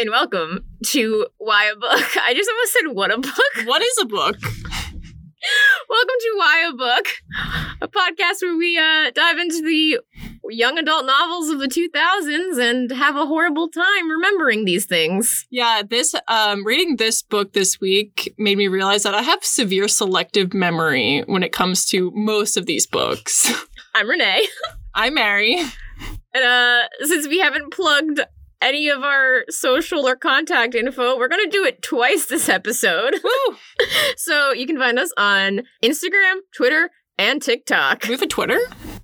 and 0.00 0.08
welcome 0.08 0.64
to 0.82 1.26
Why 1.36 1.66
a 1.66 1.76
Book. 1.76 1.90
I 2.22 2.32
just 2.32 2.48
almost 2.48 2.72
said 2.72 2.94
what 2.94 3.12
a 3.12 3.18
book. 3.18 3.34
What 3.66 3.82
is 3.82 3.98
a 4.00 4.06
book? 4.06 4.36
welcome 5.90 6.16
to 6.20 6.34
Why 6.36 6.70
a 6.70 6.74
Book, 6.74 7.06
a 7.82 7.88
podcast 7.88 8.40
where 8.40 8.56
we 8.56 8.78
uh, 8.78 9.10
dive 9.10 9.36
into 9.36 9.60
the 9.62 10.00
young 10.48 10.78
adult 10.78 11.04
novels 11.04 11.50
of 11.50 11.58
the 11.58 11.66
2000s 11.66 12.58
and 12.58 12.90
have 12.92 13.14
a 13.16 13.26
horrible 13.26 13.68
time 13.68 14.10
remembering 14.10 14.64
these 14.64 14.86
things. 14.86 15.46
Yeah, 15.50 15.82
this 15.86 16.14
um 16.28 16.64
reading 16.64 16.96
this 16.96 17.20
book 17.20 17.52
this 17.52 17.78
week 17.78 18.32
made 18.38 18.56
me 18.56 18.68
realize 18.68 19.02
that 19.02 19.14
I 19.14 19.20
have 19.20 19.44
severe 19.44 19.86
selective 19.86 20.54
memory 20.54 21.24
when 21.26 21.42
it 21.42 21.52
comes 21.52 21.84
to 21.90 22.10
most 22.14 22.56
of 22.56 22.64
these 22.64 22.86
books. 22.86 23.52
I'm 23.94 24.08
Renee. 24.08 24.48
I'm 24.94 25.12
Mary. 25.12 25.62
And 26.32 26.44
uh, 26.44 26.88
since 27.02 27.28
we 27.28 27.40
haven't 27.40 27.74
plugged 27.74 28.20
any 28.60 28.88
of 28.88 29.02
our 29.02 29.44
social 29.48 30.06
or 30.06 30.16
contact 30.16 30.74
info, 30.74 31.18
we're 31.18 31.28
going 31.28 31.44
to 31.44 31.50
do 31.50 31.64
it 31.64 31.82
twice 31.82 32.26
this 32.26 32.48
episode. 32.48 33.14
Woo! 33.22 33.56
so 34.16 34.52
you 34.52 34.66
can 34.66 34.78
find 34.78 34.98
us 34.98 35.12
on 35.16 35.62
Instagram, 35.82 36.40
Twitter, 36.54 36.90
and 37.18 37.42
TikTok. 37.42 38.04
We 38.04 38.10
have 38.10 38.22
a 38.22 38.26
Twitter? 38.26 38.58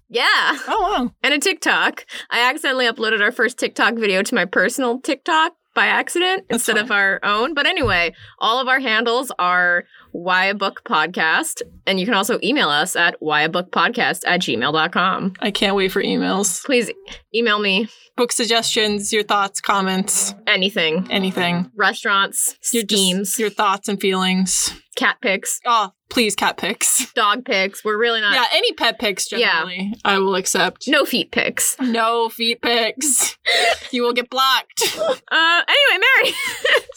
Yeah. 0.08 0.24
Oh 0.68 0.98
wow. 0.98 1.12
And 1.22 1.34
a 1.34 1.38
TikTok. 1.38 2.06
I 2.30 2.48
accidentally 2.48 2.86
uploaded 2.86 3.20
our 3.20 3.32
first 3.32 3.58
TikTok 3.58 3.94
video 3.94 4.22
to 4.22 4.34
my 4.34 4.44
personal 4.44 5.00
TikTok 5.00 5.52
by 5.74 5.86
accident 5.86 6.46
That's 6.48 6.60
instead 6.60 6.78
of 6.78 6.90
our 6.90 7.20
own. 7.22 7.54
But 7.54 7.66
anyway, 7.66 8.14
all 8.38 8.60
of 8.60 8.68
our 8.68 8.80
handles 8.80 9.30
are 9.38 9.84
Why 10.16 10.46
a 10.46 10.54
Book 10.54 10.80
Podcast. 10.84 11.60
And 11.86 12.00
you 12.00 12.06
can 12.06 12.14
also 12.14 12.38
email 12.42 12.70
us 12.70 12.96
at 12.96 13.20
whyabookpodcast 13.20 14.22
at 14.26 14.40
gmail.com. 14.40 15.34
I 15.40 15.50
can't 15.50 15.76
wait 15.76 15.92
for 15.92 16.02
emails. 16.02 16.64
Please 16.64 16.90
email 17.34 17.58
me 17.58 17.88
Book 18.16 18.32
suggestions, 18.32 19.12
your 19.12 19.22
thoughts, 19.24 19.60
comments, 19.60 20.34
anything. 20.46 21.06
anything. 21.10 21.70
Restaurants, 21.76 22.56
Your 22.72 22.82
just- 22.82 23.38
your 23.38 23.50
thoughts 23.50 23.88
and 23.88 24.00
feelings. 24.00 24.72
cat 24.96 25.18
pics, 25.20 25.60
Oh, 25.66 25.90
please 26.08 26.34
cat 26.34 26.56
pics. 26.56 27.12
dog 27.12 27.44
pics. 27.44 27.84
We're 27.84 27.98
really 27.98 28.22
not. 28.22 28.32
yeah, 28.34 28.46
any 28.54 28.72
pet 28.72 28.98
pics 28.98 29.30
Yeah. 29.30 29.52
generally. 29.52 29.92
I 30.02 30.18
will 30.18 30.34
accept. 30.34 30.88
No 30.88 31.04
feet 31.04 31.30
pics. 31.30 31.76
No 31.78 32.30
feet 32.30 32.62
pics. 32.62 33.36
you 33.90 34.02
will 34.02 34.14
get 34.14 34.30
blocked. 34.30 34.96
Uh, 34.98 35.62
anyway, 35.68 36.06
Mary. 36.16 36.34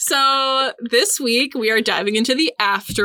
So 0.01 0.71
this 0.79 1.19
week 1.19 1.53
we 1.55 1.69
are 1.71 1.81
diving 1.81 2.15
into 2.15 2.33
the 2.33 2.53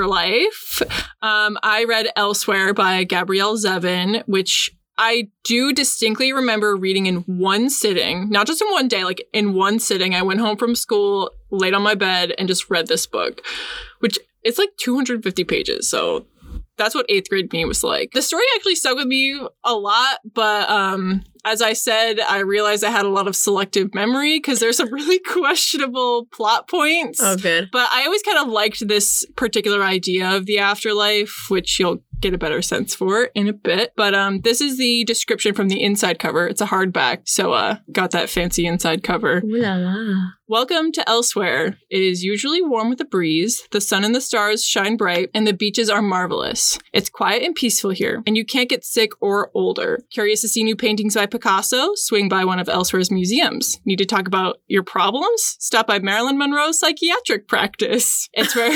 afterlife. 0.04 0.82
Um, 1.22 1.58
I 1.62 1.84
read 1.84 2.08
Elsewhere 2.16 2.74
by 2.74 3.04
Gabrielle 3.04 3.56
Zevin, 3.56 4.22
which 4.26 4.70
I 4.96 5.28
do 5.42 5.72
distinctly 5.72 6.32
remember 6.32 6.76
reading 6.76 7.06
in 7.06 7.16
one 7.22 7.70
sitting, 7.70 8.28
not 8.30 8.46
just 8.46 8.62
in 8.62 8.70
one 8.70 8.88
day, 8.88 9.04
like 9.04 9.26
in 9.32 9.54
one 9.54 9.78
sitting. 9.78 10.14
I 10.14 10.22
went 10.22 10.40
home 10.40 10.56
from 10.56 10.74
school, 10.74 11.30
laid 11.50 11.74
on 11.74 11.82
my 11.82 11.94
bed, 11.94 12.34
and 12.38 12.46
just 12.46 12.70
read 12.70 12.86
this 12.86 13.06
book, 13.06 13.40
which 14.00 14.18
it's 14.42 14.58
like 14.58 14.76
250 14.76 15.44
pages. 15.44 15.88
So 15.88 16.26
that's 16.76 16.94
what 16.94 17.06
eighth 17.08 17.28
grade 17.28 17.52
me 17.52 17.64
was 17.64 17.84
like. 17.84 18.10
The 18.12 18.22
story 18.22 18.44
actually 18.56 18.74
stuck 18.74 18.96
with 18.96 19.06
me 19.06 19.40
a 19.64 19.74
lot, 19.74 20.18
but 20.32 20.68
um, 20.68 21.24
as 21.44 21.60
I 21.60 21.74
said, 21.74 22.20
I 22.20 22.38
realized 22.38 22.84
I 22.84 22.90
had 22.90 23.04
a 23.04 23.10
lot 23.10 23.28
of 23.28 23.36
selective 23.36 23.94
memory 23.94 24.38
because 24.38 24.60
there's 24.60 24.78
some 24.78 24.88
really 24.92 25.18
questionable 25.18 26.26
plot 26.26 26.68
points. 26.68 27.20
Oh, 27.22 27.36
good. 27.36 27.68
But 27.70 27.88
I 27.92 28.04
always 28.04 28.22
kind 28.22 28.38
of 28.38 28.48
liked 28.48 28.86
this 28.86 29.24
particular 29.36 29.82
idea 29.82 30.30
of 30.30 30.46
the 30.46 30.58
afterlife, 30.58 31.46
which 31.48 31.78
you'll 31.78 32.02
get 32.20 32.34
a 32.34 32.38
better 32.38 32.62
sense 32.62 32.94
for 32.94 33.24
in 33.34 33.48
a 33.48 33.52
bit. 33.52 33.92
But 33.96 34.14
um, 34.14 34.40
this 34.40 34.60
is 34.60 34.78
the 34.78 35.04
description 35.04 35.54
from 35.54 35.68
the 35.68 35.82
inside 35.82 36.18
cover. 36.18 36.46
It's 36.46 36.60
a 36.60 36.66
hardback, 36.66 37.28
so 37.28 37.52
uh, 37.52 37.76
got 37.92 38.12
that 38.12 38.30
fancy 38.30 38.66
inside 38.66 39.02
cover. 39.02 39.42
Ooh 39.44 39.60
la 39.60 39.74
la. 39.74 40.16
Welcome 40.46 40.92
to 40.92 41.08
Elsewhere. 41.08 41.78
It 41.88 42.02
is 42.02 42.22
usually 42.22 42.60
warm 42.60 42.90
with 42.90 43.00
a 43.00 43.06
breeze, 43.06 43.66
the 43.70 43.80
sun 43.80 44.04
and 44.04 44.14
the 44.14 44.20
stars 44.20 44.62
shine 44.62 44.98
bright, 44.98 45.30
and 45.32 45.46
the 45.46 45.54
beaches 45.54 45.88
are 45.88 46.02
marvelous. 46.02 46.78
It's 46.92 47.08
quiet 47.08 47.42
and 47.42 47.54
peaceful 47.54 47.92
here, 47.92 48.22
and 48.26 48.36
you 48.36 48.44
can't 48.44 48.68
get 48.68 48.84
sick 48.84 49.12
or 49.22 49.50
older. 49.54 50.00
Curious 50.12 50.42
to 50.42 50.48
see 50.48 50.62
new 50.62 50.76
paintings 50.76 51.14
by 51.14 51.24
Picasso? 51.24 51.92
Swing 51.94 52.28
by 52.28 52.44
one 52.44 52.58
of 52.58 52.68
Elsewhere's 52.68 53.10
museums. 53.10 53.80
Need 53.86 53.96
to 53.96 54.04
talk 54.04 54.26
about 54.26 54.58
your 54.66 54.82
problems? 54.82 55.56
Stop 55.60 55.86
by 55.86 55.98
Marilyn 55.98 56.36
Monroe's 56.36 56.78
psychiatric 56.78 57.48
practice. 57.48 58.28
It's 58.34 58.54
where, 58.54 58.70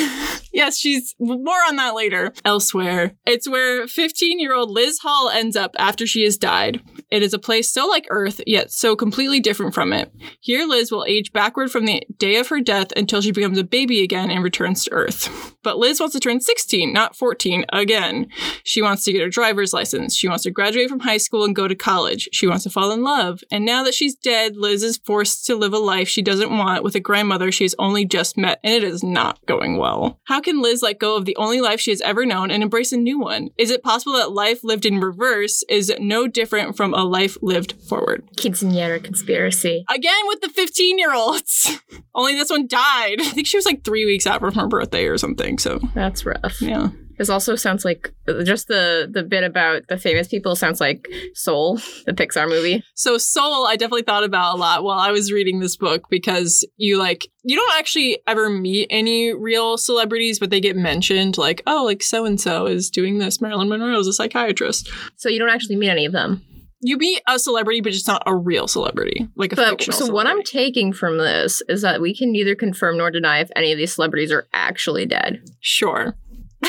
yes, 0.55 0.79
she's 0.79 1.15
more 1.21 1.61
on 1.69 1.77
that 1.77 1.95
later. 1.95 2.33
Elsewhere. 2.47 3.13
It's 3.27 3.47
where 3.47 3.87
15 3.87 4.41
year 4.41 4.55
old 4.55 4.71
Liz 4.71 5.01
Hall 5.01 5.29
ends 5.29 5.55
up 5.55 5.73
after 5.79 6.07
she 6.07 6.25
has 6.25 6.39
died. 6.39 6.81
It 7.11 7.23
is 7.23 7.35
a 7.35 7.39
place 7.39 7.71
so 7.71 7.87
like 7.87 8.07
Earth, 8.09 8.41
yet 8.47 8.71
so 8.71 8.97
completely 8.97 9.41
different 9.41 9.75
from 9.75 9.93
it. 9.93 10.11
Here, 10.41 10.67
Liz 10.67 10.91
will 10.91 11.05
age 11.07 11.31
backward 11.59 11.73
from 11.73 11.87
the 11.87 12.07
day 12.19 12.37
of 12.37 12.49
her 12.49 12.61
death 12.61 12.93
until 12.97 13.21
she 13.21 13.33
becomes 13.33 13.59
a 13.59 13.65
baby 13.65 14.03
again 14.03 14.31
and 14.31 14.45
returns 14.45 14.85
to 14.85 14.93
Earth. 14.93 15.57
But 15.65 15.77
Liz 15.77 15.99
wants 15.99 16.15
to 16.15 16.21
turn 16.21 16.41
16, 16.41 16.93
not 16.93 17.17
14, 17.17 17.65
again. 17.71 18.29
She 18.63 18.81
wants 18.81 19.05
to 19.05 19.13
get 19.13 19.23
her 19.23 19.29
driver's 19.29 19.73
license. 19.73 20.15
She 20.15 20.29
wants 20.29 20.45
to 20.45 20.53
graduate 20.53 20.89
from 20.89 21.01
high 21.01 21.17
school 21.17 21.45
and 21.45 21.55
go 21.55 21.67
to 21.67 21.75
college. 21.75 22.29
She 22.33 22.47
wants 22.47 22.63
to 22.63 22.71
fall 22.71 22.93
in 22.93 23.03
love. 23.03 23.41
And 23.51 23.65
now 23.65 23.83
that 23.83 23.95
she's 23.95 24.15
dead, 24.15 24.57
Liz 24.57 24.85
is 24.85 24.99
forced 24.99 25.47
to 25.47 25.57
live 25.57 25.73
a 25.73 25.79
life 25.79 26.09
she 26.09 26.23
doesn't 26.23 26.57
want 26.57 26.85
with 26.85 26.95
a 26.95 27.01
grandmother 27.01 27.51
she 27.51 27.65
has 27.65 27.75
only 27.79 28.05
just 28.05 28.39
met, 28.39 28.61
and 28.63 28.73
it 28.73 28.85
is 28.85 29.03
not 29.03 29.45
going 29.47 29.79
well. 29.79 30.21
How 30.25 30.41
can 30.41 30.63
Liz 30.63 30.81
let 30.81 31.01
go 31.01 31.17
of 31.17 31.25
the 31.25 31.37
only 31.37 31.61
life 31.61 31.81
she 31.81 31.91
has 31.91 32.01
ever 32.03 32.25
known 32.25 32.53
and 32.53 32.63
embrace 32.63 32.93
a 32.93 32.97
new 32.97 33.19
one? 33.19 33.49
Is 33.59 33.71
it 33.71 33.83
possible 33.83 34.15
that 34.15 34.31
life 34.31 34.63
lived 34.63 34.87
in 34.87 35.01
reverse 35.01 35.65
is 35.69 35.93
no 35.99 36.29
different 36.29 36.77
from 36.77 36.95
a 36.95 37.03
life 37.03 37.37
lived 37.43 37.75
forward? 37.89 38.29
Kids 38.37 38.63
Quinceanera 38.63 39.03
conspiracy. 39.03 39.85
Again 39.93 40.21
with 40.27 40.41
the 40.41 40.49
15 40.49 40.99
year 40.99 41.13
Only 42.15 42.35
this 42.35 42.51
one 42.51 42.67
died. 42.67 43.17
I 43.21 43.31
think 43.31 43.47
she 43.47 43.57
was 43.57 43.67
like 43.67 43.85
three 43.85 44.05
weeks 44.05 44.27
out 44.27 44.41
from 44.41 44.55
her 44.55 44.67
birthday 44.67 45.07
or 45.07 45.19
something. 45.19 45.59
So, 45.59 45.81
That's 45.95 46.25
rough. 46.25 46.61
yeah. 46.61 46.89
This 47.19 47.31
also 47.31 47.57
sounds 47.57 47.85
like 47.85 48.15
just 48.45 48.69
the 48.69 49.09
the 49.11 49.25
bit 49.25 49.43
about 49.43 49.89
the 49.89 49.99
famous 49.99 50.29
people 50.29 50.55
sounds 50.55 50.81
like 50.81 51.09
Soul, 51.35 51.79
the 52.07 52.13
Pixar 52.13 52.49
movie. 52.49 52.85
So, 52.95 53.19
Soul, 53.19 53.67
I 53.67 53.75
definitely 53.75 54.03
thought 54.03 54.23
about 54.23 54.55
a 54.55 54.57
lot 54.57 54.85
while 54.85 55.01
I 55.01 55.11
was 55.11 55.33
reading 55.33 55.59
this 55.59 55.77
book 55.77 56.09
because 56.11 56.65
you 56.77 56.97
like, 56.97 57.27
you 57.43 57.57
don't 57.57 57.77
actually 57.77 58.21
ever 58.29 58.49
meet 58.49 58.87
any 58.91 59.35
real 59.35 59.77
celebrities, 59.77 60.39
but 60.39 60.51
they 60.51 60.61
get 60.61 60.77
mentioned 60.77 61.37
like, 61.39 61.61
oh, 61.67 61.83
like 61.85 62.05
so 62.05 62.25
and 62.25 62.41
so 62.41 62.67
is 62.67 62.89
doing 62.89 63.19
this. 63.19 63.41
Marilyn 63.41 63.69
Monroe 63.69 63.99
is 63.99 64.07
a 64.07 64.13
psychiatrist. 64.13 64.89
So 65.17 65.29
you 65.29 65.41
don't 65.41 65.51
actually 65.51 65.75
meet 65.77 65.91
any 65.91 66.05
of 66.05 66.13
them. 66.13 66.45
You 66.81 66.97
meet 66.97 67.23
a 67.27 67.39
celebrity, 67.39 67.81
but 67.81 67.93
it's 67.93 68.07
not 68.07 68.23
a 68.27 68.35
real 68.35 68.69
celebrity, 68.69 69.29
like 69.35 69.53
a 69.53 69.57
But 69.57 69.71
fictional 69.71 69.99
so 69.99 70.13
what 70.13 70.27
I'm 70.27 70.43
taking 70.45 70.93
from 70.93 71.19
this 71.19 71.61
is 71.69 71.83
that 71.83 72.01
we 72.01 72.15
can 72.15 72.31
neither 72.31 72.55
confirm 72.55 72.99
nor 72.99 73.11
deny 73.11 73.41
if 73.41 73.51
any 73.57 73.73
of 73.73 73.79
these 73.79 73.95
celebrities 73.95 74.31
are 74.31 74.47
actually 74.53 75.05
dead. 75.05 75.43
Sure. 75.61 76.17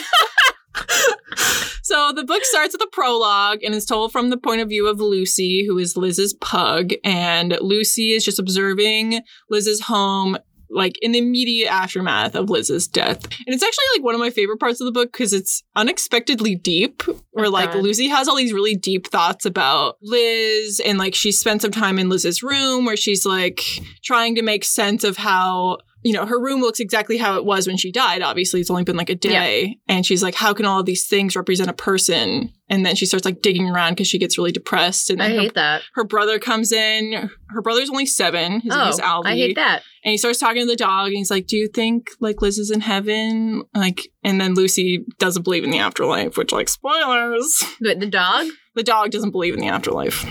so 1.83 2.11
the 2.15 2.23
book 2.23 2.43
starts 2.43 2.73
with 2.73 2.81
a 2.81 2.89
prologue 2.91 3.59
and 3.63 3.75
is 3.75 3.85
told 3.85 4.11
from 4.11 4.31
the 4.31 4.37
point 4.37 4.61
of 4.61 4.69
view 4.69 4.87
of 4.87 4.99
Lucy, 4.99 5.65
who 5.67 5.77
is 5.77 5.95
Liz's 5.95 6.33
pug. 6.33 6.91
And 7.03 7.57
Lucy 7.61 8.11
is 8.13 8.25
just 8.25 8.39
observing 8.39 9.21
Liz's 9.49 9.81
home. 9.81 10.37
Like 10.69 10.97
in 11.01 11.11
the 11.11 11.19
immediate 11.19 11.71
aftermath 11.71 12.35
of 12.35 12.49
Liz's 12.49 12.87
death. 12.87 13.23
And 13.23 13.53
it's 13.55 13.63
actually 13.63 13.85
like 13.95 14.03
one 14.03 14.13
of 14.13 14.19
my 14.19 14.29
favorite 14.29 14.59
parts 14.59 14.79
of 14.81 14.85
the 14.85 14.91
book 14.91 15.11
because 15.11 15.33
it's 15.33 15.63
unexpectedly 15.75 16.55
deep. 16.55 17.03
Where 17.31 17.47
Oh, 17.47 17.49
like 17.49 17.73
God. 17.73 17.83
Lucy 17.83 18.07
has 18.07 18.27
all 18.27 18.35
these 18.35 18.53
really 18.53 18.75
deep 18.75 19.07
thoughts 19.07 19.45
about 19.45 19.97
Liz 20.01 20.81
and 20.85 20.97
like 20.97 21.15
she 21.15 21.31
spent 21.31 21.61
some 21.61 21.71
time 21.71 21.97
in 21.97 22.09
Liz's 22.09 22.43
room 22.43 22.85
where 22.85 22.97
she's 22.97 23.25
like 23.25 23.61
trying 24.03 24.35
to 24.35 24.41
make 24.41 24.63
sense 24.63 25.03
of 25.03 25.17
how 25.17 25.77
you 26.03 26.13
know, 26.13 26.25
her 26.25 26.39
room 26.39 26.61
looks 26.61 26.79
exactly 26.79 27.17
how 27.17 27.35
it 27.37 27.45
was 27.45 27.67
when 27.67 27.77
she 27.77 27.91
died. 27.91 28.21
Obviously, 28.21 28.61
it's 28.61 28.69
only 28.69 28.83
been 28.83 28.95
like 28.95 29.09
a 29.09 29.15
day. 29.15 29.77
And 29.87 30.05
she's 30.05 30.23
like, 30.23 30.35
how 30.35 30.53
can 30.53 30.65
all 30.65 30.79
of 30.79 30.85
these 30.85 31.07
things 31.07 31.35
represent 31.35 31.69
a 31.69 31.73
person? 31.73 32.53
And 32.69 32.85
then 32.85 32.95
she 32.95 33.05
starts 33.05 33.25
like 33.25 33.41
digging 33.41 33.67
around 33.69 33.93
because 33.93 34.07
she 34.07 34.17
gets 34.19 34.37
really 34.37 34.51
depressed. 34.51 35.09
And 35.09 35.21
I 35.21 35.27
then 35.27 35.35
her, 35.35 35.41
hate 35.41 35.53
that. 35.55 35.81
her 35.95 36.03
brother 36.05 36.39
comes 36.39 36.71
in. 36.71 37.29
Her 37.49 37.61
brother's 37.61 37.89
only 37.89 38.05
seven. 38.05 38.61
His 38.61 38.65
name 38.71 38.79
Oh, 38.81 38.89
is 38.89 38.99
Alvy. 38.99 39.25
I 39.25 39.35
hate 39.35 39.55
that. 39.55 39.81
And 40.05 40.11
he 40.11 40.17
starts 40.17 40.39
talking 40.39 40.61
to 40.61 40.67
the 40.67 40.75
dog 40.77 41.07
and 41.07 41.17
he's 41.17 41.31
like, 41.31 41.47
Do 41.47 41.57
you 41.57 41.67
think 41.67 42.09
like 42.21 42.41
Liz 42.41 42.57
is 42.59 42.71
in 42.71 42.79
heaven? 42.81 43.63
Like, 43.75 44.07
and 44.23 44.39
then 44.39 44.53
Lucy 44.53 45.03
doesn't 45.17 45.43
believe 45.43 45.63
in 45.63 45.71
the 45.71 45.79
afterlife, 45.79 46.37
which, 46.37 46.51
like, 46.53 46.69
spoilers. 46.69 47.63
But 47.81 47.99
the 47.99 48.05
dog, 48.05 48.47
The 48.75 48.83
dog 48.83 49.11
doesn't 49.11 49.31
believe 49.31 49.53
in 49.55 49.59
the 49.59 49.67
afterlife. 49.67 50.25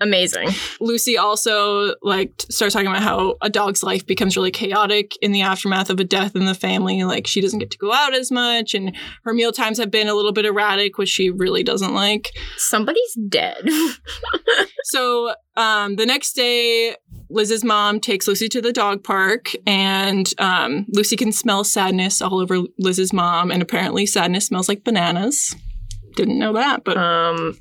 Amazing. 0.00 0.48
Lucy 0.80 1.16
also 1.16 1.94
like 2.02 2.32
starts 2.50 2.74
talking 2.74 2.88
about 2.88 3.02
how 3.02 3.36
a 3.42 3.50
dog's 3.50 3.82
life 3.82 4.06
becomes 4.06 4.36
really 4.36 4.50
chaotic 4.50 5.16
in 5.22 5.32
the 5.32 5.42
aftermath 5.42 5.90
of 5.90 6.00
a 6.00 6.04
death 6.04 6.36
in 6.36 6.46
the 6.46 6.54
family. 6.54 7.04
Like 7.04 7.26
she 7.26 7.40
doesn't 7.40 7.58
get 7.58 7.70
to 7.70 7.78
go 7.78 7.92
out 7.92 8.14
as 8.14 8.30
much, 8.30 8.74
and 8.74 8.96
her 9.24 9.34
meal 9.34 9.52
times 9.52 9.78
have 9.78 9.90
been 9.90 10.08
a 10.08 10.14
little 10.14 10.32
bit 10.32 10.44
erratic, 10.44 10.98
which 10.98 11.08
she 11.08 11.30
really 11.30 11.62
doesn't 11.62 11.94
like. 11.94 12.30
Somebody's 12.56 13.18
dead. 13.28 13.68
So 14.86 15.34
um, 15.56 15.96
the 15.96 16.06
next 16.06 16.34
day, 16.34 16.94
Liz's 17.28 17.64
mom 17.64 17.98
takes 17.98 18.28
Lucy 18.28 18.48
to 18.50 18.62
the 18.62 18.72
dog 18.72 19.02
park, 19.02 19.50
and 19.66 20.32
um, 20.38 20.86
Lucy 20.90 21.16
can 21.16 21.32
smell 21.32 21.64
sadness 21.64 22.22
all 22.22 22.38
over 22.38 22.58
Liz's 22.78 23.12
mom, 23.12 23.50
and 23.50 23.62
apparently 23.62 24.06
sadness 24.06 24.46
smells 24.46 24.68
like 24.68 24.84
bananas. 24.84 25.56
Didn't 26.16 26.38
know 26.38 26.54
that, 26.54 26.82
but 26.82 26.96
um, 26.96 27.58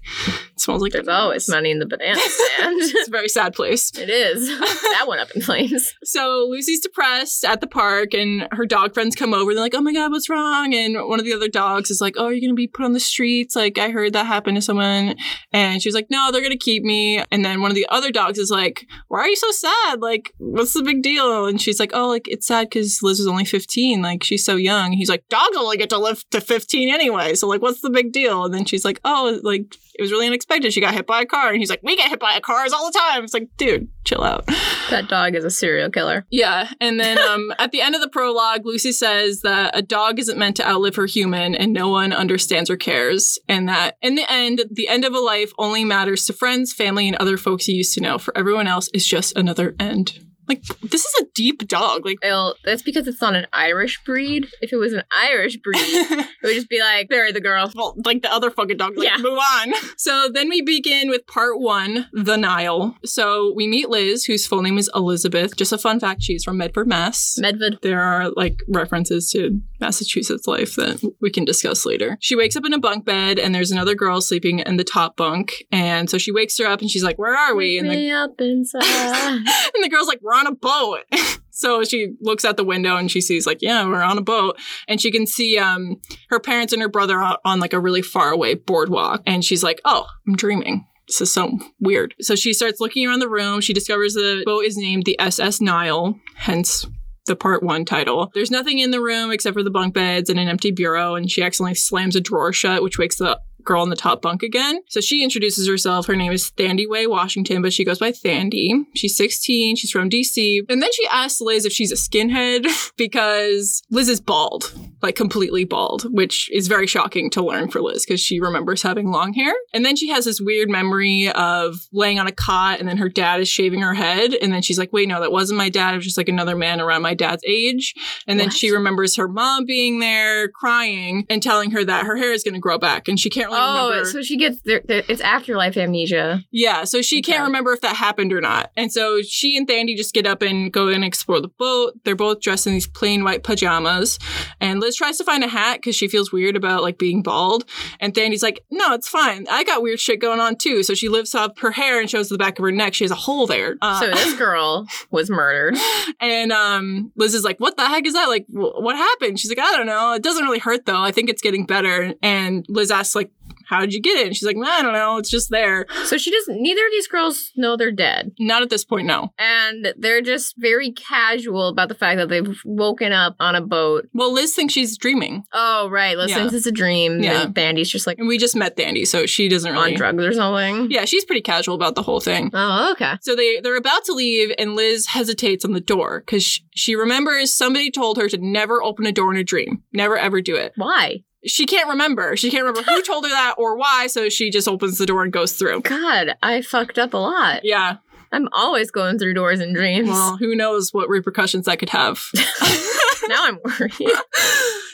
it's 0.54 0.64
smells 0.64 0.82
like 0.82 0.94
There's 0.94 1.10
always 1.10 1.50
money 1.50 1.72
in 1.72 1.80
the 1.80 1.86
banana 1.86 2.20
stand. 2.20 2.80
It's 2.82 3.08
a 3.10 3.12
very 3.12 3.28
sad 3.28 3.54
place. 3.54 3.92
it 3.98 4.10
is. 4.10 4.48
that 4.60 5.06
went 5.08 5.20
up 5.22 5.32
in 5.32 5.42
flames. 5.42 5.94
So 6.04 6.48
Lucy's 6.50 6.80
depressed 6.80 7.44
at 7.44 7.60
the 7.62 7.68
park, 7.68 8.14
and 8.14 8.48
her 8.52 8.66
dog 8.66 8.94
friends 8.94 9.16
come 9.16 9.34
over. 9.34 9.54
They're 9.54 9.62
like, 9.64 9.76
"Oh 9.76 9.82
my 9.82 9.92
god, 9.94 10.12
what's 10.12 10.30
wrong?" 10.30 10.74
And 10.74 10.96
one 11.08 11.20
of 11.20 11.26
the 11.26 11.34
other 11.34 11.50
dogs 11.50 11.92
is 11.92 12.00
like, 12.00 12.16
"Oh, 12.18 12.30
you're 12.30 12.40
gonna 12.42 12.54
be 12.54 12.68
put 12.68 12.86
on 12.86 12.94
the 12.94 13.00
streets. 13.00 13.56
Like, 13.56 13.78
I 13.78 13.90
heard 13.90 14.14
that 14.14 14.26
happened 14.26 14.56
to 14.56 14.62
someone." 14.62 15.16
And 15.52 15.82
she's 15.82 15.94
like, 15.94 16.08
"No, 16.10 16.32
they're 16.32 16.42
gonna 16.42 16.58
keep 16.58 16.84
me." 16.84 17.24
And 17.32 17.44
then 17.44 17.62
one 17.62 17.72
of 17.72 17.76
the 17.76 17.88
other 17.90 18.12
dogs 18.12 18.40
is 18.40 18.50
like, 18.50 18.86
"Why 19.10 19.20
are 19.20 19.28
you 19.28 19.36
so 19.36 19.52
sad? 19.52 20.02
Like, 20.02 20.32
what's 20.38 20.74
the 20.74 20.84
big 20.84 21.04
deal?" 21.04 21.46
And 21.46 21.62
she's 21.62 21.80
like, 21.80 21.92
"Oh, 21.94 22.08
like 22.08 22.28
it's 22.30 22.48
sad 22.48 22.70
because 22.70 23.00
Liz 23.04 23.20
was 23.20 23.28
only 23.28 23.46
15. 23.46 24.02
Like, 24.02 24.24
she's 24.24 24.46
so 24.46 24.56
young." 24.56 24.94
He's 24.94 25.10
like, 25.10 25.28
"Dogs 25.30 25.58
only 25.58 25.78
get 25.78 25.90
to 25.90 25.98
live 25.98 26.24
to 26.32 26.40
15 26.40 26.90
anyway. 26.90 27.36
So 27.36 27.48
like, 27.48 27.62
what's 27.62 27.82
the 27.82 27.90
big 27.90 28.12
deal?" 28.14 28.45
And 28.46 28.54
then 28.54 28.66
she's 28.66 28.86
like, 28.86 29.00
"Oh, 29.04 29.40
like." 29.44 29.76
It 29.98 30.02
was 30.02 30.12
really 30.12 30.28
unexpected. 30.28 30.74
She 30.74 30.82
got 30.82 30.94
hit 30.94 31.08
by 31.08 31.22
a 31.22 31.26
car, 31.26 31.48
and 31.52 31.58
he's 31.58 31.70
like, 31.70 31.80
"We 31.82 31.96
get 31.96 32.10
hit 32.10 32.20
by 32.20 32.38
cars 32.42 32.74
all 32.74 32.92
the 32.92 33.00
time." 33.00 33.24
It's 33.24 33.34
like, 33.34 33.48
dude, 33.56 33.88
chill 34.04 34.24
out. 34.24 34.50
That 34.92 35.08
dog 35.08 35.34
is 35.34 35.44
a 35.44 35.50
serial 35.50 35.90
killer. 35.90 36.28
Yeah, 36.30 36.70
and 36.80 37.00
then 37.00 37.18
um, 37.18 37.52
at 37.58 37.72
the 37.72 37.82
end 37.82 37.96
of 37.96 38.02
the 38.02 38.08
prologue, 38.08 38.66
Lucy 38.66 38.92
says 38.92 39.42
that 39.42 39.76
a 39.76 39.82
dog 39.82 40.20
isn't 40.20 40.38
meant 40.38 40.58
to 40.58 40.68
outlive 40.68 40.96
her 40.98 41.08
human, 41.08 41.56
and 41.56 41.74
no 41.74 41.90
one 41.90 42.14
understands 42.14 42.70
or 42.70 42.78
cares, 42.78 43.40
and 43.50 43.68
that 43.68 43.98
in 44.04 44.14
the 44.14 44.32
end, 44.32 44.64
the 44.70 44.88
end 44.90 45.06
of 45.06 45.16
a 45.16 45.20
life 45.20 45.52
only 45.58 45.84
matters 45.84 46.26
to 46.28 46.34
friends, 46.34 46.72
family, 46.72 47.08
and 47.08 47.18
other 47.18 47.36
folks 47.36 47.68
you 47.68 47.76
used 47.76 47.96
to 47.96 48.02
know. 48.02 48.20
For 48.20 48.38
everyone 48.38 48.68
else, 48.68 48.90
it's 48.94 49.08
just 49.08 49.36
another 49.36 49.76
end. 49.80 50.20
Like 50.48 50.64
this 50.82 51.04
is 51.06 51.14
a 51.22 51.26
deep 51.34 51.68
dog. 51.68 52.06
Like. 52.06 52.18
Well, 52.24 52.56
that's 52.64 52.82
because 52.82 53.08
it's 53.08 53.22
not 53.22 53.36
an 53.36 53.48
Irish 53.54 54.04
breed. 54.04 54.48
If 54.62 54.72
it 54.74 54.78
was 54.78 54.94
an 54.94 55.04
Irish 55.12 55.58
breed, 55.58 55.76
it 55.82 56.28
would 56.44 56.54
just 56.56 56.70
be 56.70 56.80
like, 56.80 57.10
bury 57.10 57.32
the 57.32 57.42
girl. 57.42 57.72
well, 57.76 57.96
like 58.06 58.22
the 58.22 58.32
other 58.32 58.52
fucking 58.52 58.78
dog, 58.78 58.98
like 58.98 59.08
Yeah. 59.08 59.18
move 59.18 59.38
on. 59.40 59.74
So 59.98 60.30
then 60.32 60.50
we 60.50 60.62
begin 60.62 61.10
with 61.10 61.26
part 61.28 61.60
one, 61.60 62.08
the 62.14 62.36
Nile. 62.38 62.96
So 63.06 63.54
we 63.56 63.68
meet 63.68 63.90
Liz, 63.90 64.26
whose 64.26 64.46
full 64.46 64.62
name 64.62 64.78
is 64.78 64.90
Elizabeth. 64.94 65.56
Just 65.56 65.72
a 65.72 65.78
fun 65.78 66.00
fact, 66.00 66.22
she's 66.22 66.44
from 66.44 66.58
Medford, 66.58 66.88
Mass. 66.88 67.38
Medford. 67.40 67.80
there 67.82 68.02
are 68.02 68.30
like 68.32 68.60
references 68.68 69.30
to 69.32 69.62
Massachusetts 69.80 70.48
life 70.48 70.76
that 70.76 71.02
we 71.22 71.30
can 71.30 71.46
discuss 71.46 71.86
later. 71.86 72.18
She 72.20 72.36
wakes 72.36 72.56
up 72.56 72.66
in 72.66 72.74
a 72.74 72.80
bunk 72.80 73.06
bed 73.06 73.40
and 73.40 73.54
there's 73.54 73.72
another 73.72 73.96
girl 73.96 74.22
sleeping 74.22 74.60
in 74.60 74.78
the 74.78 74.84
top 74.84 75.16
bunk. 75.16 75.66
And 75.72 76.10
so 76.10 76.18
she 76.18 76.32
wakes 76.32 76.58
her 76.58 76.66
up 76.66 76.82
and 76.82 76.90
she's 76.90 77.04
like, 77.04 77.18
Where 77.18 77.36
are 77.36 77.56
we? 77.56 77.78
And 77.78 77.90
the, 77.90 78.12
up 78.12 78.40
inside. 78.40 78.84
and 78.84 79.84
the 79.84 79.90
girl's 79.90 80.08
like, 80.08 80.22
We're 80.22 80.34
on 80.34 80.48
a 80.48 80.56
boat. 80.56 81.00
so 81.52 81.84
she 81.84 82.14
looks 82.22 82.46
out 82.46 82.58
the 82.58 82.64
window 82.64 82.96
and 82.98 83.12
she 83.12 83.22
sees 83.22 83.46
like, 83.46 83.62
Yeah, 83.62 83.86
we're 83.86 84.02
on 84.02 84.18
a 84.18 84.22
boat. 84.24 84.60
And 84.88 85.02
she 85.02 85.12
can 85.12 85.28
see 85.28 85.58
um 85.58 86.00
her 86.30 86.40
parents 86.40 86.74
and 86.74 86.82
her 86.82 86.90
brother 86.90 87.22
on, 87.22 87.38
on 87.46 87.60
like 87.60 87.74
a 87.74 87.80
really 87.80 88.02
far 88.02 88.32
away 88.32 88.56
boardwalk. 88.56 89.22
And 89.26 89.44
she's 89.44 89.64
like, 89.64 89.82
Oh, 89.86 90.06
I'm 90.28 90.36
dreaming. 90.36 90.86
This 91.08 91.22
is 91.22 91.34
so 91.34 91.60
weird. 91.80 92.16
So 92.20 92.36
she 92.36 92.52
starts 92.52 92.80
looking 92.80 93.08
around 93.08 93.20
the 93.20 93.30
room. 93.30 93.62
She 93.62 93.74
discovers 93.74 94.16
the 94.16 94.42
boat 94.44 94.66
is 94.66 94.76
named 94.76 95.06
the 95.06 95.20
SS 95.20 95.62
Nile, 95.62 96.20
hence 96.36 96.86
the 97.26 97.36
part 97.36 97.64
one 97.64 97.86
title. 97.86 98.32
There's 98.34 98.52
nothing 98.52 98.80
in 98.80 98.92
the 98.92 99.02
room 99.02 99.32
except 99.32 99.56
for 99.56 99.64
the 99.64 99.70
bunk 99.70 99.94
beds 99.94 100.30
and 100.30 100.40
an 100.40 100.48
empty 100.48 100.72
bureau, 100.72 101.16
and 101.16 101.30
she 101.30 101.44
accidentally 101.44 101.76
slams 101.76 102.16
a 102.16 102.22
drawer 102.22 102.54
shut, 102.54 102.84
which 102.84 102.98
wakes 102.98 103.18
the 103.18 103.40
girl 103.66 103.84
in 103.84 103.90
the 103.90 103.96
top 103.96 104.22
bunk 104.22 104.44
again. 104.44 104.80
So 104.90 105.02
she 105.02 105.24
introduces 105.24 105.68
herself. 105.68 106.08
Her 106.08 106.16
name 106.16 106.32
is 106.32 106.50
Thandy 106.52 106.88
Way 106.88 107.08
Washington, 107.08 107.62
but 107.62 107.74
she 107.74 107.84
goes 107.84 108.00
by 108.00 108.12
Thandy. 108.12 108.86
She's 108.96 109.16
16. 109.18 109.76
She's 109.76 109.92
from 109.92 110.10
DC. 110.10 110.62
And 110.70 110.82
then 110.82 110.92
she 110.94 111.06
asks 111.08 111.42
Liz 111.42 111.66
if 111.66 111.74
she's 111.74 111.92
a 111.92 111.96
skinhead 111.96 112.66
because 112.98 113.82
Liz 113.90 114.10
is 114.10 114.22
bald, 114.22 114.72
like 115.02 115.16
completely 115.16 115.64
bald, 115.66 116.04
which 116.14 116.50
is 116.52 116.68
very 116.68 116.88
shocking 116.88 117.30
to 117.32 117.44
learn 117.44 117.70
for 117.70 117.82
Liz 117.82 118.06
because 118.06 118.20
she 118.20 118.40
remembers 118.40 118.82
having 118.82 119.10
long 119.12 119.34
hair. 119.34 119.54
And 119.74 119.86
then 119.86 119.96
she 119.96 120.10
has 120.10 120.26
this 120.26 120.40
weird 120.42 120.70
memory 120.70 121.32
of 121.32 121.76
laying 121.92 122.20
on 122.20 122.28
a 122.28 122.32
cot 122.32 122.80
and 122.80 122.88
then 122.88 122.98
her 122.98 123.10
dad 123.10 123.40
is 123.42 123.48
shaving 123.50 123.82
her 123.82 123.94
head. 123.94 124.34
And 124.34 124.54
then 124.54 124.62
she's 124.62 124.78
like, 124.80 124.94
wait, 124.94 125.08
no, 125.08 125.20
that 125.22 125.32
wasn't 125.32 125.58
my 125.58 125.70
dad. 125.70 125.94
It 125.94 125.98
was 125.98 126.06
just 126.06 126.18
like 126.18 126.30
another 126.30 126.56
man 126.56 126.80
around 126.82 127.02
my 127.02 127.14
dad's 127.14 127.44
age. 127.48 127.94
And 128.28 128.40
then 128.40 128.48
What? 128.48 128.54
she 128.56 128.72
remembers 128.72 129.16
her 129.16 129.28
mom 129.28 129.66
being 129.66 130.00
there 130.00 130.50
crying 130.50 131.26
and 131.30 131.42
telling 131.42 131.72
her 131.72 131.84
that 131.84 132.06
her 132.06 132.18
hair 132.18 132.32
is 132.32 132.44
going 132.44 132.54
to 132.54 132.60
grow 132.60 132.78
back 132.78 133.08
and 133.08 133.20
she 133.20 133.30
can't 133.30 133.52
really 133.56 133.80
Oh, 133.80 133.90
remember. 133.90 134.10
so 134.10 134.22
she 134.22 134.38
gets 134.38 134.62
there, 134.64 134.82
there- 134.86 135.04
it's 135.08 135.22
afterlife 135.22 135.78
amnesia. 135.78 136.44
Yeah, 136.52 136.84
so 136.84 137.02
she 137.02 137.22
can't 137.22 137.44
remember 137.44 137.74
if 137.74 137.82
that 137.82 137.96
happened 137.96 138.34
or 138.34 138.42
not. 138.42 138.72
And 138.78 138.92
so 138.92 139.22
she 139.22 139.58
and 139.58 139.68
Thandi 139.68 139.96
just 139.96 140.14
get 140.14 140.26
up 140.28 140.42
and 140.42 140.72
go 140.72 140.88
and 140.90 141.04
explore 141.04 141.42
the 141.42 141.48
boat. 141.48 141.94
They're 142.04 142.16
both 142.16 142.42
dressed 142.42 142.68
in 142.68 142.74
these 142.74 142.88
plain 142.88 143.24
white 143.24 143.44
pajamas. 143.44 144.20
And 144.62 144.80
Liz 144.80 144.96
tries 144.96 145.18
to 145.18 145.24
find 145.24 145.44
a 145.44 145.48
hat 145.48 145.78
because 145.78 145.96
she 145.96 146.08
feels 146.08 146.32
weird 146.32 146.56
about 146.56 146.82
like 146.84 146.98
being 146.98 147.22
bald. 147.22 147.66
And 148.00 148.14
Thandi's 148.14 148.44
like, 148.44 148.62
no, 148.72 148.94
it's 148.94 149.08
fine. 149.10 149.46
I 149.50 149.64
got 149.64 149.82
weird 149.82 150.00
shit 150.00 150.20
going 150.22 150.40
on 150.40 150.56
too. 150.56 150.84
So 150.84 150.94
she 150.94 151.10
lifts 151.10 151.36
up 151.36 151.60
her 151.60 151.72
hair 151.72 152.00
and 152.00 152.10
shows 152.10 152.30
the 152.30 152.38
back 152.38 152.60
of 152.60 152.64
her 152.64 152.72
neck. 152.72 152.94
She 152.94 153.04
has 153.04 153.12
a 153.12 153.16
hole 153.16 153.48
there. 153.48 153.78
Uh, 153.82 154.00
so 154.00 154.08
this 154.12 154.34
girl 154.38 154.86
was 155.12 155.30
murdered. 155.30 155.78
and 156.20 156.52
um, 156.52 157.12
Liz 157.16 157.34
is 157.34 157.44
like, 157.44 157.60
"What 157.60 157.78
the 157.78 157.88
heck 157.88 158.06
is 158.06 158.14
that? 158.14 158.26
Like, 158.28 158.46
wh- 158.48 158.80
what 158.82 158.96
happened?" 158.96 159.40
She's 159.40 159.50
like, 159.50 159.60
"I 159.60 159.72
don't 159.76 159.86
know. 159.86 160.14
It 160.14 160.24
doesn't 160.24 160.44
really 160.44 160.60
hurt 160.60 160.86
though. 160.86 161.02
I 161.02 161.12
think 161.12 161.30
it's 161.30 161.42
getting 161.42 161.66
better." 161.66 162.14
And 162.22 162.66
Liz 162.70 162.92
asks, 162.92 163.16
"Like, 163.16 163.32
how 163.68 163.82
did 163.82 163.94
you 163.94 164.02
get 164.02 164.18
it?" 164.18 164.28
And 164.28 164.36
she's 164.36 164.46
like, 164.48 164.58
"I 164.58 164.82
don't 164.82 164.94
know. 164.94 165.18
It's 165.18 165.30
just 165.30 165.50
there." 165.50 165.86
So 166.06 166.18
she 166.18 166.32
doesn't. 166.32 166.62
Neither 166.62 166.86
of 166.86 166.92
these 166.92 167.08
girls 167.08 167.52
know 167.56 167.76
they're 167.78 167.92
dead, 167.92 168.32
Not 168.40 168.62
at 168.62 168.70
this 168.70 168.86
point, 168.86 169.08
no. 169.08 169.32
and 169.38 169.94
they're 169.98 170.22
just 170.22 170.56
very 170.58 170.92
casual 170.92 171.68
about 171.70 171.90
the 171.90 171.96
fact 171.96 172.18
that 172.18 172.30
they've 172.30 172.60
woken 172.66 173.12
up 173.12 173.36
on 173.40 173.56
a 173.56 173.62
boat. 173.62 174.08
Well, 174.14 174.34
Liz 174.34 174.54
thinks 174.54 174.74
she's 174.74 174.98
dreaming, 174.98 175.44
Oh, 175.54 175.90
right. 175.90 176.18
Liz 176.18 176.32
Yeah. 176.32 176.44
this 176.44 176.54
is 176.54 176.68
a 176.68 176.72
dream. 176.72 177.22
Yeah. 177.22 177.44
And 177.44 177.56
Thandi's 177.56 177.90
just 177.90 178.08
like 178.08 178.20
and 178.20 178.28
we 178.28 178.38
just 178.38 178.56
met 178.56 178.76
Thandi, 178.78 179.06
so 179.08 179.26
she 179.26 179.48
doesn't 179.48 179.72
really. 179.72 179.92
on 179.92 179.98
drugs 179.98 180.24
or 180.24 180.34
something. 180.34 180.92
Yeah, 180.92 181.06
she's 181.06 181.26
pretty 181.26 181.42
casual 181.42 181.76
about 181.76 181.96
the 181.96 182.02
whole 182.04 182.20
thing. 182.20 182.52
Oh, 182.54 182.92
okay. 182.94 183.14
So 183.22 183.36
they 183.36 183.60
they're 183.62 183.76
about 183.78 184.06
to 184.06 184.14
leave, 184.14 184.54
and 184.58 184.76
Liz 184.76 185.08
hesitates 185.08 185.66
on 185.66 185.74
the 185.74 185.82
door 185.82 186.22
because 186.26 186.44
she, 186.44 186.62
she 186.76 186.96
remembers 186.96 187.54
somebody 187.54 187.92
told 187.92 188.18
her 188.18 188.28
to 188.30 188.38
never 188.38 188.82
open 188.84 189.06
a 189.06 189.12
door 189.12 189.34
in 189.34 189.40
a 189.40 189.44
dream, 189.44 189.84
never 189.94 190.18
ever 190.18 190.42
do 190.42 190.56
it. 190.56 190.74
Why? 190.76 191.24
She 191.46 191.66
can't 191.66 191.90
remember. 191.90 192.36
She 192.36 192.50
can't 192.50 192.66
remember 192.66 192.90
who 192.90 193.02
told 193.02 193.26
her 193.26 193.30
that 193.30 193.56
or 193.58 193.78
why, 193.78 194.08
so 194.08 194.30
she 194.30 194.50
just 194.50 194.68
opens 194.68 194.98
the 194.98 195.06
door 195.06 195.24
and 195.24 195.32
goes 195.32 195.54
through. 195.54 195.82
God, 195.82 196.36
I 196.42 196.62
fucked 196.62 196.98
up 196.98 197.14
a 197.14 197.18
lot. 197.18 197.64
Yeah. 197.64 197.98
I'm 198.32 198.50
always 198.52 198.92
going 198.92 199.18
through 199.18 199.36
doors 199.36 199.62
in 199.62 199.74
dreams. 199.74 200.10
Well, 200.10 200.38
who 200.38 200.56
knows 200.56 200.94
what 200.94 201.08
repercussions 201.08 201.66
that 201.66 201.80
could 201.80 201.92
have. 201.92 202.22
now 203.28 203.46
I'm 203.46 203.60
worried. 203.64 204.12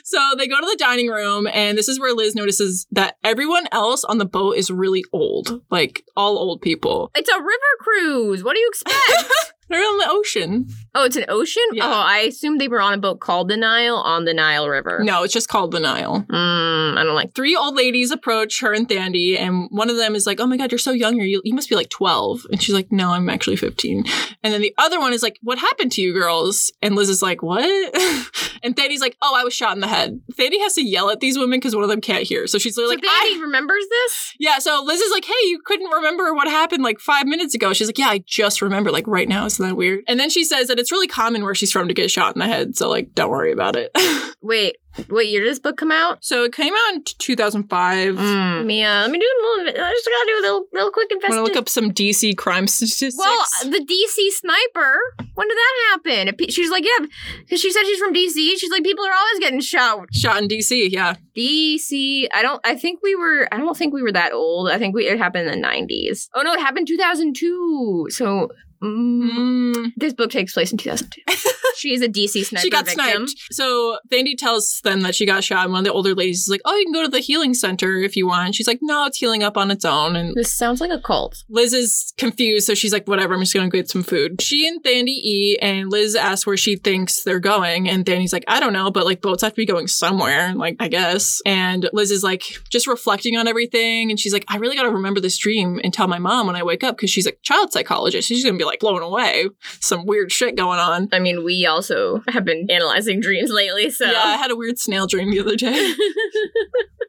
so 0.03 0.19
they 0.37 0.47
go 0.47 0.59
to 0.59 0.65
the 0.65 0.77
dining 0.77 1.07
room, 1.07 1.47
and 1.47 1.77
this 1.77 1.89
is 1.89 1.99
where 1.99 2.13
Liz 2.13 2.35
notices 2.35 2.87
that 2.91 3.17
everyone 3.23 3.67
else 3.71 4.03
on 4.03 4.17
the 4.17 4.25
boat 4.25 4.57
is 4.57 4.69
really 4.69 5.03
old, 5.11 5.61
like 5.69 6.03
all 6.15 6.37
old 6.37 6.61
people. 6.61 7.11
It's 7.15 7.29
a 7.29 7.39
river 7.39 7.49
cruise. 7.79 8.43
What 8.43 8.53
do 8.53 8.59
you 8.59 8.67
expect? 8.69 9.31
They're 9.69 9.79
on 9.79 9.97
the 9.99 10.09
ocean. 10.09 10.67
Oh, 10.93 11.05
it's 11.05 11.15
an 11.15 11.25
ocean? 11.29 11.63
Yeah. 11.71 11.85
Oh, 11.87 11.91
I 12.05 12.19
assumed 12.19 12.59
they 12.59 12.67
were 12.67 12.81
on 12.81 12.93
a 12.93 12.97
boat 12.97 13.21
called 13.21 13.47
the 13.47 13.55
Nile 13.55 13.95
on 13.95 14.25
the 14.25 14.33
Nile 14.33 14.67
River. 14.67 14.99
No, 15.03 15.23
it's 15.23 15.33
just 15.33 15.47
called 15.47 15.71
the 15.71 15.79
Nile. 15.79 16.25
Mm, 16.29 16.97
I 16.97 17.03
don't 17.03 17.15
like 17.15 17.33
Three 17.33 17.55
old 17.55 17.75
ladies 17.75 18.11
approach 18.11 18.59
her 18.59 18.73
and 18.73 18.89
Thandy, 18.89 19.37
and 19.37 19.67
one 19.71 19.89
of 19.89 19.95
them 19.95 20.15
is 20.15 20.25
like, 20.27 20.39
Oh 20.41 20.45
my 20.47 20.57
God, 20.57 20.69
you're 20.71 20.77
so 20.79 20.91
young. 20.91 21.15
You, 21.19 21.41
you 21.45 21.53
must 21.55 21.69
be 21.69 21.75
like 21.75 21.89
12. 21.89 22.41
And 22.51 22.61
she's 22.61 22.75
like, 22.75 22.91
No, 22.91 23.11
I'm 23.11 23.29
actually 23.29 23.55
15. 23.55 24.03
And 24.43 24.53
then 24.53 24.61
the 24.61 24.73
other 24.77 24.99
one 24.99 25.13
is 25.13 25.23
like, 25.23 25.37
What 25.41 25.59
happened 25.59 25.93
to 25.93 26.01
you 26.01 26.11
girls? 26.13 26.71
And 26.81 26.95
Liz 26.95 27.07
is 27.09 27.21
like, 27.21 27.41
What? 27.41 27.63
and 28.63 28.75
Thandy's 28.75 28.99
like, 29.01 29.15
Oh, 29.21 29.33
I 29.33 29.45
was 29.45 29.53
shot 29.53 29.73
in 29.75 29.79
the 29.79 29.87
head. 29.87 30.19
Thandy 30.35 30.59
has 30.59 30.73
to 30.73 30.83
yell 30.83 31.09
at 31.09 31.21
these 31.21 31.37
women 31.37 31.59
because 31.59 31.73
one 31.73 31.85
of 31.85 31.89
them 31.89 32.01
can't 32.01 32.23
hear. 32.27 32.47
So 32.47 32.57
she's 32.57 32.75
So 32.75 32.85
like, 32.85 32.99
Thandi 32.99 33.03
I- 33.05 33.39
remembers 33.41 33.85
this? 33.89 34.33
Yeah, 34.39 34.59
so 34.59 34.83
Liz 34.85 34.99
is 34.99 35.11
like, 35.11 35.23
hey, 35.23 35.31
you 35.47 35.61
couldn't 35.65 35.89
remember 35.89 36.33
what 36.33 36.49
happened 36.49 36.83
like 36.83 36.99
five 36.99 37.27
minutes 37.27 37.55
ago. 37.55 37.71
She's 37.71 37.87
like, 37.87 37.97
yeah, 37.97 38.09
I 38.09 38.23
just 38.27 38.61
remember 38.61 38.91
like 38.91 39.07
right 39.07 39.29
now. 39.29 39.45
Isn't 39.45 39.65
that 39.65 39.75
weird? 39.75 40.01
And 40.07 40.19
then 40.19 40.29
she 40.29 40.43
says 40.43 40.67
that 40.67 40.80
it's 40.81 40.91
really 40.91 41.07
common 41.07 41.43
where 41.43 41.55
she's 41.55 41.71
from 41.71 41.87
to 41.87 41.93
get 41.93 42.11
shot 42.11 42.35
in 42.35 42.39
the 42.39 42.47
head. 42.47 42.75
So 42.75 42.89
like, 42.89 43.13
don't 43.13 43.29
worry 43.29 43.51
about 43.51 43.75
it. 43.75 43.91
Wait, 44.41 44.77
what 45.07 45.27
year 45.27 45.41
did 45.41 45.51
this 45.51 45.59
book 45.59 45.77
come 45.77 45.91
out? 45.91 46.23
so 46.25 46.43
it 46.43 46.53
came 46.53 46.73
out 46.73 46.95
in 46.95 47.03
2005. 47.03 48.15
Mm. 48.15 48.65
Mia, 48.65 48.87
let 48.87 49.11
me 49.11 49.19
do 49.19 49.25
a 49.25 49.41
little 49.45 49.65
bit. 49.65 49.79
I 49.79 49.91
just 49.91 50.05
gotta 50.05 50.25
do 50.25 50.39
a 50.39 50.41
little, 50.41 50.65
little 50.73 50.91
quick 50.91 51.09
Want 51.11 51.21
to 51.21 51.27
investigation. 51.27 51.43
look 51.43 51.55
up 51.55 51.69
some 51.69 51.91
DC 51.91 52.35
crime 52.37 52.67
statistics? 52.75 53.15
Well, 53.17 53.45
the 53.63 53.79
DC 53.79 54.31
sniper. 54.31 54.99
When 55.35 55.47
did 55.47 55.57
that 55.57 55.89
happen? 55.91 56.35
She's 56.49 56.69
like, 56.71 56.83
yeah, 56.83 57.05
because 57.39 57.61
she 57.61 57.71
said 57.71 57.83
she's 57.85 57.99
from 57.99 58.13
DC. 58.13 58.33
She's 58.33 58.71
like, 58.71 58.83
people 58.83 59.05
are 59.05 59.13
always 59.13 59.39
getting 59.39 59.61
shot. 59.61 60.13
shot 60.13 60.41
in 60.41 60.47
DC, 60.47 60.91
yeah. 60.91 61.15
DC. 61.37 62.27
I 62.33 62.41
don't. 62.41 62.59
I 62.65 62.75
think 62.75 62.99
we 63.01 63.15
were. 63.15 63.47
I 63.51 63.57
don't 63.57 63.77
think 63.77 63.93
we 63.93 64.01
were 64.01 64.11
that 64.11 64.33
old. 64.33 64.69
I 64.69 64.77
think 64.77 64.93
we 64.95 65.07
it 65.07 65.17
happened 65.17 65.47
in 65.47 65.51
the 65.51 65.59
nineties. 65.59 66.29
Oh 66.35 66.41
no, 66.41 66.53
it 66.53 66.59
happened 66.59 66.87
two 66.87 66.97
thousand 66.97 67.35
two. 67.35 68.07
So 68.09 68.49
mm, 68.81 69.21
Mm. 69.31 69.91
this 69.97 70.13
book 70.13 70.31
takes 70.31 70.53
place 70.53 70.71
in 70.71 70.77
two 70.77 70.89
thousand 70.89 71.11
two. 71.11 71.21
She's 71.77 72.01
a 72.01 72.07
DC 72.09 72.45
sniper 72.45 72.61
She 72.63 72.69
got 72.69 72.85
victim. 72.85 73.27
sniped. 73.27 73.53
So 73.53 73.97
Thandy 74.09 74.35
tells 74.35 74.51
tells 74.51 74.81
them 74.81 75.01
that 75.01 75.15
she 75.15 75.25
got 75.25 75.43
shot, 75.43 75.63
and 75.63 75.71
one 75.71 75.79
of 75.79 75.85
the 75.85 75.93
older 75.93 76.13
ladies 76.13 76.41
is 76.41 76.49
like, 76.49 76.59
"Oh, 76.65 76.75
you 76.75 76.83
can 76.83 76.91
go 76.93 77.03
to 77.03 77.07
the 77.07 77.19
healing 77.21 77.53
center 77.53 77.97
if 77.99 78.17
you 78.17 78.27
want." 78.27 78.53
She's 78.55 78.67
like, 78.67 78.79
"No, 78.81 79.05
it's 79.05 79.17
healing 79.17 79.43
up 79.43 79.55
on 79.55 79.71
its 79.71 79.85
own." 79.85 80.15
And 80.17 80.35
This 80.35 80.53
sounds 80.53 80.81
like 80.81 80.91
a 80.91 80.99
cult. 80.99 81.43
Liz 81.49 81.71
is 81.73 82.11
confused, 82.17 82.65
so 82.67 82.73
she's 82.73 82.91
like, 82.91 83.07
"Whatever, 83.07 83.33
I'm 83.33 83.39
just 83.39 83.53
gonna 83.53 83.69
get 83.69 83.89
some 83.89 84.03
food." 84.03 84.41
She 84.41 84.67
and 84.67 84.83
Thandi 84.83 85.07
eat, 85.07 85.59
and 85.61 85.89
Liz 85.89 86.15
asks 86.15 86.45
where 86.45 86.57
she 86.57 86.75
thinks 86.75 87.23
they're 87.23 87.39
going, 87.39 87.87
and 87.87 88.03
Thandi's 88.05 88.33
like, 88.33 88.43
"I 88.47 88.59
don't 88.59 88.73
know, 88.73 88.91
but 88.91 89.05
like 89.05 89.21
boats 89.21 89.41
have 89.43 89.53
to 89.53 89.57
be 89.57 89.65
going 89.65 89.87
somewhere, 89.87 90.53
like 90.53 90.75
I 90.79 90.89
guess." 90.89 91.41
And 91.45 91.89
Liz 91.93 92.11
is 92.11 92.23
like 92.23 92.43
just 92.69 92.87
reflecting 92.87 93.37
on 93.37 93.47
everything, 93.47 94.09
and 94.11 94.19
she's 94.19 94.33
like, 94.33 94.43
"I 94.49 94.57
really 94.57 94.75
gotta 94.75 94.89
remember 94.91 95.21
this 95.21 95.37
dream 95.37 95.79
and 95.83 95.93
tell 95.93 96.07
my 96.09 96.19
mom 96.19 96.47
when 96.47 96.57
I 96.57 96.63
wake 96.63 96.83
up 96.83 96.97
because 96.97 97.09
she's 97.09 97.27
a 97.27 97.31
child 97.43 97.71
psychologist. 97.71 98.27
She's 98.27 98.43
gonna 98.43 98.57
be 98.57 98.65
like 98.65 98.70
blown 98.79 99.01
away, 99.01 99.47
some 99.79 100.05
weird 100.05 100.31
shit 100.31 100.55
going 100.55 100.79
on." 100.79 101.09
I 101.11 101.19
mean, 101.19 101.43
we 101.43 101.65
also 101.65 102.21
have 102.27 102.45
been 102.45 102.67
analyzing 102.69 103.19
dreams 103.19 103.51
lately, 103.51 103.89
so. 103.89 104.05
Yeah, 104.05 104.21
I 104.23 104.37
had 104.37 104.51
a 104.51 104.55
weird 104.55 104.79
snail 104.79 105.07
dream 105.07 105.31
the 105.31 105.39
other 105.39 105.55
day. 105.55 105.93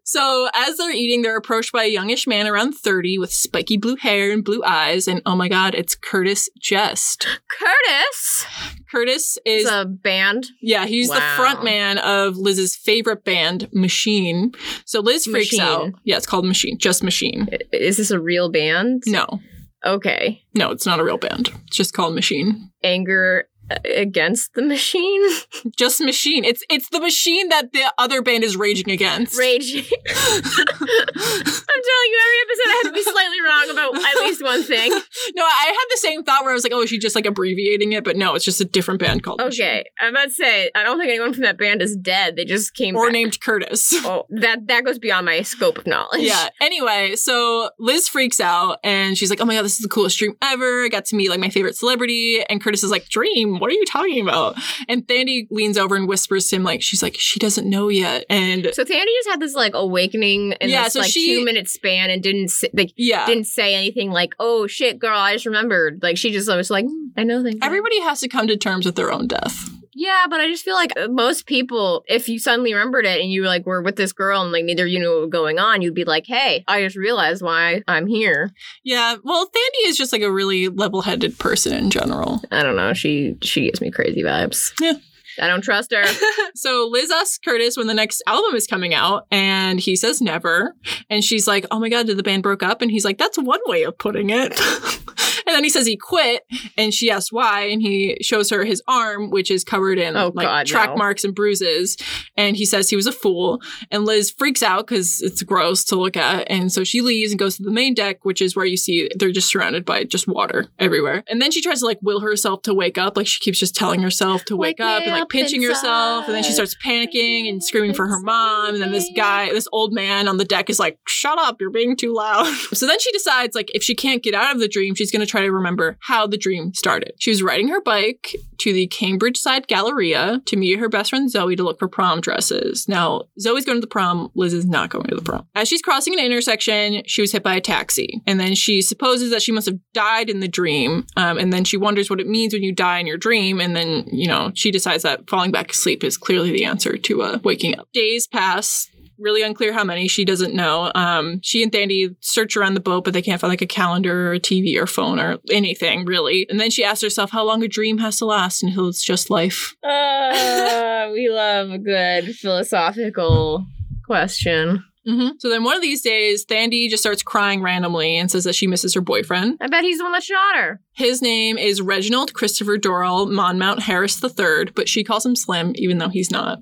So 0.05 0.49
as 0.55 0.77
they're 0.77 0.91
eating, 0.91 1.23
they're 1.23 1.37
approached 1.37 1.73
by 1.73 1.85
a 1.85 1.89
youngish 1.89 2.27
man 2.27 2.47
around 2.47 2.73
30 2.73 3.19
with 3.19 3.33
spiky 3.33 3.77
blue 3.77 3.97
hair 3.97 4.33
and 4.33 4.45
blue 4.45 4.63
eyes. 4.65 5.07
And 5.07 5.23
oh 5.25 5.37
my 5.37 5.49
god, 5.49 5.75
it's 5.75 5.95
Curtis 5.95 6.49
Jest. 6.61 7.27
Curtis 7.49 8.47
Curtis 8.91 9.39
is 9.47 9.67
a 9.67 9.87
band. 9.87 10.49
yeah, 10.61 10.87
he's 10.87 11.09
the 11.09 11.23
front 11.37 11.65
man 11.65 11.99
of 11.99 12.37
Liz's 12.37 12.77
favorite 12.77 13.25
band, 13.25 13.69
Machine. 13.73 14.53
So 14.85 15.01
Liz 15.01 15.25
freaks 15.25 15.53
Machine. 15.53 15.61
out. 15.61 15.91
Yeah, 16.05 16.17
it's 16.17 16.27
called 16.27 16.47
Machine, 16.47 16.79
just 16.79 17.03
Machine. 17.03 17.49
Is 17.73 17.97
this 17.97 18.11
a 18.11 18.21
real 18.21 18.51
band? 18.51 19.05
No, 19.07 19.41
Okay. 19.85 20.43
no, 20.55 20.71
it's 20.71 20.87
not 20.87 21.01
a 21.01 21.05
real 21.05 21.19
band. 21.19 21.51
It's 21.67 21.77
just 21.77 21.95
called 21.95 22.15
Machine. 22.15 22.71
Anger 22.85 23.49
against 23.85 24.55
the 24.55 24.63
machine? 24.63 25.23
Just 25.77 26.01
Machine. 26.01 26.45
It's 26.45 26.63
it's 26.69 26.89
the 26.91 27.01
machine 27.01 27.49
that 27.51 27.73
the 27.73 27.93
other 27.99 28.23
band 28.23 28.45
is 28.45 28.57
raging 28.57 28.91
against. 28.91 29.39
Raging. 29.39 29.85
I'm 30.09 30.43
telling 30.43 32.11
you, 32.11 32.19
every 32.25 32.41
episode 32.43 32.69
I 32.69 32.81
have 32.83 32.93
to 32.93 32.93
be 32.93 33.03
slightly 33.03 33.41
wrong 33.41 33.71
about 33.71 33.95
at 33.97 34.15
least 34.25 34.43
one 34.43 34.63
thing. 34.63 34.93
No, 35.35 35.45
I 35.45 35.67
had 35.67 35.87
the 35.91 35.97
same 35.99 36.25
thought 36.25 36.43
where 36.43 36.51
I 36.51 36.55
was 36.55 36.63
like, 36.65 36.73
oh, 36.75 36.83
is 36.83 36.91
she 36.91 36.99
just 36.99 37.15
like 37.15 37.27
abbreviating 37.27 37.93
it? 37.93 38.05
But 38.05 38.17
no, 38.17 38.35
it's 38.35 38.45
just 38.45 38.61
a 38.61 38.65
different 38.65 39.01
band 39.01 39.23
called 39.23 39.41
Machine. 39.41 39.65
Okay. 39.65 39.85
I'm 40.01 40.11
about 40.15 40.25
to 40.25 40.31
say, 40.33 40.71
I 40.75 40.83
don't 40.83 40.99
think 40.99 41.11
anyone 41.11 41.33
from 41.33 41.43
that 41.45 41.57
band 41.57 41.81
is 41.81 41.97
dead. 41.97 42.37
They 42.37 42.45
just 42.45 42.75
came 42.75 42.97
Or 42.97 43.07
back. 43.07 43.13
named 43.13 43.41
Curtis. 43.41 43.95
Oh, 44.05 44.27
that 44.31 44.67
that 44.69 44.85
goes 44.85 44.99
beyond 44.99 45.27
my 45.27 45.41
scope 45.43 45.79
of 45.79 45.87
knowledge. 45.87 46.23
Yeah. 46.23 46.49
Anyway, 46.61 47.15
so 47.17 47.71
Liz 47.79 48.09
freaks 48.09 48.41
out 48.41 48.79
and 48.85 49.17
she's 49.17 49.31
like, 49.31 49.41
"Oh 49.41 49.45
my 49.45 49.55
god, 49.55 49.65
this 49.65 49.75
is 49.77 49.79
the 49.81 49.89
coolest 49.89 50.19
dream 50.19 50.35
ever! 50.43 50.85
I 50.85 50.89
got 50.89 51.05
to 51.07 51.17
meet 51.17 51.31
like 51.31 51.41
my 51.41 51.49
favorite 51.51 51.77
celebrity." 51.77 52.43
And 52.49 52.61
Curtis 52.63 52.83
is 52.83 52.91
like, 52.91 53.09
"Dream? 53.09 53.59
What 53.63 53.71
are 53.71 53.75
you 53.75 53.85
talking 53.87 54.21
about?" 54.21 54.57
And 54.89 55.07
Thandi 55.07 55.47
leans 55.51 55.79
over 55.79 55.95
and 55.97 56.09
whispers 56.09 56.49
to 56.49 56.57
him, 56.57 56.65
like, 56.65 56.83
she's 56.83 57.03
like, 57.03 57.15
"She 57.17 57.39
doesn't 57.39 57.69
know 57.71 57.89
yet." 57.89 58.25
And 58.29 58.71
So 58.75 58.85
Thandi 58.85 59.05
just 59.19 59.29
had 59.31 59.41
this 59.41 59.55
like 59.55 59.73
awakening 59.75 60.53
in 60.61 60.69
Yeah, 60.69 60.85
this 60.85 60.95
so 60.95 61.01
like 61.01 61.11
she- 61.13 61.27
two 61.39 61.45
minute 61.45 61.69
span 61.69 62.11
and 62.11 62.23
didn't 62.23 62.49
say, 62.49 62.69
like 62.75 62.93
yeah, 62.97 63.25
didn't 63.27 63.47
say 63.47 63.75
anything 63.75 64.11
like 64.11 64.35
"Oh 64.41 64.67
shit, 64.67 64.99
girl, 64.99 65.17
I 65.17 65.33
just 65.35 65.47
remembered." 65.47 66.01
Like 66.03 66.17
she 66.19 66.33
just 66.33 66.49
was 66.49 66.71
like, 66.71 66.85
"Hmm, 66.87 67.07
"I 67.17 67.23
know 67.25 67.43
things." 67.43 67.61
everybody 67.63 68.01
has 68.01 68.21
to 68.21 68.29
come 68.29 68.47
to 68.49 68.57
terms 68.57 68.85
with 68.85 68.97
their 68.97 69.13
own 69.13 69.29
death. 69.29 69.71
Yeah, 69.95 70.27
but 70.29 70.41
I 70.41 70.49
just 70.49 70.65
feel 70.65 70.75
like 70.75 70.93
uh, 70.97 71.09
most 71.09 71.47
people, 71.47 72.05
if 72.09 72.29
you 72.29 72.39
suddenly 72.39 72.73
remembered 72.73 73.05
it 73.05 73.21
and 73.21 73.31
you 73.31 73.45
like 73.45 73.67
were 73.67 73.83
with 73.83 73.97
this 73.97 74.13
girl 74.13 74.43
and 74.43 74.53
like 74.53 74.65
neither 74.65 74.85
of 74.85 74.91
you 74.91 74.99
knew 74.99 75.11
what 75.11 75.21
was 75.23 75.31
going 75.31 75.59
on, 75.59 75.83
you'd 75.83 75.95
be 75.95 76.05
like, 76.05 76.27
"Hey, 76.27 76.65
I 76.67 76.83
just 76.83 76.97
realized 76.97 77.43
why 77.43 77.83
I'm 77.87 78.07
here." 78.07 78.53
Yeah. 78.85 79.17
Well, 79.23 79.47
Thandi 79.47 79.89
is 79.89 79.99
just 79.99 80.13
like 80.13 80.23
a 80.23 80.33
really 80.33 80.69
level-headed 80.69 81.39
person 81.39 81.73
in 81.73 81.91
general. 81.91 82.41
I 82.51 82.63
don't 82.63 82.77
know. 82.77 82.95
She 82.95 83.37
she 83.43 83.67
gives 83.67 83.81
me 83.81 83.91
crazy 83.91 84.23
vibes. 84.23 84.73
Yeah. 84.81 84.95
I 85.41 85.47
don't 85.47 85.63
trust 85.63 85.93
her. 85.93 86.05
so 86.55 86.89
Liz 86.91 87.11
asks 87.11 87.39
Curtis 87.39 87.77
when 87.77 87.87
the 87.87 87.95
next 87.95 88.23
album 88.27 88.55
is 88.55 88.67
coming 88.67 88.95
out, 88.95 89.27
and 89.31 89.81
he 89.81 89.97
says 89.97 90.21
never. 90.21 90.75
And 91.11 91.25
she's 91.25 91.47
like, 91.47 91.67
"Oh 91.71 91.79
my 91.79 91.89
god, 91.89 92.07
did 92.07 92.17
the 92.17 92.23
band 92.23 92.43
broke 92.43 92.63
up?" 92.63 92.83
And 92.83 92.91
he's 92.91 93.05
like, 93.05 93.19
"That's 93.19 93.39
one 93.39 93.61
way 93.67 93.83
of 93.83 93.99
putting 93.99 94.31
it." 94.31 94.59
and 95.47 95.55
then 95.55 95.65
he 95.65 95.71
says 95.71 95.87
he 95.87 95.97
quit, 95.97 96.45
and 96.77 96.93
she 96.93 97.11
asks 97.11 97.33
why, 97.33 97.63
and 97.63 97.83
he 97.83 98.19
shows 98.23 98.51
her 98.51 98.65
his 98.65 98.83
arm, 98.87 99.31
which 99.31 99.51
is 99.51 99.65
covered 99.65 99.99
in 99.99 100.17
Oh, 100.17 100.33
like 100.35 100.47
God, 100.47 100.67
track 100.67 100.91
no. 100.91 100.97
marks 100.97 101.25
and 101.25 101.35
bruises. 101.35 101.97
And 102.37 102.57
he 102.57 102.65
says 102.67 102.89
he 102.91 102.97
was 102.97 103.07
a 103.07 103.13
fool. 103.13 103.61
And 103.91 104.05
Liz 104.05 104.31
freaks 104.31 104.63
out 104.63 104.87
because 104.87 105.21
it's 105.21 105.43
gross 105.43 105.85
to 105.85 105.97
look 105.97 106.17
at, 106.17 106.51
and 106.51 106.73
so 106.73 106.85
she 106.85 107.01
leaves 107.01 107.33
and 107.33 107.39
goes 107.39 107.57
to 107.57 107.63
the 107.63 107.71
main 107.71 107.95
deck, 107.95 108.25
which 108.25 108.41
is 108.43 108.57
where 108.57 108.67
you 108.67 108.77
see 108.77 109.09
they're 109.17 109.31
just 109.33 109.49
surrounded 109.51 109.85
by 109.85 110.05
just 110.05 110.27
water 110.27 110.67
everywhere. 110.79 111.23
And 111.29 111.41
then 111.41 111.51
she 111.51 111.61
tries 111.63 111.81
to 111.81 111.87
like 111.87 111.99
will 112.03 112.21
herself 112.21 112.63
to 112.63 112.75
wake 112.75 112.99
up, 112.99 113.17
like 113.17 113.27
she 113.27 113.41
keeps 113.41 113.59
just 113.59 113.75
telling 113.75 114.03
herself 114.03 114.45
to 114.47 114.57
wake, 114.57 114.79
Wake 114.79 114.81
up 114.81 115.03
and 115.03 115.13
like 115.13 115.29
pinching 115.29 115.63
herself, 115.63 116.27
and 116.27 116.35
then 116.35 116.43
she 116.43 116.53
starts 116.53 116.75
panicking 116.85 117.49
and 117.49 117.63
screaming 117.63 117.93
for 117.95 118.07
her 118.07 118.21
mom. 118.21 118.75
And 118.75 118.83
then 118.83 118.93
this 118.93 119.11
guy, 119.17 119.51
this 119.51 119.69
old 119.73 119.93
man 119.93 120.29
on 120.29 120.37
the 120.39 120.45
deck 120.45 120.71
is 120.71 120.79
like, 120.79 120.99
"Shut 121.07 121.39
up, 121.39 121.61
you're 121.61 121.71
being 121.71 121.97
too 121.97 122.15
loud." 122.15 122.47
so 122.73 122.87
then 122.87 122.99
she 123.01 123.11
decides 123.13 123.55
like 123.55 123.71
if 123.75 123.83
she 123.83 123.95
can't 123.95 124.23
get 124.23 124.35
out 124.35 124.55
of 124.55 124.61
the 124.61 124.69
dream, 124.69 124.95
she's 124.95 125.11
going 125.11 125.25
to 125.25 125.31
try 125.33 125.43
to 125.43 125.53
remember 125.53 125.97
how 126.01 126.27
the 126.27 126.37
dream 126.37 126.75
started. 126.75 127.15
She 127.19 127.31
was 127.31 127.43
riding 127.43 127.69
her 127.69 127.81
bike 127.81 128.37
to 128.59 128.73
the 128.73 128.87
CambridgeSide 128.89 129.67
Galleria 129.67 130.41
to 130.47 130.57
meet 130.57 130.79
her 130.79 130.89
best 130.89 131.11
friend 131.11 131.31
Zoe 131.31 131.57
to 131.57 131.63
look 131.63 131.79
for 131.79 131.89
prom 131.89 132.21
dresses. 132.21 132.89
Now, 132.89 133.23
Zoe's 133.41 133.65
going 133.65 133.79
to 133.79 133.81
the 133.81 133.87
prom, 133.87 134.31
Liz 134.35 134.53
is 134.53 134.67
not 134.67 134.91
going 134.91 135.07
to 135.07 135.17
the 135.17 135.23
prom. 135.23 135.49
As 135.55 135.69
she's 135.69 135.83
crossing 135.83 136.13
an 136.13 136.25
intersection, 136.25 137.03
she 137.07 137.23
was 137.23 137.33
hit 137.33 137.43
by 137.43 137.57
a 137.57 137.61
taxi. 137.61 138.23
And 138.27 138.39
then 138.39 138.55
she 138.55 138.83
supposes 138.83 139.31
that 139.31 139.43
she 139.43 139.53
must 139.53 139.67
have 139.67 139.79
died 139.95 140.31
in 140.31 140.41
the 140.41 140.49
dream. 140.49 141.07
Um, 141.17 141.39
and 141.39 141.53
then 141.53 141.65
she 141.65 141.77
wonders 141.77 142.11
what 142.11 142.21
it 142.21 142.29
means 142.29 142.53
when 142.53 142.63
you 142.63 142.73
die 142.73 142.99
in 142.99 143.07
your 143.07 143.17
dream. 143.17 143.61
And 143.61 143.75
then, 143.75 144.05
you 144.13 144.29
know, 144.29 144.53
she 144.55 144.71
decides 144.71 145.03
that 145.03 145.29
falling 145.29 145.51
back 145.51 145.73
asleep 145.73 146.05
is 146.05 146.17
clearly 146.17 146.53
the 146.53 146.65
answer 146.65 146.97
to 146.97 147.23
uh, 147.23 147.39
waking 147.43 147.79
up. 147.79 147.89
Days 147.93 148.27
pass. 148.27 148.91
Really 149.23 149.43
unclear 149.43 149.73
how 149.73 149.85
many. 149.85 150.09
She 150.09 150.25
doesn't 150.25 150.53
know. 150.53 150.91
Um, 150.95 151.39
she 151.43 151.63
and 151.63 151.71
Thandi 151.71 152.17
search 152.21 152.57
around 152.57 152.75
the 152.75 152.81
boat, 152.81 153.05
but 153.05 153.15
they 153.15 153.23
can't 153.23 153.41
find 153.41 153.51
like 153.51 153.63
a 153.63 153.67
calendar 153.67 154.29
or 154.29 154.33
a 154.35 154.41
TV 154.41 154.77
or 154.77 154.87
phone 154.87 155.21
or 155.21 155.39
anything 155.51 156.05
really. 156.05 156.47
And 156.51 156.59
then 156.59 156.71
she 156.71 156.85
asks 156.85 157.03
herself 157.03 157.31
how 157.31 157.45
long 157.45 157.63
a 157.63 157.69
dream 157.69 157.99
has 157.99 158.19
to 158.19 158.27
last 158.27 158.63
until 158.63 158.89
it's 158.89 159.03
just 159.05 159.31
life. 159.31 159.77
Uh, 159.83 161.09
we 161.13 161.29
love 161.29 161.71
a 161.71 161.79
good 161.79 162.35
philosophical 162.35 163.65
question. 164.07 164.85
hmm 165.07 165.29
So 165.39 165.49
then 165.49 165.65
one 165.65 165.77
of 165.77 165.83
these 165.83 166.03
days, 166.03 166.45
Thandi 166.45 166.89
just 166.89 167.03
starts 167.03 167.23
crying 167.23 167.63
randomly 167.63 168.17
and 168.17 168.31
says 168.31 168.45
that 168.45 168.55
she 168.55 168.67
misses 168.67 168.95
her 168.95 169.01
boyfriend. 169.01 169.59
I 169.61 169.69
bet 169.69 169.85
he's 169.85 169.99
the 169.99 170.05
one 170.05 170.13
that 170.13 170.23
shot 170.23 170.57
her. 170.57 170.81
His 170.95 171.23
name 171.23 171.59
is 171.59 171.81
Reginald 171.81 172.35
Christopher 172.35 172.77
Doral 172.77 173.29
Monmount 173.29 173.81
Harris 173.81 174.23
III, 174.23 174.73
but 174.75 174.89
she 174.89 175.05
calls 175.05 175.25
him 175.25 175.37
Slim, 175.37 175.73
even 175.77 175.99
though 175.99 176.09
he's 176.09 176.31
not. 176.31 176.59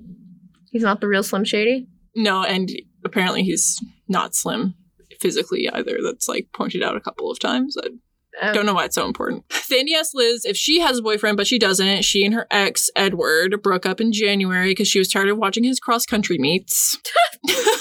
He's 0.71 0.83
not 0.83 1.01
the 1.01 1.07
real 1.07 1.23
Slim 1.23 1.43
Shady. 1.43 1.87
No, 2.15 2.43
and 2.43 2.69
apparently 3.05 3.43
he's 3.43 3.79
not 4.07 4.35
slim 4.35 4.75
physically 5.19 5.69
either. 5.71 5.99
That's 6.03 6.27
like 6.27 6.47
pointed 6.53 6.83
out 6.83 6.95
a 6.97 7.01
couple 7.01 7.29
of 7.31 7.39
times. 7.39 7.75
I 7.81 7.87
Oh. 8.41 8.53
don't 8.53 8.65
know 8.65 8.73
why 8.73 8.85
it's 8.85 8.95
so 8.95 9.05
important. 9.05 9.45
Thandi 9.49 9.93
asks 9.93 10.13
Liz 10.13 10.45
if 10.45 10.55
she 10.55 10.79
has 10.79 10.99
a 10.99 11.01
boyfriend, 11.01 11.35
but 11.35 11.47
she 11.47 11.59
doesn't. 11.59 12.03
She 12.05 12.23
and 12.23 12.33
her 12.33 12.47
ex, 12.49 12.89
Edward, 12.95 13.61
broke 13.61 13.85
up 13.85 13.99
in 13.99 14.13
January 14.13 14.69
because 14.71 14.87
she 14.87 14.99
was 14.99 15.09
tired 15.09 15.27
of 15.27 15.37
watching 15.37 15.65
his 15.65 15.81
cross 15.81 16.05
country 16.05 16.37
meets. 16.37 16.97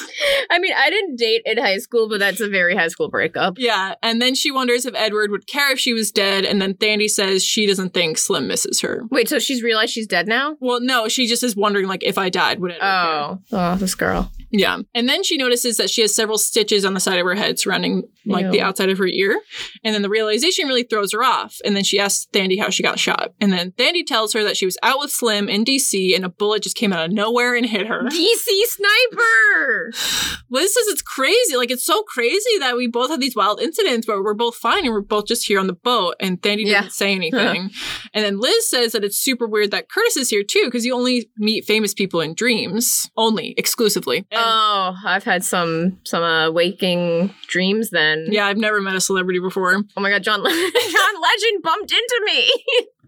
I 0.50 0.58
mean, 0.58 0.72
I 0.76 0.90
didn't 0.90 1.16
date 1.16 1.42
in 1.44 1.58
high 1.58 1.78
school, 1.78 2.08
but 2.08 2.20
that's 2.20 2.40
a 2.40 2.49
very 2.49 2.75
high 2.75 2.88
school 2.88 3.08
breakup. 3.08 3.58
Yeah, 3.58 3.94
and 4.02 4.20
then 4.20 4.34
she 4.34 4.50
wonders 4.50 4.87
if 4.87 4.94
Edward 4.94 5.30
would 5.30 5.46
care 5.46 5.72
if 5.72 5.78
she 5.78 5.92
was 5.92 6.10
dead, 6.10 6.44
and 6.44 6.60
then 6.60 6.75
Thandi 6.75 7.08
says 7.08 7.44
she 7.44 7.66
doesn't 7.66 7.94
think 7.94 8.18
Slim 8.18 8.46
misses 8.46 8.80
her. 8.80 9.04
Wait, 9.10 9.28
so 9.28 9.38
she's 9.38 9.62
realized 9.62 9.92
she's 9.92 10.06
dead 10.06 10.26
now? 10.26 10.56
Well, 10.60 10.80
no, 10.80 11.08
she 11.08 11.26
just 11.26 11.42
is 11.42 11.56
wondering 11.56 11.87
like 11.87 12.02
if 12.02 12.18
I 12.18 12.30
died, 12.30 12.60
would 12.60 12.72
care? 12.72 12.82
Oh, 12.82 13.38
oh, 13.52 13.76
this 13.76 13.94
girl. 13.94 14.30
Yeah. 14.52 14.78
And 14.95 15.09
then 15.09 15.23
she 15.23 15.37
notices 15.37 15.76
that 15.76 15.90
she 15.90 16.02
has 16.02 16.14
several 16.14 16.37
stitches 16.38 16.85
on 16.85 16.95
the 16.95 17.00
side 17.00 17.19
of 17.19 17.25
her 17.26 17.35
head 17.35 17.59
surrounding 17.59 18.02
like 18.26 18.47
Ew. 18.47 18.50
the 18.50 18.61
outside 18.62 18.90
of 18.90 18.99
her 18.99 19.07
ear. 19.07 19.40
And 19.85 19.95
then 19.95 20.02
the 20.02 20.09
realization 20.09 20.66
really 20.66 20.83
throws 20.83 21.12
her 21.12 21.23
off. 21.23 21.57
And 21.64 21.76
then 21.76 21.85
she 21.85 21.99
asks 22.00 22.26
Thandi 22.33 22.59
how 22.61 22.69
she 22.71 22.83
got 22.83 22.99
shot. 22.99 23.33
And 23.40 23.52
then 23.52 23.71
Thandi 23.73 24.04
tells 24.04 24.33
her 24.33 24.42
that 24.45 24.57
she 24.57 24.64
was 24.66 24.76
out 24.83 24.99
with 24.99 25.11
Slim 25.11 25.49
in 25.49 25.64
DC 25.64 26.14
and 26.16 26.25
a 26.25 26.28
bullet 26.28 26.62
just 26.64 26.76
came 26.76 26.92
out 26.92 27.04
of 27.07 27.12
nowhere 27.12 27.54
and 27.54 27.64
hit 27.64 27.87
her. 27.87 28.02
DC 28.11 28.47
sniper. 28.66 29.92
Liz 30.50 30.75
says 30.75 30.87
it's 30.88 31.02
crazy. 31.02 31.57
Like 31.57 31.71
it's 31.71 31.85
so 31.85 32.02
crazy 32.02 32.59
that 32.59 32.76
we 32.76 32.87
both 32.88 33.11
have 33.11 33.21
these 33.21 33.37
wild 33.37 33.61
incidents 33.61 34.07
where 34.09 34.23
we're 34.23 34.35
both 34.35 34.57
fine 34.57 34.85
and 34.85 34.92
we're 34.92 35.00
both 35.00 35.26
just 35.26 35.47
here 35.47 35.61
on 35.61 35.66
the 35.69 35.73
boat 35.73 36.14
and 36.21 36.40
Thandi 36.42 36.64
Yeah. 36.66 36.75
doesn't 36.83 36.92
say 36.92 37.12
anything. 37.14 37.71
and 38.14 38.25
then 38.25 38.38
Liz 38.40 38.69
says 38.69 38.92
that 38.92 39.04
it's 39.04 39.19
super 39.19 39.47
weird 39.47 39.71
that 39.71 39.88
Curtis 39.88 40.16
is 40.16 40.28
here 40.28 40.42
too 40.42 40.62
because 40.64 40.85
you 40.85 40.95
only 40.95 41.30
meet 41.38 41.64
famous 41.64 41.95
people 41.95 42.21
in 42.21 42.35
dreams. 42.35 43.09
Only, 43.16 43.54
exclusively. 43.57 44.26
And- 44.30 44.39
Oh, 44.44 44.97
I've 45.04 45.25
had 45.25 45.44
some 45.44 45.99
some 46.04 46.23
uh, 46.23 46.50
waking 46.50 47.35
dreams. 47.47 47.90
Then, 47.90 48.26
yeah, 48.30 48.47
I've 48.47 48.56
never 48.56 48.80
met 48.80 48.94
a 48.94 49.00
celebrity 49.00 49.38
before. 49.38 49.75
Oh 49.97 50.00
my 50.00 50.11
god, 50.11 50.23
John 50.23 50.42
Le- 50.42 50.50
John 50.50 51.14
Legend 51.20 51.62
bumped 51.62 51.92
into 51.92 52.20
me. 52.25 52.50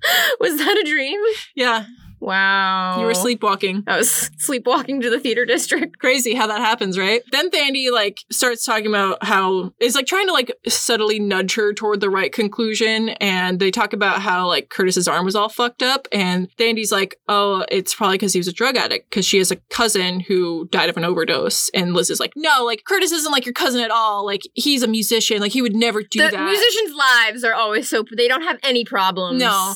Was 0.40 0.58
that 0.58 0.76
a 0.78 0.88
dream? 0.88 1.20
Yeah. 1.54 1.84
Wow. 2.22 3.00
You 3.00 3.06
were 3.06 3.14
sleepwalking. 3.14 3.82
I 3.88 3.96
was 3.96 4.30
sleepwalking 4.38 5.00
to 5.00 5.10
the 5.10 5.18
theater 5.18 5.44
district. 5.44 5.98
Crazy 5.98 6.34
how 6.34 6.46
that 6.46 6.60
happens, 6.60 6.96
right? 6.96 7.20
Then 7.32 7.50
Thandy 7.50 7.90
like 7.90 8.20
starts 8.30 8.64
talking 8.64 8.86
about 8.86 9.24
how 9.24 9.72
is 9.80 9.96
like 9.96 10.06
trying 10.06 10.28
to 10.28 10.32
like 10.32 10.52
subtly 10.68 11.18
nudge 11.18 11.56
her 11.56 11.72
toward 11.74 12.00
the 12.00 12.10
right 12.10 12.32
conclusion, 12.32 13.08
and 13.20 13.58
they 13.58 13.72
talk 13.72 13.92
about 13.92 14.22
how 14.22 14.46
like 14.46 14.68
Curtis's 14.68 15.08
arm 15.08 15.24
was 15.24 15.34
all 15.34 15.48
fucked 15.48 15.82
up, 15.82 16.06
and 16.12 16.48
Thandy's 16.56 16.92
like, 16.92 17.16
oh, 17.28 17.64
it's 17.68 17.92
probably 17.92 18.18
because 18.18 18.32
he 18.32 18.38
was 18.38 18.48
a 18.48 18.52
drug 18.52 18.76
addict 18.76 19.10
because 19.10 19.26
she 19.26 19.38
has 19.38 19.50
a 19.50 19.56
cousin 19.56 20.20
who 20.20 20.68
died 20.70 20.90
of 20.90 20.96
an 20.96 21.04
overdose, 21.04 21.70
and 21.70 21.92
Liz 21.92 22.08
is 22.08 22.20
like, 22.20 22.34
no, 22.36 22.64
like 22.64 22.84
Curtis 22.84 23.10
isn't 23.10 23.32
like 23.32 23.46
your 23.46 23.52
cousin 23.52 23.82
at 23.82 23.90
all. 23.90 24.24
Like 24.24 24.42
he's 24.54 24.84
a 24.84 24.88
musician, 24.88 25.40
like 25.40 25.52
he 25.52 25.60
would 25.60 25.74
never 25.74 26.02
do 26.04 26.22
the 26.22 26.30
that. 26.30 26.44
musicians' 26.44 26.94
lives 26.94 27.42
are 27.42 27.54
always 27.54 27.88
so 27.88 28.04
they 28.16 28.28
don't 28.28 28.42
have 28.42 28.60
any 28.62 28.84
problems. 28.84 29.40
No. 29.40 29.74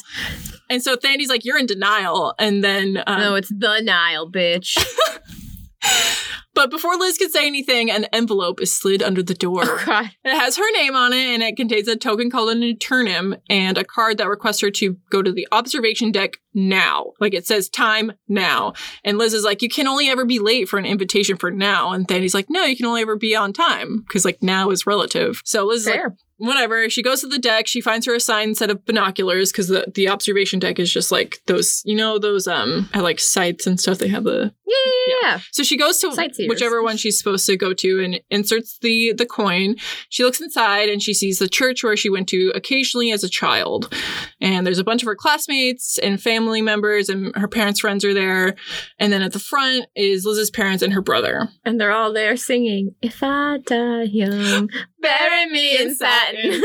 And 0.68 0.82
so 0.82 0.96
Thandy's 0.96 1.28
like, 1.28 1.44
you're 1.44 1.58
in 1.58 1.66
denial. 1.66 2.34
And 2.38 2.62
then, 2.62 3.02
um, 3.06 3.20
no, 3.20 3.34
it's 3.34 3.48
the 3.48 3.80
Nile, 3.80 4.30
bitch. 4.30 4.76
but 6.54 6.70
before 6.70 6.96
Liz 6.96 7.18
could 7.18 7.30
say 7.30 7.46
anything, 7.46 7.90
an 7.90 8.06
envelope 8.12 8.60
is 8.60 8.72
slid 8.72 9.02
under 9.02 9.22
the 9.22 9.34
door. 9.34 9.62
oh. 9.64 10.08
It 10.24 10.36
has 10.36 10.56
her 10.56 10.72
name 10.72 10.96
on 10.96 11.12
it 11.12 11.34
and 11.34 11.42
it 11.42 11.56
contains 11.56 11.88
a 11.88 11.96
token 11.96 12.30
called 12.30 12.50
an 12.50 12.62
eternum 12.62 13.36
and 13.48 13.78
a 13.78 13.84
card 13.84 14.18
that 14.18 14.28
requests 14.28 14.60
her 14.60 14.70
to 14.72 14.96
go 15.10 15.22
to 15.22 15.32
the 15.32 15.46
observation 15.52 16.10
deck 16.10 16.38
now. 16.54 17.12
Like 17.20 17.34
it 17.34 17.46
says 17.46 17.68
time 17.68 18.12
now. 18.28 18.72
And 19.04 19.18
Liz 19.18 19.34
is 19.34 19.44
like, 19.44 19.62
you 19.62 19.68
can 19.68 19.86
only 19.86 20.08
ever 20.08 20.24
be 20.24 20.38
late 20.38 20.68
for 20.68 20.78
an 20.78 20.86
invitation 20.86 21.36
for 21.36 21.50
now. 21.50 21.92
And 21.92 22.08
Thandy's 22.08 22.34
like, 22.34 22.46
no, 22.48 22.64
you 22.64 22.76
can 22.76 22.86
only 22.86 23.02
ever 23.02 23.16
be 23.16 23.36
on 23.36 23.52
time 23.52 23.98
because 24.06 24.24
like 24.24 24.42
now 24.42 24.70
is 24.70 24.86
relative. 24.86 25.42
So 25.44 25.66
Liz 25.66 25.82
is 25.82 25.86
like, 25.86 25.96
Fair. 25.96 26.16
Whatever. 26.38 26.88
She 26.90 27.02
goes 27.02 27.20
to 27.20 27.26
the 27.26 27.38
deck. 27.38 27.66
She 27.66 27.80
finds 27.80 28.06
her 28.06 28.14
assigned 28.14 28.56
set 28.56 28.70
of 28.70 28.84
binoculars 28.84 29.52
because 29.52 29.68
the, 29.68 29.90
the 29.94 30.08
observation 30.08 30.58
deck 30.58 30.78
is 30.78 30.92
just 30.92 31.10
like 31.10 31.40
those, 31.46 31.82
you 31.84 31.96
know, 31.96 32.18
those 32.18 32.46
um 32.46 32.88
at 32.92 33.02
like 33.02 33.20
sites 33.20 33.66
and 33.66 33.78
stuff. 33.80 33.98
They 33.98 34.08
have 34.08 34.24
the 34.24 34.52
Yeah, 34.66 34.74
yeah, 34.84 35.14
yeah. 35.22 35.40
so 35.52 35.62
she 35.62 35.76
goes 35.76 35.98
to 36.00 36.08
whichever 36.48 36.82
one 36.82 36.96
she's 36.96 37.18
supposed 37.18 37.46
to 37.46 37.56
go 37.56 37.72
to 37.74 38.04
and 38.04 38.20
inserts 38.30 38.78
the 38.80 39.12
the 39.12 39.26
coin. 39.26 39.76
She 40.08 40.24
looks 40.24 40.40
inside 40.40 40.88
and 40.88 41.02
she 41.02 41.14
sees 41.14 41.38
the 41.38 41.48
church 41.48 41.82
where 41.82 41.96
she 41.96 42.10
went 42.10 42.28
to 42.28 42.52
occasionally 42.54 43.12
as 43.12 43.24
a 43.24 43.28
child. 43.28 43.92
And 44.40 44.66
there's 44.66 44.78
a 44.78 44.84
bunch 44.84 45.02
of 45.02 45.06
her 45.06 45.14
classmates 45.16 45.98
and 45.98 46.20
family 46.22 46.60
members 46.62 47.08
and 47.08 47.34
her 47.36 47.48
parents' 47.48 47.80
friends 47.80 48.04
are 48.04 48.14
there. 48.14 48.54
And 48.98 49.12
then 49.12 49.22
at 49.22 49.32
the 49.32 49.38
front 49.38 49.86
is 49.96 50.24
Liz's 50.24 50.50
parents 50.50 50.82
and 50.82 50.92
her 50.92 51.00
brother. 51.02 51.48
And 51.64 51.80
they're 51.80 51.92
all 51.92 52.12
there 52.12 52.36
singing, 52.36 52.94
If 53.02 53.22
I 53.22 53.58
die 53.64 54.02
young, 54.04 54.68
bury 55.00 55.46
me 55.50 55.78
in 55.78 55.94
satin. 56.26 56.62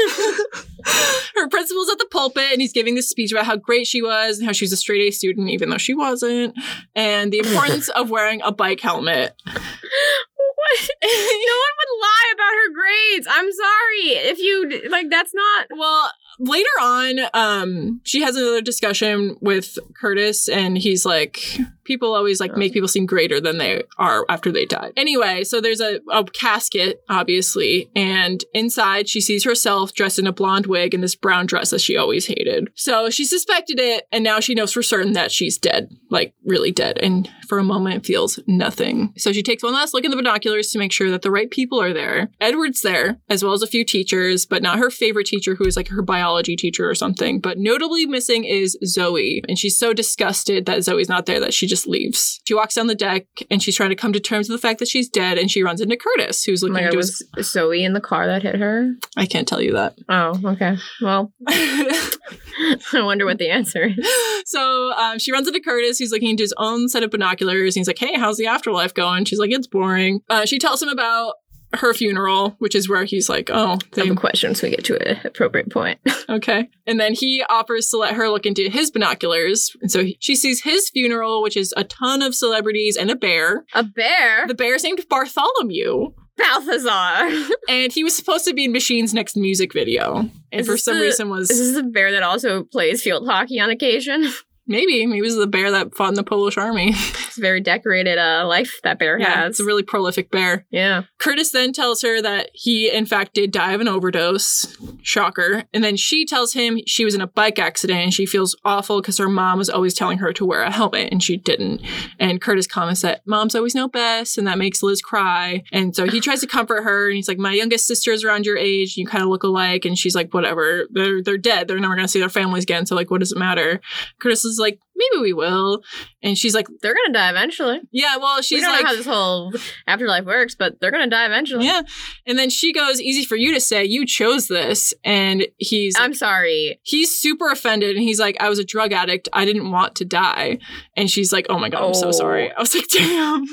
her 1.35 1.49
principal's 1.49 1.89
at 1.89 1.97
the 1.97 2.07
pulpit 2.09 2.51
and 2.51 2.61
he's 2.61 2.73
giving 2.73 2.95
this 2.95 3.09
speech 3.09 3.31
about 3.31 3.45
how 3.45 3.55
great 3.55 3.87
she 3.87 4.01
was 4.01 4.37
and 4.37 4.47
how 4.47 4.51
she's 4.53 4.73
a 4.73 4.77
straight 4.77 5.01
A 5.01 5.11
student, 5.11 5.49
even 5.49 5.69
though 5.69 5.77
she 5.77 5.93
wasn't, 5.93 6.55
and 6.95 7.31
the 7.31 7.39
importance 7.45 7.89
of 7.89 8.09
wearing 8.09 8.41
a 8.43 8.51
bike 8.51 8.79
helmet. 8.79 9.35
what? 9.45 10.89
no 11.03 11.57
one 11.57 11.75
would 11.77 12.01
lie 12.01 12.33
about 12.33 12.53
her 12.53 12.73
grades. 12.73 13.27
I'm 13.29 13.51
sorry. 13.51 14.29
If 14.29 14.39
you, 14.39 14.89
like, 14.89 15.09
that's 15.09 15.33
not. 15.33 15.67
Well, 15.77 16.11
later 16.39 16.69
on, 16.81 17.19
um, 17.33 18.01
she 18.03 18.21
has 18.21 18.35
another 18.35 18.61
discussion 18.61 19.37
with 19.41 19.77
Curtis, 19.99 20.47
and 20.47 20.77
he's 20.77 21.05
like, 21.05 21.43
people 21.91 22.15
always 22.15 22.39
like 22.39 22.55
make 22.55 22.71
people 22.71 22.87
seem 22.87 23.05
greater 23.05 23.41
than 23.41 23.57
they 23.57 23.83
are 23.97 24.25
after 24.29 24.49
they 24.49 24.65
die. 24.65 24.91
Anyway, 24.95 25.43
so 25.43 25.59
there's 25.59 25.81
a, 25.81 25.99
a 26.09 26.23
casket, 26.23 27.03
obviously, 27.09 27.91
and 27.97 28.45
inside 28.53 29.09
she 29.09 29.19
sees 29.19 29.43
herself 29.43 29.93
dressed 29.93 30.17
in 30.17 30.25
a 30.25 30.31
blonde 30.31 30.67
wig 30.67 30.93
and 30.93 31.03
this 31.03 31.15
brown 31.15 31.45
dress 31.45 31.71
that 31.71 31.81
she 31.81 31.97
always 31.97 32.27
hated. 32.27 32.69
So 32.75 33.09
she 33.09 33.25
suspected 33.25 33.77
it, 33.77 34.05
and 34.09 34.23
now 34.23 34.39
she 34.39 34.55
knows 34.55 34.71
for 34.71 34.81
certain 34.81 35.11
that 35.13 35.33
she's 35.33 35.57
dead, 35.57 35.89
like 36.09 36.33
really 36.45 36.71
dead, 36.71 36.97
and 36.99 37.29
for 37.49 37.59
a 37.59 37.63
moment 37.63 38.05
feels 38.05 38.39
nothing. 38.47 39.13
So 39.17 39.33
she 39.33 39.43
takes 39.43 39.63
one 39.63 39.73
last 39.73 39.93
look 39.93 40.05
in 40.05 40.11
the 40.11 40.15
binoculars 40.15 40.71
to 40.71 40.79
make 40.79 40.93
sure 40.93 41.11
that 41.11 41.23
the 41.23 41.31
right 41.31 41.51
people 41.51 41.81
are 41.81 41.91
there. 41.91 42.29
Edward's 42.39 42.81
there, 42.81 43.17
as 43.29 43.43
well 43.43 43.51
as 43.51 43.61
a 43.61 43.67
few 43.67 43.83
teachers, 43.83 44.45
but 44.45 44.63
not 44.63 44.79
her 44.79 44.89
favorite 44.89 45.27
teacher, 45.27 45.55
who 45.55 45.65
is 45.65 45.75
like 45.75 45.89
her 45.89 46.01
biology 46.01 46.55
teacher 46.55 46.89
or 46.89 46.95
something. 46.95 47.41
But 47.41 47.57
notably 47.57 48.05
missing 48.05 48.45
is 48.45 48.77
Zoe, 48.85 49.43
and 49.49 49.59
she's 49.59 49.77
so 49.77 49.91
disgusted 49.91 50.65
that 50.67 50.83
Zoe's 50.83 51.09
not 51.09 51.25
there 51.25 51.41
that 51.41 51.53
she 51.53 51.67
just 51.67 51.80
leaves. 51.87 52.39
She 52.45 52.53
walks 52.53 52.75
down 52.75 52.87
the 52.87 52.95
deck 52.95 53.25
and 53.49 53.61
she's 53.61 53.75
trying 53.75 53.89
to 53.89 53.95
come 53.95 54.13
to 54.13 54.19
terms 54.19 54.49
with 54.49 54.59
the 54.59 54.67
fact 54.67 54.79
that 54.79 54.87
she's 54.87 55.09
dead, 55.09 55.37
and 55.37 55.49
she 55.49 55.63
runs 55.63 55.81
into 55.81 55.97
Curtis, 55.97 56.43
who's 56.43 56.61
looking 56.61 56.73
my 56.73 56.83
God, 56.83 56.95
was 56.95 57.25
his. 57.35 57.51
Zoe 57.51 57.83
in 57.83 57.93
the 57.93 58.01
car 58.01 58.27
that 58.27 58.43
hit 58.43 58.55
her? 58.55 58.93
I 59.17 59.25
can't 59.25 59.47
tell 59.47 59.61
you 59.61 59.73
that. 59.73 59.95
Oh, 60.09 60.39
okay. 60.45 60.77
Well, 61.01 61.31
I 61.47 63.01
wonder 63.01 63.25
what 63.25 63.37
the 63.37 63.49
answer 63.49 63.91
is. 63.97 64.07
so 64.45 64.91
um, 64.93 65.19
she 65.19 65.31
runs 65.31 65.47
into 65.47 65.59
Curtis, 65.59 65.99
who's 65.99 66.11
looking 66.11 66.29
into 66.29 66.43
his 66.43 66.53
own 66.57 66.89
set 66.89 67.03
of 67.03 67.11
binoculars. 67.11 67.75
And 67.75 67.81
he's 67.81 67.87
like, 67.87 67.99
"Hey, 67.99 68.17
how's 68.17 68.37
the 68.37 68.47
afterlife 68.47 68.93
going?" 68.93 69.25
She's 69.25 69.39
like, 69.39 69.51
"It's 69.51 69.67
boring." 69.67 70.21
Uh, 70.29 70.45
she 70.45 70.59
tells 70.59 70.81
him 70.81 70.89
about 70.89 71.35
her 71.73 71.93
funeral, 71.93 72.55
which 72.59 72.75
is 72.75 72.89
where 72.89 73.03
he's 73.03 73.29
like, 73.29 73.49
"Oh, 73.51 73.73
I 73.73 73.77
they 73.93 74.01
have 74.07 74.17
a 74.17 74.19
question 74.19 74.49
once 74.49 74.61
we 74.61 74.69
get 74.69 74.83
to 74.85 75.09
an 75.09 75.19
appropriate 75.25 75.69
point. 75.71 75.99
okay." 76.29 76.69
And 76.85 76.99
then 76.99 77.13
he 77.13 77.43
offers 77.49 77.87
to 77.89 77.97
let 77.97 78.15
her 78.15 78.29
look 78.29 78.45
into 78.45 78.69
his 78.69 78.91
binoculars, 78.91 79.75
and 79.81 79.91
so 79.91 80.03
he, 80.03 80.17
she 80.19 80.35
sees 80.35 80.61
his 80.63 80.89
funeral, 80.89 81.41
which 81.41 81.55
is 81.57 81.73
a 81.77 81.83
ton 81.83 82.21
of 82.21 82.35
celebrities 82.35 82.97
and 82.97 83.09
a 83.09 83.15
bear. 83.15 83.65
A 83.73 83.83
bear? 83.83 84.47
The 84.47 84.55
bear's 84.55 84.83
named 84.83 85.05
Bartholomew, 85.09 86.13
Balthazar. 86.37 87.29
and 87.69 87.91
he 87.93 88.03
was 88.03 88.15
supposed 88.15 88.45
to 88.45 88.53
be 88.53 88.65
in 88.65 88.71
Machine's 88.71 89.13
next 89.13 89.35
music 89.37 89.73
video, 89.73 90.29
and 90.51 90.61
Is 90.61 90.67
for 90.67 90.77
some 90.77 90.95
the- 90.97 91.03
reason 91.03 91.29
was 91.29 91.47
This 91.47 91.59
Is 91.59 91.73
this 91.73 91.81
the 91.83 91.89
bear 91.89 92.11
that 92.11 92.23
also 92.23 92.63
plays 92.63 93.01
field 93.01 93.27
hockey 93.27 93.59
on 93.59 93.69
occasion? 93.69 94.31
maybe 94.71 94.93
he 94.93 95.21
was 95.21 95.35
the 95.35 95.47
bear 95.47 95.71
that 95.71 95.95
fought 95.95 96.09
in 96.09 96.15
the 96.15 96.23
Polish 96.23 96.57
army. 96.57 96.93
It's 97.31 97.37
a 97.37 97.41
very 97.41 97.61
decorated 97.61 98.17
uh, 98.17 98.45
life 98.45 98.81
that 98.83 98.99
bear 98.99 99.17
yeah, 99.17 99.43
has. 99.43 99.51
it's 99.51 99.59
a 99.61 99.63
really 99.63 99.83
prolific 99.83 100.31
bear. 100.31 100.65
yeah. 100.69 101.03
Curtis 101.17 101.51
then 101.53 101.71
tells 101.71 102.01
her 102.01 102.21
that 102.21 102.49
he, 102.53 102.91
in 102.91 103.05
fact, 103.05 103.33
did 103.33 103.51
die 103.53 103.71
of 103.71 103.79
an 103.79 103.87
overdose. 103.87 104.77
Shocker. 105.01 105.63
And 105.73 105.81
then 105.81 105.95
she 105.95 106.25
tells 106.25 106.51
him 106.51 106.79
she 106.85 107.05
was 107.05 107.15
in 107.15 107.21
a 107.21 107.27
bike 107.27 107.57
accident 107.57 107.99
and 107.99 108.13
she 108.13 108.25
feels 108.25 108.55
awful 108.65 108.99
because 108.99 109.17
her 109.17 109.29
mom 109.29 109.57
was 109.59 109.69
always 109.69 109.93
telling 109.93 110.17
her 110.17 110.33
to 110.33 110.45
wear 110.45 110.61
a 110.61 110.71
helmet 110.71 111.07
and 111.09 111.23
she 111.23 111.37
didn't. 111.37 111.81
And 112.19 112.41
Curtis 112.41 112.67
comments 112.67 113.01
that 113.01 113.25
moms 113.25 113.55
always 113.55 113.75
know 113.75 113.87
best 113.87 114.37
and 114.37 114.45
that 114.47 114.57
makes 114.57 114.83
Liz 114.83 115.01
cry. 115.01 115.63
And 115.71 115.95
so 115.95 116.07
he 116.09 116.19
tries 116.19 116.41
to 116.41 116.47
comfort 116.47 116.83
her 116.83 117.07
and 117.07 117.15
he's 117.15 117.29
like, 117.29 117.37
My 117.37 117.53
youngest 117.53 117.87
sister 117.87 118.11
is 118.11 118.25
around 118.25 118.45
your 118.45 118.57
age. 118.57 118.97
You 118.97 119.07
kind 119.07 119.23
of 119.23 119.29
look 119.29 119.43
alike. 119.43 119.85
And 119.85 119.97
she's 119.97 120.15
like, 120.15 120.33
Whatever. 120.33 120.85
They're, 120.91 121.23
they're 121.23 121.37
dead. 121.37 121.69
They're 121.69 121.79
never 121.79 121.95
going 121.95 122.05
to 122.05 122.11
see 122.11 122.19
their 122.19 122.29
families 122.29 122.63
again. 122.63 122.85
So, 122.85 122.95
like, 122.95 123.09
what 123.09 123.21
does 123.21 123.31
it 123.31 123.37
matter? 123.37 123.79
Curtis 124.19 124.43
is 124.43 124.59
like, 124.61 124.79
Maybe 124.93 125.21
we 125.21 125.33
will. 125.33 125.81
And 126.21 126.37
she's 126.37 126.53
like, 126.53 126.67
They're 126.83 126.93
gonna 126.93 127.13
die 127.13 127.31
eventually. 127.31 127.81
Yeah, 127.91 128.17
well, 128.17 128.35
we 128.37 128.43
she's 128.43 128.61
don't 128.61 128.71
like, 128.71 128.83
know 128.83 128.89
how 128.89 128.95
this 128.95 129.05
whole 129.07 129.51
afterlife 129.87 130.25
works, 130.25 130.53
but 130.53 130.79
they're 130.79 130.91
gonna 130.91 131.09
die 131.09 131.25
eventually. 131.25 131.65
Yeah. 131.65 131.81
And 132.27 132.37
then 132.37 132.51
she 132.51 132.71
goes, 132.71 133.01
easy 133.01 133.25
for 133.25 133.35
you 133.35 133.51
to 133.55 133.59
say, 133.59 133.83
you 133.83 134.05
chose 134.05 134.47
this. 134.47 134.93
And 135.03 135.47
he's 135.57 135.95
I'm 135.97 136.13
sorry. 136.13 136.79
he's 136.83 137.17
super 137.17 137.49
offended 137.51 137.95
and 137.95 138.03
he's 138.03 138.19
like, 138.19 138.37
I 138.39 138.47
was 138.49 138.59
a 138.59 138.63
drug 138.63 138.93
addict. 138.93 139.27
I 139.33 139.43
didn't 139.43 139.71
want 139.71 139.95
to 139.95 140.05
die. 140.05 140.59
And 140.95 141.09
she's 141.09 141.33
like, 141.33 141.47
Oh 141.49 141.57
my 141.57 141.69
god, 141.69 141.83
I'm 141.87 141.93
so 141.95 142.09
Oh. 142.09 142.11
sorry. 142.11 142.51
I 142.55 142.59
was 142.59 142.75
like, 142.75 142.87
damn. 142.89 143.45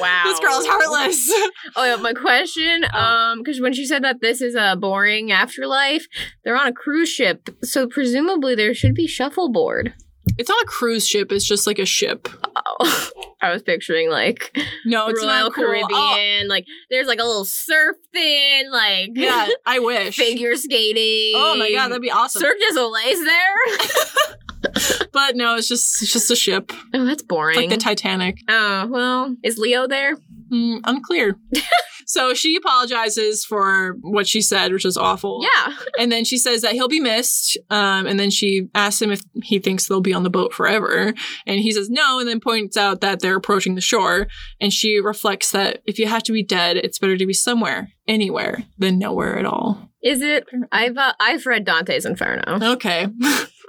Wow. 0.00 0.22
This 0.24 0.40
girl's 0.40 0.66
heartless. 0.66 1.30
Oh, 1.76 1.84
yeah, 1.84 1.96
my 1.96 2.14
question, 2.14 2.84
Oh. 2.92 2.98
um, 2.98 3.38
because 3.38 3.60
when 3.60 3.72
she 3.74 3.86
said 3.86 4.02
that 4.02 4.20
this 4.20 4.40
is 4.40 4.56
a 4.56 4.74
boring 4.74 5.30
afterlife, 5.30 6.06
they're 6.44 6.56
on 6.56 6.66
a 6.66 6.72
cruise 6.72 7.08
ship, 7.10 7.48
so 7.62 7.86
presumably 7.86 8.54
there 8.56 8.74
should 8.74 8.94
be 8.94 9.06
shuffleboard. 9.06 9.94
It's 10.38 10.48
not 10.48 10.62
a 10.62 10.66
cruise 10.66 11.06
ship, 11.06 11.32
it's 11.32 11.44
just 11.46 11.66
like 11.66 11.78
a 11.78 11.86
ship. 11.86 12.28
Oh, 12.56 13.10
I 13.42 13.52
was 13.52 13.62
picturing 13.62 14.10
like 14.10 14.56
No, 14.84 15.08
it's 15.08 15.20
Royal 15.20 15.28
not 15.28 15.54
cool. 15.54 15.64
Oh, 15.64 15.68
Caribbean, 15.68 16.48
like 16.48 16.66
there's 16.90 17.06
like 17.06 17.20
a 17.20 17.24
little 17.24 17.44
surf 17.44 17.96
thing, 18.12 18.70
like 18.70 19.10
yeah, 19.14 19.48
I 19.64 19.78
wish. 19.80 20.16
figure 20.16 20.56
skating. 20.56 21.32
Oh 21.36 21.56
my 21.56 21.70
god, 21.72 21.88
that'd 21.88 22.02
be 22.02 22.10
awesome. 22.10 22.40
Cirque 22.40 22.58
du 22.58 22.74
Soleil's 22.74 23.24
there. 23.24 24.36
but 25.12 25.36
no, 25.36 25.56
it's 25.56 25.68
just 25.68 26.02
it's 26.02 26.12
just 26.12 26.30
a 26.30 26.36
ship. 26.36 26.72
oh, 26.94 27.04
that's 27.04 27.22
boring. 27.22 27.56
Like 27.56 27.70
the 27.70 27.76
Titanic. 27.76 28.38
oh 28.48 28.86
well, 28.88 29.36
is 29.42 29.58
Leo 29.58 29.86
there? 29.86 30.16
Mm, 30.52 30.80
unclear. 30.84 31.36
so 32.06 32.34
she 32.34 32.56
apologizes 32.56 33.44
for 33.44 33.96
what 34.00 34.26
she 34.26 34.40
said, 34.40 34.72
which 34.72 34.84
was 34.84 34.96
awful. 34.96 35.42
Yeah. 35.42 35.74
And 35.98 36.12
then 36.12 36.24
she 36.24 36.36
says 36.36 36.60
that 36.60 36.72
he'll 36.72 36.88
be 36.88 37.00
missed. 37.00 37.56
Um, 37.70 38.06
and 38.06 38.20
then 38.20 38.30
she 38.30 38.68
asks 38.74 39.00
him 39.00 39.10
if 39.10 39.22
he 39.42 39.58
thinks 39.58 39.88
they'll 39.88 40.02
be 40.02 40.12
on 40.12 40.24
the 40.24 40.30
boat 40.30 40.52
forever. 40.52 41.14
And 41.46 41.60
he 41.60 41.72
says 41.72 41.88
no, 41.88 42.20
and 42.20 42.28
then 42.28 42.38
points 42.38 42.76
out 42.76 43.00
that 43.00 43.20
they're 43.20 43.36
approaching 43.36 43.76
the 43.76 43.80
shore. 43.80 44.26
And 44.60 44.74
she 44.74 45.00
reflects 45.00 45.52
that 45.52 45.80
if 45.86 45.98
you 45.98 46.06
have 46.06 46.22
to 46.24 46.32
be 46.32 46.42
dead, 46.42 46.76
it's 46.76 46.98
better 46.98 47.16
to 47.16 47.26
be 47.26 47.32
somewhere, 47.32 47.92
anywhere, 48.06 48.64
than 48.76 48.98
nowhere 48.98 49.38
at 49.38 49.46
all. 49.46 49.90
Is 50.02 50.20
it? 50.20 50.44
I've 50.70 50.98
uh, 50.98 51.14
I've 51.18 51.46
read 51.46 51.64
Dante's 51.64 52.04
Inferno. 52.04 52.72
Okay. 52.74 53.08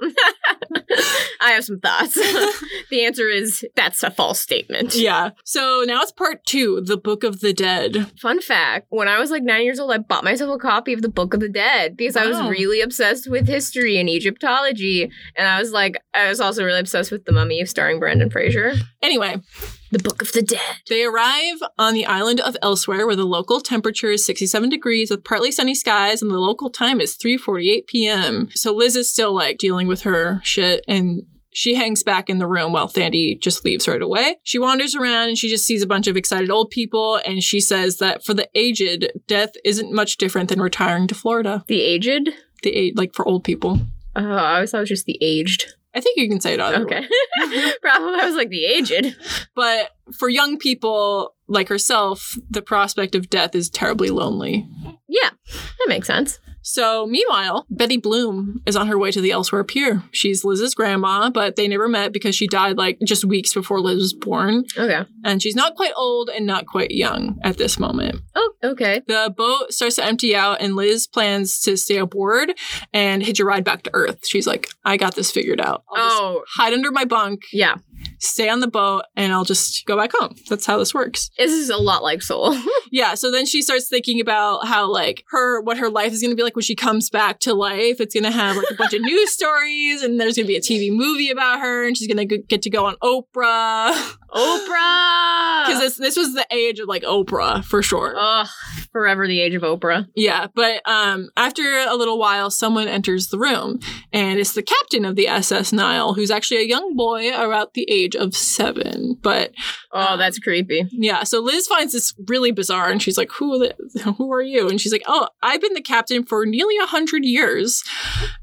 I 1.40 1.50
have 1.52 1.64
some 1.64 1.80
thoughts. 1.80 2.14
the 2.90 3.04
answer 3.04 3.28
is 3.28 3.64
that's 3.74 4.02
a 4.02 4.10
false 4.10 4.40
statement. 4.40 4.94
yeah. 4.94 5.30
So 5.44 5.84
now 5.86 6.02
it's 6.02 6.12
part 6.12 6.44
two 6.44 6.80
the 6.80 6.96
Book 6.96 7.24
of 7.24 7.40
the 7.40 7.52
Dead. 7.52 8.10
Fun 8.18 8.40
fact 8.40 8.86
when 8.90 9.08
I 9.08 9.18
was 9.18 9.30
like 9.30 9.42
nine 9.42 9.64
years 9.64 9.80
old, 9.80 9.92
I 9.92 9.98
bought 9.98 10.24
myself 10.24 10.54
a 10.54 10.58
copy 10.58 10.92
of 10.92 11.02
the 11.02 11.08
Book 11.08 11.34
of 11.34 11.40
the 11.40 11.48
Dead 11.48 11.96
because 11.96 12.16
I 12.16 12.26
was 12.26 12.40
really 12.48 12.80
obsessed 12.80 13.28
with 13.28 13.46
history 13.46 13.98
and 13.98 14.08
Egyptology. 14.08 15.10
And 15.36 15.48
I 15.48 15.58
was 15.58 15.72
like, 15.72 15.96
I 16.14 16.28
was 16.28 16.40
also 16.40 16.64
really 16.64 16.80
obsessed 16.80 17.10
with 17.10 17.24
The 17.24 17.32
Mummy 17.32 17.64
starring 17.64 17.98
Brendan 17.98 18.30
Fraser. 18.30 18.72
Anyway, 19.02 19.40
The 19.90 19.98
Book 19.98 20.20
of 20.20 20.32
the 20.32 20.42
Dead. 20.42 20.60
they 20.88 21.02
arrive 21.02 21.56
on 21.78 21.94
the 21.94 22.04
island 22.06 22.40
of 22.40 22.56
Elsewhere 22.62 23.06
where 23.06 23.16
the 23.16 23.24
local 23.24 23.60
temperature 23.60 24.10
is 24.10 24.24
67 24.26 24.68
degrees 24.68 25.10
with 25.10 25.24
partly 25.24 25.50
sunny 25.50 25.74
skies 25.74 26.20
and 26.20 26.30
the 26.30 26.38
local 26.38 26.68
time 26.70 27.00
is 27.00 27.16
3:48 27.16 27.86
p.m. 27.86 28.48
So 28.54 28.74
Liz 28.74 28.96
is 28.96 29.10
still 29.10 29.34
like 29.34 29.56
dealing 29.58 29.86
with 29.88 30.02
her 30.02 30.40
shit 30.44 30.84
and 30.86 31.22
she 31.50 31.74
hangs 31.74 32.02
back 32.02 32.28
in 32.28 32.38
the 32.38 32.46
room 32.46 32.72
while 32.72 32.88
Thandi 32.88 33.40
just 33.40 33.64
leaves 33.64 33.88
right 33.88 34.02
away. 34.02 34.36
She 34.42 34.58
wanders 34.58 34.94
around 34.94 35.28
and 35.30 35.38
she 35.38 35.48
just 35.48 35.64
sees 35.64 35.82
a 35.82 35.86
bunch 35.86 36.06
of 36.06 36.16
excited 36.16 36.50
old 36.50 36.70
people 36.70 37.18
and 37.24 37.42
she 37.42 37.58
says 37.58 37.96
that 37.98 38.22
for 38.24 38.34
the 38.34 38.48
aged, 38.54 39.10
death 39.26 39.50
isn't 39.64 39.92
much 39.92 40.18
different 40.18 40.50
than 40.50 40.60
retiring 40.60 41.06
to 41.08 41.14
Florida. 41.14 41.64
The 41.66 41.80
Aged? 41.80 42.30
The 42.62 42.76
a- 42.76 42.92
like 42.94 43.14
for 43.14 43.26
old 43.26 43.42
people. 43.44 43.80
Oh, 44.14 44.22
I 44.22 44.56
always 44.56 44.70
thought 44.70 44.78
it 44.78 44.82
was 44.82 44.88
just 44.90 45.06
the 45.06 45.18
aged. 45.22 45.74
I 45.98 46.00
think 46.00 46.16
you 46.16 46.28
can 46.28 46.40
say 46.40 46.54
it 46.54 46.60
either 46.60 46.86
way. 46.86 46.98
Okay. 46.98 47.08
Probably 47.82 48.20
I 48.20 48.26
was 48.26 48.36
like 48.36 48.50
the 48.50 48.64
aged. 48.66 49.16
But 49.56 49.90
for 50.16 50.28
young 50.28 50.56
people 50.56 51.34
like 51.48 51.66
herself, 51.66 52.38
the 52.48 52.62
prospect 52.62 53.16
of 53.16 53.28
death 53.28 53.56
is 53.56 53.68
terribly 53.68 54.10
lonely. 54.10 54.68
Yeah, 55.08 55.30
that 55.50 55.88
makes 55.88 56.06
sense. 56.06 56.38
So, 56.62 57.06
meanwhile, 57.06 57.66
Betty 57.70 57.96
Bloom 57.96 58.60
is 58.66 58.76
on 58.76 58.88
her 58.88 58.98
way 58.98 59.10
to 59.10 59.20
the 59.20 59.30
Elsewhere 59.30 59.64
Pier. 59.64 60.02
She's 60.12 60.44
Liz's 60.44 60.74
grandma, 60.74 61.30
but 61.30 61.56
they 61.56 61.66
never 61.68 61.88
met 61.88 62.12
because 62.12 62.34
she 62.34 62.46
died 62.46 62.76
like 62.76 62.98
just 63.04 63.24
weeks 63.24 63.54
before 63.54 63.80
Liz 63.80 63.96
was 63.96 64.12
born. 64.12 64.64
Okay. 64.76 65.04
And 65.24 65.42
she's 65.42 65.54
not 65.54 65.76
quite 65.76 65.92
old 65.96 66.28
and 66.28 66.46
not 66.46 66.66
quite 66.66 66.90
young 66.90 67.38
at 67.42 67.56
this 67.56 67.78
moment. 67.78 68.20
Oh, 68.34 68.52
okay. 68.64 69.02
The 69.06 69.32
boat 69.36 69.72
starts 69.72 69.96
to 69.96 70.04
empty 70.04 70.36
out, 70.36 70.60
and 70.60 70.76
Liz 70.76 71.06
plans 71.06 71.60
to 71.62 71.76
stay 71.76 71.96
aboard 71.96 72.52
and 72.92 73.22
hitch 73.22 73.40
a 73.40 73.44
ride 73.44 73.64
back 73.64 73.82
to 73.84 73.90
Earth. 73.94 74.26
She's 74.26 74.46
like, 74.46 74.68
I 74.84 74.96
got 74.96 75.14
this 75.14 75.30
figured 75.30 75.60
out. 75.60 75.84
I'll 75.90 76.08
just 76.08 76.18
Oh, 76.20 76.44
hide 76.56 76.72
under 76.72 76.90
my 76.90 77.04
bunk, 77.04 77.42
yeah. 77.52 77.76
Stay 78.18 78.48
on 78.48 78.60
the 78.60 78.68
boat, 78.68 79.04
and 79.16 79.32
I'll 79.32 79.44
just 79.44 79.86
go 79.86 79.96
back 79.96 80.12
home. 80.14 80.34
That's 80.48 80.66
how 80.66 80.78
this 80.78 80.94
works. 80.94 81.30
This 81.38 81.52
is 81.52 81.70
a 81.70 81.76
lot 81.76 82.02
like 82.02 82.22
Soul. 82.22 82.56
Yeah, 82.90 83.14
so 83.14 83.30
then 83.30 83.44
she 83.44 83.60
starts 83.60 83.86
thinking 83.86 84.18
about 84.18 84.66
how 84.66 84.90
like 84.90 85.22
her 85.28 85.60
what 85.60 85.76
her 85.76 85.90
life 85.90 86.12
is 86.12 86.22
going 86.22 86.30
to 86.30 86.36
be 86.36 86.42
like 86.42 86.56
when 86.56 86.62
she 86.62 86.74
comes 86.74 87.10
back 87.10 87.38
to 87.40 87.52
life. 87.52 88.00
It's 88.00 88.14
going 88.14 88.24
to 88.24 88.30
have 88.30 88.56
like 88.56 88.70
a 88.70 88.74
bunch 88.74 88.94
of 88.94 89.02
news 89.02 89.30
stories 89.34 90.02
and 90.02 90.18
there's 90.18 90.36
going 90.36 90.46
to 90.46 90.48
be 90.48 90.56
a 90.56 90.60
TV 90.60 90.90
movie 90.90 91.30
about 91.30 91.60
her 91.60 91.86
and 91.86 91.96
she's 91.96 92.08
going 92.08 92.26
to 92.26 92.38
get 92.38 92.62
to 92.62 92.70
go 92.70 92.86
on 92.86 92.96
Oprah. 93.02 94.14
Oprah! 94.34 95.66
Cuz 95.66 95.78
this 95.80 95.96
this 95.96 96.16
was 96.16 96.34
the 96.34 96.46
age 96.50 96.78
of 96.80 96.88
like 96.88 97.02
Oprah 97.02 97.64
for 97.64 97.82
sure. 97.82 98.14
Ugh, 98.16 98.46
forever 98.92 99.26
the 99.26 99.40
age 99.40 99.54
of 99.54 99.62
Oprah. 99.62 100.06
Yeah, 100.14 100.46
but 100.54 100.80
um 100.88 101.30
after 101.36 101.62
a 101.88 101.94
little 101.96 102.18
while 102.18 102.50
someone 102.50 102.88
enters 102.88 103.28
the 103.28 103.38
room 103.38 103.80
and 104.12 104.38
it's 104.38 104.52
the 104.54 104.62
captain 104.62 105.04
of 105.04 105.16
the 105.16 105.28
SS 105.28 105.72
Nile 105.72 106.14
who's 106.14 106.30
actually 106.30 106.58
a 106.58 106.66
young 106.66 106.96
boy 106.96 107.28
about 107.34 107.74
the 107.74 107.86
age 107.90 108.14
of 108.16 108.34
7. 108.36 109.18
But 109.22 109.52
Oh, 109.92 110.12
Um, 110.14 110.18
that's 110.18 110.38
creepy. 110.38 110.84
Yeah, 110.90 111.24
so 111.24 111.40
Liz 111.40 111.66
finds 111.66 111.92
this 111.94 112.12
really 112.28 112.50
bizarre, 112.50 112.90
and 112.90 113.00
she's 113.02 113.16
like, 113.16 113.30
"Who, 113.32 113.58
the, 113.58 114.12
who 114.18 114.30
are 114.32 114.42
you?" 114.42 114.68
And 114.68 114.78
she's 114.80 114.92
like, 114.92 115.02
"Oh, 115.06 115.28
I've 115.42 115.62
been 115.62 115.72
the 115.72 115.80
captain 115.80 116.24
for 116.24 116.44
nearly 116.44 116.76
a 116.76 116.86
hundred 116.86 117.24
years." 117.24 117.82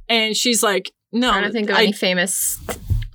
And 0.10 0.36
she's 0.36 0.64
like, 0.64 0.92
"No, 1.12 1.30
I 1.32 1.42
don't 1.42 1.52
think 1.52 1.70
of 1.70 1.78
any 1.78 1.90
I, 1.90 1.92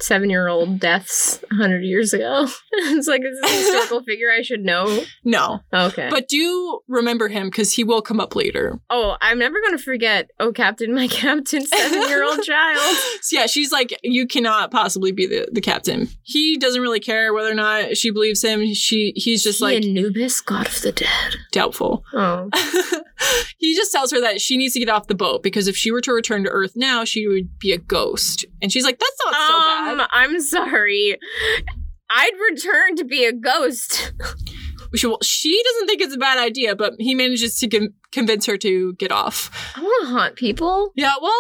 any 0.01 0.07
famous 0.09 0.31
seven-year-old 0.31 0.81
deaths 0.81 1.43
a 1.51 1.55
hundred 1.55 1.83
years 1.85 2.13
ago. 2.13 2.47
it's 2.73 3.09
like 3.09 3.23
is 3.25 3.39
this 3.41 3.51
a 3.51 3.57
historical 3.57 4.03
figure 4.07 4.31
I 4.31 4.43
should 4.43 4.61
know. 4.61 5.05
no." 5.25 5.61
Okay. 5.73 6.09
But 6.11 6.29
do 6.29 6.81
remember 6.89 7.29
him 7.29 7.49
because 7.49 7.73
he 7.73 7.85
will 7.85 8.03
come 8.03 8.21
up 8.21 8.35
later. 8.37 8.79
oh, 8.91 9.17
I'm 9.21 9.39
never 9.39 9.57
gonna 9.65 9.79
forget. 9.79 10.31
Oh, 10.39 10.53
Captain, 10.53 10.95
my 10.95 11.09
Captain, 11.11 11.65
seven-year-old 11.67 12.43
child. 12.43 12.97
So 13.23 13.39
yeah, 13.39 13.47
she's 13.47 13.73
like, 13.73 13.99
"You 14.03 14.27
cannot 14.27 14.71
possibly 14.71 15.13
be 15.13 15.27
the, 15.27 15.49
the 15.53 15.61
captain." 15.61 16.09
He 16.23 16.57
doesn't 16.59 16.81
really 16.83 17.01
care 17.01 17.33
whether 17.35 17.51
or 17.51 17.55
not 17.55 17.97
she 17.97 18.11
believes 18.11 18.43
him. 18.43 18.73
She 18.75 19.13
he's 19.17 19.43
just 19.43 19.59
He 19.59 19.65
like 19.65 19.85
Anubis, 19.85 20.41
god 20.41 20.67
of 20.67 20.81
the 20.83 20.93
dead. 20.93 21.37
doubtful. 21.53 22.05
Oh, 22.13 22.51
he 23.59 23.75
just 23.75 23.93
tells 23.93 24.11
her 24.13 24.21
that 24.21 24.41
she 24.41 24.57
needs 24.57 24.73
to 24.75 24.79
get 24.81 24.89
off 24.89 25.07
the 25.07 25.15
boat 25.15 25.43
because 25.43 25.69
if 25.69 25.77
she 25.77 25.91
were 25.91 26.01
to 26.01 26.13
return 26.13 26.45
to 26.45 26.51
Earth 26.51 26.73
now, 26.77 27.05
she 27.05 27.27
would 27.27 27.59
be 27.59 27.73
a 27.73 27.79
ghost. 27.79 28.47
And 28.63 28.73
she's 28.73 28.85
like, 28.85 28.99
"That's 28.99 29.17
not 29.25 29.35
so 29.35 29.41
oh, 29.41 29.59
bad." 29.67 29.90
Um, 29.99 30.07
I'm 30.11 30.41
sorry. 30.41 31.19
I'd 32.11 32.33
return 32.51 32.97
to 32.97 33.05
be 33.05 33.25
a 33.25 33.33
ghost. 33.33 34.13
She, 34.95 35.07
well, 35.07 35.19
she 35.23 35.63
doesn't 35.63 35.87
think 35.87 36.01
it's 36.01 36.15
a 36.15 36.19
bad 36.19 36.39
idea, 36.39 36.75
but 36.75 36.95
he 36.99 37.15
manages 37.15 37.57
to 37.59 37.69
con- 37.69 37.95
convince 38.11 38.47
her 38.47 38.57
to 38.59 38.95
get 38.95 39.13
off. 39.13 39.51
I 39.77 39.83
want 39.83 40.07
to 40.07 40.13
haunt 40.13 40.37
people. 40.37 40.91
Yeah, 40.97 41.15
well, 41.23 41.33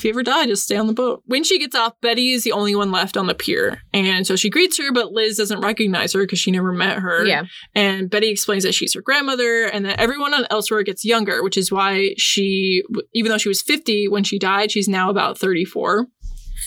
if 0.00 0.04
you 0.04 0.10
ever 0.10 0.22
die, 0.22 0.46
just 0.46 0.62
stay 0.62 0.76
on 0.76 0.86
the 0.86 0.94
boat. 0.94 1.22
When 1.26 1.44
she 1.44 1.58
gets 1.58 1.76
off, 1.76 1.92
Betty 2.00 2.30
is 2.30 2.42
the 2.42 2.52
only 2.52 2.74
one 2.74 2.90
left 2.90 3.18
on 3.18 3.26
the 3.26 3.34
pier. 3.34 3.82
And 3.92 4.26
so 4.26 4.34
she 4.34 4.48
greets 4.48 4.78
her, 4.78 4.92
but 4.92 5.12
Liz 5.12 5.36
doesn't 5.36 5.60
recognize 5.60 6.14
her 6.14 6.22
because 6.22 6.38
she 6.38 6.50
never 6.50 6.72
met 6.72 6.98
her. 6.98 7.26
Yeah. 7.26 7.44
And 7.74 8.08
Betty 8.08 8.30
explains 8.30 8.64
that 8.64 8.72
she's 8.72 8.94
her 8.94 9.02
grandmother 9.02 9.64
and 9.66 9.84
that 9.84 10.00
everyone 10.00 10.32
on 10.32 10.46
Elsewhere 10.50 10.82
gets 10.84 11.04
younger, 11.04 11.42
which 11.42 11.58
is 11.58 11.70
why 11.70 12.14
she, 12.16 12.82
even 13.12 13.30
though 13.30 13.36
she 13.36 13.50
was 13.50 13.60
50 13.60 14.08
when 14.08 14.24
she 14.24 14.38
died, 14.38 14.72
she's 14.72 14.88
now 14.88 15.10
about 15.10 15.36
34. 15.36 16.06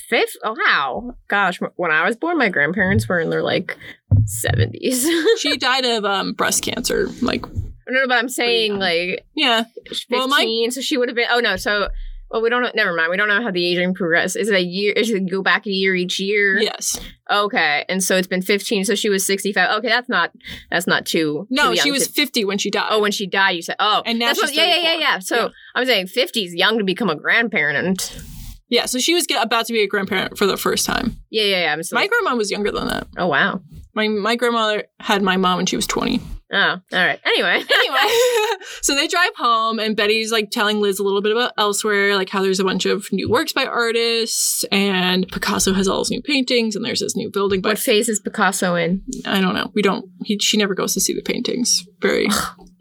Fifth? 0.09 0.35
Oh, 0.43 0.55
wow. 0.67 1.15
Gosh, 1.27 1.59
when 1.75 1.91
I 1.91 2.05
was 2.05 2.15
born, 2.15 2.37
my 2.37 2.49
grandparents 2.49 3.07
were 3.07 3.19
in 3.19 3.29
their 3.29 3.43
like 3.43 3.77
70s. 4.25 5.05
She 5.39 5.57
died 5.57 5.85
of 5.85 6.05
um, 6.05 6.33
breast 6.33 6.63
cancer. 6.63 7.07
Like, 7.21 7.45
no, 7.45 7.61
no, 8.01 8.07
but 8.07 8.17
I'm 8.17 8.29
saying 8.29 8.77
like 8.79 9.25
yeah. 9.35 9.63
15, 9.87 10.05
Well, 10.09 10.27
my- 10.27 10.67
so 10.69 10.81
she 10.81 10.97
would 10.97 11.09
have 11.09 11.15
been. 11.15 11.27
Oh, 11.29 11.39
no. 11.39 11.55
So, 11.57 11.89
well, 12.31 12.41
we 12.41 12.49
don't 12.49 12.63
know. 12.63 12.71
Never 12.73 12.93
mind. 12.95 13.11
We 13.11 13.17
don't 13.17 13.27
know 13.27 13.41
how 13.43 13.51
the 13.51 13.63
aging 13.65 13.93
progresses. 13.93 14.35
Is 14.37 14.49
it 14.49 14.55
a 14.55 14.61
year? 14.63 14.93
Is 14.93 15.09
it 15.11 15.29
go 15.29 15.41
back 15.43 15.67
a 15.67 15.69
year 15.71 15.93
each 15.93 16.19
year? 16.19 16.59
Yes. 16.59 16.99
Okay. 17.29 17.85
And 17.87 18.03
so 18.03 18.17
it's 18.17 18.27
been 18.27 18.41
15. 18.41 18.85
So 18.85 18.95
she 18.95 19.09
was 19.09 19.25
65. 19.25 19.77
Okay. 19.79 19.87
That's 19.87 20.09
not, 20.09 20.31
that's 20.71 20.87
not 20.87 21.05
too. 21.05 21.45
No, 21.51 21.71
too 21.73 21.77
she 21.81 21.91
was 21.91 22.07
to- 22.07 22.13
50 22.13 22.45
when 22.45 22.57
she 22.57 22.71
died. 22.71 22.87
Oh, 22.89 22.99
when 23.01 23.11
she 23.11 23.27
died, 23.27 23.51
you 23.51 23.61
said, 23.61 23.75
oh. 23.79 24.01
And 24.05 24.17
now 24.19 24.27
that's 24.27 24.39
she's 24.39 24.49
what, 24.49 24.55
yeah, 24.55 24.75
yeah, 24.75 24.81
yeah, 24.93 24.99
yeah. 24.99 25.19
So 25.19 25.35
Yeah. 25.35 25.49
I'm 25.75 25.85
saying 25.85 26.07
50 26.07 26.43
is 26.45 26.55
young 26.55 26.77
to 26.79 26.83
become 26.83 27.09
a 27.09 27.15
grandparent. 27.15 28.19
Yeah, 28.69 28.85
so 28.85 28.99
she 28.99 29.13
was 29.13 29.27
get, 29.27 29.43
about 29.43 29.65
to 29.67 29.73
be 29.73 29.81
a 29.81 29.87
grandparent 29.87 30.37
for 30.37 30.45
the 30.45 30.57
first 30.57 30.85
time. 30.85 31.17
Yeah, 31.29 31.43
yeah, 31.43 31.61
yeah. 31.63 31.73
I'm 31.73 31.83
so, 31.83 31.95
My 31.95 32.07
grandma 32.07 32.35
was 32.35 32.49
younger 32.49 32.71
than 32.71 32.87
that. 32.87 33.07
oh, 33.17 33.27
wow. 33.27 33.61
My 33.95 34.07
my 34.07 34.35
grandmother 34.35 34.85
had 34.99 35.21
my 35.21 35.37
mom 35.37 35.57
when 35.57 35.65
she 35.67 35.75
was 35.75 35.85
20. 35.85 36.19
Oh, 36.51 36.57
all 36.57 36.79
right. 36.91 37.19
Anyway. 37.25 37.63
Anyway, 37.83 38.15
so 38.81 38.95
they 38.95 39.07
drive 39.07 39.35
home 39.35 39.77
and 39.77 39.95
Betty's 39.95 40.31
like 40.31 40.49
telling 40.51 40.79
Liz 40.79 40.97
a 40.99 41.03
little 41.03 41.21
bit 41.21 41.31
about 41.31 41.51
elsewhere, 41.57 42.15
like 42.15 42.29
how 42.29 42.41
there's 42.41 42.59
a 42.59 42.63
bunch 42.63 42.85
of 42.85 43.11
new 43.11 43.29
works 43.29 43.51
by 43.51 43.65
artists 43.65 44.63
and 44.71 45.27
Picasso 45.27 45.73
has 45.73 45.87
all 45.87 45.99
these 45.99 46.11
new 46.11 46.21
paintings 46.21 46.75
and 46.75 46.85
there's 46.85 47.01
this 47.01 47.15
new 47.15 47.29
building 47.29 47.59
by 47.61 47.69
what 47.69 47.79
phase 47.79 48.07
is 48.07 48.19
Picasso 48.19 48.75
in? 48.75 49.03
I 49.25 49.41
don't 49.41 49.53
know. 49.53 49.69
We 49.75 49.81
don't 49.81 50.05
he 50.23 50.39
she 50.39 50.57
never 50.57 50.73
goes 50.75 50.93
to 50.93 51.01
see 51.01 51.13
the 51.13 51.21
paintings. 51.21 51.85
Very 52.01 52.27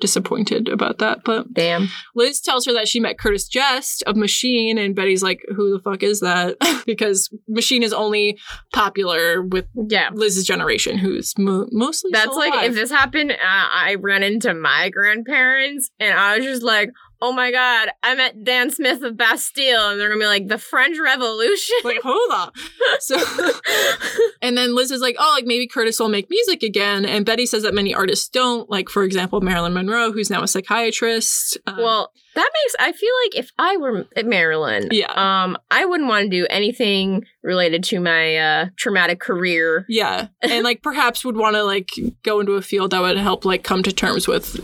disappointed 0.02 0.68
about 0.68 0.98
that, 0.98 1.24
but 1.24 1.54
Damn. 1.54 1.88
Liz 2.14 2.40
tells 2.42 2.66
her 2.66 2.72
that 2.74 2.88
she 2.88 3.00
met 3.00 3.18
Curtis 3.18 3.48
Jest 3.48 4.02
of 4.06 4.16
Machine, 4.16 4.76
and 4.76 4.94
Betty's 4.94 5.22
like, 5.22 5.40
"Who 5.56 5.70
the 5.72 5.80
fuck 5.82 6.02
is 6.02 6.20
that?" 6.20 6.56
because 6.86 7.30
Machine 7.48 7.82
is 7.82 7.94
only 7.94 8.38
popular 8.74 9.42
with 9.42 9.66
Yeah. 9.88 10.10
Liz's 10.12 10.44
generation, 10.44 10.98
who's 10.98 11.32
mo- 11.38 11.68
mostly 11.72 12.10
That's 12.12 12.36
like 12.36 12.52
alive. 12.52 12.70
if 12.70 12.74
this 12.74 12.90
happened, 12.90 13.30
uh, 13.32 13.36
I 13.40 13.96
ran 13.98 14.22
into 14.22 14.52
my 14.52 14.90
grandparents 14.90 15.90
and 15.98 16.12
I 16.18 16.36
was 16.36 16.44
just 16.44 16.62
like, 16.62 16.90
"Oh 17.22 17.32
my 17.32 17.50
god, 17.52 17.88
I 18.02 18.14
met 18.14 18.42
Dan 18.44 18.70
Smith 18.70 19.02
of 19.02 19.16
Bastille," 19.16 19.90
and 19.90 19.98
they're 20.00 20.08
gonna 20.08 20.20
be 20.20 20.26
like, 20.26 20.48
"The 20.48 20.58
French 20.58 20.98
Revolution." 21.02 21.76
like 21.84 22.02
hold 22.02 22.30
on. 22.32 22.50
So, 23.00 23.16
and 24.42 24.56
then 24.56 24.74
Liz 24.74 24.90
is 24.90 25.00
like, 25.00 25.16
"Oh, 25.18 25.32
like 25.34 25.46
maybe 25.46 25.66
Curtis 25.66 25.98
will 25.98 26.08
make 26.08 26.28
music 26.30 26.62
again," 26.62 27.04
and 27.04 27.24
Betty 27.24 27.46
says 27.46 27.62
that 27.62 27.74
many 27.74 27.94
artists 27.94 28.28
don't. 28.28 28.68
Like 28.70 28.88
for 28.88 29.02
example, 29.04 29.40
Marilyn 29.40 29.72
Monroe, 29.72 30.12
who's 30.12 30.30
now 30.30 30.42
a 30.42 30.48
psychiatrist. 30.48 31.58
Um, 31.66 31.76
well, 31.78 32.12
that 32.34 32.50
makes 32.64 32.76
I 32.78 32.92
feel 32.92 33.10
like 33.24 33.36
if 33.44 33.50
I 33.58 33.76
were 33.76 34.06
at 34.16 34.26
Marilyn, 34.26 34.88
Yeah. 34.90 35.12
um, 35.12 35.56
I 35.70 35.84
wouldn't 35.84 36.08
want 36.08 36.24
to 36.24 36.28
do 36.30 36.46
anything 36.50 37.24
related 37.42 37.82
to 37.84 38.00
my 38.00 38.36
uh, 38.36 38.66
traumatic 38.76 39.20
career. 39.20 39.84
yeah, 39.88 40.28
and 40.42 40.62
like 40.64 40.82
perhaps 40.82 41.24
would 41.24 41.36
want 41.36 41.56
to 41.56 41.62
like 41.64 41.90
go 42.22 42.40
into 42.40 42.52
a 42.52 42.62
field 42.62 42.90
that 42.92 43.00
would 43.00 43.16
help 43.18 43.44
like 43.44 43.64
come 43.64 43.82
to 43.82 43.92
terms 43.92 44.28
with 44.28 44.60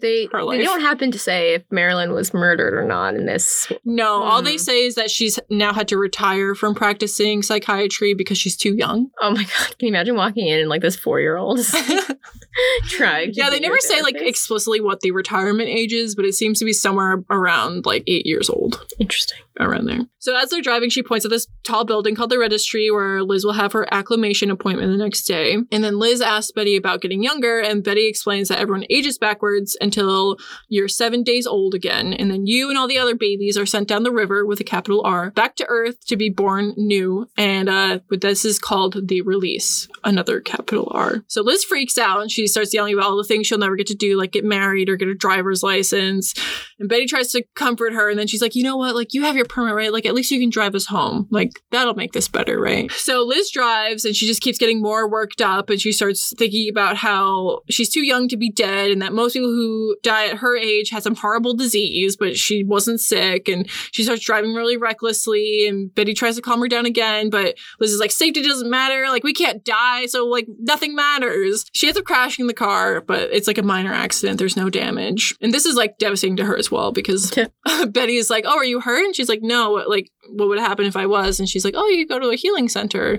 they 0.00 0.26
Her 0.32 0.38
they 0.40 0.44
life. 0.44 0.62
don't 0.64 0.80
happen 0.80 1.10
to 1.10 1.18
say 1.18 1.54
if 1.54 1.62
Marilyn 1.70 2.12
was 2.12 2.32
murdered 2.34 2.74
or 2.74 2.84
not 2.84 3.14
in 3.14 3.26
this. 3.26 3.70
No, 3.84 4.22
all 4.22 4.42
they 4.42 4.52
Hmm. 4.52 4.58
say 4.58 4.84
is 4.86 4.94
that 4.96 5.10
she's 5.10 5.38
now 5.50 5.72
had 5.72 5.88
to 5.88 5.98
retire 5.98 6.54
from 6.54 6.74
practicing 6.74 7.42
psychiatry 7.42 8.14
because 8.14 8.38
she's 8.38 8.56
too 8.56 8.74
young. 8.74 9.10
Oh 9.20 9.30
my 9.30 9.42
god! 9.44 9.78
Can 9.78 9.86
you 9.86 9.88
imagine 9.88 10.14
walking 10.16 10.46
in 10.46 10.60
and 10.60 10.68
like 10.68 10.82
this 10.82 10.96
four 10.96 11.20
year 11.20 11.36
old 11.36 11.60
trying? 12.88 13.30
yeah, 13.34 13.50
they 13.50 13.60
never 13.60 13.78
say 13.78 14.02
like 14.02 14.16
explicitly 14.18 14.80
what 14.80 15.00
the 15.00 15.10
retirement 15.10 15.68
age 15.68 15.92
is, 15.92 16.14
but 16.14 16.24
it 16.24 16.34
seems 16.34 16.58
to 16.58 16.64
be 16.64 16.72
somewhere 16.72 17.22
around 17.30 17.86
like 17.86 18.02
eight 18.06 18.26
years 18.26 18.48
old. 18.50 18.84
Interesting. 18.98 19.38
Around 19.60 19.86
there. 19.86 20.00
So 20.18 20.36
as 20.36 20.50
they're 20.50 20.60
driving, 20.60 20.90
she 20.90 21.02
points 21.02 21.24
at 21.24 21.30
this 21.30 21.46
tall 21.62 21.84
building 21.84 22.14
called 22.14 22.30
the 22.30 22.38
registry 22.38 22.90
where 22.90 23.22
Liz 23.22 23.44
will 23.44 23.52
have 23.52 23.72
her 23.72 23.86
acclimation 23.92 24.50
appointment 24.50 24.90
the 24.90 25.02
next 25.02 25.24
day. 25.24 25.56
And 25.70 25.84
then 25.84 25.98
Liz 25.98 26.20
asks 26.20 26.52
Betty 26.52 26.76
about 26.76 27.00
getting 27.00 27.22
younger, 27.22 27.60
and 27.60 27.84
Betty 27.84 28.06
explains 28.06 28.48
that 28.48 28.58
everyone 28.58 28.86
ages 28.90 29.18
backwards 29.18 29.76
until 29.80 30.36
you're 30.68 30.88
seven 30.88 31.22
days 31.22 31.46
old 31.46 31.74
again. 31.74 32.12
And 32.12 32.30
then 32.30 32.46
you 32.46 32.68
and 32.68 32.78
all 32.78 32.88
the 32.88 32.98
other 32.98 33.14
babies 33.14 33.56
are 33.56 33.66
sent 33.66 33.88
down 33.88 34.02
the 34.02 34.12
river 34.12 34.44
with 34.44 34.60
a 34.60 34.64
capital 34.64 35.02
R 35.04 35.30
back 35.30 35.56
to 35.56 35.66
Earth 35.68 36.04
to 36.06 36.16
be 36.16 36.28
born 36.28 36.74
new. 36.76 37.28
And 37.36 37.68
uh, 37.68 38.00
this 38.10 38.44
is 38.44 38.58
called 38.58 39.08
the 39.08 39.22
release, 39.22 39.88
another 40.04 40.40
capital 40.40 40.90
R. 40.92 41.24
So 41.28 41.42
Liz 41.42 41.64
freaks 41.64 41.98
out 41.98 42.22
and 42.22 42.30
she 42.30 42.46
starts 42.46 42.74
yelling 42.74 42.94
about 42.94 43.06
all 43.06 43.16
the 43.16 43.24
things 43.24 43.46
she'll 43.46 43.58
never 43.58 43.76
get 43.76 43.86
to 43.88 43.94
do, 43.94 44.16
like 44.16 44.32
get 44.32 44.44
married 44.44 44.88
or 44.88 44.96
get 44.96 45.08
a 45.08 45.14
driver's 45.14 45.62
license. 45.62 46.34
And 46.78 46.88
Betty 46.88 47.06
tries 47.06 47.32
to 47.32 47.44
comfort 47.54 47.94
her, 47.94 48.10
and 48.10 48.18
then 48.18 48.26
she's 48.26 48.42
like, 48.42 48.54
you 48.54 48.62
know 48.62 48.76
what? 48.76 48.94
Like, 48.94 49.14
you 49.14 49.22
have 49.22 49.36
your 49.36 49.45
permit, 49.48 49.74
right? 49.74 49.92
Like, 49.92 50.06
at 50.06 50.14
least 50.14 50.30
you 50.30 50.40
can 50.40 50.50
drive 50.50 50.74
us 50.74 50.86
home. 50.86 51.26
Like, 51.30 51.60
that'll 51.70 51.94
make 51.94 52.12
this 52.12 52.28
better, 52.28 52.60
right? 52.60 52.90
So 52.92 53.22
Liz 53.22 53.50
drives, 53.50 54.04
and 54.04 54.14
she 54.14 54.26
just 54.26 54.40
keeps 54.40 54.58
getting 54.58 54.80
more 54.80 55.08
worked 55.08 55.40
up, 55.40 55.70
and 55.70 55.80
she 55.80 55.92
starts 55.92 56.32
thinking 56.36 56.68
about 56.68 56.96
how 56.96 57.60
she's 57.70 57.90
too 57.90 58.04
young 58.04 58.28
to 58.28 58.36
be 58.36 58.50
dead, 58.50 58.90
and 58.90 59.02
that 59.02 59.12
most 59.12 59.34
people 59.34 59.50
who 59.50 59.96
die 60.02 60.28
at 60.28 60.38
her 60.38 60.56
age 60.56 60.90
had 60.90 61.02
some 61.02 61.16
horrible 61.16 61.54
disease, 61.54 62.16
but 62.16 62.36
she 62.36 62.64
wasn't 62.64 63.00
sick, 63.00 63.48
and 63.48 63.68
she 63.92 64.02
starts 64.02 64.24
driving 64.24 64.54
really 64.54 64.76
recklessly, 64.76 65.66
and 65.66 65.94
Betty 65.94 66.14
tries 66.14 66.36
to 66.36 66.42
calm 66.42 66.60
her 66.60 66.68
down 66.68 66.86
again, 66.86 67.30
but 67.30 67.56
Liz 67.80 67.92
is 67.92 68.00
like, 68.00 68.10
safety 68.10 68.42
doesn't 68.42 68.70
matter. 68.70 69.06
Like, 69.08 69.24
we 69.24 69.34
can't 69.34 69.64
die, 69.64 70.06
so, 70.06 70.26
like, 70.26 70.46
nothing 70.58 70.94
matters. 70.94 71.64
She 71.72 71.86
ends 71.86 71.98
up 71.98 72.04
crashing 72.04 72.46
the 72.46 72.54
car, 72.54 73.00
but 73.00 73.30
it's 73.32 73.46
like 73.46 73.58
a 73.58 73.62
minor 73.62 73.92
accident. 73.92 74.38
There's 74.38 74.56
no 74.56 74.70
damage. 74.70 75.34
And 75.40 75.52
this 75.52 75.66
is 75.66 75.74
like 75.74 75.98
devastating 75.98 76.36
to 76.36 76.44
her 76.44 76.56
as 76.56 76.70
well 76.70 76.92
because 76.92 77.32
Betty 77.88 78.16
is 78.16 78.30
like, 78.30 78.44
Oh, 78.46 78.56
are 78.56 78.64
you 78.64 78.80
hurt? 78.80 79.04
And 79.04 79.14
she's 79.14 79.28
like, 79.28 79.35
No, 79.42 79.72
like, 79.88 80.10
what 80.28 80.48
would 80.48 80.58
happen 80.58 80.86
if 80.86 80.96
I 80.96 81.06
was? 81.06 81.38
And 81.38 81.48
she's 81.48 81.64
like, 81.64 81.74
Oh, 81.76 81.88
you 81.88 82.06
go 82.06 82.18
to 82.18 82.30
a 82.30 82.36
healing 82.36 82.68
center. 82.68 83.18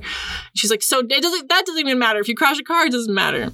She's 0.55 0.71
like, 0.71 0.83
So 0.83 0.99
it 0.99 1.21
doesn't, 1.21 1.49
that 1.49 1.65
doesn't 1.65 1.79
even 1.79 1.99
matter. 1.99 2.19
If 2.19 2.27
you 2.27 2.35
crash 2.35 2.59
a 2.59 2.63
car, 2.63 2.85
it 2.85 2.91
doesn't 2.91 3.13
matter. 3.13 3.51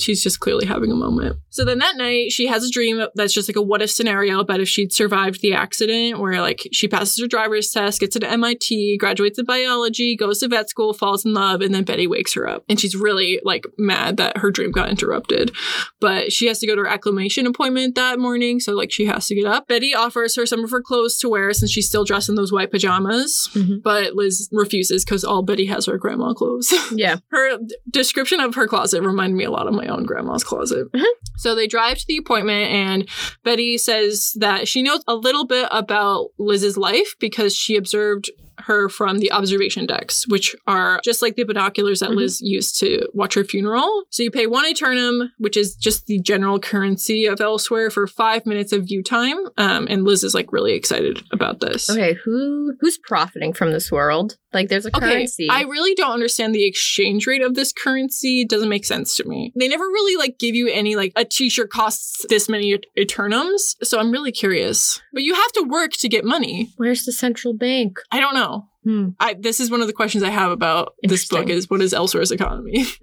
She's 0.00 0.22
just 0.22 0.40
clearly 0.40 0.66
having 0.66 0.90
a 0.90 0.94
moment. 0.96 1.36
So 1.50 1.64
then 1.64 1.78
that 1.78 1.96
night, 1.96 2.32
she 2.32 2.46
has 2.46 2.64
a 2.64 2.70
dream 2.70 3.04
that's 3.14 3.32
just 3.32 3.48
like 3.48 3.56
a 3.56 3.62
what 3.62 3.82
if 3.82 3.90
scenario 3.90 4.40
about 4.40 4.60
if 4.60 4.68
she'd 4.68 4.92
survived 4.92 5.40
the 5.40 5.54
accident, 5.54 6.18
where 6.18 6.40
like 6.40 6.66
she 6.72 6.88
passes 6.88 7.20
her 7.20 7.26
driver's 7.28 7.70
test, 7.70 8.00
gets 8.00 8.16
into 8.16 8.28
MIT, 8.30 8.98
graduates 8.98 9.38
in 9.38 9.44
biology, 9.44 10.16
goes 10.16 10.40
to 10.40 10.48
vet 10.48 10.68
school, 10.68 10.92
falls 10.92 11.24
in 11.24 11.32
love, 11.34 11.60
and 11.60 11.74
then 11.74 11.84
Betty 11.84 12.06
wakes 12.06 12.34
her 12.34 12.48
up. 12.48 12.64
And 12.68 12.78
she's 12.80 12.94
really 12.96 13.40
like 13.44 13.64
mad 13.78 14.16
that 14.16 14.38
her 14.38 14.50
dream 14.50 14.70
got 14.72 14.88
interrupted. 14.90 15.52
But 16.00 16.32
she 16.32 16.46
has 16.46 16.58
to 16.60 16.66
go 16.66 16.74
to 16.74 16.82
her 16.82 16.88
acclimation 16.88 17.46
appointment 17.46 17.94
that 17.94 18.18
morning, 18.18 18.60
so 18.60 18.72
like 18.74 18.92
she 18.92 19.06
has 19.06 19.26
to 19.28 19.34
get 19.34 19.46
up. 19.46 19.68
Betty 19.68 19.94
offers 19.94 20.36
her 20.36 20.46
some 20.46 20.64
of 20.64 20.70
her 20.70 20.82
clothes 20.82 21.18
to 21.18 21.28
wear 21.28 21.52
since 21.52 21.70
she's 21.70 21.88
still 21.88 22.04
dressed 22.04 22.28
in 22.28 22.34
those 22.34 22.52
white 22.52 22.70
pajamas, 22.70 23.48
Mhm. 23.54 23.82
but 23.82 24.14
Liz 24.14 24.48
refuses 24.52 25.04
because 25.04 25.24
all 25.24 25.42
Betty 25.42 25.66
has 25.66 25.88
are 25.88 25.98
grandma 25.98 26.32
clothes. 26.34 26.72
Yeah. 26.94 27.16
her 27.30 27.58
description 27.90 28.40
of 28.40 28.54
her 28.54 28.66
closet 28.66 29.02
reminded 29.02 29.36
me 29.36 29.44
a 29.44 29.50
lot 29.50 29.66
of 29.66 29.74
my 29.74 29.83
own 29.86 30.04
grandma's 30.04 30.44
closet. 30.44 30.90
Mhm. 30.92 31.04
So 31.36 31.54
they 31.54 31.66
drive 31.66 31.98
to 31.98 32.06
the 32.06 32.16
appointment, 32.18 32.70
and 32.70 33.08
Betty 33.42 33.78
says 33.78 34.34
that 34.38 34.68
she 34.68 34.82
knows 34.82 35.02
a 35.06 35.14
little 35.14 35.44
bit 35.46 35.68
about 35.70 36.30
Liz's 36.38 36.76
life 36.76 37.14
because 37.18 37.54
she 37.54 37.76
observed 37.76 38.30
her 38.66 38.88
from 38.88 39.18
the 39.18 39.30
observation 39.32 39.86
decks, 39.86 40.26
which 40.28 40.54
are 40.66 41.00
just 41.04 41.22
like 41.22 41.36
the 41.36 41.44
binoculars 41.44 42.00
that 42.00 42.10
Mhm. 42.10 42.16
Liz 42.16 42.40
used 42.40 42.78
to 42.80 43.06
watch 43.12 43.34
her 43.34 43.44
funeral. 43.44 44.04
So 44.10 44.22
you 44.22 44.30
pay 44.30 44.46
one 44.46 44.66
eternum, 44.66 45.30
which 45.38 45.56
is 45.56 45.74
just 45.74 46.06
the 46.06 46.18
general 46.20 46.58
currency 46.58 47.26
of 47.26 47.40
elsewhere, 47.40 47.90
for 47.90 48.06
five 48.06 48.46
minutes 48.46 48.72
of 48.72 48.84
view 48.84 49.02
time. 49.02 49.38
Um, 49.56 49.86
and 49.90 50.04
Liz 50.04 50.24
is 50.24 50.34
like 50.34 50.52
really 50.52 50.72
excited 50.74 51.22
about 51.32 51.60
this. 51.60 51.88
Okay, 51.90 52.14
who 52.24 52.74
who's 52.80 52.98
profiting 52.98 53.52
from 53.52 53.72
this 53.72 53.90
world? 53.92 54.36
Like, 54.52 54.68
there's 54.68 54.86
a 54.86 54.96
Okay, 54.96 55.00
currency. 55.00 55.48
I 55.50 55.62
really 55.62 55.94
don't 55.96 56.12
understand 56.12 56.54
the 56.54 56.64
exchange 56.64 57.26
rate 57.26 57.42
of 57.42 57.54
this 57.54 57.72
currency. 57.72 58.42
It 58.42 58.48
doesn't 58.48 58.68
make 58.68 58.84
sense 58.84 59.16
to 59.16 59.24
me. 59.24 59.52
They 59.58 59.66
never 59.66 59.82
really 59.84 60.16
like 60.16 60.38
give 60.38 60.54
you 60.54 60.68
any 60.68 60.94
like 60.94 61.12
a 61.16 61.24
t-shirt 61.24 61.70
costs 61.70 62.24
this 62.28 62.48
many 62.48 62.78
eternums. 62.96 63.74
So 63.82 63.98
I'm 63.98 64.12
really 64.12 64.30
curious. 64.32 65.00
But 65.12 65.24
you 65.24 65.34
have 65.34 65.52
to 65.52 65.62
work 65.62 65.92
to 65.98 66.08
get 66.08 66.24
money. 66.24 66.72
Where's 66.76 67.04
the 67.04 67.12
central 67.12 67.52
bank? 67.54 67.98
I 68.12 68.20
don't 68.20 68.34
know. 68.34 68.53
Hmm. 68.84 69.10
I 69.18 69.34
this 69.34 69.60
is 69.60 69.70
one 69.70 69.80
of 69.80 69.86
the 69.86 69.94
questions 69.94 70.22
I 70.22 70.30
have 70.30 70.50
about 70.50 70.94
this 71.02 71.26
book 71.26 71.48
is 71.48 71.70
what 71.70 71.80
is 71.80 71.94
Elsewhere's 71.94 72.30
economy? 72.30 72.84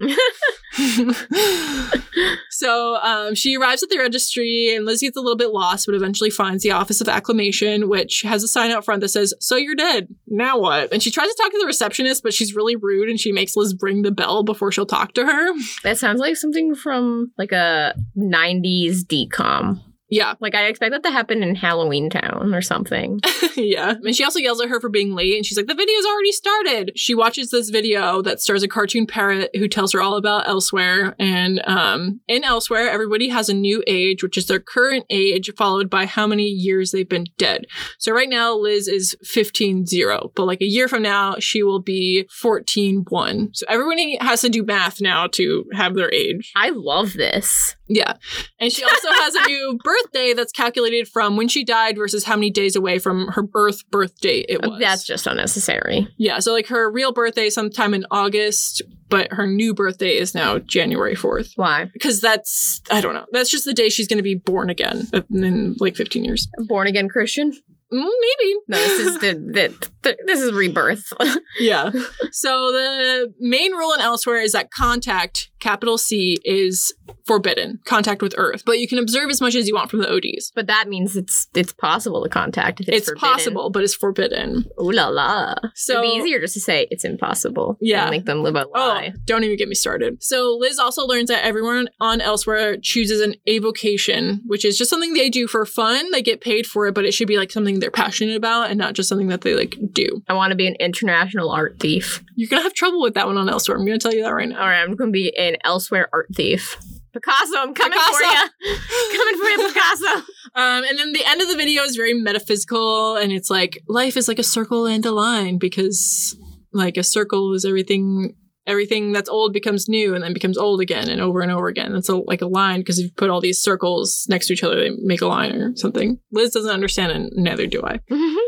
so 2.50 2.96
um, 2.96 3.34
she 3.34 3.56
arrives 3.56 3.82
at 3.82 3.90
the 3.90 3.98
registry 3.98 4.74
and 4.74 4.86
Liz 4.86 5.00
gets 5.00 5.16
a 5.16 5.20
little 5.20 5.36
bit 5.36 5.50
lost, 5.50 5.86
but 5.86 5.94
eventually 5.94 6.30
finds 6.30 6.62
the 6.62 6.70
Office 6.70 7.00
of 7.00 7.08
Acclimation, 7.08 7.88
which 7.88 8.22
has 8.22 8.42
a 8.42 8.48
sign 8.48 8.70
out 8.70 8.84
front 8.84 9.00
that 9.02 9.08
says, 9.08 9.34
So 9.40 9.56
you're 9.56 9.74
dead. 9.74 10.08
Now 10.26 10.58
what? 10.58 10.92
And 10.92 11.02
she 11.02 11.10
tries 11.10 11.28
to 11.28 11.36
talk 11.38 11.52
to 11.52 11.58
the 11.58 11.66
receptionist, 11.66 12.22
but 12.22 12.32
she's 12.32 12.54
really 12.54 12.76
rude 12.76 13.08
and 13.08 13.20
she 13.20 13.32
makes 13.32 13.56
Liz 13.56 13.74
ring 13.80 14.02
the 14.02 14.12
bell 14.12 14.44
before 14.44 14.72
she'll 14.72 14.86
talk 14.86 15.12
to 15.14 15.26
her. 15.26 15.52
That 15.82 15.98
sounds 15.98 16.20
like 16.20 16.36
something 16.36 16.74
from 16.74 17.32
like 17.36 17.52
a 17.52 17.94
90s 18.16 19.00
DCOM. 19.04 19.80
Yeah. 20.12 20.34
Like 20.40 20.54
I 20.54 20.66
expect 20.66 20.92
that 20.92 21.02
to 21.04 21.10
happen 21.10 21.42
in 21.42 21.56
Halloweentown 21.56 22.54
or 22.54 22.60
something. 22.60 23.20
yeah. 23.56 23.94
And 24.04 24.14
she 24.14 24.22
also 24.22 24.40
yells 24.40 24.60
at 24.60 24.68
her 24.68 24.78
for 24.78 24.90
being 24.90 25.14
late 25.14 25.36
and 25.36 25.46
she's 25.46 25.56
like, 25.56 25.68
The 25.68 25.74
video's 25.74 26.04
already 26.04 26.32
started. 26.32 26.92
She 26.96 27.14
watches 27.14 27.50
this 27.50 27.70
video 27.70 28.20
that 28.20 28.38
stars 28.38 28.62
a 28.62 28.68
cartoon 28.68 29.06
parrot 29.06 29.48
who 29.56 29.68
tells 29.68 29.92
her 29.92 30.02
all 30.02 30.16
about 30.16 30.46
elsewhere. 30.46 31.16
And 31.18 31.66
um, 31.66 32.20
in 32.28 32.44
elsewhere, 32.44 32.90
everybody 32.90 33.30
has 33.30 33.48
a 33.48 33.54
new 33.54 33.82
age, 33.86 34.22
which 34.22 34.36
is 34.36 34.48
their 34.48 34.60
current 34.60 35.06
age, 35.08 35.50
followed 35.56 35.88
by 35.88 36.04
how 36.04 36.26
many 36.26 36.44
years 36.44 36.90
they've 36.90 37.08
been 37.08 37.28
dead. 37.38 37.64
So 37.98 38.12
right 38.12 38.28
now, 38.28 38.54
Liz 38.54 38.88
is 38.88 39.16
15 39.22 39.86
0, 39.86 40.30
but 40.36 40.44
like 40.44 40.60
a 40.60 40.66
year 40.66 40.88
from 40.88 41.00
now, 41.00 41.36
she 41.38 41.62
will 41.62 41.80
be 41.80 42.28
14 42.30 43.06
1. 43.08 43.50
So 43.54 43.64
everybody 43.66 44.18
has 44.20 44.42
to 44.42 44.50
do 44.50 44.62
math 44.62 45.00
now 45.00 45.26
to 45.28 45.64
have 45.72 45.94
their 45.94 46.12
age. 46.12 46.52
I 46.54 46.68
love 46.68 47.14
this. 47.14 47.76
Yeah. 47.94 48.14
And 48.58 48.72
she 48.72 48.84
also 48.84 49.08
has 49.10 49.34
a 49.34 49.42
new 49.46 49.78
birthday 49.82 50.32
that's 50.32 50.52
calculated 50.52 51.08
from 51.08 51.36
when 51.36 51.48
she 51.48 51.64
died 51.64 51.96
versus 51.96 52.24
how 52.24 52.36
many 52.36 52.50
days 52.50 52.76
away 52.76 52.98
from 52.98 53.28
her 53.28 53.42
birth 53.42 53.88
birth 53.90 54.18
date 54.20 54.46
it 54.48 54.62
was. 54.62 54.80
That's 54.80 55.04
just 55.04 55.26
unnecessary. 55.26 56.08
yeah. 56.18 56.38
So 56.38 56.52
like 56.52 56.68
her 56.68 56.90
real 56.90 57.12
birthday 57.12 57.50
sometime 57.50 57.94
in 57.94 58.06
August, 58.10 58.82
but 59.08 59.32
her 59.32 59.46
new 59.46 59.74
birthday 59.74 60.16
is 60.16 60.34
now 60.34 60.58
January 60.58 61.14
4th. 61.14 61.52
Why? 61.56 61.90
Because 61.92 62.20
that's, 62.20 62.80
I 62.90 63.00
don't 63.00 63.14
know, 63.14 63.26
that's 63.32 63.50
just 63.50 63.64
the 63.64 63.74
day 63.74 63.88
she's 63.88 64.08
going 64.08 64.18
to 64.18 64.22
be 64.22 64.34
born 64.34 64.70
again 64.70 65.08
in 65.30 65.76
like 65.78 65.96
15 65.96 66.24
years. 66.24 66.48
Born 66.66 66.86
again 66.86 67.08
Christian? 67.08 67.52
Mm, 67.92 68.08
maybe. 68.20 68.54
No, 68.68 68.78
this 68.78 69.00
is 69.00 69.14
the, 69.20 69.32
the, 69.34 69.90
the 70.02 70.16
this 70.26 70.40
is 70.40 70.52
rebirth. 70.52 71.12
Yeah. 71.60 71.90
so 72.32 72.72
the 72.72 73.32
main 73.38 73.72
rule 73.72 73.92
in 73.92 74.00
elsewhere 74.00 74.38
is 74.40 74.52
that 74.52 74.70
contact, 74.70 75.50
capital 75.60 75.98
C, 75.98 76.38
is 76.46 76.94
forbidden. 77.26 77.78
Contact 77.84 78.22
with 78.22 78.34
Earth. 78.38 78.62
But 78.64 78.78
you 78.78 78.88
can 78.88 78.98
observe 78.98 79.28
as 79.28 79.40
much 79.42 79.54
as 79.54 79.68
you 79.68 79.74
want 79.74 79.90
from 79.90 80.00
the 80.00 80.10
ODs. 80.10 80.50
but 80.54 80.66
that 80.68 80.88
means 80.88 81.14
it's 81.14 81.46
it's 81.54 81.72
possible 81.74 82.22
to 82.22 82.28
contact 82.30 82.80
if 82.80 82.88
it's, 82.88 83.08
It's, 83.10 83.20
possible, 83.20 83.68
but 83.70 83.84
it's 83.84 83.94
forbidden. 83.94 84.64
Ooh 84.80 84.90
la 84.92 85.08
la. 85.08 85.54
So 85.74 85.98
It'd 86.02 86.10
be 86.10 86.18
easier 86.18 86.40
just 86.40 86.54
to 86.54 86.60
say 86.60 86.86
it's 86.90 87.04
impossible. 87.04 87.76
Yeah. 87.80 88.02
And 88.02 88.10
make 88.10 88.24
them 88.24 88.42
live 88.42 88.56
a 88.56 88.64
Oh, 88.66 88.70
lie. 88.88 89.12
don't 89.26 89.44
even 89.44 89.56
get 89.58 89.68
me 89.68 89.74
started. 89.74 90.22
So 90.22 90.56
Liz 90.58 90.78
also 90.78 91.06
learns 91.06 91.28
that 91.28 91.44
everyone 91.44 91.88
on 92.00 92.20
Elsewhere 92.22 92.78
chooses 92.80 93.20
an 93.20 93.34
avocation, 93.46 94.40
which 94.46 94.64
is 94.64 94.78
just 94.78 94.90
something 94.90 95.12
they 95.14 95.28
do 95.30 95.46
for 95.46 95.64
fun. 95.66 96.10
They 96.12 96.22
get 96.22 96.40
paid 96.40 96.66
for 96.66 96.86
it, 96.86 96.94
but 96.94 97.04
it 97.04 97.12
should 97.12 97.28
be 97.28 97.36
like 97.36 97.52
something 97.52 97.78
they're 97.78 97.90
passionate 97.90 98.36
about 98.36 98.70
and 98.70 98.78
not 98.78 98.94
just 98.94 99.08
something 99.08 99.28
that 99.28 99.42
they 99.42 99.54
like 99.54 99.76
do. 99.92 100.22
I 100.28 100.34
want 100.34 100.50
to 100.50 100.56
be 100.56 100.66
an 100.66 100.76
international 100.80 101.50
art 101.50 101.78
thief. 101.80 102.22
You're 102.36 102.48
gonna 102.48 102.62
have 102.62 102.74
trouble 102.74 103.02
with 103.02 103.14
that 103.14 103.26
one 103.26 103.36
on 103.36 103.48
Elsewhere. 103.48 103.78
I'm 103.78 103.84
gonna 103.86 103.98
tell 103.98 104.14
you 104.14 104.22
that 104.22 104.30
right 104.30 104.48
now. 104.48 104.60
All 104.60 104.68
right, 104.68 104.82
I'm 104.82 104.94
going 104.94 105.08
to 105.08 105.12
be 105.12 105.36
an 105.36 105.56
elsewhere 105.64 106.08
art 106.12 106.28
thief. 106.34 106.76
Picasso, 107.12 107.58
I'm 107.58 107.74
coming 107.74 107.98
for 107.98 108.20
you. 108.20 108.76
coming 109.18 109.38
for 109.38 109.48
you, 109.48 109.68
Picasso. 109.68 110.22
Um, 110.54 110.84
and 110.84 110.98
then 110.98 111.14
the 111.14 111.24
end 111.24 111.40
of 111.40 111.48
the 111.48 111.56
video 111.56 111.82
is 111.82 111.96
very 111.96 112.12
metaphysical, 112.12 113.16
and 113.16 113.32
it's 113.32 113.48
like 113.48 113.82
life 113.88 114.18
is 114.18 114.28
like 114.28 114.38
a 114.38 114.42
circle 114.42 114.84
and 114.84 115.06
a 115.06 115.10
line 115.10 115.56
because 115.56 116.36
like 116.74 116.98
a 116.98 117.02
circle 117.02 117.54
is 117.54 117.64
everything. 117.64 118.34
Everything 118.66 119.12
that's 119.12 119.30
old 119.30 119.54
becomes 119.54 119.88
new, 119.88 120.14
and 120.14 120.22
then 120.22 120.34
becomes 120.34 120.58
old 120.58 120.82
again, 120.82 121.08
and 121.08 121.22
over 121.22 121.40
and 121.40 121.50
over 121.50 121.68
again. 121.68 121.94
It's 121.94 122.10
a, 122.10 122.16
like 122.16 122.42
a 122.42 122.46
line 122.46 122.80
because 122.80 122.98
if 122.98 123.06
you 123.06 123.12
put 123.16 123.30
all 123.30 123.40
these 123.40 123.62
circles 123.62 124.26
next 124.28 124.48
to 124.48 124.52
each 124.52 124.62
other, 124.62 124.76
they 124.76 124.90
make 124.98 125.22
a 125.22 125.26
line 125.26 125.52
or 125.52 125.72
something. 125.74 126.18
Liz 126.32 126.52
doesn't 126.52 126.70
understand, 126.70 127.12
and 127.12 127.32
neither 127.34 127.66
do 127.66 127.82
I. 127.82 128.00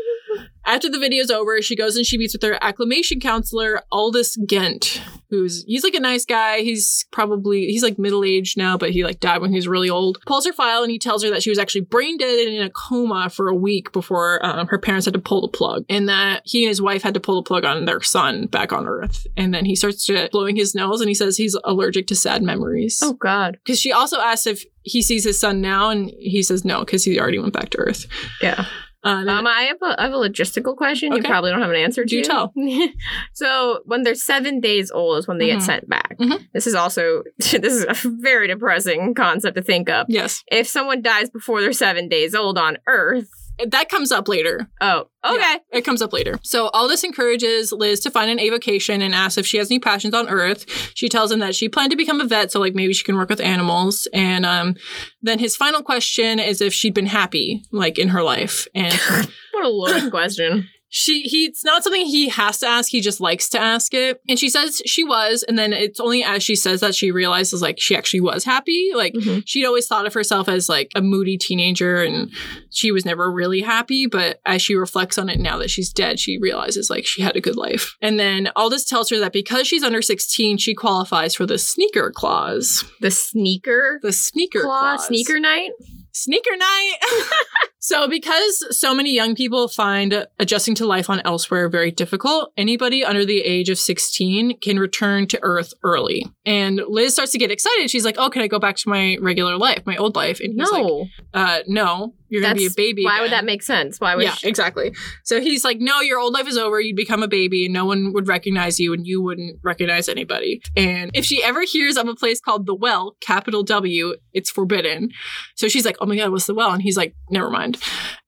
After 0.65 0.89
the 0.89 0.99
video's 0.99 1.29
over, 1.29 1.61
she 1.61 1.75
goes 1.75 1.95
and 1.95 2.05
she 2.05 2.17
meets 2.17 2.33
with 2.33 2.43
her 2.43 2.57
acclimation 2.61 3.19
counselor, 3.19 3.81
Aldous 3.91 4.35
Gent, 4.45 5.01
who's 5.29 5.63
he's 5.67 5.83
like 5.83 5.93
a 5.93 5.99
nice 5.99 6.25
guy. 6.25 6.61
He's 6.61 7.05
probably 7.11 7.67
he's 7.67 7.83
like 7.83 7.99
middle 7.99 8.23
aged 8.23 8.57
now, 8.57 8.77
but 8.77 8.91
he 8.91 9.03
like 9.03 9.19
died 9.19 9.41
when 9.41 9.51
he 9.51 9.57
was 9.57 9.67
really 9.67 9.89
old. 9.89 10.19
Pulls 10.25 10.45
her 10.45 10.53
file 10.53 10.81
and 10.81 10.91
he 10.91 10.99
tells 10.99 11.23
her 11.23 11.29
that 11.29 11.43
she 11.43 11.49
was 11.49 11.59
actually 11.59 11.81
brain 11.81 12.17
dead 12.17 12.47
and 12.47 12.55
in 12.55 12.63
a 12.63 12.69
coma 12.69 13.29
for 13.29 13.47
a 13.47 13.55
week 13.55 13.91
before 13.91 14.43
um, 14.45 14.67
her 14.67 14.79
parents 14.79 15.05
had 15.05 15.13
to 15.13 15.19
pull 15.19 15.41
the 15.41 15.47
plug, 15.47 15.85
and 15.89 16.09
that 16.09 16.41
he 16.45 16.63
and 16.63 16.69
his 16.69 16.81
wife 16.81 17.03
had 17.03 17.13
to 17.13 17.19
pull 17.19 17.35
the 17.35 17.47
plug 17.47 17.63
on 17.65 17.85
their 17.85 18.01
son 18.01 18.47
back 18.47 18.73
on 18.73 18.87
Earth. 18.87 19.27
And 19.37 19.53
then 19.53 19.65
he 19.65 19.75
starts 19.75 20.05
to 20.05 20.29
blowing 20.31 20.55
his 20.55 20.73
nose 20.73 21.01
and 21.01 21.09
he 21.09 21.15
says 21.15 21.37
he's 21.37 21.57
allergic 21.63 22.07
to 22.07 22.15
sad 22.15 22.41
memories. 22.41 22.99
oh, 23.03 23.13
God. 23.13 23.57
Because 23.63 23.79
she 23.79 23.91
also 23.91 24.19
asks 24.19 24.47
if 24.47 24.65
he 24.83 25.01
sees 25.01 25.23
his 25.23 25.39
son 25.39 25.61
now, 25.61 25.89
and 25.89 26.11
he 26.19 26.43
says 26.43 26.63
no 26.63 26.79
because 26.79 27.03
he 27.03 27.19
already 27.19 27.39
went 27.39 27.53
back 27.53 27.69
to 27.71 27.77
Earth. 27.79 28.05
Yeah. 28.41 28.65
Um, 29.05 29.29
Um, 29.29 29.47
I 29.47 29.61
have 29.63 29.77
a, 29.81 29.99
I 30.01 30.03
have 30.03 30.13
a 30.13 30.17
logistical 30.17 30.75
question. 30.75 31.13
You 31.13 31.21
probably 31.23 31.51
don't 31.51 31.61
have 31.61 31.69
an 31.69 31.75
answer 31.77 32.03
to. 32.03 32.09
Do 32.09 32.21
tell. 32.23 32.53
so 33.33 33.81
when 33.85 34.03
they're 34.03 34.15
seven 34.15 34.59
days 34.59 34.91
old 34.91 35.19
is 35.19 35.27
when 35.27 35.37
they 35.37 35.47
Mhm. 35.49 35.53
get 35.53 35.61
sent 35.61 35.89
back. 35.89 36.17
Mhm. 36.19 36.47
This 36.53 36.67
is 36.67 36.75
also 36.75 37.23
this 37.39 37.63
is 37.63 37.85
a 37.85 37.93
very 38.21 38.47
depressing 38.47 39.13
concept 39.13 39.55
to 39.57 39.61
think 39.63 39.89
of. 39.89 40.07
yes, 40.09 40.43
If 40.51 40.67
someone 40.67 41.01
dies 41.01 41.29
before 41.29 41.61
they're 41.61 41.71
seven 41.73 42.09
days 42.09 42.33
old 42.35 42.57
on 42.57 42.77
Earth, 42.87 43.29
that 43.67 43.89
comes 43.89 44.11
up 44.11 44.27
later. 44.27 44.69
oh, 44.81 45.07
okay. 45.25 45.37
Yeah, 45.39 45.57
it 45.71 45.81
comes 45.81 46.01
up 46.01 46.13
later. 46.13 46.39
So 46.43 46.69
Aldous 46.69 47.03
encourages 47.03 47.71
Liz 47.71 47.99
to 48.01 48.11
find 48.11 48.29
an 48.29 48.39
avocation 48.39 49.01
and 49.01 49.15
asks 49.15 49.37
if 49.37 49.45
she 49.45 49.57
has 49.57 49.69
any 49.71 49.79
passions 49.79 50.13
on 50.13 50.27
Earth. 50.29 50.65
She 50.95 51.09
tells 51.09 51.31
him 51.31 51.39
that 51.39 51.55
she 51.55 51.69
planned 51.69 51.91
to 51.91 51.97
become 51.97 52.21
a 52.21 52.25
vet, 52.25 52.51
so 52.51 52.59
like 52.59 52.75
maybe 52.75 52.93
she 52.93 53.03
can 53.03 53.15
work 53.15 53.29
with 53.29 53.39
animals. 53.39 54.07
And 54.13 54.45
um, 54.45 54.75
then 55.21 55.39
his 55.39 55.55
final 55.55 55.81
question 55.81 56.39
is 56.39 56.61
if 56.61 56.73
she'd 56.73 56.93
been 56.93 57.05
happy, 57.05 57.63
like 57.71 57.97
in 57.97 58.09
her 58.09 58.23
life. 58.23 58.67
And 58.75 58.93
What 59.55 59.65
a 59.65 59.69
loaded 59.69 60.11
question. 60.11 60.67
She 60.89 61.21
he 61.23 61.45
it's 61.45 61.65
not 61.65 61.83
something 61.83 62.05
he 62.05 62.29
has 62.29 62.59
to 62.59 62.67
ask 62.67 62.89
he 62.91 63.01
just 63.01 63.19
likes 63.19 63.49
to 63.49 63.59
ask 63.59 63.93
it 63.93 64.21
and 64.29 64.37
she 64.37 64.47
says 64.49 64.81
she 64.85 65.03
was 65.03 65.43
and 65.47 65.57
then 65.57 65.73
it's 65.73 65.99
only 65.99 66.23
as 66.23 66.43
she 66.43 66.55
says 66.55 66.79
that 66.79 66.93
she 66.95 67.11
realizes 67.11 67.61
like 67.61 67.79
she 67.79 67.95
actually 67.95 68.21
was 68.21 68.43
happy 68.43 68.91
like 68.95 69.13
Mhm. 69.13 69.41
she'd 69.45 69.65
always 69.65 69.87
thought 69.87 70.05
of 70.05 70.13
herself 70.13 70.47
as 70.47 70.69
like 70.69 70.91
a 70.95 71.01
moody 71.01 71.37
teenager 71.37 72.03
and 72.03 72.31
she 72.71 72.91
was 72.91 73.03
never 73.03 73.31
really 73.31 73.61
happy 73.61 74.05
but 74.05 74.39
as 74.45 74.61
she 74.61 74.75
reflects 74.75 75.17
on 75.17 75.27
it 75.27 75.39
now 75.39 75.57
that 75.57 75.69
she's 75.71 75.91
dead 75.91 76.19
she 76.19 76.37
realizes 76.37 76.89
like 76.89 77.05
she 77.05 77.21
had 77.21 77.35
a 77.35 77.41
good 77.41 77.55
life 77.57 77.95
and 78.01 78.19
then 78.19 78.49
aldous 78.55 78.85
tells 78.85 79.09
her 79.09 79.19
that 79.19 79.33
because 79.33 79.67
she's 79.67 79.83
under 79.83 80.01
16 80.03 80.57
she 80.59 80.73
qualifies 80.75 81.33
for 81.35 81.45
the 81.45 81.57
sneaker 81.57 82.11
clause 82.15 82.85
The 83.01 83.11
sneaker 83.11 83.99
the 84.03 84.13
sneaker 84.13 84.61
claw, 84.61 84.95
clause. 84.95 85.07
sneaker 85.07 85.39
night. 85.39 85.71
Sneaker 86.15 86.55
night. 86.55 86.93
so, 87.79 88.07
because 88.07 88.65
so 88.79 88.95
many 88.95 89.13
young 89.13 89.35
people 89.35 89.67
find 89.67 90.25
adjusting 90.39 90.73
to 90.75 90.85
life 90.85 91.09
on 91.09 91.19
elsewhere 91.25 91.67
very 91.67 91.91
difficult, 91.91 92.53
anybody 92.55 93.03
under 93.03 93.25
the 93.25 93.41
age 93.41 93.69
of 93.69 93.77
16 93.77 94.57
can 94.59 94.79
return 94.79 95.27
to 95.27 95.39
Earth 95.43 95.73
early. 95.83 96.25
And 96.45 96.81
Liz 96.87 97.11
starts 97.11 97.33
to 97.33 97.37
get 97.37 97.51
excited. 97.51 97.91
She's 97.91 98.05
like, 98.05 98.15
Oh, 98.17 98.29
can 98.29 98.41
I 98.43 98.47
go 98.47 98.59
back 98.59 98.77
to 98.77 98.89
my 98.89 99.17
regular 99.19 99.57
life, 99.57 99.85
my 99.85 99.97
old 99.97 100.15
life? 100.15 100.39
And 100.39 100.53
he's 100.53 100.71
like, 100.71 100.85
No, 100.85 101.05
uh, 101.33 101.59
No, 101.67 102.13
you're 102.29 102.41
going 102.41 102.53
to 102.55 102.59
be 102.59 102.65
a 102.65 102.71
baby. 102.75 103.03
why 103.03 103.21
would 103.21 103.31
that 103.31 103.45
make 103.45 103.61
sense? 103.63 103.99
Why 103.99 104.15
would 104.15 104.23
yeah, 104.23 104.33
she- 104.35 104.47
exactly. 104.47 104.93
So 105.23 105.39
he's 105.41 105.63
like, 105.63 105.77
no, 105.79 106.01
your 106.01 106.19
old 106.19 106.33
life 106.33 106.47
is 106.47 106.57
over. 106.57 106.79
You'd 106.81 106.95
become 106.95 107.23
a 107.23 107.27
baby 107.27 107.65
and 107.65 107.73
no 107.73 107.85
one 107.85 108.13
would 108.13 108.27
recognize 108.27 108.79
you 108.79 108.93
and 108.93 109.05
you 109.05 109.21
wouldn't 109.21 109.59
recognize 109.63 110.09
anybody. 110.09 110.61
And 110.75 111.11
if 111.13 111.25
she 111.25 111.43
ever 111.43 111.61
hears 111.61 111.97
of 111.97 112.07
a 112.07 112.15
place 112.15 112.39
called 112.41 112.65
The 112.65 112.75
Well, 112.75 113.15
capital 113.21 113.63
W, 113.63 114.15
it's 114.33 114.49
forbidden. 114.49 115.09
So 115.55 115.67
she's 115.67 115.85
like, 115.85 115.97
oh 116.01 116.05
my 116.05 116.15
God, 116.15 116.31
what's 116.31 116.45
The 116.47 116.53
Well? 116.55 116.71
And 116.71 116.81
he's 116.81 116.97
like, 116.97 117.15
never 117.29 117.49
mind. 117.49 117.77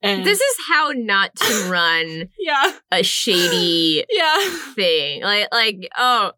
And 0.04 0.26
This 0.26 0.40
is 0.40 0.56
how 0.70 0.92
not 0.96 1.36
to 1.36 1.68
run 1.72 2.30
yeah, 2.38 2.72
a 2.92 3.04
shady 3.04 4.06
yeah. 4.10 4.50
thing. 4.76 5.24
Like, 5.24 5.48
like, 5.52 5.90
oh, 5.98 6.32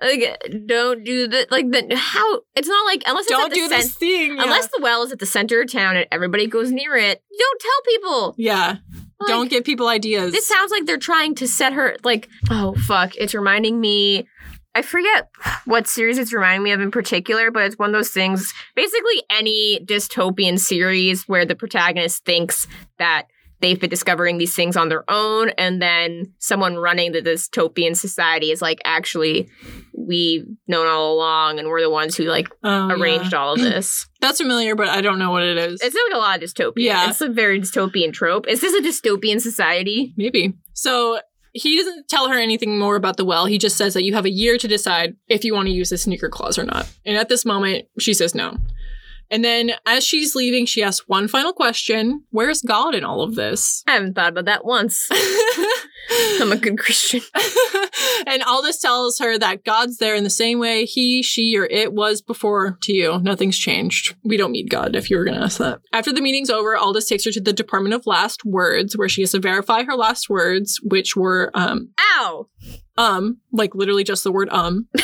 like, 0.00 0.42
don't 0.66 1.04
do 1.04 1.28
the 1.28 1.46
like 1.50 1.70
the 1.70 1.94
how. 1.96 2.40
It's 2.56 2.68
not 2.68 2.84
like 2.86 3.02
unless 3.06 3.26
it's 3.26 3.30
Don't 3.32 3.50
the 3.50 3.54
do 3.54 3.68
cen- 3.68 3.78
this 3.78 3.94
thing. 3.94 4.36
Yeah. 4.36 4.44
Unless 4.44 4.68
the 4.68 4.80
well 4.82 5.02
is 5.02 5.12
at 5.12 5.18
the 5.18 5.26
center 5.26 5.60
of 5.60 5.70
town 5.70 5.96
and 5.96 6.06
everybody 6.10 6.46
goes 6.46 6.70
near 6.72 6.96
it, 6.96 7.11
you 7.30 7.38
don't 7.38 7.60
tell 7.60 7.82
people. 7.86 8.34
yeah. 8.38 8.76
Like, 9.20 9.28
Don't 9.28 9.50
give 9.50 9.62
people 9.62 9.86
ideas. 9.86 10.32
This 10.32 10.48
sounds 10.48 10.72
like 10.72 10.84
they're 10.84 10.98
trying 10.98 11.36
to 11.36 11.46
set 11.46 11.72
her 11.74 11.96
like. 12.02 12.28
Oh 12.50 12.74
fuck! 12.86 13.14
It's 13.16 13.34
reminding 13.34 13.80
me. 13.80 14.26
I 14.74 14.82
forget 14.82 15.28
what 15.64 15.86
series 15.86 16.18
it's 16.18 16.32
reminding 16.32 16.62
me 16.64 16.72
of 16.72 16.80
in 16.80 16.90
particular, 16.90 17.50
but 17.52 17.62
it's 17.64 17.78
one 17.78 17.90
of 17.90 17.92
those 17.92 18.10
things. 18.10 18.52
Basically, 18.74 19.22
any 19.30 19.78
dystopian 19.84 20.58
series 20.58 21.28
where 21.28 21.44
the 21.44 21.54
protagonist 21.54 22.24
thinks 22.24 22.66
that 22.98 23.26
they've 23.62 23.80
been 23.80 23.88
discovering 23.88 24.36
these 24.36 24.54
things 24.54 24.76
on 24.76 24.90
their 24.90 25.04
own, 25.10 25.48
and 25.56 25.80
then 25.80 26.34
someone 26.38 26.76
running 26.76 27.12
the 27.12 27.22
dystopian 27.22 27.96
society 27.96 28.50
is 28.50 28.60
like, 28.60 28.80
actually, 28.84 29.48
we've 29.96 30.44
known 30.68 30.86
all 30.86 31.14
along, 31.14 31.58
and 31.58 31.68
we're 31.68 31.80
the 31.80 31.88
ones 31.90 32.16
who 32.16 32.24
like 32.24 32.48
Oh, 32.62 32.88
yeah. 32.88 32.94
arranged 32.94 33.32
all 33.32 33.54
of 33.54 33.60
this. 33.62 34.06
That's 34.20 34.40
familiar, 34.40 34.74
but 34.76 34.88
I 34.88 35.00
don't 35.00 35.18
know 35.18 35.30
what 35.30 35.42
it 35.44 35.56
is. 35.56 35.80
It's 35.80 35.94
like 35.94 36.14
a 36.14 36.18
lot 36.18 36.42
of 36.42 36.48
dystopia. 36.48 36.72
Yeah. 36.76 37.08
It's 37.08 37.20
a 37.22 37.28
very 37.28 37.60
dystopian 37.60 38.12
trope. 38.12 38.46
Is 38.48 38.60
this 38.60 38.74
a 38.74 38.82
dystopian 38.82 39.40
society? 39.40 40.12
Maybe. 40.16 40.52
So 40.74 41.20
he 41.54 41.76
doesn't 41.76 42.08
tell 42.08 42.28
her 42.28 42.38
anything 42.38 42.78
more 42.78 42.96
about 42.96 43.16
the 43.18 43.24
well. 43.24 43.46
He 43.46 43.58
just 43.58 43.76
says 43.76 43.94
that 43.94 44.04
you 44.04 44.14
have 44.14 44.24
a 44.24 44.30
year 44.30 44.56
to 44.58 44.66
decide 44.68 45.16
if 45.28 45.44
you 45.44 45.54
want 45.54 45.66
to 45.66 45.72
use 45.72 45.90
the 45.90 45.98
sneaker 45.98 46.28
clause 46.30 46.58
or 46.58 46.64
not. 46.64 46.90
And 47.04 47.16
at 47.16 47.28
this 47.28 47.44
moment, 47.44 47.86
she 47.98 48.14
says 48.14 48.34
no. 48.34 48.56
And 49.32 49.42
then 49.42 49.72
as 49.86 50.04
she's 50.04 50.34
leaving, 50.34 50.66
she 50.66 50.82
asks 50.82 51.08
one 51.08 51.26
final 51.26 51.54
question 51.54 52.22
Where's 52.30 52.60
God 52.60 52.94
in 52.94 53.02
all 53.02 53.22
of 53.22 53.34
this? 53.34 53.82
I 53.88 53.92
haven't 53.92 54.14
thought 54.14 54.32
about 54.32 54.44
that 54.44 54.64
once. 54.66 55.08
I'm 56.40 56.52
a 56.52 56.56
good 56.56 56.78
Christian. 56.78 57.22
and 58.26 58.42
Aldous 58.42 58.78
tells 58.78 59.18
her 59.20 59.38
that 59.38 59.64
God's 59.64 59.96
there 59.96 60.14
in 60.14 60.24
the 60.24 60.30
same 60.30 60.58
way 60.58 60.84
he, 60.84 61.22
she, 61.22 61.56
or 61.56 61.64
it 61.64 61.94
was 61.94 62.20
before 62.20 62.76
to 62.82 62.92
you. 62.92 63.20
Nothing's 63.20 63.56
changed. 63.56 64.14
We 64.22 64.36
don't 64.36 64.50
meet 64.50 64.68
God, 64.68 64.94
if 64.94 65.08
you 65.08 65.16
were 65.16 65.24
going 65.24 65.38
to 65.38 65.44
ask 65.44 65.58
that. 65.58 65.80
After 65.92 66.12
the 66.12 66.20
meeting's 66.20 66.50
over, 66.50 66.76
Aldous 66.76 67.06
takes 67.06 67.24
her 67.24 67.30
to 67.30 67.40
the 67.40 67.52
Department 67.54 67.94
of 67.94 68.06
Last 68.06 68.44
Words, 68.44 68.98
where 68.98 69.08
she 69.08 69.22
has 69.22 69.30
to 69.30 69.40
verify 69.40 69.84
her 69.84 69.94
last 69.94 70.28
words, 70.28 70.78
which 70.82 71.16
were 71.16 71.50
um, 71.54 71.90
Ow! 72.18 72.48
um, 72.98 73.38
like 73.52 73.74
literally 73.74 74.04
just 74.04 74.24
the 74.24 74.32
word 74.32 74.48
um. 74.50 74.88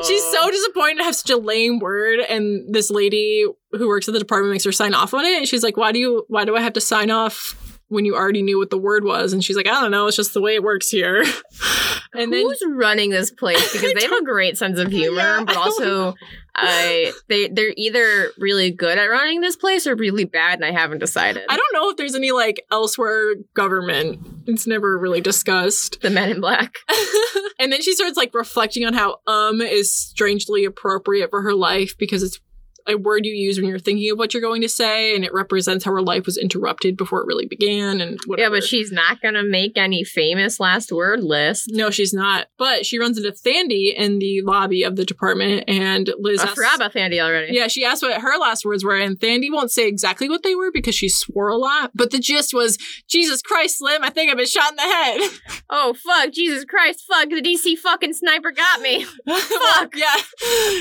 And 0.00 0.06
she's 0.06 0.24
so 0.24 0.50
disappointed 0.50 0.96
to 0.96 1.04
have 1.04 1.14
such 1.14 1.28
a 1.28 1.36
lame 1.36 1.78
word. 1.78 2.20
And 2.20 2.72
this 2.72 2.90
lady 2.90 3.44
who 3.72 3.86
works 3.86 4.08
at 4.08 4.14
the 4.14 4.18
department 4.18 4.52
makes 4.52 4.64
her 4.64 4.72
sign 4.72 4.94
off 4.94 5.12
on 5.12 5.26
it. 5.26 5.36
And 5.36 5.46
she's 5.46 5.62
like, 5.62 5.76
Why 5.76 5.92
do 5.92 5.98
you 5.98 6.24
why 6.28 6.46
do 6.46 6.56
I 6.56 6.62
have 6.62 6.72
to 6.72 6.80
sign 6.80 7.10
off 7.10 7.69
when 7.90 8.04
you 8.04 8.14
already 8.14 8.40
knew 8.40 8.56
what 8.58 8.70
the 8.70 8.78
word 8.78 9.04
was? 9.04 9.32
And 9.32 9.44
she's 9.44 9.56
like, 9.56 9.68
I 9.68 9.80
don't 9.80 9.90
know, 9.90 10.06
it's 10.06 10.16
just 10.16 10.32
the 10.32 10.40
way 10.40 10.54
it 10.54 10.62
works 10.62 10.88
here. 10.88 11.22
and 12.14 12.32
then 12.32 12.46
Who's 12.46 12.62
running 12.66 13.10
this 13.10 13.30
place? 13.30 13.72
Because 13.72 13.92
they 13.94 14.02
have 14.02 14.12
a 14.12 14.24
great 14.24 14.56
sense 14.56 14.78
of 14.78 14.90
humor, 14.90 15.18
Yeah, 15.18 15.44
but 15.44 15.56
I 15.56 15.60
also 15.60 16.14
I 16.54 17.12
they 17.28 17.48
they're 17.48 17.72
either 17.76 18.30
really 18.38 18.70
good 18.70 18.98
at 18.98 19.06
running 19.06 19.40
this 19.40 19.56
place 19.56 19.86
or 19.86 19.94
really 19.94 20.24
bad, 20.24 20.54
and 20.54 20.64
I 20.64 20.72
haven't 20.72 20.98
decided. 20.98 21.44
I 21.48 21.56
don't 21.56 21.72
know 21.72 21.90
if 21.90 21.96
there's 21.96 22.14
any 22.14 22.32
like 22.32 22.64
elsewhere 22.70 23.34
government. 23.54 24.20
It's 24.46 24.66
never 24.66 24.98
really 24.98 25.20
discussed. 25.20 26.00
the 26.00 26.10
Men 26.10 26.30
in 26.30 26.40
Black. 26.40 26.76
and 27.58 27.72
then 27.72 27.82
she 27.82 27.94
starts 27.94 28.16
like 28.16 28.34
reflecting 28.34 28.84
on 28.84 28.94
how 28.94 29.18
um 29.26 29.60
is 29.60 29.92
strangely 29.92 30.64
appropriate 30.64 31.30
for 31.30 31.42
her 31.42 31.54
life 31.54 31.96
because 31.98 32.22
it's 32.22 32.40
a 32.86 32.96
word 32.96 33.24
you 33.26 33.32
use 33.32 33.58
when 33.58 33.68
you're 33.68 33.78
thinking 33.78 34.10
of 34.10 34.18
what 34.18 34.32
you're 34.34 34.40
going 34.42 34.62
to 34.62 34.68
say 34.68 35.14
and 35.14 35.24
it 35.24 35.32
represents 35.32 35.84
how 35.84 35.92
her 35.92 36.02
life 36.02 36.26
was 36.26 36.36
interrupted 36.36 36.96
before 36.96 37.20
it 37.20 37.26
really 37.26 37.46
began 37.46 38.00
and 38.00 38.18
Yeah, 38.38 38.48
but 38.48 38.64
she's 38.64 38.90
not 38.92 39.20
gonna 39.20 39.42
make 39.42 39.76
any 39.76 40.04
famous 40.04 40.58
last 40.60 40.92
word 40.92 41.22
list. 41.22 41.70
no, 41.72 41.90
she's 41.90 42.12
not. 42.12 42.46
But 42.58 42.86
she 42.86 42.98
runs 42.98 43.18
into 43.18 43.30
Thandi 43.32 43.94
in 43.94 44.18
the 44.18 44.42
lobby 44.42 44.82
of 44.82 44.96
the 44.96 45.04
department, 45.04 45.64
and 45.68 46.10
Liz 46.18 46.40
I 46.40 46.44
asks, 46.44 46.54
forgot 46.54 46.76
about 46.76 46.92
Fandy 46.92 47.20
already. 47.20 47.54
Yeah, 47.54 47.68
she 47.68 47.84
asked 47.84 48.02
what 48.02 48.20
her 48.20 48.38
last 48.38 48.64
words 48.64 48.84
were, 48.84 48.96
and 48.96 49.18
Thandi 49.18 49.50
won't 49.50 49.70
say 49.70 49.86
exactly 49.88 50.28
what 50.28 50.42
they 50.42 50.54
were 50.54 50.70
because 50.72 50.94
she 50.94 51.08
swore 51.08 51.48
a 51.48 51.56
lot. 51.56 51.90
But 51.94 52.10
the 52.10 52.18
gist 52.18 52.52
was, 52.54 52.78
Jesus 53.08 53.42
Christ, 53.42 53.78
Slim, 53.78 54.02
I 54.02 54.10
think 54.10 54.30
I've 54.30 54.36
been 54.36 54.46
shot 54.46 54.70
in 54.72 54.76
the 54.76 54.82
head. 54.82 55.30
Oh 55.72 55.94
fuck, 55.94 56.32
Jesus 56.32 56.64
Christ, 56.64 57.04
fuck, 57.08 57.28
the 57.30 57.40
DC 57.40 57.78
fucking 57.78 58.12
sniper 58.14 58.50
got 58.50 58.80
me. 58.80 59.04
Fuck. 59.26 59.94
yeah. 59.94 60.16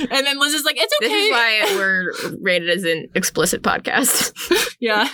And 0.10 0.26
then 0.26 0.40
Liz 0.40 0.54
is 0.56 0.64
like, 0.66 0.78
it's 0.80 0.94
okay. 1.00 1.10
This 1.14 1.26
is 1.26 1.32
why 1.32 1.60
we're 1.90 2.38
rated 2.42 2.70
as 2.70 2.84
an 2.84 3.08
explicit 3.16 3.62
podcast. 3.62 4.34
Yeah. 4.82 5.10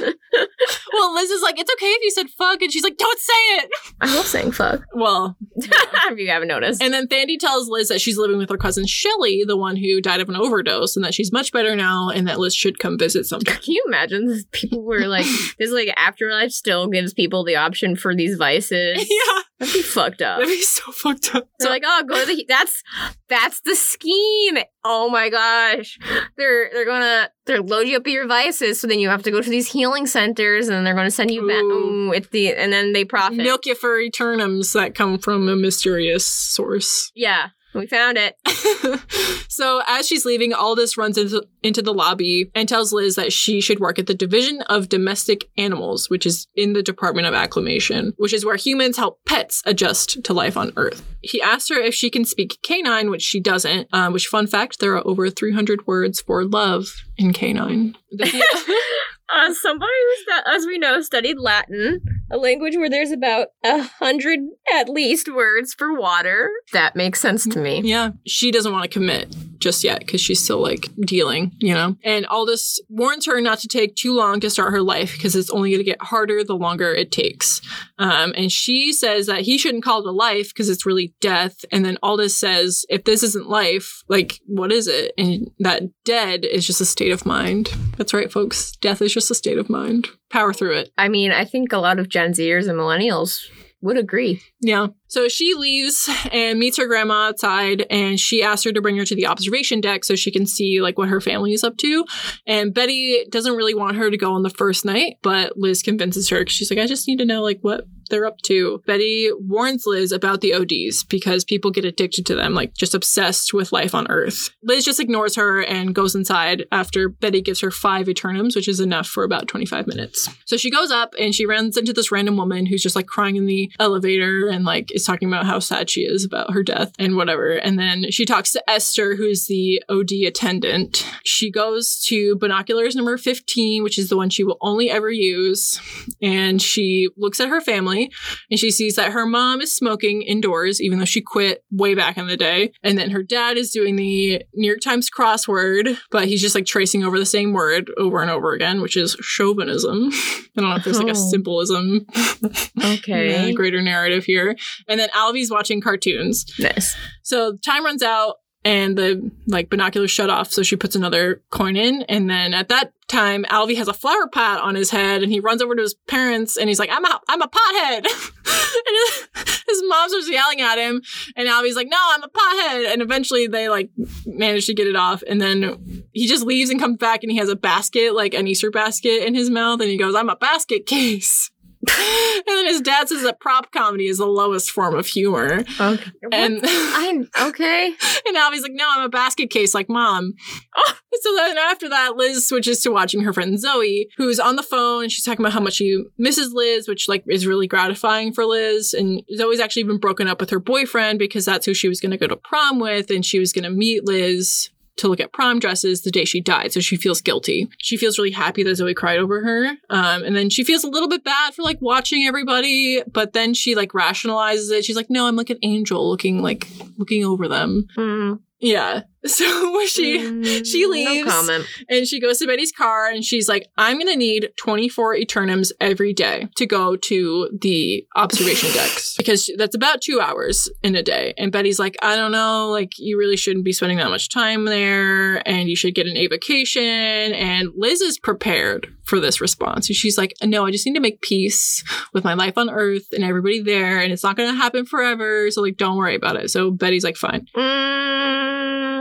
well, 0.94 1.16
Liz 1.16 1.32
is 1.32 1.42
like, 1.42 1.60
it's 1.60 1.72
okay 1.74 1.88
if 1.88 2.04
you 2.04 2.12
said 2.12 2.30
fuck. 2.38 2.62
And 2.62 2.72
she's 2.72 2.84
like, 2.84 2.98
don't 2.98 3.20
say 3.20 3.34
it. 3.34 3.70
I 4.00 4.16
love 4.16 4.28
saying 4.28 4.52
fuck. 4.52 4.84
Well, 4.94 5.36
if 5.56 6.20
you 6.20 6.30
haven't 6.30 6.50
noticed. 6.50 6.84
and 6.84 6.94
then 6.94 7.08
Thandi 7.08 7.40
tells 7.40 7.68
Liz 7.68 7.88
that 7.88 8.00
she's 8.00 8.20
living 8.20 8.38
with 8.38 8.50
her 8.52 8.58
cousin 8.58 8.86
Shelly, 8.86 9.44
the 9.46 9.58
one 9.58 9.76
who 9.76 10.02
died 10.02 10.22
of 10.22 10.30
an 10.30 10.36
overdose, 10.36 10.96
and 10.96 11.04
that 11.04 11.16
she's 11.16 11.32
much 11.32 11.52
better 11.52 11.76
now 11.76 12.10
and 12.10 12.28
that 12.28 12.40
Liz 12.40 12.54
should 12.56 12.78
come 12.78 13.00
visit 13.00 13.26
sometime. 13.26 13.56
Can 13.56 13.74
you 13.74 13.84
imagine 13.88 14.28
this? 14.28 14.46
people 14.52 14.84
were 14.84 15.08
like, 15.08 15.26
this 15.58 15.72
like 15.72 15.92
afterlife 15.98 16.52
still 16.52 16.86
gives 16.88 17.12
people 17.16 17.44
the 17.44 17.56
option 17.56 17.96
for 17.96 18.14
these 18.16 18.38
vices? 18.38 19.10
yeah. 19.10 19.42
That'd 19.60 19.74
be 19.74 19.82
fucked 19.82 20.22
up. 20.22 20.40
That'd 20.40 20.54
be 20.54 20.62
so 20.62 20.92
fucked 20.92 21.34
up. 21.34 21.48
They're 21.60 21.70
like, 21.70 21.84
oh, 21.86 22.04
go 22.08 22.20
to 22.20 22.26
the. 22.26 22.46
That's 22.48 22.84
that's 23.30 23.62
the 23.62 23.76
scheme. 23.76 24.58
Oh 24.84 25.10
my 25.10 25.30
gosh, 25.30 25.98
they're 26.38 26.70
they're 26.74 26.86
gonna 26.86 27.30
they're 27.46 27.62
load 27.62 27.88
you 27.88 27.96
up 27.98 28.04
with 28.04 28.14
your 28.14 28.28
vices, 28.28 28.82
so 28.82 28.88
then 28.88 29.00
you 29.00 29.08
have 29.08 29.24
to 29.24 29.32
go 29.32 29.42
to 29.42 29.50
these 29.50 29.72
healing 29.72 30.08
centers, 30.08 30.68
and 30.68 30.86
they're 30.86 30.94
gonna 30.94 31.10
send 31.10 31.32
you 31.32 31.48
back. 31.48 31.64
Ooh, 31.64 32.12
it's 32.12 32.28
the 32.30 32.54
and 32.54 32.74
then 32.74 32.92
they 32.92 33.06
profit. 33.06 33.38
milk 33.38 33.66
you 33.66 33.76
for 33.76 33.98
eternums 33.98 34.74
that 34.74 34.94
come 34.94 35.18
from 35.20 35.48
a 35.48 35.56
mysterious 35.56 36.28
source. 36.28 37.12
Yeah, 37.16 37.50
We 37.76 37.88
found 37.88 38.18
it. 38.18 38.36
so 39.50 39.82
as 39.88 40.08
she's 40.08 40.26
leaving, 40.26 40.54
Aldous 40.54 40.98
runs 40.98 41.18
into, 41.18 41.46
into 41.62 41.82
the 41.82 41.94
lobby 41.94 42.50
and 42.56 42.68
tells 42.68 42.94
Liz 42.94 43.16
that 43.16 43.34
she 43.34 43.62
should 43.62 43.80
work 43.80 44.00
at 44.00 44.08
the 44.08 44.14
Division 44.14 44.62
of 44.64 44.90
Domestic 44.90 45.50
Animals, 45.58 46.10
which 46.10 46.26
is 46.26 46.48
in 46.56 46.74
the 46.74 46.82
Department 46.82 47.28
of 47.28 47.34
Acclimation, 47.34 48.14
which 48.18 48.34
is 48.34 48.46
where 48.46 48.56
humans 48.56 48.98
help 48.98 49.20
pets 49.26 49.62
adjust 49.66 50.24
to 50.24 50.34
life 50.34 50.58
on 50.58 50.72
Earth. 50.78 51.04
He 51.22 51.42
asks 51.42 51.70
her 51.70 51.80
if 51.80 51.94
she 51.94 52.10
can 52.10 52.26
speak 52.26 52.60
canine, 52.64 53.10
which 53.10 53.24
she 53.24 53.40
doesn't. 53.40 53.88
Um, 53.92 54.14
which, 54.14 54.28
fun 54.28 54.48
fact, 54.48 54.80
there 54.80 54.96
are 54.96 55.06
over 55.06 55.30
300 55.30 55.86
words 55.86 56.22
for 56.22 56.46
love 56.46 56.88
in 57.18 57.34
canine. 57.34 57.98
Uh, 59.30 59.54
somebody 59.54 59.92
who's, 60.08 60.42
as 60.56 60.66
we 60.66 60.78
know, 60.78 61.02
studied 61.02 61.40
Latin, 61.40 62.02
a 62.30 62.38
language 62.38 62.76
where 62.76 62.90
there's 62.90 63.12
about 63.12 63.48
a 63.64 63.82
hundred 63.84 64.40
at 64.74 64.90
least 64.90 65.34
words 65.34 65.74
for 65.74 65.94
water. 66.00 66.50
That 66.74 66.96
makes 66.96 67.20
sense 67.22 67.48
to 67.48 67.60
me. 67.60 67.82
Yeah, 67.84 68.12
she 68.26 68.52
doesn't 68.52 68.72
want 68.72 68.84
to 68.84 68.90
commit 68.90 69.36
just 69.60 69.84
yet 69.84 70.00
because 70.00 70.22
she's 70.22 70.44
still 70.44 70.62
like 70.62 70.90
dealing, 71.02 71.52
you 71.60 71.74
know? 71.74 71.96
And 72.04 72.26
Aldous 72.28 72.80
warns 72.90 73.26
her 73.26 73.40
not 73.42 73.60
to 73.60 73.68
take 73.68 73.96
too 73.96 74.16
long 74.16 74.40
to 74.40 74.50
start 74.50 74.72
her 74.72 74.82
life 74.82 75.14
because 75.14 75.36
it's 75.36 75.50
only 75.50 75.72
going 75.72 75.80
to 75.80 75.84
get 75.84 76.02
harder 76.02 76.44
the 76.44 76.56
longer 76.56 76.94
it 76.94 77.12
takes. 77.12 77.62
Um, 77.98 78.34
and 78.36 78.52
she 78.52 78.92
says 78.94 79.28
that 79.28 79.42
he 79.42 79.58
shouldn't 79.58 79.84
call 79.84 80.00
it 80.00 80.10
a 80.10 80.12
life 80.12 80.50
because 80.50 80.70
it's 80.70 80.86
really 80.86 81.14
death. 81.22 81.64
And 81.72 81.86
then 81.86 81.98
Aldous 82.04 82.36
says, 82.36 82.86
if 82.90 83.04
this 83.04 83.24
isn't 83.24 83.50
life, 83.50 84.04
like, 84.08 84.40
what 84.46 84.72
is 84.72 84.88
it? 84.88 85.14
And 85.18 85.52
that 85.60 85.84
dead 86.04 86.46
is 86.46 86.66
just 86.66 86.82
a 86.82 86.86
state 86.86 87.12
of 87.12 87.26
mind. 87.26 87.74
That's 87.98 88.14
right, 88.14 88.32
folks. 88.32 88.72
Death 88.78 89.02
is 89.02 89.14
just 89.14 89.32
a 89.32 89.36
state 89.36 89.58
of 89.58 89.70
mind. 89.70 90.10
Power 90.30 90.54
through 90.54 90.78
it. 90.78 90.92
I 90.98 91.08
mean, 91.08 91.32
I 91.32 91.46
think 91.46 91.72
a 91.72 91.78
lot 91.78 92.00
of 92.00 92.10
Gen 92.10 92.32
Zers 92.34 92.68
and 92.68 92.78
millennials 92.80 93.46
would 93.82 93.98
agree. 93.98 94.42
Yeah. 94.62 94.88
So 95.08 95.28
she 95.28 95.54
leaves 95.54 96.10
and 96.32 96.60
meets 96.60 96.78
her 96.78 96.88
grandma 96.88 97.28
outside 97.30 97.86
and 97.90 98.20
she 98.20 98.44
asks 98.44 98.64
her 98.66 98.72
to 98.72 98.82
bring 98.82 98.98
her 98.98 99.06
to 99.06 99.16
the 99.16 99.28
observation 99.28 99.82
deck 99.82 100.04
so 100.04 100.16
she 100.16 100.32
can 100.32 100.46
see 100.46 100.82
like 100.82 100.98
what 100.98 101.10
her 101.10 101.22
family 101.22 101.54
is 101.54 101.64
up 101.64 101.78
to. 101.78 102.06
And 102.46 102.74
Betty 102.74 103.26
doesn't 103.30 103.56
really 103.56 103.76
want 103.76 103.98
her 103.98 104.10
to 104.10 104.18
go 104.18 104.34
on 104.34 104.44
the 104.44 104.50
first 104.50 104.86
night, 104.86 105.18
but 105.22 105.58
Liz 105.58 105.82
convinces 105.82 106.30
her 106.30 106.46
she's 106.48 106.70
like, 106.70 106.80
I 106.80 106.88
just 106.88 107.08
need 107.08 107.20
to 107.20 107.26
know 107.26 107.42
like 107.42 107.60
what 107.62 107.86
they're 108.10 108.26
up 108.26 108.40
to. 108.44 108.82
Betty 108.86 109.30
warns 109.34 109.86
Liz 109.86 110.12
about 110.12 110.42
the 110.42 110.54
ODs 110.54 111.04
because 111.04 111.44
people 111.44 111.72
get 111.72 111.86
addicted 111.86 112.26
to 112.28 112.36
them, 112.36 112.54
like 112.54 112.74
just 112.74 112.94
obsessed 112.94 113.54
with 113.54 113.72
life 113.72 113.96
on 113.96 114.10
Earth. 114.10 114.50
Liz 114.64 114.86
just 114.86 115.00
ignores 115.00 115.36
her 115.36 115.64
and 115.64 115.96
goes 115.96 116.16
inside 116.16 116.66
after 116.72 117.10
Betty 117.10 117.42
gives 117.42 117.62
her 117.62 117.72
five 117.72 118.08
Eternums, 118.08 118.56
which 118.56 118.68
is 118.68 118.80
enough 118.80 119.08
for 119.08 119.24
about 119.24 119.48
25 119.48 119.88
minutes. 119.88 120.30
So 120.46 120.58
she 120.58 120.72
goes 120.72 120.92
up 120.92 121.14
and 121.20 121.34
she 121.34 121.46
runs 121.46 121.78
into 121.78 121.94
this 121.94 122.12
random 122.12 122.38
woman 122.38 122.66
who's 122.66 122.84
just 122.84 122.96
like 122.96 123.08
crying 123.08 123.36
in 123.36 123.46
the 123.46 123.72
elevator 123.80 124.48
and 124.48 124.66
like 124.66 124.90
is 124.96 125.04
talking 125.04 125.28
about 125.28 125.46
how 125.46 125.60
sad 125.60 125.90
she 125.90 126.02
is 126.02 126.26
about 126.26 126.52
her 126.54 126.64
death 126.64 126.92
and 126.98 127.16
whatever. 127.16 127.52
And 127.52 127.78
then 127.78 128.10
she 128.12 128.26
talks 128.26 128.52
to 128.54 128.64
Esther, 128.70 129.16
who's 129.16 129.46
the 129.48 129.84
OD 129.90 130.12
attendant. 130.26 131.06
She 131.24 131.52
goes 131.52 132.02
to 132.08 132.36
binoculars 132.38 132.96
number 132.96 133.18
15, 133.18 133.84
which 133.84 134.00
is 134.00 134.10
the 134.10 134.18
one 134.18 134.30
she 134.30 134.44
will 134.44 134.58
only 134.62 134.90
ever 134.90 135.12
use. 135.12 135.80
And 136.22 136.62
she 136.62 137.10
looks 137.18 137.40
at 137.40 137.50
her 137.50 137.62
family 137.62 138.12
and 138.50 138.60
she 138.60 138.72
sees 138.72 138.96
that 138.96 139.12
her 139.12 139.26
mom 139.26 139.62
is 139.62 139.74
smoking 139.76 140.22
indoors, 140.24 140.82
even 140.82 141.00
though 141.00 141.06
she 141.06 141.22
quit 141.22 141.64
way 141.72 141.94
back 141.94 142.18
in 142.18 142.28
the 142.28 142.38
day. 142.38 142.72
And 142.84 142.98
then 142.98 143.12
her 143.12 143.22
dad 143.24 143.58
is 143.58 143.70
doing 143.72 143.96
the 143.98 144.42
New 144.54 144.68
York 144.68 144.80
Times 144.82 145.10
crossword, 145.10 145.98
but 146.12 146.28
he's 146.28 146.42
just 146.42 146.56
like 146.56 146.66
tracing 146.66 147.04
over 147.04 147.20
the 147.20 147.26
same 147.26 147.54
word 147.54 147.92
over 147.98 148.22
and 148.22 148.32
over 148.32 148.54
again, 148.54 148.82
which 148.82 148.96
is 148.98 149.16
chauvinism. 149.22 150.10
I 150.58 150.62
don't 150.62 150.70
know 150.70 150.76
if 150.78 150.84
there's 150.84 150.98
like 151.00 151.08
a 151.08 151.12
Oh. 151.18 151.30
symbolism, 151.32 152.06
Okay. 152.84 153.54
greater 153.54 153.82
narrative 153.82 154.24
here. 154.26 154.56
And 154.88 155.00
then 155.00 155.10
Alvy's 155.10 155.52
watching 155.52 155.82
cartoons. 155.82 156.46
This. 156.58 156.96
So 157.24 157.58
time 157.58 157.86
runs 157.86 158.04
out 158.04 158.36
and 158.66 158.98
the 158.98 159.32
like 159.46 159.70
binoculars 159.70 160.10
shut 160.10 160.32
off, 160.32 160.52
so 160.52 160.64
she 160.64 160.76
puts 160.76 160.96
another 160.96 161.44
coin 161.52 161.76
in, 161.78 162.02
and 162.10 162.28
then 162.28 162.54
at 162.54 162.68
that 162.70 162.94
time, 163.08 163.46
Alvy 163.46 163.78
has 163.78 163.88
a 163.88 163.94
flower 163.94 164.28
pot 164.28 164.60
on 164.60 164.74
his 164.74 164.90
head, 164.90 165.22
and 165.22 165.32
he 165.32 165.40
runs 165.40 165.62
over 165.62 165.76
to 165.76 165.82
his 165.84 165.94
parents, 166.08 166.58
and 166.58 166.68
he's 166.68 166.80
like, 166.80 166.90
"I'm 166.92 167.06
a, 167.06 167.22
I'm 167.30 167.44
a 167.44 167.48
pothead," 167.48 167.98
and 168.08 169.48
his 169.68 169.84
mom 169.88 170.10
starts 170.10 170.30
yelling 170.30 170.62
at 170.62 170.80
him, 170.80 171.04
and 171.36 171.48
Alvy's 171.48 171.76
like, 171.76 171.88
"No, 171.88 171.98
I'm 172.00 172.24
a 172.24 172.28
pothead," 172.28 172.92
and 172.92 173.04
eventually 173.04 173.46
they 173.46 173.70
like 173.70 173.92
manage 174.26 174.66
to 174.66 174.74
get 174.74 174.88
it 174.88 174.96
off, 174.96 175.24
and 175.28 175.40
then 175.40 176.04
he 176.12 176.26
just 176.26 176.44
leaves 176.44 176.72
and 176.72 176.80
comes 176.80 176.98
back, 176.98 177.22
and 177.22 177.32
he 177.32 177.38
has 177.38 177.50
a 177.50 177.56
basket, 177.56 178.16
like 178.16 178.34
an 178.34 178.48
Easter 178.48 178.72
basket, 178.72 179.28
in 179.28 179.36
his 179.36 179.52
mouth, 179.52 179.80
and 179.80 179.92
he 179.92 179.98
goes, 179.98 180.16
"I'm 180.16 180.30
a 180.30 180.36
basket 180.36 180.88
case." 180.88 181.52
and 182.38 182.44
then 182.48 182.68
his 182.68 182.82
dad 182.82 183.10
says 183.10 183.24
that 183.24 183.40
prop 183.40 183.72
comedy 183.72 184.08
is 184.08 184.18
the 184.18 184.26
lowest 184.26 184.72
form 184.72 184.96
of 184.96 185.08
humor. 185.08 185.64
Okay. 185.80 186.12
And 186.32 186.60
I 186.64 187.24
okay. 187.42 187.88
and 188.28 188.38
Alvy's 188.38 188.62
like, 188.62 188.74
no, 188.74 188.88
I'm 188.90 189.04
a 189.04 189.10
basket 189.10 189.50
case 189.50 189.74
like 189.74 189.90
mom. 189.90 190.34
Oh, 190.76 190.94
so 191.22 191.36
then 191.36 191.58
after 191.58 191.90
that, 191.90 192.16
Liz 192.16 192.48
switches 192.48 192.82
to 192.82 192.92
watching 192.92 193.22
her 193.22 193.34
friend 193.34 193.60
Zoe, 193.60 194.08
who's 194.18 194.40
on 194.40 194.56
the 194.56 194.64
phone 194.64 195.04
and 195.04 195.12
she's 195.12 195.24
talking 195.24 195.44
about 195.44 195.54
how 195.54 195.60
much 195.60 195.76
she 195.76 196.04
misses 196.18 196.54
Liz, 196.54 196.88
which 196.88 197.08
like 197.08 197.24
is 197.28 197.48
really 197.48 197.68
gratifying 197.68 198.34
for 198.34 198.46
Liz. 198.46 198.94
And 198.94 199.24
Zoe's 199.36 199.60
actually 199.60 199.84
been 199.84 200.00
broken 200.00 200.28
up 200.28 200.40
with 200.40 200.50
her 200.50 200.60
boyfriend 200.60 201.20
because 201.20 201.46
that's 201.46 201.66
who 201.66 201.74
she 201.74 201.88
was 201.88 202.00
going 202.00 202.12
to 202.12 202.18
go 202.18 202.28
to 202.28 202.36
prom 202.36 202.80
with, 202.80 203.10
and 203.10 203.26
she 203.26 203.40
was 203.40 203.54
going 203.54 203.64
to 203.64 203.70
meet 203.70 204.06
Liz 204.06 204.70
to 204.98 205.08
look 205.08 205.20
at 205.20 205.34
prom 205.34 205.60
dresses 205.60 206.02
the 206.02 206.12
day 206.12 206.26
she 206.26 206.42
died. 206.42 206.72
So 206.72 206.80
she 206.80 206.96
feels 206.96 207.22
guilty. 207.22 207.70
She 207.80 207.98
feels 207.98 208.18
really 208.18 208.32
happy 208.32 208.64
that 208.64 208.76
Zoe 208.76 208.94
cried 208.94 209.20
over 209.20 209.44
her. 209.44 209.68
Um, 209.90 210.24
and 210.24 210.36
then 210.36 210.50
she 210.50 210.64
feels 210.64 210.84
a 210.84 210.90
little 210.90 211.10
bit 211.10 211.24
bad 211.24 211.54
for 211.54 211.64
like 211.64 211.82
watching 211.82 212.26
everybody, 212.26 213.02
but 213.12 213.34
then 213.34 213.54
she 213.54 213.76
like 213.76 213.92
rationalizes 213.92 214.72
it. 214.72 214.86
She's 214.86 214.96
like, 214.96 215.10
no, 215.10 215.28
I'm 215.28 215.36
like 215.36 215.50
an 215.50 215.60
angel 215.64 216.10
looking 216.10 216.42
like 216.42 216.68
looking 216.98 217.26
over 217.26 217.48
them. 217.48 217.88
Mm, 217.98 218.40
Yeah. 218.66 219.02
So 219.26 219.86
she 219.88 220.20
mm, 220.20 220.66
she 220.66 220.86
leaves. 220.86 221.48
No 221.48 221.64
and 221.90 222.08
she 222.08 222.20
goes 222.20 222.38
to 222.38 222.46
Betty's 222.46 222.72
car 222.72 223.10
and 223.10 223.24
she's 223.26 223.50
like, 223.50 223.68
I'm 223.76 223.98
gonna 223.98 224.16
need 224.16 224.52
24 224.58 225.16
Eternums 225.16 225.72
every 225.82 226.14
day 226.14 226.48
to 226.58 226.68
go 226.68 226.96
to 226.96 227.50
the 227.60 228.06
observation 228.16 228.72
decks 228.74 229.16
because 229.18 229.50
that's 229.58 229.76
about 229.76 230.02
two 230.02 230.22
hours 230.22 230.70
in 230.84 230.96
a 230.96 231.02
day. 231.02 231.34
And 231.40 231.52
Betty's 231.52 231.80
like, 231.80 231.98
I 232.04 232.16
don't 232.16 232.32
know, 232.32 232.70
like 232.70 233.00
you 233.00 233.18
really 233.18 233.36
shouldn't 233.36 233.66
be 233.66 233.74
spending 233.74 233.98
that 233.98 234.12
much 234.12 234.30
time 234.30 234.66
there 234.66 235.42
and 235.48 235.70
you 235.70 235.76
should 235.76 235.96
get 235.96 236.06
an 236.06 236.18
avocation. 236.18 236.84
And 236.84 237.70
Liz 237.76 238.02
is 238.02 238.20
prepared 238.20 238.96
for 239.06 239.20
this 239.20 239.42
response. 239.42 239.88
And 239.90 239.96
she's 239.96 240.18
like, 240.18 240.34
No, 240.44 240.66
I 240.66 240.72
just 240.72 240.86
need 240.86 240.96
to 240.96 241.00
make 241.00 241.22
peace 241.22 241.84
with 242.14 242.24
my 242.24 242.34
life 242.34 242.58
on 242.58 242.70
Earth 242.70 243.08
and 243.12 243.24
everybody 243.24 243.60
there, 243.62 244.00
and 244.00 244.12
it's 244.12 244.24
not 244.24 244.36
gonna 244.36 244.54
happen 244.54 244.86
forever. 244.86 245.50
So 245.50 245.62
like 245.62 245.78
don't 245.78 245.98
worry 245.98 246.16
about 246.16 246.36
it. 246.36 246.52
So 246.52 246.72
Betty's 246.72 247.04
like, 247.04 247.16
fine. 247.16 247.48
Mm, 247.56 248.55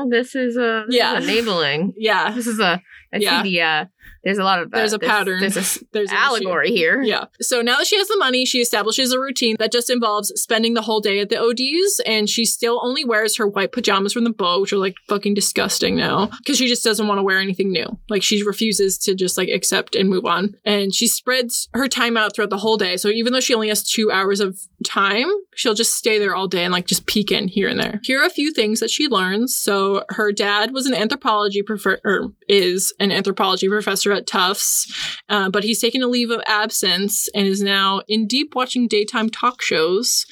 this 0.08 0.34
is 0.34 0.56
a 0.56 0.84
this 0.88 0.96
Yeah. 0.96 1.18
is 1.18 1.24
enabling. 1.28 1.92
Yeah. 1.98 2.30
This 2.32 2.46
is 2.46 2.58
a. 2.60 2.80
I 3.12 3.16
Yeah. 3.18 3.42
see 3.42 3.50
the. 3.50 3.62
Uh, 3.62 3.84
there's 4.24 4.38
a 4.38 4.44
lot 4.44 4.60
of. 4.60 4.72
Uh, 4.72 4.78
There's 4.78 4.92
a 4.92 4.98
there's- 4.98 5.10
pattern. 5.12 5.40
There's 5.40 5.56
a 5.56 5.84
There's 5.92 6.10
allegory 6.10 6.70
here. 6.70 7.02
Yeah. 7.02 7.26
So 7.40 7.62
now 7.62 7.78
that 7.78 7.86
she 7.86 7.96
has 7.96 8.08
the 8.08 8.16
money, 8.18 8.44
she 8.44 8.58
establishes 8.58 9.12
a 9.12 9.18
routine 9.20 9.56
that 9.58 9.70
just 9.72 9.90
involves 9.90 10.28
spending 10.40 10.74
the 10.74 10.82
whole 10.82 11.00
day 11.00 11.20
at 11.20 11.28
the 11.28 11.38
ODs, 11.40 12.00
and 12.06 12.28
she 12.28 12.44
still 12.44 12.80
only 12.82 13.04
wears 13.04 13.36
her 13.36 13.46
white 13.46 13.72
pajamas 13.72 14.12
from 14.12 14.24
the 14.24 14.30
boat, 14.30 14.62
which 14.62 14.72
are 14.72 14.78
like 14.78 14.94
fucking 15.08 15.34
disgusting 15.34 15.96
now, 15.96 16.26
because 16.38 16.56
she 16.58 16.66
just 16.66 16.84
doesn't 16.84 17.06
want 17.06 17.18
to 17.18 17.22
wear 17.22 17.38
anything 17.38 17.70
new. 17.70 17.86
Like 18.08 18.22
she 18.22 18.42
refuses 18.42 18.98
to 18.98 19.14
just 19.14 19.36
like 19.38 19.48
accept 19.48 19.94
and 19.94 20.08
move 20.08 20.24
on. 20.24 20.54
And 20.64 20.94
she 20.94 21.06
spreads 21.06 21.68
her 21.74 21.88
time 21.88 22.16
out 22.16 22.34
throughout 22.34 22.50
the 22.50 22.58
whole 22.58 22.76
day. 22.76 22.96
So 22.96 23.08
even 23.08 23.32
though 23.32 23.40
she 23.40 23.54
only 23.54 23.68
has 23.68 23.82
two 23.82 24.10
hours 24.10 24.40
of 24.40 24.58
time, 24.84 25.28
she'll 25.54 25.74
just 25.74 25.94
stay 25.94 26.18
there 26.18 26.34
all 26.34 26.48
day 26.48 26.64
and 26.64 26.72
like 26.72 26.86
just 26.86 27.06
peek 27.06 27.30
in 27.30 27.48
here 27.48 27.68
and 27.68 27.78
there. 27.78 28.00
Here 28.04 28.20
are 28.20 28.26
a 28.26 28.30
few 28.30 28.52
things 28.52 28.80
that 28.80 28.90
she 28.90 29.08
learns. 29.08 29.56
So 29.56 30.04
her 30.10 30.32
dad 30.32 30.72
was 30.72 30.86
an 30.86 30.94
anthropology 30.94 31.62
professor, 31.62 32.00
or 32.04 32.32
is 32.48 32.92
an 33.00 33.10
anthropology 33.12 33.68
professor 33.68 34.12
at 34.14 34.26
Tufts, 34.26 34.92
uh, 35.28 35.50
but 35.50 35.64
he's 35.64 35.80
taken 35.80 36.02
a 36.02 36.06
leave 36.06 36.30
of 36.30 36.42
absence 36.46 37.28
and 37.34 37.46
is 37.46 37.62
now 37.62 38.02
in 38.08 38.26
deep 38.26 38.54
watching 38.54 38.88
daytime 38.88 39.30
talk 39.30 39.62
shows, 39.62 40.26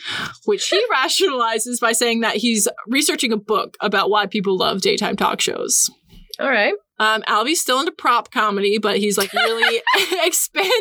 which 0.45 0.69
he 0.69 0.83
rationalizes 0.93 1.81
by 1.81 1.93
saying 1.93 2.21
that 2.21 2.37
he's 2.37 2.69
researching 2.87 3.33
a 3.33 3.37
book 3.37 3.77
about 3.81 4.11
why 4.11 4.27
people 4.27 4.57
love 4.57 4.81
daytime 4.81 5.17
talk 5.17 5.41
shows. 5.41 5.91
All 6.39 6.49
right. 6.49 6.75
Um, 7.03 7.23
Alvy's 7.27 7.61
still 7.61 7.81
into 7.81 7.91
prop 7.91 8.31
comedy, 8.31 8.79
but 8.79 8.99
he's 8.99 9.19
like 9.19 9.33
really 9.33 9.83
expanded 10.25 10.73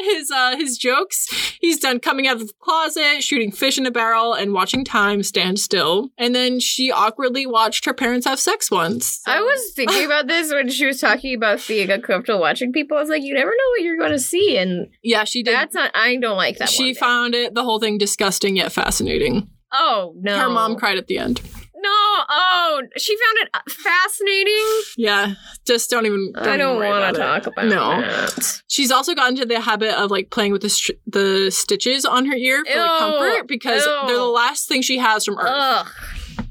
his 0.00 0.28
uh, 0.28 0.56
his 0.56 0.76
jokes. 0.76 1.28
He's 1.60 1.78
done 1.78 2.00
coming 2.00 2.26
out 2.26 2.40
of 2.40 2.48
the 2.48 2.52
closet, 2.58 3.22
shooting 3.22 3.52
fish 3.52 3.78
in 3.78 3.86
a 3.86 3.92
barrel, 3.92 4.34
and 4.34 4.52
watching 4.52 4.84
time 4.84 5.22
stand 5.22 5.60
still. 5.60 6.10
And 6.18 6.34
then 6.34 6.58
she 6.58 6.90
awkwardly 6.90 7.46
watched 7.46 7.84
her 7.84 7.94
parents 7.94 8.26
have 8.26 8.40
sex 8.40 8.72
once. 8.72 9.22
I 9.24 9.40
was 9.40 9.72
thinking 9.76 10.04
about 10.06 10.26
this 10.26 10.52
when 10.52 10.68
she 10.68 10.84
was 10.84 11.00
talking 11.00 11.36
about 11.36 11.64
being 11.68 11.90
uncomfortable 11.90 12.40
watching 12.40 12.72
people. 12.72 12.96
I 12.96 13.00
was 13.00 13.08
like, 13.08 13.22
you 13.22 13.34
never 13.34 13.50
know 13.50 13.70
what 13.70 13.82
you're 13.82 13.98
going 13.98 14.10
to 14.10 14.18
see, 14.18 14.56
and 14.58 14.88
yeah, 15.04 15.22
she 15.22 15.44
did. 15.44 15.54
that's 15.54 15.76
not. 15.76 15.92
I 15.94 16.16
don't 16.16 16.36
like 16.36 16.58
that. 16.58 16.68
she 16.68 16.92
found 16.92 17.36
it 17.36 17.54
the 17.54 17.62
whole 17.62 17.78
thing 17.78 17.98
disgusting 17.98 18.56
yet 18.56 18.72
fascinating. 18.72 19.48
Oh 19.72 20.14
no. 20.16 20.36
Her 20.38 20.48
mom 20.48 20.74
cried 20.74 20.98
at 20.98 21.06
the 21.06 21.18
end. 21.18 21.40
No. 21.76 21.90
Oh, 21.90 22.82
she 22.96 23.14
found 23.16 23.38
it 23.38 23.48
uh, 23.52 23.60
fascinating. 23.68 24.63
Yeah, 24.96 25.34
just 25.66 25.90
don't 25.90 26.06
even. 26.06 26.32
Don't 26.34 26.48
I 26.48 26.56
don't 26.56 26.76
want 26.76 27.14
to 27.14 27.20
talk 27.20 27.46
about 27.46 27.66
it. 27.66 27.70
No. 27.70 28.00
that. 28.00 28.62
She's 28.68 28.92
also 28.92 29.14
gotten 29.14 29.36
to 29.36 29.44
the 29.44 29.60
habit 29.60 29.98
of 30.00 30.10
like 30.10 30.30
playing 30.30 30.52
with 30.52 30.62
the 30.62 30.70
str 30.70 30.92
the 31.06 31.50
stitches 31.50 32.04
on 32.04 32.26
her 32.26 32.36
ear 32.36 32.62
for 32.64 32.78
like 32.78 32.98
comfort 32.98 33.48
because 33.48 33.84
Ew. 33.84 34.02
they're 34.06 34.16
the 34.16 34.24
last 34.24 34.68
thing 34.68 34.82
she 34.82 34.98
has 34.98 35.24
from 35.24 35.38
Earth. 35.38 35.50
Ugh. 35.50 35.88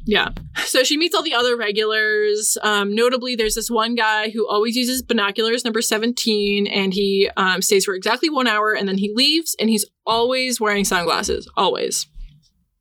Yeah. 0.05 0.29
So 0.65 0.83
she 0.83 0.97
meets 0.97 1.15
all 1.15 1.23
the 1.23 1.33
other 1.33 1.55
regulars. 1.55 2.57
Um, 2.61 2.93
notably, 2.93 3.35
there's 3.35 3.55
this 3.55 3.71
one 3.71 3.95
guy 3.95 4.29
who 4.29 4.47
always 4.47 4.75
uses 4.75 5.01
binoculars, 5.01 5.63
number 5.63 5.81
17, 5.81 6.67
and 6.67 6.93
he 6.93 7.29
um, 7.37 7.61
stays 7.61 7.85
for 7.85 7.95
exactly 7.95 8.29
one 8.29 8.47
hour 8.47 8.73
and 8.73 8.87
then 8.87 8.97
he 8.97 9.13
leaves 9.13 9.55
and 9.59 9.69
he's 9.69 9.85
always 10.05 10.59
wearing 10.59 10.83
sunglasses. 10.83 11.49
Always. 11.55 12.07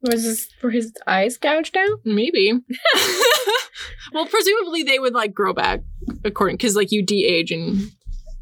Was 0.02 0.24
this 0.24 0.48
were 0.60 0.70
his 0.70 0.92
eyes 1.06 1.38
gouged 1.38 1.76
out? 1.76 2.00
Maybe. 2.04 2.52
well, 4.12 4.26
presumably 4.26 4.82
they 4.82 4.98
would 4.98 5.14
like 5.14 5.34
grow 5.34 5.52
back 5.52 5.82
according 6.24 6.56
because 6.56 6.76
like 6.76 6.92
you 6.92 7.02
de-age 7.02 7.50
and 7.50 7.92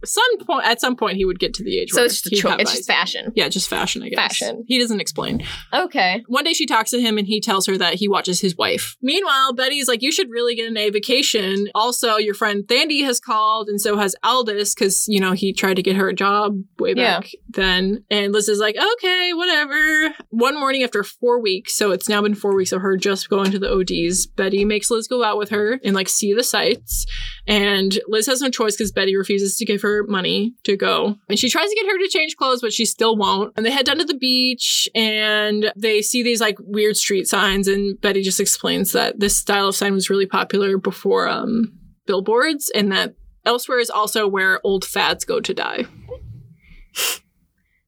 some 0.04 0.38
point 0.46 0.66
at 0.66 0.80
some 0.80 0.96
point 0.96 1.16
he 1.16 1.24
would 1.24 1.38
get 1.38 1.54
to 1.54 1.62
the 1.64 1.78
age 1.78 1.90
So 1.90 1.98
where 2.00 2.06
it's 2.06 2.14
just 2.22 2.26
a 2.26 2.30
he'd 2.36 2.40
cho- 2.42 2.56
it's 2.58 2.72
just 2.74 2.86
fashion. 2.86 3.32
yeah 3.34 3.48
just 3.48 3.68
fashion 3.68 4.02
i 4.02 4.08
guess. 4.08 4.18
Fashion. 4.18 4.64
he 4.66 4.78
doesn't 4.78 5.00
explain. 5.00 5.42
Okay. 5.72 6.22
one 6.28 6.44
day 6.44 6.52
she 6.52 6.66
talks 6.66 6.90
to 6.90 7.00
him 7.00 7.18
and 7.18 7.26
he 7.26 7.40
tells 7.40 7.66
her 7.66 7.76
that 7.78 7.94
he 7.94 8.08
watches 8.08 8.40
his 8.40 8.56
wife. 8.56 8.96
Meanwhile 9.02 9.54
betty's 9.54 9.88
like 9.88 10.02
you 10.02 10.12
should 10.12 10.30
really 10.30 10.54
get 10.54 10.68
an 10.68 10.76
a 10.76 10.90
vacation. 10.90 11.68
Also 11.74 12.16
your 12.16 12.34
friend 12.34 12.64
thandi 12.66 13.02
has 13.04 13.20
called 13.20 13.68
and 13.68 13.80
so 13.80 13.96
has 13.96 14.14
aldous 14.22 14.74
because 14.74 15.04
you 15.08 15.20
know 15.20 15.32
he 15.32 15.52
tried 15.52 15.74
to 15.74 15.82
get 15.82 15.96
her 15.96 16.08
a 16.08 16.14
job 16.14 16.56
way 16.78 16.94
Yeah. 16.96 17.20
back 17.20 17.30
then. 17.50 18.04
And 18.10 18.32
liz 18.32 18.48
is 18.48 18.58
like 18.58 18.76
okay 18.76 19.32
whatever. 19.34 20.14
One 20.30 20.58
morning 20.58 20.82
after 20.82 21.02
four 21.04 21.40
weeks 21.40 21.74
so 21.74 21.90
it's 21.90 22.08
now 22.08 22.22
been 22.22 22.34
four 22.34 22.54
weeks 22.56 22.72
of 22.72 22.80
her 22.82 22.96
just 22.96 23.28
going 23.28 23.50
to 23.50 23.58
the 23.58 23.68
ods 23.70 24.26
betty 24.26 24.64
makes 24.64 24.90
liz 24.90 25.06
go 25.08 25.22
out 25.24 25.38
with 25.38 25.50
her 25.50 25.78
and 25.84 25.94
like 25.94 26.08
see 26.08 26.32
the 26.32 26.42
sights. 26.44 27.06
And 27.46 27.98
Liz 28.06 28.26
has 28.26 28.40
no 28.40 28.50
choice 28.50 28.76
because 28.76 28.92
Betty 28.92 29.16
refuses 29.16 29.56
to 29.56 29.64
give 29.64 29.82
her 29.82 29.89
money 30.06 30.54
to 30.64 30.76
go. 30.76 31.16
And 31.28 31.38
she 31.38 31.48
tries 31.48 31.68
to 31.68 31.74
get 31.74 31.86
her 31.86 31.98
to 31.98 32.08
change 32.08 32.36
clothes, 32.36 32.60
but 32.60 32.72
she 32.72 32.84
still 32.84 33.16
won't. 33.16 33.52
And 33.56 33.64
they 33.64 33.70
head 33.70 33.86
down 33.86 33.98
to 33.98 34.04
the 34.04 34.14
beach 34.14 34.88
and 34.94 35.72
they 35.76 36.02
see 36.02 36.22
these 36.22 36.40
like 36.40 36.56
weird 36.60 36.96
street 36.96 37.26
signs. 37.28 37.68
And 37.68 38.00
Betty 38.00 38.22
just 38.22 38.40
explains 38.40 38.92
that 38.92 39.20
this 39.20 39.36
style 39.36 39.68
of 39.68 39.76
sign 39.76 39.92
was 39.94 40.10
really 40.10 40.26
popular 40.26 40.78
before 40.78 41.28
um, 41.28 41.72
billboards 42.06 42.70
and 42.74 42.90
that 42.92 43.14
elsewhere 43.44 43.78
is 43.78 43.90
also 43.90 44.26
where 44.26 44.60
old 44.64 44.84
fads 44.84 45.24
go 45.24 45.40
to 45.40 45.54
die. 45.54 45.84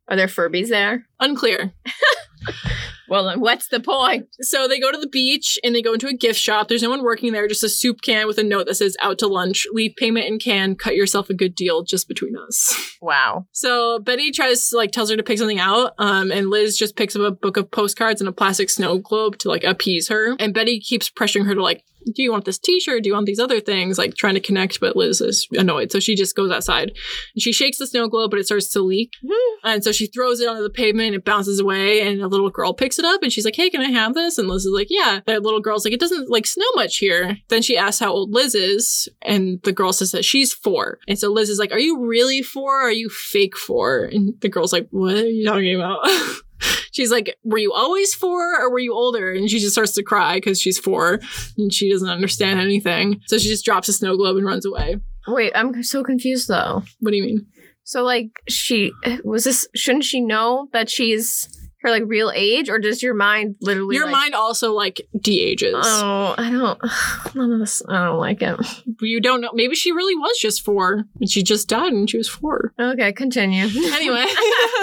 Are 0.09 0.17
there 0.17 0.27
Furbies 0.27 0.69
there? 0.69 1.07
Unclear. 1.21 1.73
Well, 3.09 3.25
then 3.25 3.41
what's 3.41 3.69
the 3.69 3.81
point? 3.81 4.29
So 4.41 4.69
they 4.69 4.81
go 4.81 4.93
to 4.93 4.99
the 4.99 5.09
beach 5.09 5.59
and 5.63 5.75
they 5.75 5.83
go 5.83 5.93
into 5.93 6.07
a 6.07 6.15
gift 6.15 6.39
shop. 6.39 6.69
There's 6.69 6.83
no 6.83 6.91
one 6.91 7.03
working 7.03 7.33
there, 7.33 7.49
just 7.49 7.65
a 7.65 7.69
soup 7.69 8.03
can 8.03 8.27
with 8.27 8.39
a 8.39 8.43
note 8.43 8.67
that 8.67 8.77
says 8.77 8.97
out 9.03 9.19
to 9.19 9.27
lunch, 9.27 9.67
leave 9.73 9.95
payment 9.97 10.27
in 10.27 10.39
can, 10.39 10.77
cut 10.77 10.97
yourself 10.97 11.29
a 11.31 11.35
good 11.35 11.55
deal 11.55 11.83
just 11.83 12.09
between 12.09 12.37
us. 12.37 12.75
Wow. 13.01 13.47
So 13.53 13.99
Betty 13.99 14.31
tries 14.31 14.71
to 14.71 14.77
like 14.77 14.93
tells 14.93 15.11
her 15.11 15.17
to 15.17 15.23
pick 15.23 15.39
something 15.39 15.59
out, 15.59 15.95
um, 15.99 16.31
and 16.31 16.51
Liz 16.51 16.77
just 16.77 16.97
picks 16.97 17.17
up 17.17 17.23
a 17.23 17.31
book 17.31 17.57
of 17.57 17.71
postcards 17.71 18.21
and 18.21 18.29
a 18.29 18.33
plastic 18.33 18.71
snow 18.71 18.99
globe 18.99 19.39
to 19.39 19.49
like 19.49 19.65
appease 19.65 20.09
her. 20.09 20.37
And 20.39 20.55
Betty 20.55 20.81
keeps 20.81 21.11
pressuring 21.11 21.47
her 21.47 21.55
to 21.55 21.63
like, 21.63 21.85
do 22.05 22.23
you 22.23 22.33
want 22.33 22.45
this 22.45 22.59
T-shirt? 22.59 23.03
Do 23.03 23.09
you 23.09 23.15
want 23.15 23.27
these 23.27 23.39
other 23.39 23.61
things? 23.61 23.99
Like 23.99 24.15
trying 24.15 24.35
to 24.35 24.41
connect, 24.41 24.81
but 24.81 24.97
Liz 24.97 25.21
is 25.21 25.47
annoyed, 25.53 25.93
so 25.93 26.01
she 26.01 26.15
just 26.15 26.37
goes 26.37 26.51
outside. 26.51 26.93
And 27.35 27.43
she 27.43 27.53
shakes 27.53 27.79
the 27.79 27.87
snow 27.87 28.09
globe, 28.09 28.31
but 28.31 28.41
it 28.41 28.47
starts 28.47 28.71
to 28.73 28.81
leak, 28.83 29.13
mm-hmm. 29.25 29.69
and 29.69 29.85
so 29.85 29.93
she 29.93 30.07
throws 30.07 30.41
it 30.41 30.49
onto 30.49 30.63
the 30.63 30.71
pavement. 30.71 31.15
It 31.15 31.25
bounces 31.25 31.61
away, 31.61 32.01
and 32.01 32.21
a 32.21 32.29
little 32.29 32.51
girl 32.51 32.75
picks 32.75 32.99
it 32.99 33.05
up, 33.05 33.23
and 33.23 33.33
she's 33.33 33.45
like, 33.45 33.57
"Hey, 33.57 33.71
can 33.71 33.81
I 33.81 33.91
have 33.91 34.15
this?" 34.15 34.39
And 34.39 34.49
Liz 34.49 34.65
is 34.65 34.73
like, 34.75 34.89
"Yeah." 34.91 35.21
The 35.27 35.41
little 35.41 35.61
girl's 35.61 35.85
like, 35.85 35.95
"It 35.95 36.01
doesn't 36.01 36.31
like 36.31 36.47
snow 36.47 36.67
much 36.75 36.99
here." 36.99 37.39
Then 37.49 37.63
she 37.63 37.77
asks 37.77 38.01
how 38.01 38.13
old 38.13 38.33
Liz 38.33 38.55
is, 38.55 39.09
and 39.23 39.61
the 39.63 39.73
girl 39.73 39.93
says 39.93 40.13
that 40.13 40.25
she's 40.25 40.53
four. 40.53 40.99
And 41.09 41.19
so 41.19 41.31
Liz 41.31 41.49
is 41.49 41.59
like, 41.59 41.73
"Are 41.73 41.79
you 41.79 42.07
really 42.07 42.43
four? 42.43 42.81
Are 42.81 42.93
you 42.93 43.09
fake 43.09 43.57
four? 43.57 44.05
And 44.05 44.35
the 44.41 44.49
girl's 44.49 44.73
like, 44.73 44.89
"What 44.91 45.15
are 45.15 45.27
you 45.27 45.47
talking 45.47 45.75
about?" 45.75 46.07
She's 46.93 47.11
like, 47.11 47.37
Were 47.43 47.59
you 47.59 47.73
always 47.73 48.15
four 48.15 48.61
or 48.61 48.71
were 48.71 48.79
you 48.79 48.95
older? 48.95 49.33
And 49.33 49.51
she 49.51 49.59
just 49.59 49.73
starts 49.73 49.93
to 49.93 50.03
cry 50.03 50.37
because 50.37 50.61
she's 50.61 50.79
four 50.79 51.21
and 51.59 51.73
she 51.73 51.91
doesn't 51.91 52.09
understand 52.09 52.61
anything. 52.61 53.21
So 53.27 53.39
she 53.39 53.49
just 53.49 53.65
drops 53.65 53.89
a 53.89 53.93
snow 53.93 54.17
globe 54.17 54.37
and 54.37 54.47
runs 54.47 54.65
away. 54.65 55.01
Wait, 55.27 55.53
I'm 55.55 55.83
so 55.83 56.03
confused 56.03 56.49
though. 56.49 56.83
What 57.01 57.11
do 57.11 57.17
you 57.17 57.23
mean? 57.23 57.47
So 57.85 58.05
like 58.05 58.43
she 58.49 58.93
was 59.25 59.45
this 59.45 59.67
shouldn't 59.75 60.05
she 60.05 60.21
know 60.21 60.69
that 60.73 60.89
she's 60.89 61.49
her 61.83 61.91
like 61.91 62.05
real 62.07 62.33
age 62.35 62.69
or 62.69 62.79
does 62.79 63.03
your 63.03 63.15
mind 63.15 63.57
literally 63.61 63.97
Your 63.97 64.07
like- 64.07 64.13
mind 64.13 64.35
also 64.35 64.73
like 64.73 65.01
de 65.21 65.41
ages. 65.41 65.75
Oh, 65.77 66.35
I 66.39 66.51
don't 66.51 66.81
none 67.35 67.53
of 67.53 67.59
this 67.59 67.83
I 67.89 68.05
don't 68.07 68.19
like 68.19 68.41
it. 68.43 68.57
you 69.01 69.21
don't 69.21 69.41
know. 69.41 69.51
Maybe 69.53 69.75
she 69.75 69.93
really 69.93 70.15
was 70.15 70.39
just 70.39 70.65
four 70.65 71.05
and 71.21 71.31
she 71.31 71.43
just 71.43 71.69
died 71.69 71.93
when 71.93 72.07
she 72.07 72.19
was 72.19 72.29
four. 72.29 72.73
Okay, 72.79 73.13
continue. 73.13 73.67
Anyway, 73.93 74.25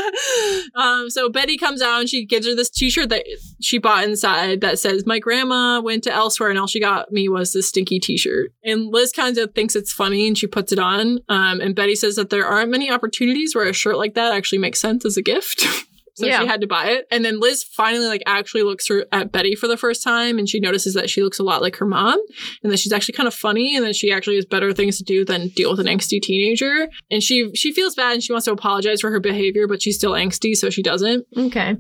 um, 0.76 1.10
so 1.10 1.30
Betty 1.30 1.58
comes 1.58 1.82
out 1.82 2.00
and 2.00 2.10
she 2.10 2.26
gives 2.26 2.48
her 2.48 2.56
this 2.56 2.70
t 2.70 2.90
shirt 2.90 3.10
that 3.10 3.26
she 3.62 3.78
bought 3.78 4.04
inside 4.04 4.62
that 4.62 4.80
says, 4.80 5.06
My 5.06 5.20
grandma 5.20 5.82
went 5.82 6.04
to 6.04 6.14
elsewhere 6.14 6.50
and 6.50 6.60
all 6.60 6.68
she 6.68 6.80
got 6.80 7.12
me 7.12 7.28
was 7.30 7.54
this 7.54 7.70
stinky 7.70 8.00
t 8.00 8.18
shirt. 8.18 8.52
And 8.64 8.88
Liz 8.94 9.12
kind 9.12 9.38
of 9.38 9.54
thinks 9.54 9.76
it's 9.76 9.92
funny 9.92 10.28
and 10.28 10.38
she 10.38 10.48
puts 10.48 10.72
it 10.72 10.80
on. 10.80 11.20
Um, 11.30 11.60
and 11.62 11.76
Betty 11.76 11.96
says 11.96 12.16
that 12.16 12.30
there 12.30 12.46
aren't 12.46 12.72
many 12.72 12.92
opportunities 12.92 13.56
where 13.56 13.68
a 13.68 13.74
shirt 13.74 13.98
like 13.98 14.14
that 14.16 14.34
actually 14.34 14.60
makes 14.60 14.80
sense 14.80 15.06
as 15.06 15.18
a 15.18 15.22
gift. 15.22 15.66
So 16.20 16.28
Yeah. 16.28 16.42
she 16.42 16.48
had 16.48 16.62
to 16.62 16.68
buy 16.68 16.88
it. 16.92 17.08
And 17.12 17.24
then 17.26 17.40
Liz 17.40 17.64
finally 17.64 18.08
like 18.08 18.22
actually 18.26 18.64
looks 18.64 18.88
her, 18.90 19.06
at 19.12 19.32
Betty 19.32 19.56
for 19.56 19.68
the 19.68 19.78
first 19.78 20.04
time 20.04 20.38
and 20.38 20.48
she 20.48 20.60
notices 20.60 20.94
that 20.94 21.10
she 21.10 21.24
looks 21.24 21.40
a 21.40 21.44
lot 21.44 21.62
like 21.62 21.78
her 21.78 21.86
mom 21.86 22.20
and 22.64 22.72
that 22.72 22.78
she's 22.80 22.92
actually 22.92 23.14
kind 23.16 23.28
of 23.28 23.34
funny 23.34 23.76
and 23.76 23.86
that 23.86 23.96
she 23.96 24.12
actually 24.12 24.36
has 24.36 24.46
better 24.46 24.74
things 24.74 24.98
to 24.98 25.04
do 25.04 25.24
than 25.26 25.48
deal 25.50 25.72
with 25.72 25.80
an 25.80 25.88
angsty 25.88 26.22
teenager. 26.22 26.88
And 27.10 27.24
she 27.24 27.50
she 27.56 27.72
feels 27.72 27.96
bad 27.96 28.14
and 28.14 28.24
she 28.24 28.32
wants 28.34 28.46
to 28.46 28.52
apologize 28.52 29.02
for 29.02 29.12
her 29.12 29.20
behavior, 29.20 29.68
but 29.68 29.82
she's 29.82 29.96
still 29.96 30.12
angsty, 30.12 30.56
so 30.56 30.70
she 30.70 30.84
doesn't. 30.84 31.26
okay. 31.38 31.78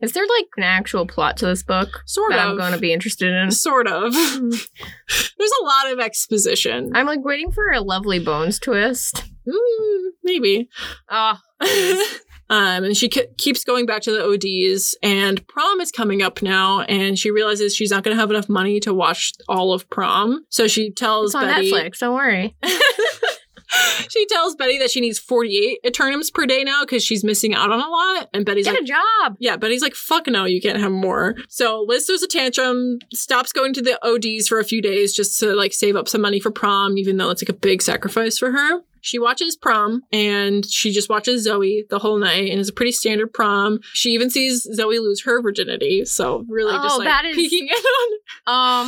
Is 0.00 0.14
there 0.14 0.24
like 0.26 0.46
an 0.56 0.64
actual 0.64 1.06
plot 1.06 1.36
to 1.36 1.46
this 1.46 1.62
book 1.62 2.02
Sort 2.06 2.32
that 2.32 2.44
of. 2.44 2.50
I'm 2.50 2.56
going 2.58 2.72
to 2.72 2.78
be 2.80 2.92
interested 2.92 3.32
in? 3.32 3.52
Sort 3.52 3.86
of. 3.86 4.12
There's 5.38 5.52
a 5.60 5.64
lot 5.64 5.92
of 5.92 6.00
exposition. 6.00 6.90
I'm 6.94 7.06
like 7.06 7.24
waiting 7.24 7.52
for 7.52 7.70
a 7.70 7.80
lovely 7.80 8.18
bones 8.18 8.58
twist. 8.58 9.22
Mm, 9.46 10.10
maybe. 10.24 10.68
Ah, 11.08 11.40
um, 12.52 12.84
and 12.84 12.94
she 12.94 13.08
ke- 13.08 13.34
keeps 13.38 13.64
going 13.64 13.86
back 13.86 14.02
to 14.02 14.10
the 14.10 14.22
ODs, 14.22 14.94
and 15.02 15.46
prom 15.48 15.80
is 15.80 15.90
coming 15.90 16.20
up 16.20 16.42
now, 16.42 16.80
and 16.82 17.18
she 17.18 17.30
realizes 17.30 17.74
she's 17.74 17.90
not 17.90 18.04
going 18.04 18.14
to 18.14 18.20
have 18.20 18.30
enough 18.30 18.46
money 18.46 18.78
to 18.80 18.92
watch 18.92 19.32
all 19.48 19.72
of 19.72 19.88
prom. 19.88 20.44
So 20.50 20.68
she 20.68 20.90
tells 20.90 21.30
it's 21.30 21.34
on 21.34 21.46
Betty. 21.46 21.72
Netflix. 21.72 22.00
Don't 22.00 22.14
worry. 22.14 22.54
she 24.10 24.26
tells 24.26 24.54
Betty 24.54 24.76
that 24.80 24.90
she 24.90 25.00
needs 25.00 25.18
48 25.18 25.78
Eternums 25.82 26.30
per 26.30 26.44
day 26.44 26.62
now 26.62 26.82
because 26.82 27.02
she's 27.02 27.24
missing 27.24 27.54
out 27.54 27.72
on 27.72 27.80
a 27.80 27.88
lot. 27.88 28.28
And 28.34 28.44
Betty's 28.44 28.66
Get 28.66 28.74
like, 28.74 28.82
a 28.82 28.84
job. 28.84 29.36
yeah, 29.38 29.56
Betty's 29.56 29.80
like, 29.80 29.94
fuck 29.94 30.26
no, 30.26 30.44
you 30.44 30.60
can't 30.60 30.78
have 30.78 30.92
more. 30.92 31.36
So 31.48 31.82
Liz 31.88 32.04
throws 32.04 32.22
a 32.22 32.28
tantrum, 32.28 32.98
stops 33.14 33.54
going 33.54 33.72
to 33.72 33.80
the 33.80 33.98
ODs 34.06 34.46
for 34.46 34.58
a 34.58 34.64
few 34.64 34.82
days 34.82 35.14
just 35.14 35.40
to 35.40 35.54
like 35.54 35.72
save 35.72 35.96
up 35.96 36.06
some 36.06 36.20
money 36.20 36.38
for 36.38 36.50
prom, 36.50 36.98
even 36.98 37.16
though 37.16 37.30
it's 37.30 37.42
like 37.42 37.48
a 37.48 37.58
big 37.58 37.80
sacrifice 37.80 38.36
for 38.36 38.52
her. 38.52 38.82
She 39.02 39.18
watches 39.18 39.56
prom 39.56 40.02
and 40.12 40.64
she 40.64 40.92
just 40.92 41.10
watches 41.10 41.42
Zoe 41.44 41.84
the 41.90 41.98
whole 41.98 42.18
night 42.18 42.50
and 42.50 42.58
it's 42.60 42.70
a 42.70 42.72
pretty 42.72 42.92
standard 42.92 43.32
prom. 43.32 43.80
She 43.92 44.10
even 44.10 44.30
sees 44.30 44.62
Zoe 44.74 44.98
lose 44.98 45.22
her 45.24 45.42
virginity. 45.42 46.04
So 46.06 46.44
really 46.48 46.72
just 46.72 46.94
Oh, 46.94 46.98
like 46.98 47.08
that 47.08 47.24
is- 47.26 47.36
peeking 47.36 47.68
in 47.68 47.74
on 47.74 48.18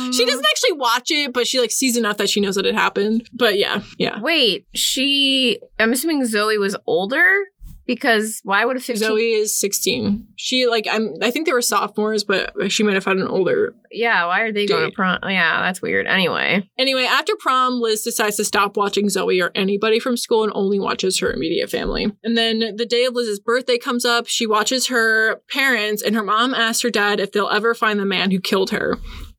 Um, 0.07 0.13
She 0.13 0.25
doesn't 0.25 0.45
actually 0.45 0.73
watch 0.77 1.11
it, 1.11 1.31
but 1.33 1.47
she 1.47 1.59
like 1.59 1.71
sees 1.71 1.95
enough 1.97 2.17
that 2.17 2.29
she 2.29 2.39
knows 2.41 2.55
that 2.55 2.65
it 2.65 2.73
happened. 2.75 3.29
But 3.33 3.57
yeah, 3.57 3.81
yeah. 3.97 4.19
Wait, 4.21 4.65
she. 4.73 5.59
I'm 5.77 5.91
assuming 5.91 6.25
Zoe 6.25 6.57
was 6.57 6.75
older 6.87 7.45
because 7.85 8.41
why 8.43 8.65
would 8.65 8.77
a 8.77 8.79
15? 8.79 8.95
Zoe 8.97 9.31
is 9.31 9.55
16. 9.59 10.27
She 10.35 10.67
like 10.67 10.87
I'm 10.91 11.13
I 11.21 11.31
think 11.31 11.45
they 11.45 11.53
were 11.53 11.61
sophomores, 11.61 12.23
but 12.23 12.71
she 12.71 12.83
might 12.83 12.95
have 12.95 13.05
had 13.05 13.17
an 13.17 13.27
older. 13.27 13.73
Yeah, 13.91 14.25
why 14.25 14.41
are 14.41 14.51
they 14.51 14.65
going 14.65 14.89
to 14.89 14.95
prom? 14.95 15.19
Yeah, 15.23 15.61
that's 15.61 15.81
weird. 15.81 16.07
Anyway, 16.07 16.69
Anyway, 16.77 17.03
after 17.03 17.33
prom, 17.39 17.79
Liz 17.79 18.03
decides 18.03 18.35
to 18.37 18.45
stop 18.45 18.75
watching 18.75 19.09
Zoe 19.09 19.41
or 19.41 19.51
anybody 19.55 19.99
from 19.99 20.17
school 20.17 20.43
and 20.43 20.51
only 20.55 20.79
watches 20.79 21.19
her 21.19 21.31
immediate 21.31 21.69
family. 21.69 22.11
And 22.23 22.37
then 22.37 22.75
the 22.75 22.85
day 22.85 23.05
of 23.05 23.13
Liz's 23.13 23.39
birthday 23.39 23.77
comes 23.77 24.05
up, 24.05 24.27
she 24.27 24.45
watches 24.45 24.87
her 24.87 25.41
parents 25.49 26.01
and 26.01 26.15
her 26.15 26.23
mom 26.23 26.53
asks 26.53 26.81
her 26.81 26.89
dad 26.89 27.19
if 27.19 27.31
they'll 27.31 27.49
ever 27.49 27.73
find 27.73 27.99
the 27.99 28.05
man 28.05 28.31
who 28.31 28.39
killed 28.39 28.71
her. 28.71 28.97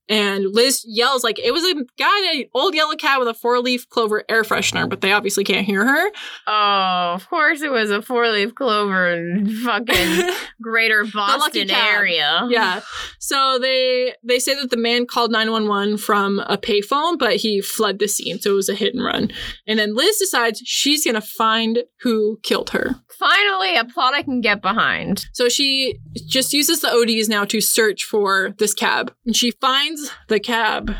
And 0.08 0.46
Liz 0.54 0.84
yells 0.86 1.24
like 1.24 1.38
it 1.38 1.52
was 1.52 1.64
a 1.64 1.74
guy, 1.98 2.32
an 2.34 2.44
old 2.54 2.74
yellow 2.74 2.94
cat 2.94 3.18
with 3.18 3.28
a 3.28 3.34
four-leaf 3.34 3.88
clover 3.88 4.24
air 4.28 4.42
freshener, 4.42 4.88
but 4.88 5.00
they 5.00 5.12
obviously 5.12 5.44
can't 5.44 5.66
hear 5.66 5.84
her. 5.84 6.10
oh, 6.46 7.12
of 7.14 7.28
course 7.28 7.60
it 7.62 7.70
was 7.70 7.90
a 7.90 8.02
four-leaf 8.02 8.54
clover 8.54 9.08
in 9.08 9.48
fucking 9.64 10.30
Greater 10.62 11.04
Boston 11.04 11.70
area. 11.70 12.46
Yeah. 12.48 12.80
So 13.18 13.58
they 13.60 14.14
they 14.22 14.38
say 14.38 14.54
that 14.54 14.70
the 14.70 14.76
man 14.76 15.06
called 15.06 15.32
911 15.32 15.98
from 15.98 16.38
a 16.40 16.56
payphone, 16.56 17.18
but 17.18 17.36
he 17.36 17.60
fled 17.60 17.98
the 17.98 18.08
scene, 18.08 18.38
so 18.38 18.52
it 18.52 18.54
was 18.54 18.68
a 18.68 18.74
hit 18.74 18.94
and 18.94 19.04
run. 19.04 19.30
And 19.66 19.78
then 19.78 19.94
Liz 19.94 20.18
decides 20.18 20.62
she's 20.64 21.04
going 21.04 21.14
to 21.14 21.20
find 21.20 21.84
who 22.00 22.38
killed 22.42 22.70
her. 22.70 22.96
Finally, 23.18 23.76
a 23.76 23.84
plot 23.84 24.14
I 24.14 24.22
can 24.22 24.40
get 24.40 24.60
behind. 24.62 25.26
So 25.32 25.48
she 25.48 25.98
just 26.28 26.52
uses 26.52 26.80
the 26.80 26.90
ODs 26.90 27.28
now 27.28 27.44
to 27.46 27.60
search 27.60 28.04
for 28.04 28.54
this 28.58 28.74
cab. 28.74 29.12
And 29.24 29.34
she 29.34 29.50
finds 29.52 29.95
the 30.28 30.40
cab. 30.40 30.92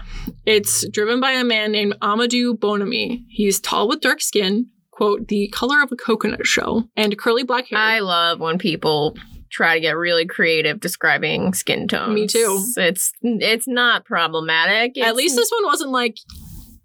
It's 0.45 0.89
driven 0.89 1.21
by 1.21 1.33
a 1.33 1.45
man 1.45 1.73
named 1.73 1.97
Amadou 2.01 2.59
Bonamy. 2.59 3.25
He's 3.29 3.61
tall 3.61 3.89
with 3.89 4.01
dark 4.01 4.21
skin, 4.21 4.67
quote, 4.91 5.29
the 5.29 5.49
color 5.49 5.83
of 5.83 5.93
a 5.93 5.97
coconut 5.97 6.47
shell, 6.47 6.89
and 6.97 7.19
curly 7.19 7.43
black 7.43 7.69
hair. 7.69 7.79
I 7.79 8.01
love 8.01 8.41
when 8.41 8.59
people 8.59 9.17
try 9.51 9.75
to 9.75 9.81
get 9.81 9.97
really 9.97 10.27
creative 10.27 10.81
describing 10.81 11.55
skin 11.55 11.89
tones. 11.89 12.15
Me 12.15 12.27
too. 12.27 12.63
It's 12.77 13.13
it's 13.23 13.67
not 13.67 14.05
problematic. 14.05 14.99
At 14.99 15.17
least 15.17 15.37
this 15.37 15.51
one 15.51 15.65
wasn't 15.65 15.91
like 15.91 16.17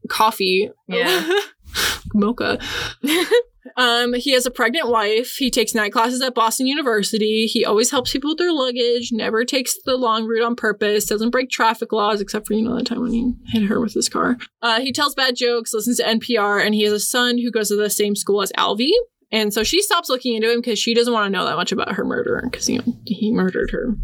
coffee. 0.09 0.69
Yeah. 0.87 1.29
Mocha. 2.13 2.59
Um, 3.77 4.13
he 4.13 4.31
has 4.31 4.45
a 4.45 4.51
pregnant 4.51 4.89
wife. 4.89 5.35
He 5.37 5.51
takes 5.51 5.75
night 5.75 5.91
classes 5.91 6.21
at 6.21 6.35
Boston 6.35 6.67
University. 6.67 7.45
He 7.45 7.65
always 7.65 7.91
helps 7.91 8.11
people 8.11 8.31
with 8.31 8.37
their 8.37 8.51
luggage, 8.51 9.11
never 9.11 9.45
takes 9.45 9.75
the 9.85 9.95
long 9.95 10.25
route 10.25 10.43
on 10.43 10.55
purpose, 10.55 11.05
doesn't 11.05 11.29
break 11.29 11.49
traffic 11.49 11.91
laws, 11.93 12.21
except 12.21 12.47
for, 12.47 12.53
you 12.53 12.63
know, 12.63 12.75
that 12.75 12.85
time 12.85 13.01
when 13.01 13.11
he 13.11 13.33
hit 13.47 13.63
her 13.63 13.79
with 13.79 13.93
his 13.93 14.09
car. 14.09 14.37
Uh, 14.61 14.79
he 14.79 14.91
tells 14.91 15.15
bad 15.15 15.35
jokes, 15.35 15.73
listens 15.73 15.97
to 15.97 16.03
NPR, 16.03 16.65
and 16.65 16.73
he 16.75 16.83
has 16.83 16.93
a 16.93 16.99
son 16.99 17.37
who 17.37 17.51
goes 17.51 17.69
to 17.69 17.75
the 17.75 17.89
same 17.89 18.15
school 18.15 18.41
as 18.41 18.51
Alvy. 18.53 18.91
And 19.31 19.53
so 19.53 19.63
she 19.63 19.81
stops 19.81 20.09
looking 20.09 20.35
into 20.35 20.51
him 20.51 20.59
because 20.59 20.77
she 20.77 20.93
doesn't 20.93 21.13
want 21.13 21.25
to 21.25 21.37
know 21.37 21.45
that 21.45 21.55
much 21.55 21.71
about 21.71 21.93
her 21.93 22.03
murderer 22.03 22.47
because, 22.51 22.69
you 22.69 22.79
know, 22.79 22.93
he 23.05 23.31
murdered 23.31 23.71
her. 23.71 23.95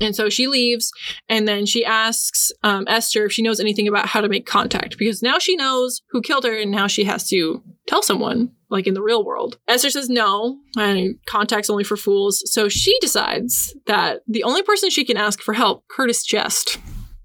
And 0.00 0.14
so 0.14 0.28
she 0.28 0.46
leaves, 0.46 0.92
and 1.28 1.48
then 1.48 1.66
she 1.66 1.84
asks 1.84 2.52
um, 2.62 2.84
Esther 2.86 3.24
if 3.24 3.32
she 3.32 3.42
knows 3.42 3.58
anything 3.58 3.88
about 3.88 4.06
how 4.06 4.20
to 4.20 4.28
make 4.28 4.46
contact 4.46 4.96
because 4.96 5.22
now 5.22 5.38
she 5.38 5.56
knows 5.56 6.02
who 6.10 6.22
killed 6.22 6.44
her, 6.44 6.56
and 6.56 6.70
now 6.70 6.86
she 6.86 7.04
has 7.04 7.26
to 7.28 7.62
tell 7.88 8.02
someone, 8.02 8.52
like 8.70 8.86
in 8.86 8.94
the 8.94 9.02
real 9.02 9.24
world. 9.24 9.58
Esther 9.66 9.90
says 9.90 10.08
no, 10.08 10.58
and 10.76 11.16
contact's 11.26 11.70
only 11.70 11.84
for 11.84 11.96
fools. 11.96 12.42
So 12.46 12.68
she 12.68 12.96
decides 13.00 13.74
that 13.86 14.20
the 14.26 14.42
only 14.42 14.62
person 14.62 14.90
she 14.90 15.04
can 15.04 15.16
ask 15.16 15.40
for 15.40 15.54
help, 15.54 15.86
Curtis 15.88 16.24
Jest. 16.24 16.78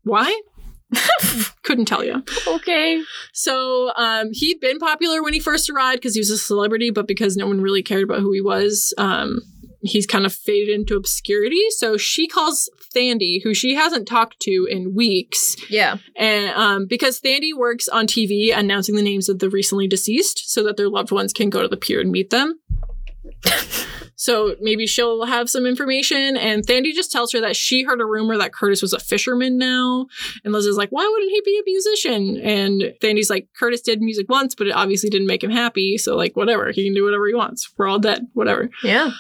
Why? 0.04 0.40
Couldn't 1.64 1.86
tell 1.86 2.04
you. 2.04 2.24
okay. 2.48 3.02
So 3.34 3.92
um, 3.96 4.30
he'd 4.32 4.60
been 4.60 4.80
popular 4.80 5.24
when 5.24 5.34
he 5.34 5.40
first 5.40 5.70
arrived 5.70 6.02
because 6.02 6.16
he 6.16 6.22
was 6.22 6.30
a 6.30 6.38
celebrity, 6.38 6.92
but 6.92 7.08
because 7.08 7.36
no 7.36 7.48
one 7.48 7.62
really 7.62 7.84
cared 7.84 8.04
about 8.04 8.20
who 8.20 8.32
he 8.32 8.42
was, 8.42 8.94
um, 8.98 9.40
he's 9.84 10.08
kind 10.08 10.26
of 10.26 10.34
faded 10.34 10.70
into 10.74 10.96
obscurity. 10.96 11.62
So 11.72 11.98
she 11.98 12.28
calls 12.28 12.70
Thandi, 12.96 13.44
who 13.44 13.54
she 13.54 13.76
hasn't 13.76 14.08
talked 14.08 14.40
to 14.42 14.68
in 14.70 14.94
weeks, 14.96 15.56
Yeah. 15.70 15.98
and 16.18 16.50
um, 16.56 16.86
because 16.88 17.20
Thandi 17.20 17.54
works 17.56 17.88
on 17.88 18.08
TV 18.08 18.56
announcing 18.58 18.96
the 18.96 19.02
names 19.02 19.30
of 19.30 19.40
the 19.40 19.50
recently 19.50 19.88
deceased, 19.88 20.50
so 20.52 20.64
that 20.64 20.78
their 20.78 20.90
loved 20.90 21.12
ones 21.12 21.34
can 21.34 21.50
go 21.50 21.62
to 21.62 21.68
the 21.68 21.78
pier 21.78 22.00
and 22.02 22.12
meet 22.12 22.30
them. 22.30 22.60
So 24.24 24.56
maybe 24.62 24.88
she'll 24.88 25.26
have 25.26 25.50
some 25.50 25.66
information. 25.66 26.38
And 26.38 26.66
Thandi 26.66 26.94
just 26.94 27.12
tells 27.12 27.34
her 27.34 27.42
that 27.42 27.58
she 27.58 27.84
heard 27.84 28.00
a 28.00 28.06
rumor 28.06 28.38
that 28.38 28.54
Curtis 28.54 28.82
was 28.82 28.94
a 28.94 29.00
fisherman 29.00 29.58
now. 29.58 30.08
And 30.46 30.54
Liz 30.54 30.66
is 30.66 30.78
like, 30.78 30.92
why 30.92 31.06
wouldn't 31.06 31.30
he 31.30 31.42
be 31.44 31.60
a 31.60 31.64
musician? 31.66 32.38
And 32.38 32.94
Thandi's 33.02 33.30
like, 33.30 33.50
Curtis 33.60 33.82
did 33.82 34.02
music 34.02 34.30
once, 34.30 34.56
but 34.56 34.68
it 34.68 34.76
obviously 34.78 35.10
didn't 35.10 35.28
make 35.28 35.44
him 35.44 35.52
happy. 35.52 35.98
So, 35.98 36.16
like, 36.16 36.38
whatever. 36.38 36.72
He 36.72 36.86
can 36.86 36.94
do 36.94 37.04
whatever 37.04 37.28
he 37.28 37.34
wants. 37.34 37.70
We're 37.78 37.90
all 37.90 38.00
dead. 38.00 38.26
Whatever. 38.32 38.70
Yeah. 38.82 39.12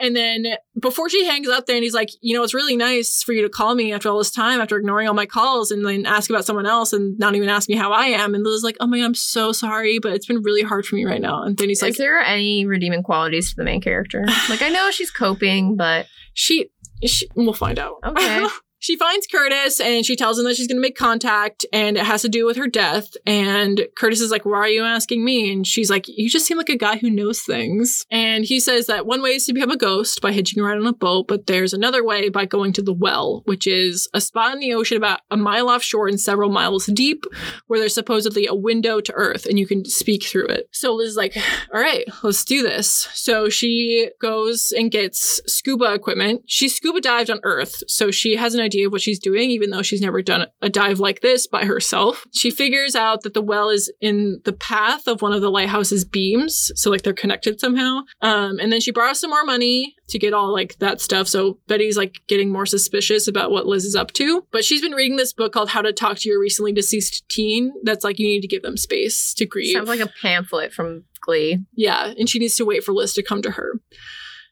And 0.00 0.14
then 0.14 0.46
before 0.78 1.08
she 1.08 1.24
hangs 1.24 1.48
up, 1.48 1.66
Thandi's 1.66 1.94
like, 1.94 2.10
you 2.20 2.36
know, 2.36 2.44
it's 2.44 2.54
really 2.54 2.76
nice 2.76 3.22
for 3.22 3.32
you 3.32 3.42
to 3.42 3.48
call 3.48 3.74
me 3.74 3.92
after 3.92 4.08
all 4.08 4.18
this 4.18 4.30
time, 4.30 4.60
after 4.60 4.76
ignoring 4.76 5.08
all 5.08 5.14
my 5.14 5.26
calls 5.26 5.72
and 5.72 5.84
then 5.84 6.06
ask 6.06 6.30
about 6.30 6.44
someone 6.44 6.66
else 6.66 6.92
and 6.92 7.18
not 7.18 7.34
even 7.34 7.48
ask 7.48 7.68
me 7.68 7.74
how 7.74 7.92
I 7.92 8.06
am. 8.06 8.34
And 8.34 8.44
Liz 8.44 8.54
is 8.54 8.64
like, 8.64 8.76
oh 8.80 8.86
my 8.86 8.98
God, 8.98 9.04
I'm 9.06 9.14
so 9.14 9.50
sorry, 9.52 9.98
but 9.98 10.12
it's 10.12 10.26
been 10.26 10.42
really 10.42 10.62
hard 10.62 10.86
for 10.86 10.94
me 10.94 11.04
right 11.04 11.20
now. 11.20 11.42
And 11.42 11.56
Thandi's 11.56 11.82
like, 11.82 11.92
Is 11.92 11.96
there 11.96 12.20
any 12.20 12.66
redeeming 12.66 13.02
qualities 13.02 13.50
to 13.50 13.56
the 13.56 13.64
main 13.64 13.80
character? 13.80 14.24
Like 14.48 14.62
I 14.62 14.68
know 14.68 14.90
she's 14.90 15.10
coping, 15.10 15.76
but 15.76 16.06
she, 16.34 16.70
she 17.04 17.28
we'll 17.34 17.52
find 17.52 17.78
out. 17.78 17.96
Okay. 18.04 18.46
she 18.80 18.96
finds 18.96 19.26
Curtis 19.26 19.80
and 19.80 20.04
she 20.04 20.16
tells 20.16 20.38
him 20.38 20.44
that 20.44 20.56
she's 20.56 20.68
going 20.68 20.76
to 20.76 20.82
make 20.82 20.96
contact 20.96 21.66
and 21.72 21.96
it 21.96 22.04
has 22.04 22.22
to 22.22 22.28
do 22.28 22.46
with 22.46 22.56
her 22.56 22.68
death. 22.68 23.16
And 23.26 23.86
Curtis 23.96 24.20
is 24.20 24.30
like, 24.30 24.44
Why 24.44 24.58
are 24.58 24.68
you 24.68 24.84
asking 24.84 25.24
me? 25.24 25.52
And 25.52 25.66
she's 25.66 25.90
like, 25.90 26.06
You 26.08 26.28
just 26.28 26.46
seem 26.46 26.56
like 26.56 26.68
a 26.68 26.76
guy 26.76 26.96
who 26.96 27.10
knows 27.10 27.42
things. 27.42 28.04
And 28.10 28.44
he 28.44 28.60
says 28.60 28.86
that 28.86 29.06
one 29.06 29.22
way 29.22 29.30
is 29.30 29.46
to 29.46 29.52
become 29.52 29.70
a 29.70 29.76
ghost 29.76 30.20
by 30.20 30.32
hitching 30.32 30.62
a 30.62 30.66
ride 30.66 30.78
on 30.78 30.86
a 30.86 30.92
boat, 30.92 31.26
but 31.28 31.46
there's 31.46 31.72
another 31.72 32.04
way 32.04 32.28
by 32.28 32.44
going 32.44 32.72
to 32.74 32.82
the 32.82 32.92
well, 32.92 33.42
which 33.46 33.66
is 33.66 34.08
a 34.14 34.20
spot 34.20 34.52
in 34.52 34.60
the 34.60 34.74
ocean 34.74 34.96
about 34.96 35.20
a 35.30 35.36
mile 35.36 35.68
offshore 35.68 36.08
and 36.08 36.20
several 36.20 36.50
miles 36.50 36.86
deep 36.86 37.24
where 37.66 37.78
there's 37.80 37.94
supposedly 37.94 38.46
a 38.46 38.54
window 38.54 39.00
to 39.00 39.12
Earth 39.14 39.46
and 39.46 39.58
you 39.58 39.66
can 39.66 39.84
speak 39.84 40.24
through 40.24 40.46
it. 40.46 40.68
So 40.72 40.94
Liz 40.94 41.10
is 41.10 41.16
like, 41.16 41.36
All 41.74 41.80
right, 41.80 42.04
let's 42.22 42.44
do 42.44 42.62
this. 42.62 43.08
So 43.12 43.48
she 43.48 44.10
goes 44.20 44.72
and 44.76 44.90
gets 44.90 45.40
scuba 45.46 45.92
equipment. 45.94 46.42
She 46.46 46.68
scuba 46.68 47.00
dived 47.00 47.30
on 47.30 47.40
Earth, 47.42 47.82
so 47.88 48.10
she 48.10 48.36
has 48.36 48.54
an 48.54 48.67
idea 48.68 48.86
of 48.86 48.92
what 48.92 49.00
she's 49.00 49.18
doing, 49.18 49.50
even 49.50 49.70
though 49.70 49.82
she's 49.82 50.02
never 50.02 50.20
done 50.20 50.46
a 50.60 50.68
dive 50.68 51.00
like 51.00 51.20
this 51.20 51.46
by 51.46 51.64
herself. 51.64 52.26
She 52.32 52.50
figures 52.50 52.94
out 52.94 53.22
that 53.22 53.32
the 53.32 53.42
well 53.42 53.70
is 53.70 53.90
in 54.00 54.40
the 54.44 54.52
path 54.52 55.06
of 55.06 55.22
one 55.22 55.32
of 55.32 55.40
the 55.40 55.50
lighthouse's 55.50 56.04
beams, 56.04 56.70
so 56.74 56.90
like 56.90 57.02
they're 57.02 57.12
connected 57.12 57.58
somehow. 57.58 58.02
Um, 58.20 58.58
and 58.58 58.70
then 58.70 58.80
she 58.80 58.92
borrows 58.92 59.20
some 59.20 59.30
more 59.30 59.44
money 59.44 59.94
to 60.08 60.18
get 60.18 60.34
all 60.34 60.52
like 60.52 60.78
that 60.78 61.00
stuff. 61.00 61.28
So 61.28 61.58
Betty's 61.66 61.96
like 61.96 62.20
getting 62.26 62.50
more 62.50 62.66
suspicious 62.66 63.26
about 63.28 63.50
what 63.50 63.66
Liz 63.66 63.84
is 63.84 63.94
up 63.94 64.12
to. 64.12 64.46
But 64.50 64.64
she's 64.64 64.82
been 64.82 64.92
reading 64.92 65.16
this 65.16 65.32
book 65.32 65.52
called 65.52 65.70
How 65.70 65.82
to 65.82 65.92
Talk 65.92 66.18
to 66.18 66.28
Your 66.28 66.40
Recently 66.40 66.72
Deceased 66.72 67.28
Teen. 67.28 67.72
That's 67.82 68.04
like 68.04 68.18
you 68.18 68.26
need 68.26 68.42
to 68.42 68.48
give 68.48 68.62
them 68.62 68.76
space 68.76 69.32
to 69.34 69.46
grieve. 69.46 69.72
sounds 69.72 69.88
like 69.88 70.00
a 70.00 70.12
pamphlet 70.20 70.72
from 70.72 71.04
Glee. 71.20 71.58
Yeah, 71.74 72.12
and 72.18 72.28
she 72.28 72.38
needs 72.38 72.56
to 72.56 72.64
wait 72.64 72.84
for 72.84 72.92
Liz 72.92 73.14
to 73.14 73.22
come 73.22 73.42
to 73.42 73.52
her. 73.52 73.74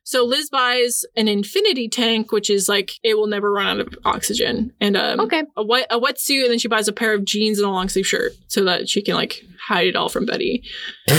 So 0.08 0.24
Liz 0.24 0.48
buys 0.50 1.04
an 1.16 1.26
infinity 1.26 1.88
tank, 1.88 2.30
which 2.30 2.48
is 2.48 2.68
like 2.68 2.92
it 3.02 3.14
will 3.18 3.26
never 3.26 3.50
run 3.52 3.66
out 3.66 3.80
of 3.80 3.88
oxygen, 4.04 4.72
and 4.80 4.96
um, 4.96 5.18
Okay. 5.18 5.42
a 5.56 5.64
wet 5.64 5.88
a 5.90 5.98
wetsuit, 5.98 6.42
and 6.42 6.50
then 6.52 6.60
she 6.60 6.68
buys 6.68 6.86
a 6.86 6.92
pair 6.92 7.12
of 7.12 7.24
jeans 7.24 7.58
and 7.58 7.66
a 7.66 7.70
long 7.70 7.88
sleeve 7.88 8.06
shirt 8.06 8.32
so 8.46 8.62
that 8.64 8.88
she 8.88 9.02
can 9.02 9.16
like 9.16 9.44
hide 9.60 9.88
it 9.88 9.96
all 9.96 10.08
from 10.08 10.24
Betty. 10.24 10.62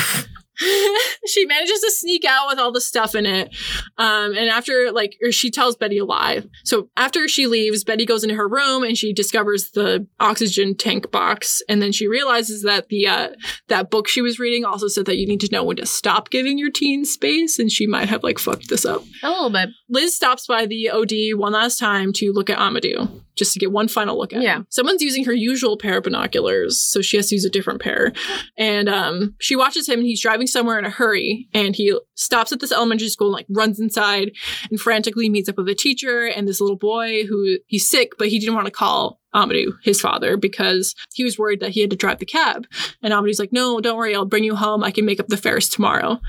she 1.27 1.45
manages 1.45 1.79
to 1.81 1.91
sneak 1.91 2.25
out 2.25 2.47
with 2.47 2.59
all 2.59 2.71
the 2.71 2.81
stuff 2.81 3.15
in 3.15 3.25
it. 3.25 3.55
Um, 3.97 4.35
and 4.35 4.49
after, 4.49 4.91
like, 4.91 5.15
or 5.23 5.31
she 5.31 5.51
tells 5.51 5.75
Betty 5.75 5.97
a 5.97 6.05
lie. 6.05 6.43
So 6.63 6.89
after 6.97 7.27
she 7.27 7.47
leaves, 7.47 7.83
Betty 7.83 8.05
goes 8.05 8.23
into 8.23 8.35
her 8.35 8.47
room 8.47 8.83
and 8.83 8.97
she 8.97 9.13
discovers 9.13 9.71
the 9.71 10.07
oxygen 10.19 10.75
tank 10.75 11.11
box. 11.11 11.61
And 11.69 11.81
then 11.81 11.91
she 11.91 12.07
realizes 12.07 12.63
that 12.63 12.89
the, 12.89 13.07
uh, 13.07 13.29
that 13.67 13.89
book 13.89 14.07
she 14.07 14.21
was 14.21 14.39
reading 14.39 14.65
also 14.65 14.87
said 14.87 15.05
that 15.05 15.17
you 15.17 15.27
need 15.27 15.41
to 15.41 15.49
know 15.51 15.63
when 15.63 15.77
to 15.77 15.85
stop 15.85 16.29
giving 16.29 16.57
your 16.57 16.71
teen 16.71 17.05
space. 17.05 17.59
And 17.59 17.71
she 17.71 17.87
might 17.87 18.09
have, 18.09 18.23
like, 18.23 18.39
fucked 18.39 18.69
this 18.69 18.85
up. 18.85 19.03
A 19.23 19.29
little 19.29 19.49
bit. 19.49 19.69
Liz 19.89 20.15
stops 20.15 20.47
by 20.47 20.65
the 20.65 20.89
OD 20.89 21.39
one 21.39 21.53
last 21.53 21.77
time 21.77 22.13
to 22.13 22.31
look 22.31 22.49
at 22.49 22.57
Amadou, 22.57 23.21
just 23.37 23.53
to 23.53 23.59
get 23.59 23.71
one 23.71 23.87
final 23.87 24.17
look 24.17 24.33
at 24.33 24.41
Yeah. 24.41 24.57
him. 24.57 24.67
Someone's 24.69 25.01
using 25.01 25.23
her 25.25 25.33
usual 25.33 25.77
pair 25.77 25.97
of 25.97 26.03
binoculars, 26.03 26.81
so 26.81 27.01
she 27.01 27.17
has 27.17 27.29
to 27.29 27.35
use 27.35 27.45
a 27.45 27.49
different 27.49 27.81
pair. 27.81 28.13
And 28.57 28.89
um, 28.89 29.35
she 29.39 29.55
watches 29.55 29.87
him, 29.87 29.99
and 29.99 30.07
he's 30.07 30.21
driving 30.21 30.47
somewhere 30.47 30.79
in 30.79 30.85
a 30.85 30.89
hurry. 30.89 31.47
And 31.53 31.75
he 31.75 31.97
stops 32.15 32.51
at 32.51 32.59
this 32.59 32.71
elementary 32.71 33.09
school 33.09 33.27
and 33.27 33.33
like 33.35 33.45
runs 33.49 33.79
inside 33.79 34.31
and 34.69 34.79
frantically 34.79 35.29
meets 35.29 35.47
up 35.49 35.57
with 35.57 35.69
a 35.69 35.75
teacher 35.75 36.25
and 36.25 36.47
this 36.47 36.59
little 36.61 36.75
boy 36.77 37.25
who 37.25 37.57
he's 37.67 37.87
sick, 37.89 38.13
but 38.17 38.27
he 38.29 38.39
didn't 38.39 38.55
want 38.55 38.65
to 38.65 38.71
call 38.71 39.19
Amadou, 39.35 39.73
his 39.83 40.01
father, 40.01 40.35
because 40.37 40.95
he 41.13 41.23
was 41.23 41.37
worried 41.37 41.59
that 41.59 41.71
he 41.71 41.81
had 41.81 41.89
to 41.91 41.95
drive 41.95 42.17
the 42.19 42.25
cab. 42.25 42.65
And 43.03 43.13
Amadou's 43.13 43.39
like, 43.39 43.53
"No, 43.53 43.79
don't 43.79 43.97
worry, 43.97 44.15
I'll 44.15 44.25
bring 44.25 44.43
you 44.43 44.55
home. 44.55 44.83
I 44.83 44.89
can 44.91 45.05
make 45.05 45.19
up 45.19 45.27
the 45.27 45.37
fares 45.37 45.69
tomorrow." 45.69 46.19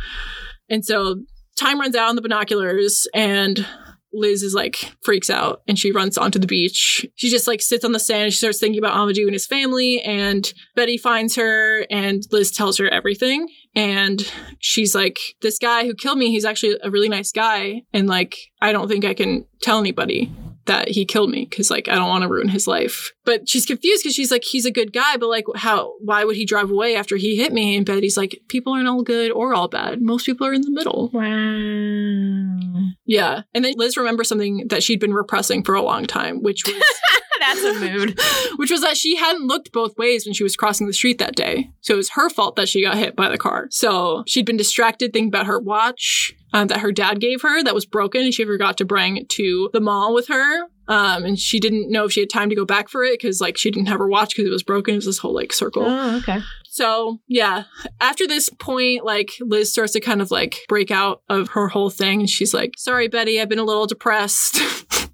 And 0.68 0.84
so 0.84 1.22
time 1.56 1.80
runs 1.80 1.96
out 1.96 2.08
on 2.10 2.16
the 2.16 2.22
binoculars 2.22 3.06
and 3.14 3.66
Liz 4.12 4.42
is 4.42 4.54
like 4.54 4.92
freaks 5.02 5.30
out 5.30 5.62
and 5.68 5.78
she 5.78 5.92
runs 5.92 6.16
onto 6.16 6.38
the 6.38 6.46
beach. 6.46 7.06
She 7.14 7.30
just 7.30 7.46
like 7.46 7.60
sits 7.60 7.84
on 7.84 7.92
the 7.92 8.00
sand 8.00 8.24
and 8.24 8.32
she 8.32 8.38
starts 8.38 8.58
thinking 8.58 8.78
about 8.78 8.96
Amadou 8.96 9.24
and 9.24 9.32
his 9.32 9.46
family 9.46 10.00
and 10.00 10.52
Betty 10.74 10.96
finds 10.96 11.36
her 11.36 11.86
and 11.90 12.22
Liz 12.30 12.50
tells 12.50 12.78
her 12.78 12.88
everything 12.88 13.48
and 13.74 14.30
she's 14.60 14.94
like 14.94 15.18
this 15.42 15.58
guy 15.58 15.84
who 15.84 15.94
killed 15.94 16.18
me 16.18 16.30
he's 16.30 16.44
actually 16.44 16.76
a 16.82 16.90
really 16.90 17.08
nice 17.08 17.32
guy 17.32 17.82
and 17.92 18.06
like 18.06 18.36
I 18.60 18.72
don't 18.72 18.88
think 18.88 19.04
I 19.04 19.14
can 19.14 19.46
tell 19.62 19.78
anybody 19.78 20.32
that 20.68 20.88
he 20.88 21.04
killed 21.04 21.30
me 21.30 21.46
because 21.48 21.70
like 21.70 21.88
I 21.88 21.96
don't 21.96 22.08
want 22.08 22.22
to 22.22 22.28
ruin 22.28 22.48
his 22.48 22.66
life. 22.66 23.12
But 23.24 23.48
she's 23.48 23.66
confused 23.66 24.04
because 24.04 24.14
she's 24.14 24.30
like 24.30 24.44
he's 24.44 24.64
a 24.64 24.70
good 24.70 24.92
guy, 24.92 25.16
but 25.16 25.28
like 25.28 25.44
how 25.56 25.94
why 26.00 26.24
would 26.24 26.36
he 26.36 26.46
drive 26.46 26.70
away 26.70 26.96
after 26.96 27.16
he 27.16 27.36
hit 27.36 27.52
me? 27.52 27.76
And 27.76 27.84
Betty's 27.84 28.16
like 28.16 28.40
people 28.48 28.72
aren't 28.72 28.88
all 28.88 29.02
good 29.02 29.32
or 29.32 29.54
all 29.54 29.68
bad. 29.68 30.00
Most 30.00 30.24
people 30.24 30.46
are 30.46 30.54
in 30.54 30.62
the 30.62 30.70
middle. 30.70 31.10
Wow. 31.12 32.92
Yeah. 33.04 33.42
And 33.54 33.64
then 33.64 33.74
Liz 33.76 33.96
remembers 33.96 34.28
something 34.28 34.66
that 34.68 34.82
she'd 34.82 35.00
been 35.00 35.14
repressing 35.14 35.64
for 35.64 35.74
a 35.74 35.82
long 35.82 36.06
time, 36.06 36.42
which 36.42 36.64
was 36.66 36.74
That's 37.40 37.62
a 37.62 37.74
mood. 37.74 38.20
which 38.56 38.70
was 38.70 38.82
that 38.82 38.96
she 38.96 39.16
hadn't 39.16 39.46
looked 39.46 39.72
both 39.72 39.96
ways 39.96 40.26
when 40.26 40.34
she 40.34 40.42
was 40.42 40.56
crossing 40.56 40.86
the 40.86 40.92
street 40.92 41.18
that 41.18 41.36
day. 41.36 41.70
So 41.80 41.94
it 41.94 41.96
was 41.96 42.10
her 42.10 42.28
fault 42.28 42.56
that 42.56 42.68
she 42.68 42.82
got 42.82 42.96
hit 42.96 43.16
by 43.16 43.28
the 43.28 43.38
car. 43.38 43.68
So 43.70 44.24
she'd 44.26 44.46
been 44.46 44.56
distracted 44.56 45.12
thinking 45.12 45.28
about 45.28 45.46
her 45.46 45.58
watch 45.58 46.34
um, 46.52 46.68
that 46.68 46.80
her 46.80 46.92
dad 46.92 47.20
gave 47.20 47.42
her 47.42 47.62
that 47.62 47.74
was 47.74 47.86
broken 47.86 48.22
and 48.22 48.34
she 48.34 48.44
forgot 48.44 48.78
to 48.78 48.84
bring 48.84 49.26
to 49.28 49.70
the 49.72 49.80
mall 49.80 50.14
with 50.14 50.28
her. 50.28 50.62
Um, 50.88 51.24
and 51.24 51.38
she 51.38 51.60
didn't 51.60 51.90
know 51.90 52.06
if 52.06 52.12
she 52.12 52.20
had 52.20 52.30
time 52.30 52.48
to 52.48 52.54
go 52.56 52.64
back 52.64 52.88
for 52.88 53.04
it 53.04 53.20
because 53.20 53.40
like 53.42 53.58
she 53.58 53.70
didn't 53.70 53.88
have 53.88 53.98
her 53.98 54.08
watch 54.08 54.30
because 54.34 54.48
it 54.48 54.52
was 54.52 54.62
broken. 54.62 54.94
It 54.94 54.98
was 54.98 55.04
this 55.04 55.18
whole 55.18 55.34
like 55.34 55.52
circle. 55.52 55.84
Oh, 55.86 56.16
okay. 56.18 56.40
So 56.64 57.18
yeah, 57.26 57.64
after 58.00 58.26
this 58.26 58.48
point, 58.48 59.04
like 59.04 59.32
Liz 59.40 59.70
starts 59.70 59.92
to 59.92 60.00
kind 60.00 60.22
of 60.22 60.30
like 60.30 60.60
break 60.68 60.90
out 60.90 61.22
of 61.28 61.48
her 61.50 61.68
whole 61.68 61.90
thing, 61.90 62.20
and 62.20 62.30
she's 62.30 62.54
like, 62.54 62.74
"Sorry, 62.78 63.08
Betty, 63.08 63.38
I've 63.40 63.48
been 63.48 63.58
a 63.58 63.64
little 63.64 63.86
depressed." 63.86 64.60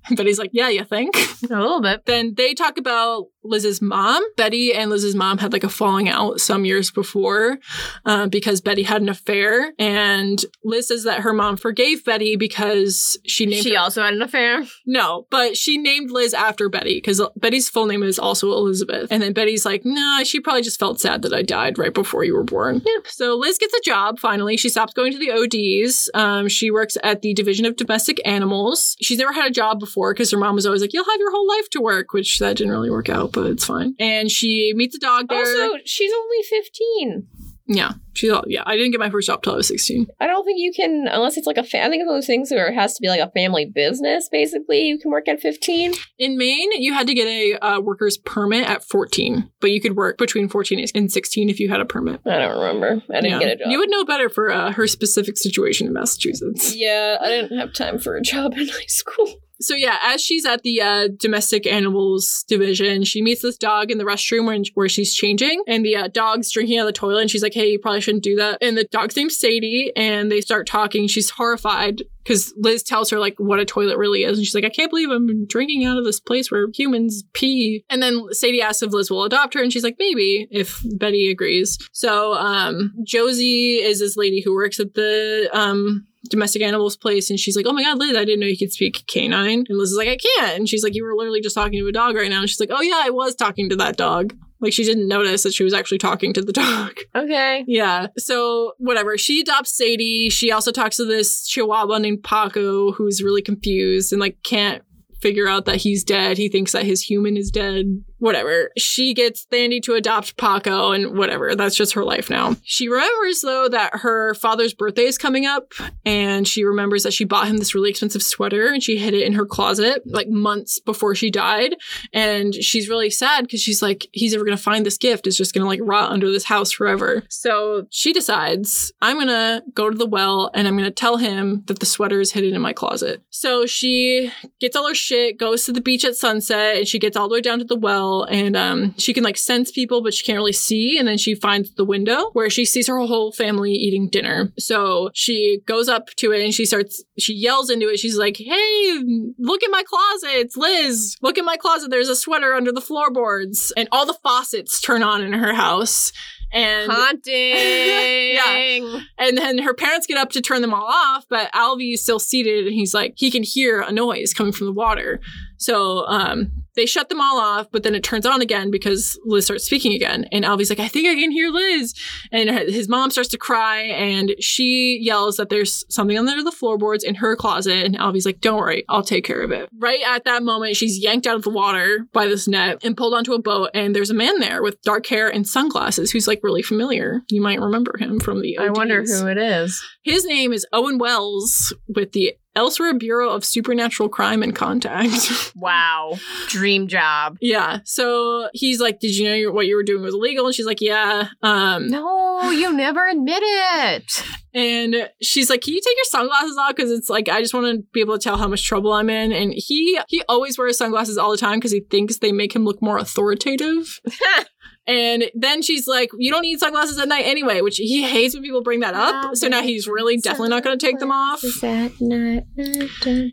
Betty's 0.17 0.39
like, 0.39 0.51
"Yeah, 0.53 0.69
you 0.69 0.85
think?" 0.85 1.17
A 1.17 1.47
little 1.49 1.81
bit. 1.81 2.05
then 2.07 2.35
they 2.37 2.55
talk 2.55 2.79
about 2.79 3.27
Liz's 3.45 3.81
mom. 3.83 4.23
Betty 4.37 4.73
and 4.75 4.91
Liz's 4.91 5.15
mom 5.15 5.39
had 5.39 5.53
like 5.53 5.65
a 5.65 5.69
falling 5.69 6.09
out 6.09 6.41
some 6.41 6.65
years 6.65 6.91
before 6.91 7.59
uh, 8.07 8.27
because 8.27 8.61
Betty 8.61 8.83
had 8.85 9.03
an 9.03 9.09
affair. 9.09 9.73
And 9.79 10.45
Liz 10.65 10.89
says 10.89 11.05
that 11.05 11.21
her 11.21 11.33
mom 11.33 11.57
forgave 11.57 12.05
Betty 12.05 12.37
because 12.37 13.19
she 13.27 13.47
named 13.47 13.63
She 13.63 13.75
her- 13.75 13.81
also 13.81 14.03
had 14.03 14.15
an 14.15 14.23
affair. 14.23 14.65
no, 14.87 15.27
but 15.31 15.57
she 15.57 15.77
named 15.79 16.11
Liz 16.11 16.33
after 16.35 16.69
Betty 16.69 16.97
because 16.97 17.21
Betty's 17.37 17.69
full 17.69 17.87
name 17.87 18.03
is 18.03 18.19
also 18.19 18.51
Elizabeth. 18.53 19.09
And 19.11 19.23
then 19.23 19.33
Betty's 19.33 19.65
like, 19.65 19.83
nah, 19.85 20.23
she 20.25 20.41
probably 20.41 20.63
just 20.63 20.79
felt 20.81 21.01
sad 21.01 21.23
that 21.23 21.33
I 21.35 21.43
died 21.43 21.79
right 21.79 21.93
before 21.95 22.25
you 22.25 22.35
were 22.35 22.45
born. 22.45 22.83
Yeah. 22.85 22.99
So 23.07 23.37
Liz 23.37 23.59
gets 23.59 23.75
a 23.75 23.81
job 23.85 24.19
finally. 24.19 24.57
She 24.57 24.69
stops 24.69 24.95
going 24.95 25.13
to 25.13 25.19
the 25.19 25.31
ODs. 25.33 26.11
Um, 26.15 26.49
she 26.49 26.71
works 26.71 26.97
at 27.03 27.23
the 27.23 27.35
Division 27.35 27.67
of 27.67 27.77
Domestic 27.77 28.21
Animals. 28.25 28.97
She's 29.03 29.19
never 29.19 29.33
had 29.33 29.47
a 29.47 29.53
job 29.53 29.81
before 29.81 30.15
because 30.15 30.31
her 30.31 30.39
mom 30.39 30.55
was 30.55 30.67
always 30.67 30.81
like, 30.81 30.93
you'll 30.93 31.05
have 31.05 31.21
your 31.21 31.31
whole 31.31 31.47
life 31.49 31.69
to 31.71 31.81
work, 31.81 32.13
which 32.13 32.39
that 32.39 32.57
didn't 32.57 32.73
really 32.73 32.91
work 32.91 33.09
out, 33.09 33.33
but 33.35 33.47
it's 33.47 33.65
fine. 33.65 33.95
And 33.99 34.31
she 34.31 34.73
meets 34.75 34.97
a 34.97 35.01
dog 35.01 35.29
there. 35.29 35.39
Also, 35.39 35.79
she's 35.85 36.13
only 36.13 36.43
15. 36.49 37.27
yeah. 37.67 37.93
She's 38.17 38.31
all, 38.31 38.45
yeah. 38.47 38.63
I 38.65 38.77
didn't 38.77 38.93
get 38.93 39.01
my 39.01 39.11
first 39.11 39.27
job 39.27 39.43
till 39.43 39.55
I 39.55 39.57
was 39.57 39.67
16. 39.67 40.07
I 40.21 40.29
don't 40.29 40.45
think 40.45 40.59
you 40.61 40.73
can, 40.73 41.09
unless 41.11 41.37
it's 41.37 41.49
like 41.49 41.57
a, 41.57 41.65
fa- 41.65 41.83
I 41.83 41.89
think 41.89 42.03
it's 42.03 42.07
one 42.07 42.15
of 42.15 42.19
those 42.23 42.29
things 42.29 42.49
where 42.53 42.69
it 42.69 42.75
has 42.75 42.95
to 42.95 43.01
be 43.03 43.09
like 43.09 43.19
a 43.19 43.29
family 43.33 43.65
business, 43.65 44.29
basically. 44.31 44.83
You 44.83 44.99
can 45.01 45.11
work 45.11 45.27
at 45.27 45.41
15. 45.41 45.95
In 46.21 46.39
Maine, 46.39 46.71
you 46.81 46.95
had 46.95 47.09
to 47.09 47.15
get 47.15 47.27
a 47.27 47.55
uh, 47.59 47.81
worker's 47.81 48.17
permit 48.19 48.69
at 48.71 48.85
14, 48.85 49.51
but 49.61 49.73
you 49.73 49.81
could 49.81 49.97
work 49.97 50.17
between 50.17 50.49
14 50.49 50.87
and 50.95 51.11
16 51.11 51.49
if 51.51 51.59
you 51.59 51.69
had 51.69 51.81
a 51.81 51.85
permit. 51.85 52.21
I 52.25 52.39
don't 52.39 52.57
remember. 52.61 53.03
I 53.11 53.21
didn't 53.21 53.31
Yeah. 53.33 53.39
get 53.41 53.49
a 53.49 53.57
job. 53.65 53.73
You 53.73 53.79
would 53.81 53.91
know 53.91 54.05
better 54.05 54.29
for 54.29 54.53
uh, 54.53 54.71
her 54.73 54.87
specific 54.87 55.37
situation 55.37 55.89
in 55.89 55.93
Massachusetts. 55.93 56.77
yeah, 56.77 57.17
I 57.21 57.27
didn't 57.29 57.59
have 57.59 57.73
time 57.73 57.99
for 57.99 58.15
a 58.15 58.21
job 58.23 58.53
in 58.57 58.69
high 58.69 58.87
school. 58.87 59.35
So 59.61 59.75
yeah, 59.75 59.99
as 60.03 60.21
she's 60.21 60.45
at 60.45 60.63
the 60.63 60.81
uh, 60.81 61.09
domestic 61.17 61.67
animals 61.67 62.45
division, 62.49 63.05
she 63.05 63.23
meets 63.23 63.43
this 63.43 63.57
dog 63.57 63.91
in 63.91 63.99
the 63.99 64.05
restroom 64.05 64.45
where 64.75 64.89
she's 64.89 65.15
changing, 65.15 65.63
and 65.67 65.85
the 65.85 65.97
uh, 65.97 66.09
dog's 66.09 66.51
drinking 66.51 66.79
out 66.79 66.83
of 66.83 66.87
the 66.87 66.93
toilet, 66.93 67.23
and 67.23 67.31
she's 67.31 67.43
like, 67.43 67.55
"Hey, 67.55 67.71
you 67.71 67.79
probably 67.79 68.01
shouldn't 68.01 68.25
do 68.25 68.37
that." 68.37 68.59
And 68.61 68.77
the 68.77 68.85
dog's 68.85 69.17
name's 69.17 69.39
Sadie, 69.39 69.93
and 69.97 70.31
they 70.31 70.41
start 70.41 70.67
talking. 70.67 71.07
She's 71.07 71.31
horrified 71.31 72.03
because 72.25 72.53
Liz 72.57 72.83
tells 72.83 73.11
her 73.11 73.19
like 73.19 73.35
what 73.39 73.61
a 73.61 73.65
toilet 73.65 73.99
really 73.99 74.25
is, 74.25 74.39
and 74.39 74.47
she's 74.47 74.55
like, 74.55 74.65
"I 74.65 74.71
can't 74.71 74.91
believe 74.91 75.11
I'm 75.11 75.47
drinking 75.47 75.85
out 75.85 75.99
of 75.99 76.05
this 76.05 76.21
place 76.21 76.51
where 76.51 76.67
humans 76.75 77.23
pee." 77.35 77.85
And 77.91 78.03
then 78.03 78.33
Sadie 78.33 78.63
asks 78.63 78.83
if 78.83 78.93
Liz 78.93 79.11
will 79.11 79.25
adopt 79.25 79.55
her, 79.55 79.63
and 79.63 79.73
she's 79.73 79.85
like, 79.85 79.97
"Maybe 79.99 80.49
if 80.51 80.81
Betty 80.97 81.31
agrees." 81.31 81.79
So 81.93 82.35
um, 82.35 82.95
Josie 83.05 83.77
is 83.77 84.01
this 84.01 84.17
lady 84.17 84.43
who 84.43 84.55
works 84.55 84.81
at 84.81 84.95
the 84.95 85.49
um, 85.53 86.07
domestic 86.31 86.63
animals 86.63 86.97
place 86.97 87.31
and 87.31 87.39
she's 87.39 87.57
like, 87.57 87.67
Oh 87.69 87.73
my 87.73 87.83
god, 87.83 87.99
Liz, 87.99 88.17
I 88.17 88.25
didn't 88.25 88.41
know 88.41 88.47
you 88.47 88.57
could 88.57 88.73
speak 88.73 89.05
canine. 89.07 89.65
And 89.69 89.79
Liz 89.79 89.91
is 89.91 89.99
like, 89.99 90.09
I 90.09 90.17
can't. 90.17 90.59
And 90.59 90.69
she's 90.69 90.83
like, 90.83 90.95
You 90.95 91.05
were 91.05 91.15
literally 91.15 91.41
just 91.41 91.55
talking 91.55 91.79
to 91.79 91.87
a 91.87 91.93
dog 91.93 92.17
right 92.17 92.31
now. 92.31 92.41
And 92.41 92.49
she's 92.49 92.61
like, 92.61 92.71
Oh 92.73 92.81
yeah, 92.81 93.01
I 93.03 93.11
was 93.11 93.35
talking 93.35 93.69
to 93.71 93.77
that 93.77 93.97
dog. 93.97 94.35
Like 94.65 94.73
she 94.73 94.83
didn't 94.83 95.09
notice 95.09 95.43
that 95.43 95.53
she 95.53 95.63
was 95.63 95.75
actually 95.75 95.99
talking 95.99 96.33
to 96.33 96.43
the 96.43 96.53
dog. 96.53 96.95
Okay. 97.15 97.65
Yeah. 97.69 98.09
So 98.19 98.73
whatever. 98.79 99.17
She 99.17 99.41
adopts 99.41 99.77
Sadie. 99.77 100.31
She 100.31 100.51
also 100.51 100.73
talks 100.73 100.97
to 100.97 101.05
this 101.05 101.47
Chihuahua 101.47 101.99
named 101.99 102.25
Paco 102.25 102.93
who's 102.93 103.23
really 103.23 103.41
confused 103.43 104.13
and 104.13 104.21
like 104.21 104.43
can't 104.43 104.83
figure 105.21 105.47
out 105.47 105.65
that 105.67 105.77
he's 105.77 106.03
dead. 106.03 106.37
He 106.39 106.49
thinks 106.49 106.73
that 106.73 106.85
his 106.85 107.03
human 107.03 107.37
is 107.37 107.51
dead. 107.51 108.03
Whatever. 108.25 108.71
She 108.79 109.13
gets 109.13 109.45
Thandi 109.53 109.83
to 109.83 109.93
adopt 109.93 110.39
Paco 110.39 110.93
and 110.93 111.15
whatever. 111.15 111.55
That's 111.55 111.77
just 111.77 111.93
her 111.93 112.03
life 112.03 112.31
now. 112.31 112.57
She 112.63 112.89
remembers 112.89 113.43
though 113.43 113.69
that 113.69 113.97
her 113.97 114.33
father's 114.33 114.73
birthday 114.73 115.03
is 115.03 115.19
coming 115.19 115.45
up 115.45 115.75
and 116.07 116.49
she 116.49 116.65
remembers 116.65 117.03
that 117.03 117.13
she 117.13 117.27
bought 117.27 117.49
him 117.49 117.59
this 117.59 117.75
really 117.75 117.91
expensive 117.91 118.23
sweater 118.23 118.69
and 118.69 118.83
she 118.83 118.97
hid 118.97 119.13
it 119.13 119.27
in 119.27 119.35
her 119.35 119.45
closet 119.45 120.01
like 120.07 120.31
months 120.31 120.79
before 120.79 121.15
she 121.15 121.31
died. 121.31 121.75
And 122.15 122.55
she's 122.55 122.89
really 122.89 123.11
sad 123.11 123.43
because 123.43 123.61
she's 123.61 123.83
like, 123.83 124.07
he's 124.13 124.33
ever 124.33 124.47
going 124.47 124.57
to 124.57 124.63
find 124.63 124.87
this 124.87 124.97
gift. 124.97 125.27
It's 125.27 125.37
just 125.37 125.53
going 125.53 125.63
to 125.63 125.69
like 125.69 125.81
rot 125.83 126.11
under 126.11 126.31
this 126.31 126.45
house 126.45 126.73
forever. 126.73 127.25
So 127.29 127.87
she 127.91 128.15
decides, 128.15 128.91
I'm 129.03 129.17
going 129.17 129.29
to 129.29 129.63
go 129.75 129.91
to 129.91 129.99
the 129.99 130.07
well 130.07 130.51
and 130.55 130.67
I'm 130.67 130.79
going 130.79 130.89
to 130.89 130.91
tell 130.91 131.19
him 131.19 131.63
that 131.67 131.79
the 131.79 131.85
sweater 131.85 132.23
is 132.23 132.33
hidden 132.33 132.55
in 132.55 132.63
my 132.63 132.73
closet. 132.73 133.23
So 133.29 133.67
she 133.67 134.33
gets 134.63 134.77
all 134.77 134.89
her 134.89 134.95
shit, 134.95 135.39
goes 135.39 135.67
to 135.67 135.73
the 135.73 135.83
beach 135.83 136.07
at 136.07 136.17
sunset, 136.17 136.79
and 136.79 136.89
she 136.89 136.99
gets 136.99 137.19
all 137.19 137.29
the 137.29 137.35
way 137.35 137.43
down 137.43 137.59
to 137.59 137.67
the 137.67 137.77
well. 137.77 138.14
And 138.23 138.57
um, 138.57 138.95
she 138.97 139.13
can 139.13 139.25
like 139.25 139.37
sense 139.37 139.71
people, 139.71 140.03
but 140.03 140.15
she 140.15 140.25
can't 140.25 140.39
really 140.39 140.53
see. 140.53 140.97
And 140.99 141.07
then 141.07 141.19
she 141.19 141.35
finds 141.35 141.75
the 141.75 141.85
window 141.85 142.31
where 142.33 142.49
she 142.49 142.65
sees 142.65 142.87
her 142.87 142.99
whole 142.99 143.33
family 143.33 143.73
eating 143.73 144.09
dinner. 144.09 144.53
So 144.59 145.11
she 145.13 145.61
goes 145.67 145.89
up 145.89 146.09
to 146.17 146.33
it 146.33 146.43
and 146.43 146.55
she 146.55 146.65
starts, 146.65 147.03
she 147.19 147.35
yells 147.35 147.71
into 147.71 147.89
it. 147.89 147.99
She's 147.99 148.17
like, 148.17 148.37
Hey, 148.37 149.03
look 149.39 149.63
at 149.63 149.71
my 149.71 149.83
closet. 149.87 150.39
It's 150.39 150.57
Liz. 150.57 151.17
Look 151.21 151.37
at 151.39 151.45
my 151.45 151.57
closet. 151.57 151.91
There's 151.91 152.09
a 152.09 152.17
sweater 152.17 152.55
under 152.55 152.73
the 152.73 152.81
floorboards. 152.81 153.73
And 153.77 153.89
all 153.91 154.07
the 154.07 154.15
faucets 154.23 154.81
turn 154.81 155.03
on 155.03 155.23
in 155.23 155.33
her 155.33 155.55
house. 155.55 156.13
And 156.53 156.91
Haunting. 156.93 158.35
yeah. 158.35 159.01
and 159.19 159.37
then 159.37 159.59
her 159.59 159.75
parents 159.75 160.07
get 160.07 160.19
up 160.19 160.31
to 160.31 160.41
turn 160.41 160.63
them 160.63 160.73
all 160.73 160.87
off, 160.87 161.27
but 161.29 161.51
Alvy 161.53 161.95
is 161.95 162.03
still 162.03 162.21
seated 162.21 162.67
and 162.67 162.75
he's 162.75 162.95
like, 162.95 163.15
he 163.17 163.31
can 163.31 163.43
hear 163.43 163.81
a 163.81 163.91
noise 163.91 164.33
coming 164.33 164.53
from 164.53 164.67
the 164.67 164.73
water. 164.73 165.21
So 165.65 166.07
um, 166.09 166.53
they 166.77 166.85
shut 166.85 167.09
them 167.09 167.23
all 167.23 167.39
off, 167.41 167.69
but 167.73 167.85
then 167.85 167.95
it 167.95 168.03
turns 168.03 168.27
on 168.27 168.43
again 168.43 168.71
because 168.71 169.19
Liz 169.25 169.47
starts 169.47 169.65
speaking 169.65 169.95
again. 169.95 170.27
And 170.31 170.45
Alvy's 170.45 170.69
like, 170.69 170.79
I 170.79 170.89
think 170.89 171.09
I 171.09 171.15
can 171.15 171.31
hear 171.31 171.49
Liz. 171.49 171.95
And 172.31 172.51
his 172.51 172.87
mom 172.87 173.11
starts 173.11 173.31
to 173.31 173.39
cry 173.39 173.81
and 173.81 174.35
she 174.41 174.99
yells 175.01 175.37
that 175.37 175.49
there's 175.49 175.83
something 175.89 176.19
under 176.19 176.43
the 176.43 176.53
floorboards 176.53 177.03
in 177.03 177.15
her 177.15 177.35
closet. 177.35 177.87
And 177.87 177.97
Alvy's 177.97 178.27
like, 178.27 178.43
don't 178.43 178.59
worry, 178.59 178.85
I'll 178.91 179.03
take 179.03 179.25
care 179.25 179.41
of 179.41 179.53
it. 179.53 179.71
Right 179.79 180.03
at 180.07 180.25
that 180.25 180.43
moment, 180.43 180.77
she's 180.77 181.03
yanked 181.03 181.27
out 181.27 181.37
of 181.37 181.45
the 181.45 181.51
water 181.51 182.07
by 182.13 182.27
this 182.27 182.47
net 182.47 182.85
and 182.85 182.95
pulled 182.95 183.15
onto 183.15 183.33
a 183.33 183.41
boat. 183.41 183.71
And 183.73 183.97
there's 183.97 184.11
a 184.11 184.15
man 184.15 184.41
there 184.41 184.63
with 184.63 184.83
dark 184.83 185.07
hair 185.07 185.33
and 185.33 185.49
sunglasses 185.49 186.11
who's 186.11 186.29
like 186.29 186.41
really 186.43 186.63
familiar. 186.63 187.23
You 187.31 187.41
might 187.41 187.61
remember 187.61 187.97
him 187.99 188.21
from 188.21 188.43
the 188.43 188.59
I 188.59 188.69
wonder 188.69 189.03
who 189.03 189.27
it 189.29 189.39
is. 189.39 189.83
His 190.03 190.27
name 190.27 190.53
is 190.53 190.67
Owen 190.75 190.99
Wells 190.99 191.75
with 191.89 192.13
the 192.13 192.35
Elsewhere 192.57 192.95
Bureau 192.95 193.31
of 193.31 193.45
Supernatural 193.45 194.09
Crime 194.09 194.43
and 194.43 194.55
Contact. 194.55 195.53
Wow. 195.57 196.15
Dream 196.49 196.89
job. 196.89 197.39
yeah. 197.41 197.79
So 197.85 198.49
he's 198.53 198.81
like, 198.81 199.01
Did 199.01 199.17
you 199.17 199.29
know 199.47 199.53
what 199.53 199.67
you 199.67 199.77
were 199.77 199.83
doing 199.83 200.03
was 200.03 200.15
illegal? 200.15 200.47
And 200.47 200.55
she's 200.55 200.67
like, 200.67 200.81
Yeah. 200.81 201.29
Um, 201.43 201.89
No, 201.89 202.51
you 202.51 202.73
never 202.73 203.07
admit 203.09 203.41
it. 203.43 204.25
and 204.53 205.09
she's 205.23 205.49
like, 205.49 205.63
Can 205.63 205.75
you 205.75 205.81
take 205.81 205.97
your 205.97 206.05
sunglasses 206.05 206.57
off? 206.59 206.75
Because 206.75 206.91
it's 206.91 207.09
like, 207.09 207.29
I 207.29 207.41
just 207.41 207.55
want 207.55 207.67
to 207.67 207.85
be 207.93 208.01
able 208.01 208.19
to 208.19 208.23
tell 208.23 208.37
how 208.37 208.49
much 208.49 208.65
trouble 208.67 208.93
I'm 208.93 209.09
in. 209.11 209.33
And 209.33 209.53
he 209.57 209.99
he 210.09 210.23
always 210.29 210.59
wears 210.59 210.77
sunglasses 210.79 211.17
all 211.19 211.31
the 211.31 211.37
time 211.39 211.59
because 211.59 211.73
he 211.73 211.81
thinks 211.81 212.19
they 212.19 212.33
make 212.33 212.55
him 212.55 212.65
look 212.65 212.83
more 212.83 212.99
authoritative. 212.99 214.01
And 214.87 215.31
then 215.35 215.63
she's 215.63 215.87
like, 215.87 216.11
You 216.19 216.31
don't 216.31 216.43
need 216.43 216.59
sunglasses 216.61 216.99
at 216.99 217.09
night 217.09 217.25
anyway, 217.27 217.61
which 217.63 217.79
he 217.79 218.03
hates 218.03 218.35
when 218.35 218.43
people 218.43 218.63
bring 218.63 218.81
that 218.81 218.95
up. 218.95 219.37
So 219.37 219.49
now 219.49 219.63
he's 219.63 219.89
really 219.89 220.19
definitely 220.19 220.51
not 220.51 220.63
going 220.63 220.79
to 220.79 220.87
take 220.87 220.99
them 220.99 221.11
off. 221.11 221.41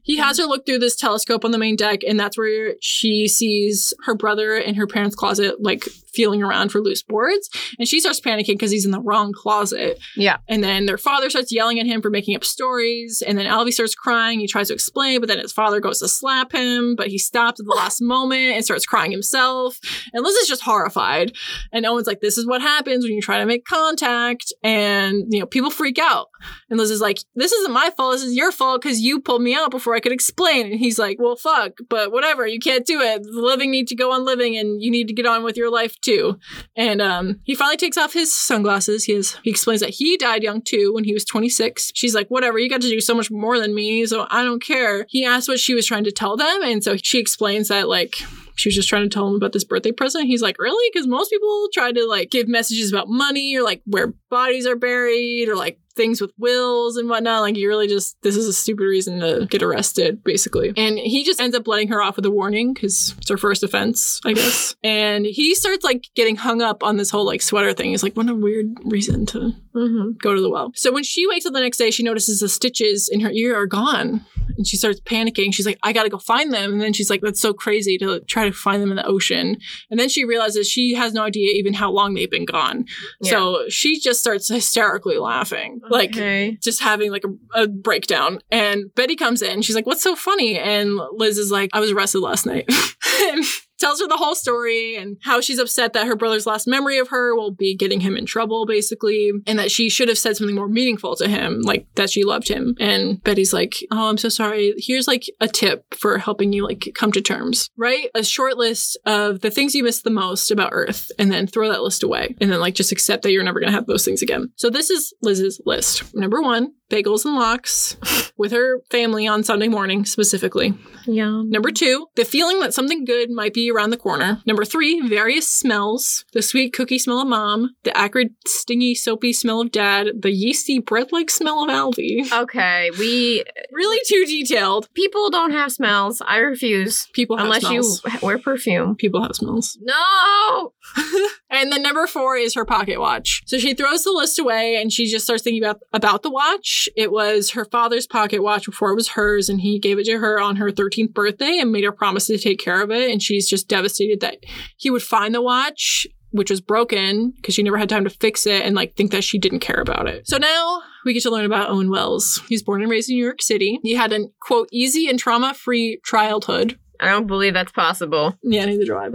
He 0.04 0.18
has 0.18 0.38
her 0.40 0.46
look 0.46 0.66
through 0.66 0.80
this 0.80 0.96
telescope 0.96 1.44
on 1.44 1.52
the 1.52 1.58
main 1.58 1.76
deck, 1.76 2.00
and 2.08 2.20
that's 2.20 2.38
where 2.38 2.76
she 2.82 3.28
sees 3.28 3.94
her 4.06 4.16
brother 4.16 4.56
in 4.56 4.76
her 4.76 4.88
parents' 4.88 5.16
closet, 5.16 5.56
like 5.62 5.86
feeling 6.14 6.44
around 6.44 6.70
for 6.70 6.82
loose 6.82 7.04
boards. 7.04 7.50
And 7.80 7.88
she 7.88 8.00
starts 8.00 8.20
panicking 8.20 8.54
because 8.54 8.72
he's 8.72 8.86
in 8.86 8.92
the 8.92 9.02
wrong 9.02 9.34
closet. 9.34 10.00
Yeah. 10.16 10.38
And 10.48 10.64
then 10.64 10.86
their 10.86 10.98
father 10.98 11.30
starts 11.30 11.52
yelling 11.52 11.80
at 11.80 11.86
him 11.86 12.02
for 12.02 12.10
making 12.10 12.36
up 12.36 12.44
stories. 12.44 13.24
And 13.26 13.38
then 13.38 13.46
Alvy 13.46 13.72
starts 13.72 13.96
crying. 13.96 14.40
He 14.40 14.48
tries 14.48 14.68
to 14.68 14.74
explain, 14.74 15.20
but 15.20 15.28
then 15.28 15.40
his 15.40 15.52
father 15.52 15.80
goes 15.80 16.00
to 16.00 16.08
slap 16.08 16.52
him, 16.52 16.96
but 16.96 17.08
he 17.08 17.18
stops 17.18 17.60
at 17.60 17.66
the 17.66 17.74
last 17.74 18.02
moment 18.02 18.56
and 18.56 18.66
starts 18.66 18.86
crying 18.86 19.12
himself. 19.12 19.80
And 20.14 20.24
Liz 20.24 20.36
is 20.36 20.48
just 20.48 20.64
horrified. 20.64 21.34
And 21.72 21.86
Owen's 21.86 22.08
like, 22.08 22.22
this 22.22 22.38
is 22.38 22.48
what 22.48 22.62
happens 22.62 23.04
when 23.04 23.14
you 23.14 23.22
try 23.22 23.40
to 23.40 23.46
make 23.46 23.66
contact. 23.66 24.54
And, 24.64 25.26
you 25.30 25.40
know, 25.40 25.46
people 25.46 25.70
freak 25.72 26.00
out. 26.00 26.28
And 26.70 26.80
Liz 26.80 26.92
is 26.92 27.02
like, 27.02 27.20
this 27.36 27.52
isn't 27.52 27.74
my 27.74 27.92
fault. 27.96 28.14
This 28.14 28.24
is 28.24 28.36
your 28.36 28.52
fault 28.52 28.82
because 28.82 29.00
you 29.00 29.20
pulled 29.20 29.42
me 29.42 29.56
out 29.56 29.72
before 29.72 29.96
I 29.96 30.00
could 30.00 30.12
explain. 30.12 30.68
And 30.68 30.80
he's 30.80 31.00
like, 31.00 31.18
well, 31.20 31.36
fuck, 31.36 31.74
but 31.90 32.12
whatever. 32.12 32.48
You 32.48 32.60
can't 32.60 32.86
do 32.86 33.00
it. 33.02 33.24
The 33.24 33.32
living 33.32 33.72
need 33.72 33.88
to 33.88 33.96
go 33.96 34.12
on 34.12 34.26
living 34.26 34.58
and 34.58 34.82
you 34.82 34.92
need 34.92 35.08
to 35.08 35.14
get 35.14 35.26
on 35.26 35.44
with 35.44 35.58
your 35.58 35.70
life 35.70 36.00
too. 36.02 36.40
And 36.76 37.02
um, 37.02 37.40
he 37.44 37.56
finally 37.56 37.78
takes 37.78 37.98
off 37.98 38.14
his 38.14 38.34
sunglasses. 38.34 39.06
He 39.06 39.14
has, 39.14 39.38
he 39.44 39.50
explains 39.50 39.82
that 39.82 39.92
he 39.92 40.18
died 40.18 40.44
young 40.44 40.62
too 40.62 40.94
when 40.94 41.04
he 41.04 41.14
was 41.14 41.26
26. 41.26 41.92
She's 41.96 42.16
like, 42.16 42.28
whatever, 42.30 42.60
you 42.60 42.70
got 42.70 42.82
to 42.82 42.90
do 42.90 43.02
so 43.02 43.14
much 43.14 43.32
more 43.32 43.60
than 43.60 43.76
me. 43.76 44.06
So 44.06 44.28
I 44.30 44.44
don't 44.44 44.62
care. 44.62 45.06
He 45.10 45.26
asks 45.26 45.48
what 45.48 45.60
she 45.60 45.74
was 45.74 45.86
trying 45.86 46.04
to 46.06 46.12
tell 46.12 46.36
them. 46.38 46.64
And 46.64 46.84
so 46.84 46.98
she 46.98 47.20
explains 47.20 47.68
that 47.70 47.88
like, 47.88 48.16
she 48.56 48.70
was 48.70 48.76
just 48.76 48.90
trying 48.90 49.04
to 49.04 49.10
tell 49.10 49.28
him 49.28 49.36
about 49.36 49.54
this 49.54 49.64
birthday 49.64 49.92
present. 49.92 50.28
He's 50.28 50.42
like, 50.42 50.60
really? 50.60 50.90
Because 50.94 51.08
most 51.08 51.30
people 51.30 51.68
try 51.74 51.92
to 51.92 52.06
like 52.08 52.30
give 52.32 52.48
messages 52.48 52.92
about 52.92 53.08
money 53.10 53.56
or 53.56 53.64
like 53.64 53.82
where 53.86 54.14
bodies 54.30 54.66
are 54.68 54.76
buried 54.76 55.50
or 55.50 55.56
like 55.56 55.80
things 55.94 56.22
with 56.22 56.32
wills 56.38 56.96
and 56.96 57.10
whatnot. 57.10 57.42
Like, 57.42 57.58
you 57.58 57.68
really 57.68 57.88
just, 57.88 58.16
this 58.22 58.38
is 58.38 58.48
a 58.48 58.54
stupid 58.54 58.84
reason 58.86 59.20
to 59.20 59.46
get 59.50 59.62
arrested, 59.62 60.24
basically. 60.24 60.72
And 60.78 60.98
he 60.98 61.26
just 61.26 61.42
ends 61.42 61.54
up 61.56 61.68
letting 61.68 61.90
her 61.90 62.02
off 62.02 62.16
with 62.16 62.26
a 62.26 62.32
warning 62.32 62.74
because 62.74 63.14
it's 63.18 63.30
her 63.30 63.36
first 63.38 63.62
offense, 63.62 64.22
I 64.24 64.32
guess. 64.34 64.74
and 64.84 65.26
he 65.26 65.54
starts 65.54 65.84
like 65.84 66.06
getting 66.16 66.38
hung 66.38 66.62
up 66.62 66.82
on 66.82 66.96
this 66.96 67.12
whole 67.12 67.26
like 67.26 67.42
sweater 67.42 67.74
thing. 67.74 67.90
He's 67.90 68.04
like, 68.04 68.16
what 68.16 68.30
a 68.30 68.36
weird 68.36 68.68
reason 68.86 69.26
to 69.28 69.54
Mm-hmm. 69.74 70.18
go 70.22 70.36
to 70.36 70.42
the 70.42 70.50
well. 70.50 70.74
So 70.76 70.92
when 70.92 71.04
she 71.06 71.26
wakes 71.28 71.46
up 71.46 71.54
the 71.54 71.62
next 71.62 71.78
day, 71.78 71.92
she 71.92 72.04
notices 72.04 72.42
the 72.42 72.50
stitches 72.50 73.08
in 73.10 73.22
her 73.22 73.32
ear 73.32 73.56
are 73.56 73.66
gone. 73.66 74.26
And 74.58 74.68
she 74.68 74.76
starts 74.76 75.00
panicking. 75.00 75.54
She's 75.54 75.66
like, 75.66 75.80
I 75.82 75.94
gotta 75.94 76.10
go 76.10 76.18
find 76.18 76.54
them. 76.54 76.74
And 76.74 76.82
then 76.82 76.92
she's 76.92 77.10
like, 77.10 77.22
that's 77.22 77.40
so 77.40 77.54
crazy 77.54 77.98
to 78.00 78.20
try 78.22 78.41
to 78.46 78.54
find 78.54 78.82
them 78.82 78.90
in 78.92 78.96
the 78.98 79.06
ocean. 79.06 79.58
And 79.90 80.00
then 80.00 80.10
she 80.10 80.26
realizes 80.26 80.68
she 80.70 80.94
has 80.96 81.14
no 81.14 81.24
idea 81.24 81.52
even 81.56 81.74
how 81.74 81.92
long 81.92 82.14
they've 82.14 82.30
been 82.30 82.46
gone. 82.46 82.86
So 83.24 83.70
she 83.70 84.00
just 84.00 84.20
starts 84.20 84.48
hysterically 84.48 85.18
laughing. 85.18 85.82
Like, 85.90 86.16
just 86.62 86.82
having 86.82 87.12
like 87.12 87.24
a, 87.24 87.62
a 87.64 87.68
breakdown. 87.68 88.40
And 88.52 88.94
Betty 88.96 89.16
comes 89.16 89.42
in. 89.42 89.62
She's 89.62 89.76
like, 89.76 89.86
What's 89.86 90.04
so 90.04 90.16
funny? 90.16 90.58
And 90.58 91.00
Liz 91.14 91.38
is 91.38 91.52
like, 91.52 91.70
I 91.74 91.80
was 91.80 91.92
arrested 91.92 92.20
last 92.20 92.46
night. 92.46 92.70
tells 93.82 94.00
her 94.00 94.08
the 94.08 94.18
whole 94.18 94.36
story 94.36 94.96
and 94.96 95.18
how 95.24 95.42
she's 95.42 95.60
upset 95.60 95.94
that 95.94 96.08
her 96.08 96.16
brother's 96.16 96.46
last 96.46 96.68
memory 96.68 96.98
of 96.98 97.10
her 97.10 97.36
will 97.36 97.52
be 97.52 97.76
getting 97.76 98.00
him 98.00 98.16
in 98.16 98.26
trouble, 98.26 98.66
basically. 98.66 99.32
And 99.46 99.60
that 99.60 99.72
she 99.72 99.90
should 99.90 100.08
have 100.08 100.18
said 100.18 100.38
something 100.38 100.56
more 100.56 100.70
meaningful 100.70 101.16
to 101.18 101.28
him, 101.28 101.62
like 101.62 101.88
that 101.96 102.10
she 102.10 102.24
loved 102.24 102.48
him. 102.48 102.76
And 102.80 103.22
Betty's 103.24 103.54
like, 103.54 103.76
Oh, 103.92 104.10
I'm 104.10 104.18
so 104.18 104.30
sorry. 104.30 104.74
Here's 104.78 105.08
like 105.08 105.26
a 105.40 105.48
tip 105.48 105.94
for 105.94 106.18
helping 106.18 106.54
you 106.54 106.66
like 106.66 106.92
come 106.96 107.12
to 107.12 107.22
terms. 107.22 107.70
Write 107.76 108.10
a 108.16 108.24
short 108.24 108.58
list 108.58 108.98
of 109.06 109.42
the 109.42 109.52
things 109.52 109.76
you 109.76 109.84
miss 109.84 110.02
the 110.02 110.10
most 110.10 110.52
about 110.52 110.70
Earth 110.72 111.12
and 111.20 111.32
then 111.32 111.48
throw 111.48 111.70
that 111.70 111.84
list 111.84 112.04
away. 112.04 112.36
And 112.40 112.52
then 112.52 112.60
like 112.60 112.76
just 112.76 112.92
accept 112.92 113.24
that 113.24 113.32
you're 113.32 113.44
never 113.44 113.60
gonna 113.60 113.72
have 113.72 113.88
those 113.88 114.06
things 114.06 114.22
again. 114.22 114.52
So 114.56 114.70
this 114.70 114.90
is 114.90 115.14
Liz's 115.22 115.60
list. 115.66 116.14
Number 116.16 116.42
one, 116.42 116.74
bagels 116.92 117.26
and 117.26 117.36
lox 117.36 117.98
with 118.38 118.52
her 118.52 118.82
family 118.92 119.26
on 119.28 119.44
Sunday 119.44 119.68
morning 119.68 120.06
specifically. 120.06 120.74
Yeah. 121.08 121.42
Number 121.46 121.72
two, 121.72 122.08
the 122.16 122.26
feeling 122.26 122.60
that 122.60 122.74
something 122.74 123.06
good 123.06 123.32
might 123.32 123.54
be 123.54 123.72
around 123.72 123.90
the 123.90 123.98
corner. 123.98 124.42
Number 124.46 124.66
three, 124.66 125.02
various 125.08 125.48
smells. 125.48 126.26
The 126.34 126.42
sweet 126.42 126.74
cookie 126.74 127.00
smell 127.00 127.22
of 127.22 127.28
mom, 127.28 127.76
the 127.84 127.98
acrid, 127.98 128.36
stingy, 128.46 128.94
soapy 128.94 129.34
smell 129.34 129.62
of 129.62 129.72
dad, 129.72 130.08
the 130.22 130.32
yeasty, 130.32 130.80
bread 130.80 131.12
like 131.12 131.30
smell 131.32 131.64
of 131.64 131.70
Alvy. 131.70 132.32
Okay. 132.32 132.92
We 133.00 133.44
Really 133.72 134.02
too 134.06 134.26
detailed. 134.26 134.90
people 134.94 135.30
don't 135.30 135.52
have 135.52 135.72
smells. 135.72 136.22
I 136.28 136.38
refuse. 136.38 137.08
People 137.14 137.38
have 137.38 137.46
Unless 137.46 137.62
smells. 137.66 138.04
you 138.06 138.12
wear 138.22 138.38
perfume. 138.38 138.96
People 138.96 139.24
have 139.24 139.36
smells. 139.36 139.78
No. 139.82 140.74
And 141.52 141.72
then 141.72 141.82
number 141.82 142.08
four 142.08 142.38
is 142.38 142.56
her 142.56 142.66
pocket 142.66 143.00
watch. 143.00 143.44
So 143.46 143.58
she 143.58 143.74
throws 143.74 144.04
the 144.04 144.12
list 144.12 144.40
away 144.40 144.82
and 144.82 144.92
she 144.92 145.06
just 145.06 145.26
starts 145.26 145.44
thinking 145.44 145.64
about, 145.64 145.82
about 145.94 146.24
the 146.24 146.32
watch. 146.32 146.88
It 146.96 147.12
was 147.12 147.52
her 147.52 147.66
father's 147.66 148.08
pocket 148.08 148.42
watch 148.42 148.66
before 148.66 148.92
it 148.92 148.96
was 148.96 149.10
hers, 149.10 149.50
and 149.50 149.62
he 149.62 149.78
gave 149.78 150.00
it 150.00 150.06
to 150.06 150.18
her 150.18 150.40
on 150.40 150.56
her 150.56 150.72
13th 150.72 151.14
birthday 151.14 151.60
and 151.60 151.72
made 151.72 151.84
her 151.84 151.92
promise 151.92 152.28
to 152.28 152.38
take 152.38 152.60
care 152.60 152.82
of 152.82 152.90
it. 152.90 153.12
And 153.12 153.22
she's 153.22 153.50
just 153.50 153.68
devastated 153.68 154.22
that 154.22 154.38
he 154.78 154.90
would 154.90 155.04
find 155.04 155.36
the 155.36 155.42
watch. 155.42 156.08
Which 156.34 156.50
was 156.50 156.62
broken 156.62 157.32
because 157.32 157.56
she 157.56 157.62
never 157.62 157.78
had 157.78 157.90
time 157.90 158.06
to 158.06 158.10
fix 158.10 158.48
it 158.48 158.64
and 158.64 158.74
like 158.74 158.96
think 158.96 159.12
that 159.12 159.26
she 159.26 159.38
didn't 159.38 159.60
care 159.60 159.82
about 159.82 160.08
it. 160.08 160.30
So 160.30 160.38
now 160.38 160.82
we 161.04 161.12
get 161.12 161.24
to 161.24 161.30
learn 161.30 161.44
about 161.44 161.70
Owen 161.70 161.90
Wells. 161.90 162.42
He's 162.48 162.64
born 162.64 162.82
and 162.82 162.90
raised 162.90 163.10
in 163.10 163.18
New 163.18 163.24
York 163.26 163.42
City. 163.42 163.82
He 163.84 163.96
had 163.96 164.14
an 164.14 164.32
quote 164.42 164.70
easy 164.72 165.10
and 165.10 165.20
trauma 165.20 165.54
free 165.54 166.00
childhood. 166.06 166.80
I 167.02 167.10
don't 167.10 167.28
believe 167.28 167.54
that's 167.54 167.72
possible. 167.72 168.38
Yeah, 168.44 168.66
neither 168.66 168.84
do 168.84 168.96
I. 168.96 169.10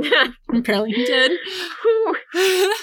Apparently 0.56 0.92
he 0.92 1.04
did. 1.04 1.32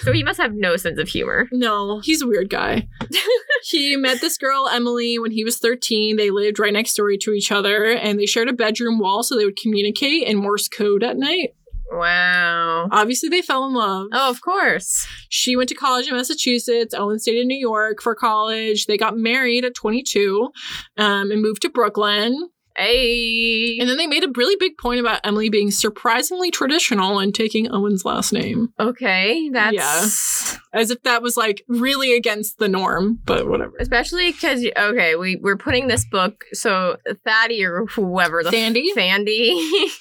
so 0.02 0.12
he 0.12 0.24
must 0.24 0.40
have 0.40 0.54
no 0.54 0.76
sense 0.76 1.00
of 1.00 1.08
humor. 1.08 1.48
No, 1.52 2.00
he's 2.00 2.22
a 2.22 2.28
weird 2.28 2.50
guy. 2.50 2.88
he 3.64 3.96
met 3.96 4.22
this 4.22 4.38
girl, 4.38 4.70
Emily, 4.72 5.18
when 5.18 5.32
he 5.32 5.44
was 5.44 5.58
13. 5.58 6.16
They 6.16 6.30
lived 6.30 6.60
right 6.60 6.74
next 6.74 6.94
door 6.94 7.10
to 7.20 7.32
each 7.32 7.52
other 7.52 7.86
and 7.86 8.20
they 8.20 8.28
shared 8.28 8.50
a 8.50 8.54
bedroom 8.54 9.00
wall 9.00 9.24
so 9.24 9.36
they 9.36 9.46
would 9.46 9.58
communicate 9.58 10.28
in 10.28 10.38
Morse 10.38 10.68
code 10.68 11.04
at 11.04 11.18
night. 11.18 11.56
Wow. 11.92 12.88
Obviously, 12.92 13.30
they 13.30 13.42
fell 13.42 13.66
in 13.66 13.74
love. 13.74 14.08
Oh, 14.14 14.30
of 14.30 14.42
course. 14.42 15.08
She 15.30 15.56
went 15.56 15.70
to 15.70 15.76
college 15.76 16.08
in 16.08 16.16
Massachusetts. 16.16 16.94
Owen 16.94 17.20
stayed 17.20 17.40
in 17.40 17.48
New 17.48 17.58
York 17.58 18.02
for 18.02 18.16
college. 18.16 18.86
They 18.86 18.98
got 18.98 19.18
married 19.18 19.66
at 19.66 19.76
22 19.76 20.50
um, 20.98 21.32
and 21.32 21.42
moved 21.42 21.62
to 21.64 21.70
Brooklyn. 21.70 22.50
Hey. 22.76 23.78
And 23.80 23.90
then 23.90 23.98
they 23.98 24.08
made 24.08 24.24
a 24.24 24.32
really 24.36 24.56
big 24.60 24.78
point 24.78 25.00
about 25.00 25.22
Emily 25.24 25.50
being 25.50 25.72
surprisingly 25.72 26.52
traditional 26.52 27.20
and 27.20 27.34
taking 27.34 27.72
Owen's 27.72 28.06
last 28.06 28.34
name, 28.34 28.70
okay, 28.80 29.50
that's 29.52 30.58
as 30.74 30.90
if 30.92 31.02
that 31.04 31.22
was 31.22 31.38
like 31.38 31.64
really 31.68 32.16
against 32.16 32.58
the 32.58 32.68
norm, 32.68 33.20
but 33.26 33.48
whatever. 33.48 33.74
especially 33.80 34.32
because 34.32 34.66
okay, 34.78 35.16
we 35.16 35.36
we're 35.38 35.58
putting 35.58 35.88
this 35.88 36.06
book. 36.06 36.46
So 36.54 36.98
Thaddy 37.28 37.64
or 37.64 37.86
whoever 37.88 38.44
the 38.44 38.50
Fandy? 38.52 38.88
Fandy. 38.96 39.52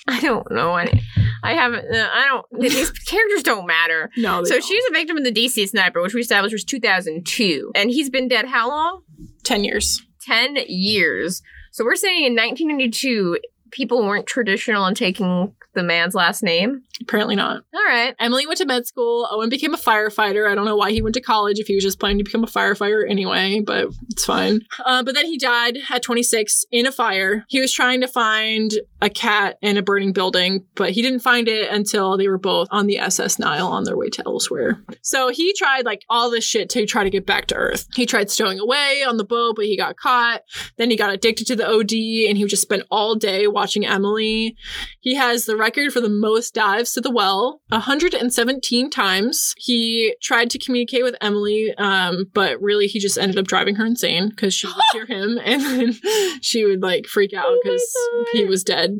I 0.08 0.20
don't 0.20 0.50
know 0.50 0.76
any. 0.76 1.02
I 1.44 1.54
haven't. 1.54 1.84
uh, 1.94 2.08
I 2.12 2.26
don't. 2.26 2.60
These 2.60 2.90
characters 3.06 3.42
don't 3.42 3.66
matter. 3.66 4.10
No, 4.16 4.42
they 4.42 4.48
So 4.48 4.54
don't. 4.54 4.64
she's 4.64 4.84
a 4.90 4.92
victim 4.92 5.16
of 5.16 5.24
the 5.24 5.32
DC 5.32 5.68
sniper, 5.68 6.00
which 6.00 6.14
we 6.14 6.20
established 6.20 6.52
was 6.54 6.64
2002, 6.64 7.72
and 7.74 7.90
he's 7.90 8.10
been 8.10 8.28
dead 8.28 8.46
how 8.46 8.68
long? 8.68 9.02
10 9.44 9.64
years. 9.64 10.02
10 10.22 10.56
years. 10.68 11.42
So 11.72 11.84
we're 11.84 11.96
saying 11.96 12.24
in 12.24 12.36
1992, 12.36 13.38
people 13.70 14.06
weren't 14.06 14.26
traditional 14.26 14.86
in 14.86 14.94
taking 14.94 15.54
the 15.72 15.82
man's 15.82 16.14
last 16.14 16.42
name. 16.42 16.82
Apparently 17.00 17.34
not. 17.34 17.64
All 17.74 17.84
right. 17.84 18.14
Emily 18.18 18.46
went 18.46 18.58
to 18.58 18.66
med 18.66 18.86
school. 18.86 19.26
Owen 19.30 19.48
became 19.48 19.74
a 19.74 19.78
firefighter. 19.78 20.50
I 20.50 20.54
don't 20.54 20.66
know 20.66 20.76
why 20.76 20.92
he 20.92 21.00
went 21.02 21.14
to 21.14 21.20
college 21.20 21.58
if 21.58 21.66
he 21.66 21.74
was 21.74 21.82
just 21.82 21.98
planning 21.98 22.18
to 22.18 22.24
become 22.24 22.44
a 22.44 22.46
firefighter 22.46 23.08
anyway, 23.08 23.60
but 23.60 23.88
it's 24.10 24.24
fine. 24.24 24.60
Uh, 24.84 25.02
but 25.02 25.14
then 25.14 25.26
he 25.26 25.38
died 25.38 25.78
at 25.90 26.02
26 26.02 26.66
in 26.70 26.86
a 26.86 26.92
fire. 26.92 27.44
He 27.48 27.60
was 27.60 27.72
trying 27.72 28.02
to 28.02 28.08
find 28.08 28.72
a 29.00 29.08
cat 29.08 29.58
in 29.62 29.76
a 29.76 29.82
burning 29.82 30.12
building, 30.12 30.64
but 30.74 30.90
he 30.90 31.02
didn't 31.02 31.20
find 31.20 31.48
it 31.48 31.70
until 31.70 32.16
they 32.16 32.28
were 32.28 32.38
both 32.38 32.68
on 32.70 32.86
the 32.86 32.98
SS 32.98 33.38
Nile 33.38 33.66
on 33.66 33.84
their 33.84 33.96
way 33.96 34.08
to 34.10 34.22
elsewhere. 34.26 34.80
So 35.00 35.30
he 35.30 35.54
tried 35.54 35.86
like 35.86 36.04
all 36.08 36.30
this 36.30 36.44
shit 36.44 36.68
to 36.70 36.86
try 36.86 37.04
to 37.04 37.10
get 37.10 37.26
back 37.26 37.46
to 37.46 37.54
Earth. 37.54 37.88
He 37.96 38.06
tried 38.06 38.30
stowing 38.30 38.60
away 38.60 39.02
on 39.06 39.16
the 39.16 39.24
boat, 39.24 39.56
but 39.56 39.64
he 39.64 39.76
got 39.76 39.96
caught. 39.96 40.42
Then 40.76 40.90
he 40.90 40.96
got 40.96 41.12
addicted 41.12 41.46
to 41.48 41.56
the 41.56 41.66
OD 41.68 41.92
and 42.28 42.38
he 42.38 42.44
just 42.44 42.62
spent 42.62 42.84
all 42.90 43.14
day 43.14 43.46
watching 43.46 43.86
Emily. 43.86 44.56
He 45.00 45.14
has 45.14 45.46
the 45.46 45.56
record 45.56 45.92
for 45.92 46.00
the 46.00 46.08
most 46.08 46.54
dives 46.54 46.91
to 46.92 47.00
the 47.00 47.10
well 47.10 47.60
117 47.68 48.90
times. 48.90 49.54
He 49.58 50.14
tried 50.22 50.50
to 50.50 50.58
communicate 50.58 51.02
with 51.02 51.16
Emily, 51.20 51.74
um, 51.78 52.26
but 52.32 52.60
really 52.60 52.86
he 52.86 52.98
just 52.98 53.18
ended 53.18 53.38
up 53.38 53.46
driving 53.46 53.74
her 53.76 53.86
insane 53.86 54.28
because 54.28 54.54
she 54.54 54.66
would 54.66 54.76
hear 54.92 55.06
him 55.06 55.38
and 55.44 55.62
then 55.62 55.94
she 56.40 56.64
would 56.64 56.82
like 56.82 57.06
freak 57.06 57.32
out 57.32 57.46
Oh 57.46 57.60
because 57.62 57.96
God. 58.12 58.26
he 58.32 58.44
was 58.44 58.64
dead. 58.64 58.98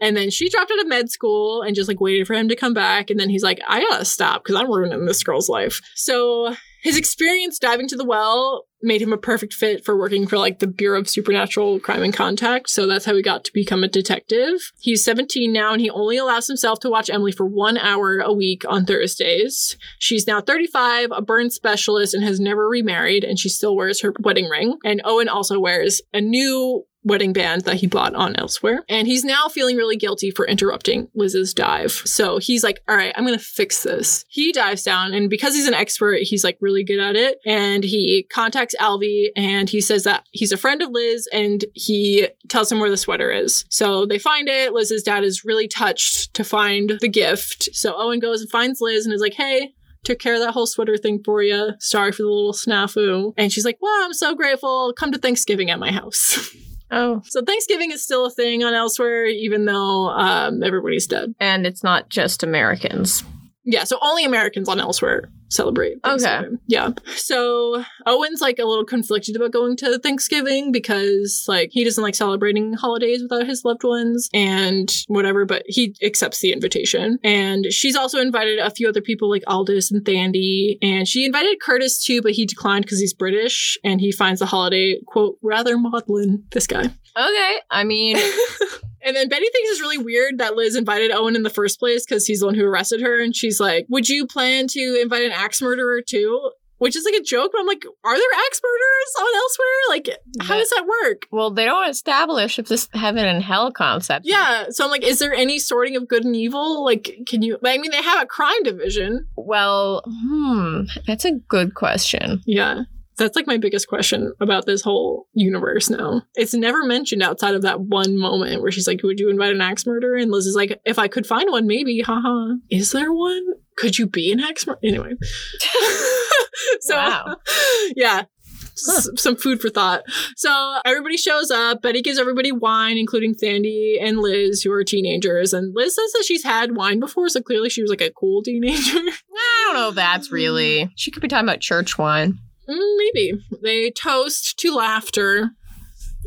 And 0.00 0.16
then 0.16 0.30
she 0.30 0.48
dropped 0.48 0.70
out 0.70 0.80
of 0.80 0.88
med 0.88 1.10
school 1.10 1.62
and 1.62 1.74
just 1.74 1.88
like 1.88 2.00
waited 2.00 2.26
for 2.26 2.34
him 2.34 2.48
to 2.48 2.56
come 2.56 2.74
back. 2.74 3.10
And 3.10 3.18
then 3.18 3.30
he's 3.30 3.42
like, 3.42 3.60
I 3.66 3.80
gotta 3.80 4.04
stop 4.04 4.42
because 4.44 4.56
I'm 4.60 4.70
ruining 4.70 5.04
this 5.06 5.22
girl's 5.22 5.48
life. 5.48 5.80
So 5.94 6.54
his 6.82 6.96
experience 6.96 7.58
diving 7.58 7.88
to 7.88 7.96
the 7.96 8.04
well 8.04 8.66
made 8.82 9.02
him 9.02 9.12
a 9.12 9.18
perfect 9.18 9.52
fit 9.52 9.84
for 9.84 9.96
working 9.96 10.26
for 10.26 10.38
like 10.38 10.58
the 10.58 10.66
Bureau 10.66 11.00
of 11.00 11.08
Supernatural 11.08 11.80
Crime 11.80 12.02
and 12.02 12.14
Contact. 12.14 12.70
So 12.70 12.86
that's 12.86 13.04
how 13.04 13.14
he 13.14 13.22
got 13.22 13.44
to 13.44 13.52
become 13.52 13.84
a 13.84 13.88
detective. 13.88 14.72
He's 14.78 15.04
17 15.04 15.52
now 15.52 15.72
and 15.72 15.80
he 15.80 15.90
only 15.90 16.16
allows 16.16 16.46
himself 16.46 16.80
to 16.80 16.90
watch 16.90 17.10
Emily 17.10 17.32
for 17.32 17.44
one 17.44 17.76
hour 17.76 18.18
a 18.18 18.32
week 18.32 18.62
on 18.68 18.86
Thursdays. 18.86 19.76
She's 19.98 20.26
now 20.26 20.40
35, 20.40 21.10
a 21.12 21.22
burn 21.22 21.50
specialist, 21.50 22.14
and 22.14 22.24
has 22.24 22.40
never 22.40 22.68
remarried, 22.68 23.24
and 23.24 23.38
she 23.38 23.48
still 23.48 23.76
wears 23.76 24.00
her 24.00 24.14
wedding 24.20 24.46
ring. 24.46 24.78
And 24.84 25.02
Owen 25.04 25.28
also 25.28 25.60
wears 25.60 26.00
a 26.12 26.20
new 26.20 26.86
wedding 27.04 27.32
band 27.32 27.62
that 27.62 27.76
he 27.76 27.86
bought 27.86 28.14
on 28.14 28.36
elsewhere. 28.36 28.84
And 28.88 29.06
he's 29.06 29.24
now 29.24 29.48
feeling 29.48 29.76
really 29.76 29.96
guilty 29.96 30.30
for 30.30 30.46
interrupting 30.46 31.08
Liz's 31.14 31.54
dive. 31.54 31.92
So 31.92 32.38
he's 32.38 32.62
like, 32.62 32.80
all 32.88 32.96
right, 32.96 33.12
I'm 33.16 33.24
going 33.24 33.38
to 33.38 33.44
fix 33.44 33.82
this. 33.82 34.24
He 34.28 34.52
dives 34.52 34.82
down, 34.82 35.14
and 35.14 35.30
because 35.30 35.54
he's 35.54 35.68
an 35.68 35.74
expert, 35.74 36.20
he's 36.22 36.44
like 36.44 36.58
really 36.60 36.84
good 36.84 37.00
at 37.00 37.16
it. 37.16 37.38
And 37.46 37.84
he 37.84 38.26
contacts 38.30 38.74
Alvy 38.80 39.28
and 39.36 39.68
he 39.68 39.80
says 39.80 40.04
that 40.04 40.24
he's 40.32 40.52
a 40.52 40.56
friend 40.56 40.82
of 40.82 40.90
Liz 40.90 41.28
and 41.32 41.64
he 41.74 42.28
tells 42.48 42.70
him 42.70 42.80
where 42.80 42.90
the 42.90 42.96
sweater 42.96 43.30
is. 43.30 43.64
So 43.68 44.06
they 44.06 44.18
find 44.18 44.48
it. 44.48 44.72
Liz's 44.72 45.02
dad 45.02 45.24
is 45.24 45.44
really 45.44 45.68
touched 45.68 46.34
to 46.34 46.44
find 46.44 46.98
the 47.00 47.08
gift. 47.08 47.68
So 47.72 47.94
Owen 47.96 48.20
goes 48.20 48.40
and 48.40 48.50
finds 48.50 48.80
Liz 48.80 49.04
and 49.06 49.14
is 49.14 49.20
like, 49.20 49.34
hey, 49.34 49.74
took 50.04 50.18
care 50.18 50.34
of 50.34 50.40
that 50.40 50.52
whole 50.52 50.66
sweater 50.66 50.96
thing 50.96 51.22
for 51.24 51.42
you. 51.42 51.72
Sorry 51.78 52.12
for 52.12 52.22
the 52.22 52.28
little 52.28 52.52
snafu. 52.52 53.32
And 53.36 53.52
she's 53.52 53.64
like, 53.64 53.78
Well, 53.80 54.04
I'm 54.04 54.14
so 54.14 54.34
grateful. 54.34 54.92
Come 54.96 55.12
to 55.12 55.18
Thanksgiving 55.18 55.70
at 55.70 55.78
my 55.78 55.92
house. 55.92 56.54
Oh. 56.90 57.22
so 57.24 57.42
Thanksgiving 57.42 57.92
is 57.92 58.02
still 58.02 58.26
a 58.26 58.30
thing 58.30 58.64
on 58.64 58.74
elsewhere, 58.74 59.26
even 59.26 59.64
though 59.64 60.08
um, 60.10 60.62
everybody's 60.62 61.06
dead. 61.06 61.34
And 61.38 61.66
it's 61.66 61.84
not 61.84 62.08
just 62.08 62.42
Americans. 62.42 63.24
Yeah, 63.70 63.84
so 63.84 63.98
only 64.02 64.24
Americans 64.24 64.68
on 64.68 64.80
Elsewhere 64.80 65.30
celebrate. 65.48 65.98
Okay. 66.04 66.42
Yeah. 66.66 66.90
So 67.16 67.84
Owen's 68.06 68.40
like 68.40 68.58
a 68.58 68.64
little 68.64 68.84
conflicted 68.84 69.36
about 69.36 69.52
going 69.52 69.76
to 69.78 69.98
Thanksgiving 69.98 70.72
because 70.72 71.44
like 71.48 71.70
he 71.72 71.84
doesn't 71.84 72.02
like 72.02 72.14
celebrating 72.14 72.72
holidays 72.72 73.22
without 73.22 73.46
his 73.46 73.64
loved 73.64 73.84
ones 73.84 74.28
and 74.32 74.92
whatever, 75.08 75.44
but 75.44 75.62
he 75.66 75.94
accepts 76.02 76.40
the 76.40 76.52
invitation. 76.52 77.18
And 77.22 77.66
she's 77.70 77.96
also 77.96 78.20
invited 78.20 78.58
a 78.58 78.70
few 78.70 78.88
other 78.88 79.00
people 79.00 79.28
like 79.28 79.42
Aldous 79.46 79.90
and 79.90 80.04
Thandi. 80.04 80.78
And 80.82 81.06
she 81.06 81.24
invited 81.24 81.60
Curtis 81.60 82.02
too, 82.02 82.22
but 82.22 82.32
he 82.32 82.46
declined 82.46 82.84
because 82.84 83.00
he's 83.00 83.14
British 83.14 83.76
and 83.84 84.00
he 84.00 84.12
finds 84.12 84.40
the 84.40 84.46
holiday, 84.46 85.00
quote, 85.06 85.36
rather 85.42 85.76
maudlin. 85.76 86.44
This 86.52 86.66
guy. 86.66 86.84
Okay. 87.16 87.56
I 87.70 87.84
mean, 87.84 88.16
And 89.02 89.16
then 89.16 89.28
Betty 89.28 89.46
thinks 89.52 89.70
it's 89.70 89.80
really 89.80 89.98
weird 89.98 90.38
that 90.38 90.56
Liz 90.56 90.76
invited 90.76 91.10
Owen 91.10 91.36
in 91.36 91.42
the 91.42 91.50
first 91.50 91.78
place 91.78 92.04
because 92.04 92.26
he's 92.26 92.40
the 92.40 92.46
one 92.46 92.54
who 92.54 92.64
arrested 92.66 93.00
her. 93.00 93.20
And 93.22 93.34
she's 93.34 93.60
like, 93.60 93.86
Would 93.88 94.08
you 94.08 94.26
plan 94.26 94.66
to 94.68 94.98
invite 95.00 95.22
an 95.22 95.32
axe 95.32 95.62
murderer 95.62 96.02
too? 96.02 96.50
Which 96.78 96.96
is 96.96 97.04
like 97.04 97.20
a 97.20 97.22
joke, 97.22 97.50
but 97.52 97.60
I'm 97.60 97.66
like, 97.66 97.84
Are 98.04 98.16
there 98.16 98.40
axe 98.46 98.60
murderers 98.62 99.14
on 99.18 99.36
elsewhere? 99.36 99.66
Like, 99.90 100.48
how 100.48 100.58
does 100.58 100.70
that 100.70 100.86
work? 100.86 101.26
well, 101.30 101.50
they 101.50 101.64
don't 101.66 101.88
establish 101.90 102.58
if 102.58 102.68
this 102.68 102.88
heaven 102.94 103.26
and 103.26 103.42
hell 103.42 103.70
concept. 103.70 104.24
Yeah. 104.26 104.66
So 104.70 104.84
I'm 104.84 104.90
like, 104.90 105.04
Is 105.04 105.18
there 105.18 105.34
any 105.34 105.58
sorting 105.58 105.96
of 105.96 106.08
good 106.08 106.24
and 106.24 106.34
evil? 106.34 106.82
Like, 106.84 107.18
can 107.26 107.42
you? 107.42 107.58
I 107.64 107.76
mean, 107.78 107.90
they 107.90 108.02
have 108.02 108.22
a 108.22 108.26
crime 108.26 108.62
division. 108.62 109.26
Well, 109.36 110.02
hmm, 110.06 110.82
that's 111.06 111.24
a 111.26 111.32
good 111.32 111.74
question. 111.74 112.42
Yeah. 112.46 112.82
That's 113.20 113.36
like 113.36 113.46
my 113.46 113.56
biggest 113.58 113.86
question 113.88 114.32
about 114.40 114.66
this 114.66 114.82
whole 114.82 115.28
universe 115.32 115.88
now. 115.90 116.22
It's 116.34 116.54
never 116.54 116.84
mentioned 116.84 117.22
outside 117.22 117.54
of 117.54 117.62
that 117.62 117.80
one 117.80 118.18
moment 118.18 118.62
where 118.62 118.72
she's 118.72 118.86
like, 118.88 119.02
Would 119.02 119.20
you 119.20 119.30
invite 119.30 119.52
an 119.54 119.60
axe 119.60 119.86
murderer? 119.86 120.16
And 120.16 120.30
Liz 120.30 120.46
is 120.46 120.56
like, 120.56 120.80
If 120.84 120.98
I 120.98 121.06
could 121.08 121.26
find 121.26 121.50
one, 121.50 121.66
maybe. 121.66 122.00
Haha. 122.00 122.54
Is 122.70 122.92
there 122.92 123.12
one? 123.12 123.46
Could 123.76 123.98
you 123.98 124.06
be 124.06 124.32
an 124.32 124.40
axe 124.40 124.66
murderer? 124.66 124.80
Anyway. 124.84 125.12
so, 126.80 126.96
Wow. 126.96 127.36
yeah. 127.96 128.24
S- 128.72 129.08
Some 129.16 129.36
food 129.36 129.60
for 129.60 129.68
thought. 129.68 130.02
So 130.36 130.76
everybody 130.86 131.16
shows 131.18 131.50
up. 131.50 131.82
Betty 131.82 132.00
gives 132.00 132.18
everybody 132.18 132.50
wine, 132.52 132.96
including 132.96 133.34
Thandi 133.34 133.96
and 134.00 134.18
Liz, 134.18 134.62
who 134.62 134.72
are 134.72 134.84
teenagers. 134.84 135.52
And 135.52 135.74
Liz 135.74 135.94
says 135.94 136.12
that 136.12 136.24
she's 136.26 136.44
had 136.44 136.76
wine 136.76 136.98
before, 136.98 137.28
so 137.28 137.42
clearly 137.42 137.68
she 137.68 137.82
was 137.82 137.90
like 137.90 138.00
a 138.00 138.10
cool 138.10 138.42
teenager. 138.42 138.98
I 138.98 139.62
don't 139.66 139.74
know 139.74 139.88
if 139.90 139.94
that's 139.94 140.32
really. 140.32 140.90
She 140.96 141.10
could 141.10 141.20
be 141.22 141.28
talking 141.28 141.46
about 141.46 141.60
church 141.60 141.98
wine. 141.98 142.38
Mm, 142.70 142.96
maybe. 142.96 143.32
They 143.62 143.90
toast 143.90 144.58
to 144.58 144.74
laughter. 144.74 145.50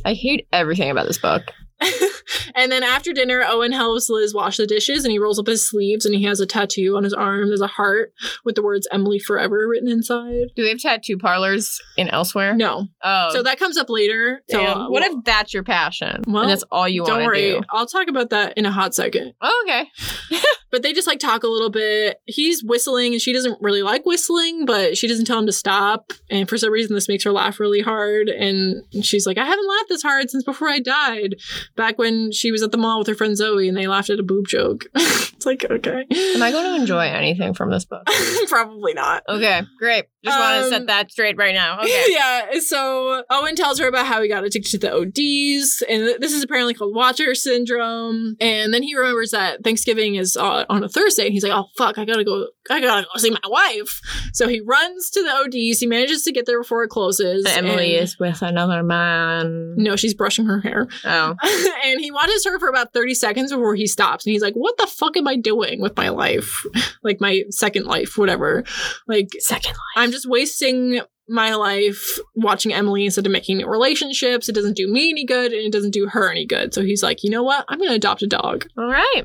I 0.06 0.14
hate 0.14 0.48
everything 0.52 0.90
about 0.90 1.08
this 1.08 1.18
book. 1.18 1.44
and 2.56 2.72
then 2.72 2.84
after 2.84 3.14
dinner, 3.14 3.44
Owen 3.46 3.72
helps 3.72 4.10
Liz 4.10 4.34
wash 4.34 4.58
the 4.58 4.68
dishes 4.68 5.04
and 5.04 5.12
he 5.12 5.20
rolls 5.20 5.40
up 5.40 5.48
his 5.48 5.68
sleeves 5.68 6.06
and 6.06 6.16
he 6.16 6.24
has 6.24 6.40
a 6.40 6.46
tattoo 6.46 6.96
on 6.96 7.04
his 7.04 7.14
arm. 7.14 7.48
There's 7.48 7.62
a 7.62 7.68
heart 7.68 8.14
with 8.46 8.56
the 8.56 8.64
words 8.64 8.88
Emily 8.92 9.20
Forever 9.20 9.68
written 9.68 9.90
inside. 9.90 10.48
Do 10.56 10.64
they 10.64 10.70
have 10.70 10.80
tattoo 10.80 11.18
parlors 11.18 11.80
in 11.98 12.10
elsewhere? 12.10 12.56
No. 12.56 12.88
Oh, 13.04 13.30
So 13.34 13.44
that 13.44 13.60
comes 13.60 13.78
up 13.78 13.90
later. 13.90 14.42
So 14.50 14.64
uh, 14.64 14.90
what 14.90 15.02
well, 15.02 15.18
if 15.18 15.24
that's 15.24 15.54
your 15.54 15.64
passion? 15.64 16.24
Well, 16.28 16.44
and 16.44 16.52
that's 16.52 16.64
all 16.72 16.88
you 16.88 17.02
want 17.02 17.12
Don't 17.12 17.20
to 17.20 17.26
worry. 17.26 17.52
do? 17.52 17.62
I'll 17.72 17.88
talk 17.88 18.08
about 18.08 18.30
that 18.32 18.58
in 18.58 18.66
a 18.66 18.72
hot 18.72 18.96
second. 18.96 19.34
Oh, 19.42 19.66
okay. 19.68 20.40
But 20.74 20.82
they 20.82 20.92
just 20.92 21.06
like 21.06 21.20
talk 21.20 21.44
a 21.44 21.48
little 21.48 21.70
bit. 21.70 22.18
He's 22.26 22.64
whistling 22.64 23.14
and 23.14 23.22
she 23.22 23.32
doesn't 23.32 23.62
really 23.62 23.84
like 23.84 24.08
whistling, 24.08 24.66
but 24.66 24.98
she 24.98 25.08
doesn't 25.08 25.26
tell 25.26 25.38
him 25.38 25.46
to 25.46 25.52
stop. 25.52 26.12
And 26.32 26.50
for 26.50 26.58
some 26.58 26.72
reason, 26.72 26.96
this 26.96 27.08
makes 27.08 27.24
her 27.26 27.32
laugh 27.32 27.60
really 27.60 27.82
hard. 27.82 28.28
And 28.28 28.84
she's 29.04 29.28
like, 29.28 29.38
I 29.38 29.46
haven't 29.46 29.68
laughed 29.70 29.90
this 29.90 30.02
hard 30.02 30.32
since 30.32 30.44
before 30.44 30.70
I 30.70 30.80
died. 30.80 31.36
Back 31.76 31.98
when 31.98 32.32
she 32.32 32.52
was 32.52 32.62
at 32.62 32.72
the 32.72 32.78
mall 32.78 33.00
with 33.00 33.08
her 33.08 33.16
friend 33.16 33.36
Zoe 33.36 33.68
and 33.68 33.76
they 33.76 33.88
laughed 33.88 34.10
at 34.10 34.20
a 34.20 34.24
boob 34.24 34.48
joke. 34.48 34.86
it's 34.96 35.46
like, 35.46 35.66
okay. 35.70 36.06
Am 36.12 36.42
I 36.44 36.52
going 36.52 36.76
to 36.76 36.82
enjoy 36.82 37.06
anything 37.08 37.54
from 37.54 37.72
this 37.72 37.86
book? 37.86 38.08
Probably 38.48 38.94
not. 38.94 39.24
Okay, 39.28 39.64
great. 39.80 40.06
Just 40.24 40.40
want 40.40 40.60
to 40.60 40.64
Um, 40.66 40.70
set 40.70 40.88
that 40.88 41.12
straight 41.12 41.38
right 41.38 41.54
now. 41.54 41.80
Okay. 41.84 42.06
yeah, 42.10 42.60
so 42.60 43.24
Owen 43.30 43.56
tells 43.56 43.78
her 43.80 43.88
about 43.88 44.06
how 44.06 44.22
he 44.22 44.28
got 44.30 44.44
addicted 44.44 44.72
to 44.72 44.78
the 44.78 44.94
ODs, 44.94 45.84
and 45.90 46.06
th- 46.08 46.20
this 46.20 46.34
is 46.34 46.44
apparently 46.44 46.74
called 46.74 46.96
Watcher 46.96 47.36
syndrome. 47.36 48.36
And 48.40 48.74
then 48.74 48.84
he 48.84 48.96
remembers 48.96 49.32
that 49.32 49.64
Thanksgiving 49.64 50.16
is 50.16 50.38
uh, 50.38 50.66
on 50.70 50.84
a 50.84 50.90
Thursday, 50.90 51.26
and 51.26 51.34
he's 51.34 51.44
like, 51.44 51.52
"Oh 51.52 51.68
fuck, 51.78 51.98
I 51.98 52.06
gotta 52.06 52.24
go, 52.24 52.48
I 52.70 52.80
gotta 52.80 53.04
go 53.14 53.20
see 53.20 53.32
my 53.32 53.40
wife." 53.48 54.00
So 54.34 54.48
he 54.48 54.62
runs 54.62 55.10
to 55.12 55.24
the 55.24 55.30
ODs. 55.32 55.80
He 55.80 55.88
manages 55.88 56.24
to 56.24 56.32
get 56.32 56.46
there 56.46 56.60
before 56.62 56.84
it 56.84 56.90
closes. 56.90 57.46
Emily 57.46 57.96
and- 57.96 58.04
is 58.04 58.18
with 58.20 58.42
another 58.42 58.82
man. 58.84 59.76
no, 59.78 59.96
she's 59.96 60.14
brushing 60.14 60.46
her 60.46 60.60
hair, 60.62 60.88
Oh. 61.06 61.36
and 61.86 62.00
he 62.00 62.12
watches 62.12 62.46
her 62.46 62.60
for 62.60 62.70
about 62.70 62.94
thirty 62.94 63.14
seconds 63.14 63.52
before 63.52 63.76
he 63.76 63.88
stops, 63.88 64.26
and 64.26 64.32
he's 64.32 64.42
like, 64.42 64.54
"What 64.56 64.78
the 64.78 64.88
fuck 64.88 65.18
am 65.18 65.28
I 65.28 65.36
doing 65.36 65.82
with 65.82 65.96
my 65.98 66.10
life? 66.10 66.66
Like 67.04 67.20
my 67.20 67.44
second 67.50 67.86
life, 67.86 68.18
whatever? 68.18 68.64
Like 69.08 69.30
Second 69.40 69.72
life. 69.72 69.78
I'm 69.98 70.12
just 70.14 70.30
wasting 70.30 71.02
my 71.28 71.56
life 71.56 72.20
watching 72.36 72.74
Emily 72.74 73.06
instead 73.06 73.26
of 73.26 73.32
making 73.32 73.58
new 73.58 73.68
relationships. 73.68 74.50
It 74.50 74.56
doesn't 74.56 74.76
do 74.76 74.88
me 74.88 75.10
any 75.10 75.26
good 75.26 75.54
and 75.54 75.62
it 75.62 75.72
doesn't 75.72 75.92
do 75.92 76.08
her 76.08 76.30
any 76.30 76.46
good. 76.46 76.74
So 76.74 76.82
he's 76.82 77.02
like, 77.04 77.24
you 77.24 77.30
know 77.30 77.44
what? 77.44 77.66
I'm 77.70 77.78
going 77.78 77.90
to 77.90 77.96
adopt 77.96 78.24
a 78.24 78.28
dog. 78.28 78.68
All 78.78 78.88
right. 78.88 79.24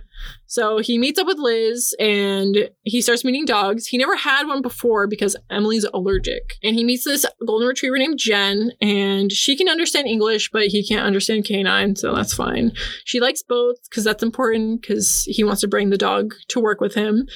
So 0.49 0.79
he 0.79 0.99
meets 0.99 1.19
up 1.19 1.27
with 1.27 1.39
Liz 1.39 1.95
and 2.01 2.71
he 2.83 3.03
starts 3.03 3.25
meeting 3.25 3.45
dogs. 3.45 3.87
He 3.87 3.99
never 3.99 4.17
had 4.17 4.47
one 4.47 4.63
before 4.63 5.07
because 5.07 5.37
Emily's 5.51 5.85
allergic. 5.93 6.55
And 6.63 6.75
he 6.75 6.85
meets 6.85 7.05
this 7.05 7.27
golden 7.47 7.69
retriever 7.69 7.99
named 7.99 8.19
Jen 8.19 8.73
and 8.81 9.31
she 9.31 9.57
can 9.57 9.69
understand 9.69 10.09
English, 10.09 10.51
but 10.51 10.69
he 10.69 10.87
can't 10.87 11.07
understand 11.07 11.45
canine. 11.45 11.97
So 11.97 12.15
that's 12.15 12.33
fine. 12.33 12.73
She 13.05 13.21
likes 13.21 13.43
both 13.43 13.77
because 13.91 14.05
that's 14.05 14.23
important 14.23 14.81
because 14.81 15.25
he 15.25 15.45
wants 15.45 15.61
to 15.61 15.69
bring 15.69 15.91
the 15.91 15.99
dog 15.99 16.35
to 16.49 16.61
work 16.61 16.81
with 16.81 16.95
him. 16.95 17.29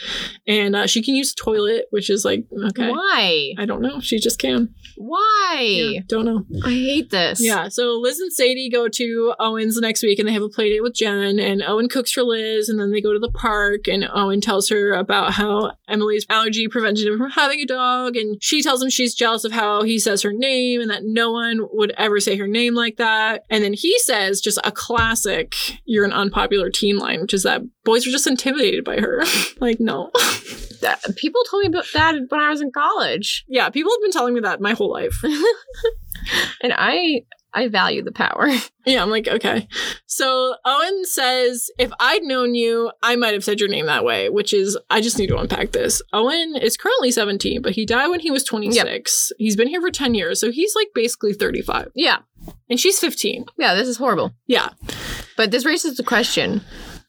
And 0.47 0.75
uh, 0.75 0.87
she 0.87 1.03
can 1.03 1.15
use 1.15 1.35
toilet, 1.35 1.87
which 1.91 2.09
is 2.09 2.25
like, 2.25 2.47
okay. 2.69 2.89
Why? 2.89 3.53
I 3.59 3.67
don't 3.67 3.83
know. 3.83 4.01
She 4.01 4.19
just 4.19 4.39
can. 4.39 4.75
Why? 4.97 5.61
Yeah, 5.61 6.01
don't 6.07 6.25
know. 6.25 6.45
I 6.65 6.71
hate 6.71 7.11
this. 7.11 7.43
Yeah, 7.43 7.69
so 7.69 7.99
Liz 7.99 8.19
and 8.21 8.33
Sadie 8.33 8.71
go 8.71 8.89
to 8.89 9.35
Owen's 9.39 9.75
the 9.75 9.83
next 9.83 10.03
week 10.03 10.19
and 10.19 10.27
they 10.27 10.33
have 10.33 10.43
a 10.43 10.49
play 10.49 10.71
date 10.71 10.83
with 10.83 10.95
Jen 10.95 11.39
and 11.39 11.63
Owen 11.63 11.91
cooks 11.91 12.13
for 12.13 12.23
Liz 12.23 12.71
and 12.71 12.81
then 12.81 12.91
they 12.91 13.02
go 13.03 13.13
to 13.13 13.19
the 13.19 13.31
park 13.31 13.89
and 13.89 14.09
Owen 14.13 14.41
tells 14.41 14.69
her 14.69 14.93
about 14.93 15.33
how 15.33 15.73
Emily's 15.89 16.27
allergy 16.29 16.69
prevented 16.69 17.07
him 17.07 17.19
from 17.19 17.31
having 17.31 17.61
a 17.61 17.67
dog 17.67 18.17
and 18.17 18.43
she 18.43 18.63
tells 18.63 18.83
him 18.83 18.91
she's 18.91 19.15
jealous 19.15 19.45
of 19.45 19.53
how 19.53 19.83
he 19.83 19.99
says 19.99 20.23
her 20.23 20.33
name 20.33 20.81
and 20.81 20.91
that 20.91 21.05
no 21.05 21.31
one 21.31 21.61
would 21.73 21.93
ever 21.97 22.21
say 22.21 22.37
her 22.37 22.47
name 22.47 22.75
like 22.75 22.97
that. 22.97 23.45
And 23.51 23.63
then 23.63 23.73
he 23.73 23.99
says 24.01 24.41
just 24.41 24.59
a 24.65 24.73
classic 24.73 25.55
you're 25.85 26.05
an 26.05 26.13
unpopular 26.13 26.71
teen 26.71 26.97
line, 26.97 27.21
which 27.21 27.35
is 27.35 27.43
that 27.43 27.63
boys 27.85 28.07
are 28.07 28.11
just 28.11 28.27
intimidated 28.27 28.85
by 28.85 28.99
her. 28.99 29.23
like 29.61 29.81
no. 29.81 30.11
That- 30.83 31.01
people 31.15 31.45
told 31.49 31.63
me 31.63 31.69
about 31.69 31.87
that 31.95 32.17
when 32.29 32.41
I 32.41 32.51
was 32.51 32.61
in 32.61 32.73
college, 32.73 33.45
yeah, 33.47 33.71
people 33.71 33.93
have 33.93 34.03
been 34.03 34.11
telling 34.11 34.35
me 34.35 34.41
that 34.41 34.61
my 34.61 34.73
whole 34.73 34.91
life. 34.91 35.15
and 36.61 36.75
I 36.77 37.23
I 37.55 37.69
value 37.69 38.03
the 38.03 38.13
power. 38.13 38.49
Yeah, 38.85 39.01
I'm 39.01 39.11
like, 39.11 39.29
okay. 39.29 39.69
So 40.07 40.57
Owen 40.65 41.05
says, 41.05 41.71
if 41.79 41.93
I'd 42.01 42.25
known 42.25 42.57
you, 42.57 42.91
I 43.01 43.15
might 43.15 43.33
have 43.33 43.45
said 43.45 43.61
your 43.61 43.69
name 43.69 43.87
that 43.87 44.05
way, 44.05 44.29
which 44.29 44.53
is, 44.53 44.77
I 44.91 45.01
just 45.01 45.21
need 45.21 45.29
to 45.29 45.37
unpack 45.39 45.71
this. 45.71 46.03
Owen 46.13 46.57
is 46.57 46.77
currently 46.77 47.13
17, 47.13 47.63
but 47.63 47.75
he 47.77 47.87
died 47.87 48.09
when 48.09 48.19
he 48.19 48.33
was 48.33 48.43
26. 48.43 49.31
He's 49.39 49.55
been 49.55 49.69
here 49.69 49.81
for 49.81 49.93
10 49.93 50.15
years, 50.17 50.41
so 50.41 50.51
he's 50.51 50.75
like 50.75 50.89
basically 50.97 51.33
35. 51.33 51.93
yeah, 51.95 52.19
And 52.69 52.81
she's 52.81 52.99
15. 52.99 53.45
yeah. 53.57 53.75
This 53.77 53.87
is 53.87 53.99
horrible. 53.99 54.35
Yeah. 54.49 54.71
But 55.37 55.53
this 55.53 55.65
raises 55.65 55.97
the 55.97 56.03
question: 56.03 56.61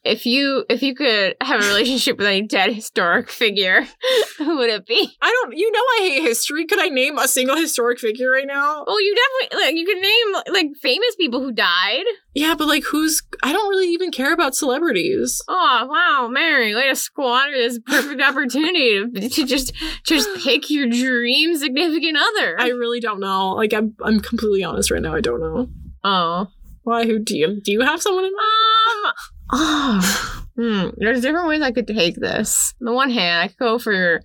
if 0.03 0.25
you 0.25 0.65
if 0.69 0.81
you 0.81 0.95
could 0.95 1.35
have 1.41 1.63
a 1.63 1.67
relationship 1.67 2.17
with 2.17 2.27
any 2.27 2.41
dead 2.41 2.73
historic 2.73 3.29
figure, 3.29 3.85
who 4.37 4.57
would 4.57 4.69
it 4.69 4.85
be? 4.85 5.09
I 5.21 5.31
don't, 5.31 5.57
you 5.57 5.71
know, 5.71 5.79
I 5.79 5.97
hate 6.01 6.23
history. 6.23 6.65
Could 6.65 6.79
I 6.79 6.89
name 6.89 7.17
a 7.17 7.27
single 7.27 7.55
historic 7.55 7.99
figure 7.99 8.29
right 8.29 8.45
now? 8.45 8.83
Well, 8.85 9.01
you 9.01 9.15
definitely 9.15 9.65
like 9.65 9.75
you 9.75 9.85
could 9.85 10.01
name 10.01 10.53
like 10.53 10.67
famous 10.81 11.15
people 11.15 11.39
who 11.39 11.51
died. 11.51 12.03
Yeah, 12.35 12.55
but 12.57 12.67
like, 12.67 12.83
who's, 12.83 13.21
I 13.43 13.53
don't 13.53 13.69
really 13.69 13.89
even 13.89 14.11
care 14.11 14.33
about 14.33 14.55
celebrities. 14.55 15.41
Oh 15.47 15.87
wow, 15.89 16.27
Mary, 16.29 16.75
way 16.75 16.89
to 16.89 16.95
squander 16.95 17.57
this 17.57 17.79
perfect 17.85 18.21
opportunity 18.27 19.03
to, 19.05 19.29
to 19.29 19.45
just 19.45 19.73
just 20.03 20.27
pick 20.43 20.69
your 20.69 20.87
dream 20.89 21.55
significant 21.55 22.17
other. 22.17 22.59
I 22.59 22.69
really 22.69 22.99
don't 22.99 23.19
know. 23.19 23.51
Like, 23.51 23.73
I'm, 23.73 23.95
I'm 24.03 24.19
completely 24.19 24.63
honest 24.63 24.91
right 24.91 25.01
now. 25.01 25.15
I 25.15 25.21
don't 25.21 25.39
know. 25.39 25.69
oh. 26.03 26.47
Why? 26.85 27.05
Who 27.05 27.17
do 27.19 27.37
you, 27.37 27.61
do 27.61 27.71
you 27.71 27.79
have 27.79 28.01
someone 28.01 28.25
in 28.25 28.33
mind? 28.35 29.05
Um. 29.05 29.13
Oh. 29.51 30.39
Hmm. 30.55 30.89
There's 30.97 31.21
different 31.21 31.47
ways 31.47 31.61
I 31.61 31.71
could 31.71 31.87
take 31.87 32.15
this. 32.15 32.73
On 32.79 32.85
the 32.85 32.93
one 32.93 33.09
hand, 33.09 33.41
I 33.41 33.47
could 33.47 33.57
go 33.57 33.79
for 33.79 34.21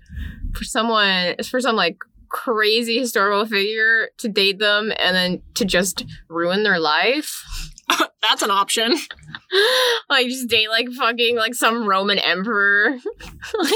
for 0.55 0.65
someone 0.65 1.37
for 1.49 1.61
some 1.61 1.77
like 1.77 1.97
crazy 2.29 2.99
historical 2.99 3.47
figure 3.47 4.11
to 4.19 4.29
date 4.29 4.59
them 4.59 4.93
and 4.99 5.17
then 5.17 5.43
to 5.55 5.65
just 5.65 6.05
ruin 6.29 6.63
their 6.63 6.79
life. 6.79 7.45
That's 8.29 8.43
an 8.43 8.51
option. 8.51 8.95
like 10.11 10.27
just 10.27 10.49
date 10.49 10.69
like 10.69 10.89
fucking 10.91 11.37
like 11.37 11.55
some 11.55 11.87
Roman 11.89 12.19
emperor. 12.19 12.91
like 13.59 13.73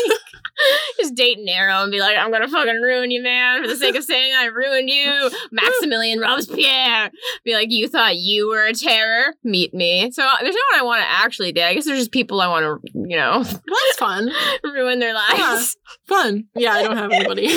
just 0.98 1.14
date 1.14 1.38
Nero 1.40 1.82
and 1.82 1.90
be 1.90 2.00
like, 2.00 2.16
I'm 2.18 2.30
gonna 2.30 2.48
fucking 2.48 2.80
ruin 2.82 3.10
you, 3.10 3.22
man, 3.22 3.62
for 3.62 3.68
the 3.68 3.76
sake 3.76 3.94
of 3.96 4.04
saying 4.04 4.32
I 4.34 4.46
ruined 4.46 4.90
you. 4.90 5.30
Maximilien 5.52 6.20
Robespierre. 6.20 7.10
Be 7.44 7.54
like, 7.54 7.70
you 7.70 7.88
thought 7.88 8.16
you 8.16 8.48
were 8.50 8.66
a 8.66 8.74
terror? 8.74 9.34
Meet 9.44 9.72
me. 9.74 10.10
So 10.10 10.22
uh, 10.24 10.36
there's 10.40 10.54
no 10.54 10.76
one 10.76 10.80
I 10.80 10.82
want 10.84 11.02
to 11.02 11.10
actually 11.10 11.52
date. 11.52 11.64
I 11.64 11.74
guess 11.74 11.86
there's 11.86 11.98
just 11.98 12.12
people 12.12 12.40
I 12.40 12.48
want 12.48 12.64
to, 12.64 12.90
you 12.94 13.16
know, 13.16 13.42
That's 13.42 13.98
fun. 13.98 14.30
ruin 14.64 14.98
their 14.98 15.14
lives. 15.14 15.76
Fun. 16.06 16.44
Yeah, 16.54 16.72
I 16.72 16.82
don't 16.82 16.96
have 16.96 17.12
anybody. 17.12 17.48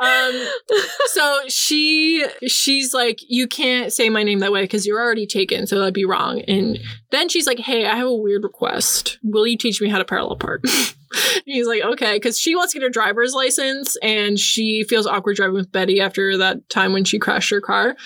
Um 0.00 0.48
so 1.06 1.40
she 1.48 2.26
she's 2.46 2.94
like 2.94 3.18
you 3.28 3.46
can't 3.46 3.92
say 3.92 4.08
my 4.08 4.22
name 4.22 4.38
that 4.40 4.52
way 4.52 4.62
because 4.62 4.86
you're 4.86 5.00
already 5.00 5.26
taken 5.26 5.66
so 5.66 5.78
that'd 5.78 5.94
be 5.94 6.04
wrong. 6.04 6.40
And 6.42 6.78
then 7.10 7.28
she's 7.28 7.46
like 7.46 7.58
hey 7.58 7.86
i 7.86 7.96
have 7.96 8.06
a 8.06 8.14
weird 8.14 8.42
request. 8.44 9.18
Will 9.22 9.46
you 9.46 9.56
teach 9.56 9.80
me 9.80 9.88
how 9.88 9.98
to 9.98 10.04
parallel 10.04 10.36
park 10.36 10.62
he's 11.44 11.66
like 11.66 11.82
okay 11.82 12.16
because 12.16 12.38
she 12.38 12.54
wants 12.54 12.72
to 12.72 12.78
get 12.78 12.84
her 12.84 12.90
driver's 12.90 13.32
license 13.34 13.96
and 14.02 14.38
she 14.38 14.84
feels 14.88 15.06
awkward 15.06 15.36
driving 15.36 15.54
with 15.54 15.72
betty 15.72 16.00
after 16.00 16.36
that 16.36 16.68
time 16.68 16.92
when 16.92 17.04
she 17.04 17.18
crashed 17.18 17.50
her 17.50 17.60
car 17.60 17.96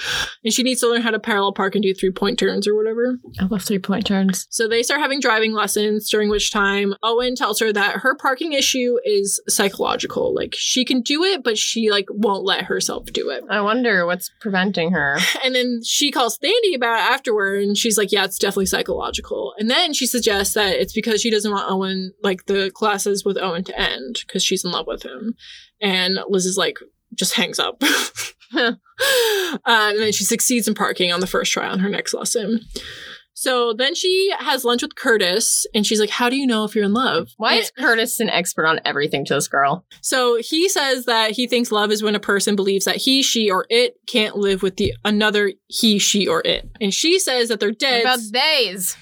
and 0.45 0.53
she 0.53 0.63
needs 0.63 0.81
to 0.81 0.89
learn 0.89 1.03
how 1.03 1.11
to 1.11 1.19
parallel 1.19 1.53
park 1.53 1.75
and 1.75 1.83
do 1.83 1.95
three 1.95 2.11
point 2.11 2.39
turns 2.39 2.67
or 2.67 2.75
whatever 2.75 3.19
I 3.41 3.45
love 3.45 3.63
three 3.63 3.79
point 3.79 4.07
turns. 4.07 4.47
so 4.51 4.69
they 4.69 4.83
start 4.83 5.01
having 5.01 5.21
driving 5.21 5.53
lessons, 5.53 6.09
during 6.09 6.29
which 6.31 6.51
time 6.51 6.95
Owen 7.03 7.35
tells 7.35 7.59
her 7.61 7.73
that 7.73 7.97
her 7.97 8.15
parking 8.15 8.53
issue 8.53 8.99
is 9.05 9.41
psychological. 9.49 10.35
Like 10.35 10.55
she 10.57 10.85
can 10.85 11.01
do 11.01 11.23
it, 11.25 11.43
but 11.43 11.59
she 11.59 11.91
like 11.91 12.07
won't 12.11 12.45
let 12.45 12.65
herself 12.65 13.07
do 13.07 13.31
it. 13.31 13.45
I 13.51 13.61
wonder 13.61 14.07
what's 14.07 14.31
preventing 14.41 14.93
her. 14.93 15.19
And 15.45 15.57
then 15.57 15.81
she 15.83 16.13
calls 16.13 16.39
Sandy 16.41 16.75
about 16.75 16.99
it 16.99 17.13
afterward, 17.13 17.65
and 17.65 17.77
she's 17.77 17.99
like, 17.99 18.13
"Yeah, 18.13 18.25
it's 18.25 18.39
definitely 18.39 18.67
psychological." 18.67 19.55
And 19.59 19.69
then 19.69 19.93
she 19.93 20.07
suggests 20.07 20.55
that 20.55 20.77
it's 20.77 20.93
because 20.93 21.21
she 21.21 21.31
doesn't 21.31 21.51
want 21.51 21.69
Owen, 21.69 22.13
like 22.23 22.47
the 22.47 22.71
classes 22.93 23.24
with 23.24 23.38
Owen, 23.38 23.64
to 23.64 23.80
end 23.80 24.22
because 24.26 24.45
she's 24.45 24.64
in 24.64 24.70
love 24.70 24.86
with 24.86 25.03
him. 25.03 25.34
And 25.80 26.18
Liz 26.28 26.45
is 26.45 26.57
like, 26.59 26.76
just 27.14 27.34
hangs 27.34 27.59
up. 27.59 27.82
uh, 28.55 28.72
and 29.66 29.99
then 29.99 30.12
she 30.12 30.24
succeeds 30.24 30.68
in 30.68 30.74
parking 30.74 31.11
on 31.12 31.20
the 31.20 31.26
first 31.26 31.53
try 31.53 31.66
on 31.68 31.80
her 31.80 31.88
next 31.88 32.12
lesson. 32.14 32.61
So 33.34 33.72
then 33.72 33.95
she 33.95 34.30
has 34.38 34.64
lunch 34.64 34.82
with 34.82 34.95
Curtis, 34.95 35.66
and 35.74 35.84
she's 35.86 35.99
like, 35.99 36.11
"How 36.11 36.28
do 36.28 36.36
you 36.36 36.47
know 36.47 36.64
if 36.64 36.76
you're 36.76 36.84
in 36.84 36.93
love?" 36.93 37.28
Why 37.38 37.55
is 37.55 37.72
Curtis 37.76 38.20
an 38.20 38.28
expert 38.28 38.66
on 38.66 38.78
everything 38.84 39.24
to 39.24 39.34
this 39.34 39.49
girl? 39.49 39.84
so 40.03 40.36
he 40.36 40.68
says 40.68 41.07
that 41.07 41.32
he 41.32 41.49
thinks 41.49 41.72
love 41.72 41.90
is 41.90 42.03
when 42.03 42.14
a 42.14 42.20
person 42.20 42.55
believes 42.55 42.84
that 42.84 42.97
he, 42.97 43.22
she, 43.22 43.51
or 43.51 43.66
it 43.68 43.95
can't 44.07 44.36
live 44.36 44.62
with 44.62 44.76
the 44.76 44.93
another 45.05 45.55
he, 45.66 45.99
she, 45.99 46.28
or 46.28 46.43
it, 46.45 46.70
and 46.80 46.93
she 46.95 47.18
says 47.18 47.49
that 47.49 47.59
they're 47.59 47.70
What 47.70 47.78
dead. 47.80 48.03
about 48.03 48.20
days? 48.32 48.97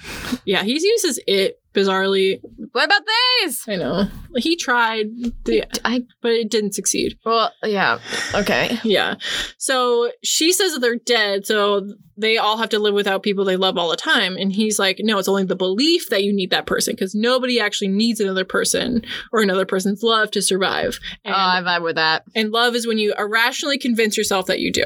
yeah, 0.47 0.63
he 0.63 0.73
uses 0.81 1.21
it 1.27 1.60
bizarrely. 1.75 2.41
What 2.73 2.85
about 2.85 3.03
days? 3.43 3.65
I 3.69 3.77
know 3.77 4.09
he 4.37 4.57
tried, 4.57 5.07
the, 5.45 5.65
I 5.85 6.05
but 6.23 6.33
it 6.33 6.51
didn't 6.51 6.75
succeed. 6.75 7.19
well, 7.25 7.53
yeah. 7.65 7.99
Okay. 8.35 8.79
Yeah. 8.85 9.17
So 9.59 10.11
she 10.23 10.53
says 10.53 10.73
that 10.73 10.81
they're 10.81 10.97
dead, 10.97 11.47
so 11.47 11.87
they 12.21 12.39
all 12.39 12.57
have 12.59 12.69
to 12.71 12.79
live 12.79 12.95
without 12.95 13.23
people 13.23 13.45
they 13.45 13.57
love 13.57 13.77
all 13.79 13.91
the 13.91 13.97
time. 13.97 14.37
And 14.37 14.53
he's 14.53 14.79
like, 14.79 14.97
no, 15.01 15.19
it's 15.19 15.29
only 15.29 15.45
the 15.45 15.57
belief 15.57 16.09
that 16.11 16.23
you 16.23 16.33
need 16.33 16.51
that 16.51 16.67
person 16.67 16.95
because 16.95 17.15
nobody 17.15 17.59
actually 17.61 17.89
needs 17.89 18.21
another 18.21 18.45
person 18.45 19.03
or 19.33 19.41
another 19.43 19.67
person's 19.67 20.03
love 20.03 20.31
to 20.33 20.43
survive. 20.43 20.99
And, 21.25 21.35
Oh, 21.35 21.39
I 21.39 21.61
vibe 21.65 21.83
with 21.83 21.97
that. 21.97 22.25
and 22.35 22.51
love 22.53 22.75
is 22.75 22.87
when 22.87 22.99
you 22.99 23.15
irrationally 23.19 23.79
convince 23.79 24.17
yourself 24.17 24.47
that 24.47 24.61
you 24.61 24.73
do. 24.73 24.85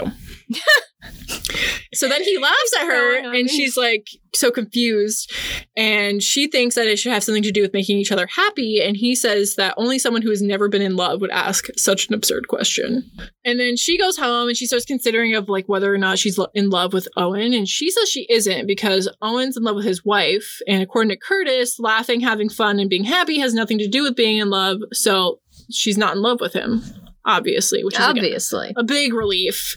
so 1.95 2.09
then 2.09 2.23
he 2.23 2.39
laughs 2.39 2.73
at 2.81 2.87
her 2.87 3.35
and 3.35 3.49
she's 3.51 3.77
like 3.77 4.07
so 4.35 4.51
confused 4.51 5.33
and 5.77 6.23
she 6.23 6.47
thinks 6.47 6.75
that 6.75 6.87
it 6.87 6.99
should 6.99 7.13
have 7.13 7.25
something 7.25 7.43
to 7.43 7.51
do 7.53 7.63
with 7.63 7.73
making 7.73 7.99
each 7.99 8.13
other 8.13 8.27
happy 8.27 8.81
and 8.83 8.97
he 8.97 9.15
says 9.15 9.55
that 9.57 9.75
only 9.77 9.99
someone 9.99 10.23
who 10.23 10.31
has 10.31 10.43
never 10.43 10.69
been 10.69 10.83
in 10.83 10.97
love 10.97 11.21
would 11.21 11.31
ask 11.31 11.67
such 11.77 12.09
an 12.09 12.15
absurd 12.15 12.49
question 12.49 13.11
and 13.45 13.61
then 13.61 13.77
she 13.77 13.99
goes 13.99 14.17
home 14.17 14.49
and 14.49 14.57
she 14.57 14.67
starts 14.67 14.85
considering 14.85 15.35
of 15.35 15.49
like 15.49 15.69
whether 15.69 15.93
or 15.93 15.99
not 15.99 16.19
she's 16.19 16.39
lo- 16.39 16.49
in 16.55 16.71
love 16.71 16.93
with 16.93 17.09
Owen 17.17 17.53
and 17.53 17.69
she 17.69 17.91
says 17.91 18.09
she 18.09 18.27
isn't 18.31 18.67
because 18.67 19.09
Owen's 19.23 19.57
in 19.57 19.63
love 19.63 19.77
with 19.77 19.85
his 19.85 20.05
wife 20.05 20.61
and 20.67 20.83
according 20.83 21.11
to 21.11 21.17
Curtis 21.17 21.79
laughing 21.79 22.21
having 22.21 22.49
fun 22.49 22.79
and 22.79 22.91
being 22.91 23.05
happy 23.05 23.39
has 23.39 23.55
nothing 23.55 23.79
to 23.79 23.89
do 23.89 24.03
with 24.03 24.17
being 24.17 24.39
in 24.39 24.51
love 24.51 24.79
so 24.93 25.41
she's 25.71 25.99
not 25.99 26.17
in 26.17 26.23
love 26.23 26.41
with 26.41 26.53
him 26.53 26.83
obviously 27.25 27.83
which 27.85 27.95
is 27.95 28.01
Obviously. 28.01 28.73
a 28.77 28.85
big 28.85 29.15
relief. 29.15 29.77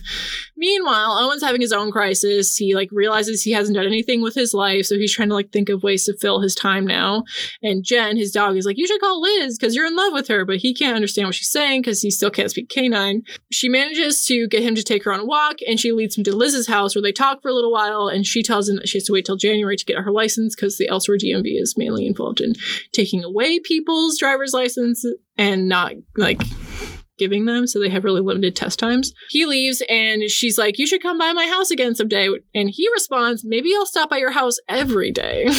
Meanwhile, 0.56 1.18
Owen's 1.20 1.42
having 1.42 1.60
his 1.60 1.72
own 1.72 1.90
crisis. 1.92 2.56
He 2.56 2.74
like 2.74 2.88
realizes 2.92 3.42
he 3.42 3.52
hasn't 3.52 3.76
done 3.76 3.86
anything 3.86 4.22
with 4.22 4.34
his 4.34 4.52
life, 4.54 4.86
so 4.86 4.96
he's 4.96 5.14
trying 5.14 5.28
to 5.28 5.34
like 5.34 5.50
think 5.52 5.68
of 5.68 5.82
ways 5.82 6.04
to 6.04 6.16
fill 6.16 6.40
his 6.40 6.54
time 6.54 6.86
now. 6.86 7.24
And 7.62 7.84
Jen, 7.84 8.16
his 8.16 8.32
dog, 8.32 8.56
is 8.56 8.66
like, 8.66 8.78
"You 8.78 8.86
should 8.86 9.00
call 9.00 9.20
Liz 9.20 9.56
because 9.58 9.74
you're 9.74 9.86
in 9.86 9.96
love 9.96 10.12
with 10.12 10.28
her," 10.28 10.44
but 10.44 10.56
he 10.56 10.74
can't 10.74 10.96
understand 10.96 11.28
what 11.28 11.34
she's 11.34 11.50
saying 11.50 11.82
because 11.82 12.02
he 12.02 12.10
still 12.10 12.30
can't 12.30 12.50
speak 12.50 12.68
canine. 12.68 13.22
She 13.50 13.68
manages 13.68 14.24
to 14.26 14.48
get 14.48 14.62
him 14.62 14.74
to 14.74 14.82
take 14.82 15.04
her 15.04 15.12
on 15.12 15.20
a 15.20 15.24
walk, 15.26 15.56
and 15.66 15.78
she 15.78 15.92
leads 15.92 16.16
him 16.18 16.24
to 16.24 16.34
Liz's 16.36 16.66
house 16.66 16.94
where 16.94 17.02
they 17.02 17.12
talk 17.12 17.40
for 17.42 17.48
a 17.48 17.54
little 17.54 17.72
while. 17.72 18.08
And 18.08 18.26
she 18.26 18.42
tells 18.42 18.68
him 18.68 18.76
that 18.76 18.88
she 18.88 18.98
has 18.98 19.04
to 19.04 19.12
wait 19.12 19.24
till 19.24 19.36
January 19.36 19.76
to 19.76 19.84
get 19.84 19.98
her 19.98 20.10
license 20.12 20.54
because 20.54 20.76
the 20.76 20.88
Elsewhere 20.88 21.18
DMV 21.18 21.60
is 21.60 21.74
mainly 21.76 22.06
involved 22.06 22.40
in 22.40 22.54
taking 22.92 23.22
away 23.24 23.58
people's 23.60 24.18
driver's 24.18 24.52
license 24.52 25.04
and 25.36 25.68
not 25.68 25.92
like 26.16 26.40
giving 27.18 27.44
them, 27.44 27.66
so 27.66 27.78
they 27.78 27.88
have 27.90 28.04
really 28.04 28.20
limited 28.20 28.56
test 28.56 28.78
times. 28.78 29.12
He 29.30 29.44
leaves 29.46 29.82
and 29.88 30.22
she's 30.30 30.58
like, 30.58 30.78
You 30.78 30.86
should 30.86 31.02
come 31.02 31.18
by 31.18 31.32
my 31.32 31.46
house 31.46 31.70
again 31.70 31.94
someday. 31.94 32.28
And 32.54 32.70
he 32.70 32.88
responds, 32.92 33.44
Maybe 33.44 33.70
I'll 33.74 33.86
stop 33.86 34.10
by 34.10 34.18
your 34.18 34.32
house 34.32 34.56
every 34.68 35.10
day. 35.10 35.48